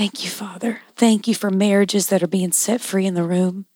Thank 0.00 0.24
you, 0.24 0.30
Father. 0.30 0.80
Thank 0.96 1.28
you 1.28 1.34
for 1.34 1.50
marriages 1.50 2.06
that 2.06 2.22
are 2.22 2.26
being 2.26 2.52
set 2.52 2.80
free 2.80 3.04
in 3.04 3.12
the 3.12 3.22
room. 3.22 3.66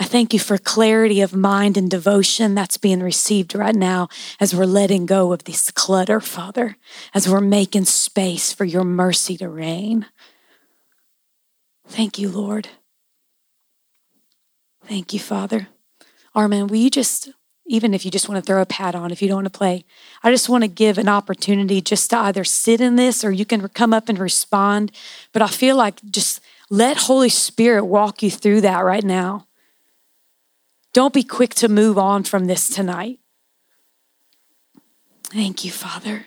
I 0.00 0.02
thank 0.02 0.32
you 0.32 0.40
for 0.40 0.58
clarity 0.58 1.20
of 1.20 1.36
mind 1.36 1.76
and 1.76 1.88
devotion 1.88 2.56
that's 2.56 2.78
being 2.78 3.00
received 3.00 3.54
right 3.54 3.76
now 3.76 4.08
as 4.40 4.56
we're 4.56 4.64
letting 4.64 5.06
go 5.06 5.32
of 5.32 5.44
this 5.44 5.70
clutter, 5.70 6.18
Father, 6.18 6.76
as 7.14 7.28
we're 7.28 7.40
making 7.40 7.84
space 7.84 8.52
for 8.52 8.64
your 8.64 8.82
mercy 8.82 9.36
to 9.36 9.48
reign. 9.48 10.06
Thank 11.86 12.18
you, 12.18 12.28
Lord. 12.28 12.70
Thank 14.84 15.12
you, 15.14 15.20
Father. 15.20 15.68
Armin, 16.34 16.66
will 16.66 16.74
you 16.78 16.90
just, 16.90 17.30
even 17.66 17.94
if 17.94 18.04
you 18.04 18.10
just 18.10 18.28
want 18.28 18.42
to 18.42 18.46
throw 18.46 18.60
a 18.60 18.66
pad 18.66 18.94
on, 18.94 19.12
if 19.12 19.22
you 19.22 19.28
don't 19.28 19.36
want 19.36 19.52
to 19.52 19.58
play, 19.58 19.84
I 20.22 20.30
just 20.30 20.48
want 20.48 20.64
to 20.64 20.68
give 20.68 20.98
an 20.98 21.08
opportunity 21.08 21.80
just 21.80 22.10
to 22.10 22.18
either 22.18 22.44
sit 22.44 22.80
in 22.80 22.96
this 22.96 23.24
or 23.24 23.30
you 23.30 23.44
can 23.44 23.68
come 23.68 23.94
up 23.94 24.08
and 24.08 24.18
respond. 24.18 24.90
But 25.32 25.42
I 25.42 25.46
feel 25.46 25.76
like 25.76 26.02
just 26.10 26.40
let 26.70 26.96
Holy 26.96 27.28
Spirit 27.28 27.84
walk 27.84 28.22
you 28.22 28.30
through 28.30 28.62
that 28.62 28.80
right 28.80 29.04
now. 29.04 29.46
Don't 30.92 31.14
be 31.14 31.22
quick 31.22 31.54
to 31.56 31.68
move 31.68 31.96
on 31.96 32.24
from 32.24 32.46
this 32.46 32.68
tonight. 32.68 33.20
Thank 35.24 35.64
you, 35.64 35.70
Father. 35.70 36.26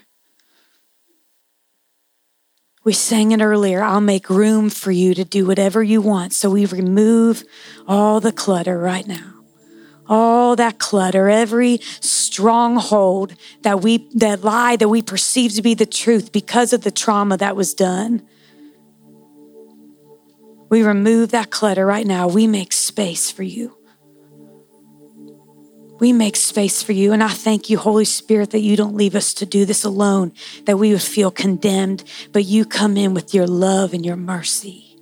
We 2.83 2.93
sang 2.93 3.31
it 3.31 3.41
earlier. 3.41 3.83
I'll 3.83 4.01
make 4.01 4.29
room 4.29 4.69
for 4.69 4.91
you 4.91 5.13
to 5.15 5.25
do 5.25 5.45
whatever 5.45 5.83
you 5.83 6.01
want. 6.01 6.33
So 6.33 6.51
we 6.51 6.65
remove 6.65 7.43
all 7.87 8.19
the 8.19 8.31
clutter 8.31 8.77
right 8.77 9.05
now. 9.07 9.34
All 10.07 10.55
that 10.55 10.77
clutter, 10.77 11.29
every 11.29 11.79
stronghold 11.99 13.33
that 13.63 13.81
we 13.81 14.07
that 14.15 14.43
lie 14.43 14.75
that 14.75 14.89
we 14.89 15.01
perceive 15.01 15.53
to 15.53 15.61
be 15.61 15.73
the 15.73 15.85
truth 15.85 16.31
because 16.31 16.73
of 16.73 16.81
the 16.81 16.91
trauma 16.91 17.37
that 17.37 17.55
was 17.55 17.73
done. 17.73 18.21
We 20.69 20.83
remove 20.83 21.31
that 21.31 21.51
clutter 21.51 21.85
right 21.85 22.05
now. 22.05 22.27
We 22.27 22.47
make 22.47 22.73
space 22.73 23.31
for 23.31 23.43
you. 23.43 23.77
We 25.99 26.11
make 26.11 26.35
space 26.35 26.83
for 26.83 26.91
you. 26.91 27.13
And 27.13 27.23
I 27.23 27.29
thank 27.29 27.69
you, 27.69 27.77
Holy 27.77 28.05
Spirit, 28.05 28.51
that 28.51 28.59
you 28.59 28.75
don't 28.75 28.95
leave 28.95 29.15
us 29.15 29.33
to 29.35 29.45
do 29.45 29.63
this 29.63 29.83
alone, 29.83 30.33
that 30.65 30.77
we 30.77 30.91
would 30.91 31.01
feel 31.01 31.31
condemned, 31.31 32.03
but 32.33 32.43
you 32.43 32.65
come 32.65 32.97
in 32.97 33.13
with 33.13 33.33
your 33.33 33.47
love 33.47 33.93
and 33.93 34.05
your 34.05 34.17
mercy. 34.17 34.97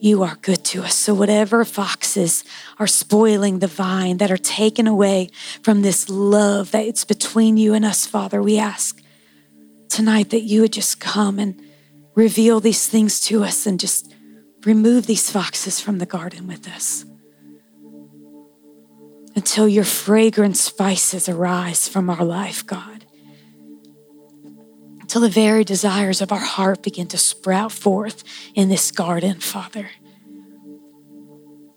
You 0.00 0.22
are 0.22 0.36
good 0.36 0.55
to 0.66 0.82
us. 0.82 0.94
So, 0.94 1.14
whatever 1.14 1.64
foxes 1.64 2.44
are 2.78 2.86
spoiling 2.86 3.58
the 3.58 3.66
vine, 3.66 4.18
that 4.18 4.30
are 4.30 4.36
taken 4.36 4.86
away 4.86 5.30
from 5.62 5.82
this 5.82 6.08
love 6.08 6.70
that 6.72 6.86
it's 6.86 7.04
between 7.04 7.56
you 7.56 7.74
and 7.74 7.84
us, 7.84 8.06
Father, 8.06 8.42
we 8.42 8.58
ask 8.58 9.02
tonight 9.88 10.30
that 10.30 10.42
you 10.42 10.60
would 10.60 10.72
just 10.72 11.00
come 11.00 11.38
and 11.38 11.60
reveal 12.14 12.60
these 12.60 12.86
things 12.88 13.20
to 13.20 13.44
us 13.44 13.66
and 13.66 13.78
just 13.78 14.12
remove 14.64 15.06
these 15.06 15.30
foxes 15.30 15.80
from 15.80 15.98
the 15.98 16.06
garden 16.06 16.46
with 16.46 16.66
us 16.68 17.04
until 19.36 19.68
your 19.68 19.84
fragrant 19.84 20.56
spices 20.56 21.28
arise 21.28 21.86
from 21.86 22.08
our 22.08 22.24
life, 22.24 22.66
God. 22.66 23.04
Until 25.02 25.20
the 25.20 25.28
very 25.28 25.62
desires 25.62 26.20
of 26.20 26.32
our 26.32 26.38
heart 26.38 26.82
begin 26.82 27.06
to 27.08 27.18
sprout 27.18 27.70
forth 27.70 28.24
in 28.54 28.70
this 28.70 28.90
garden, 28.90 29.38
Father. 29.38 29.90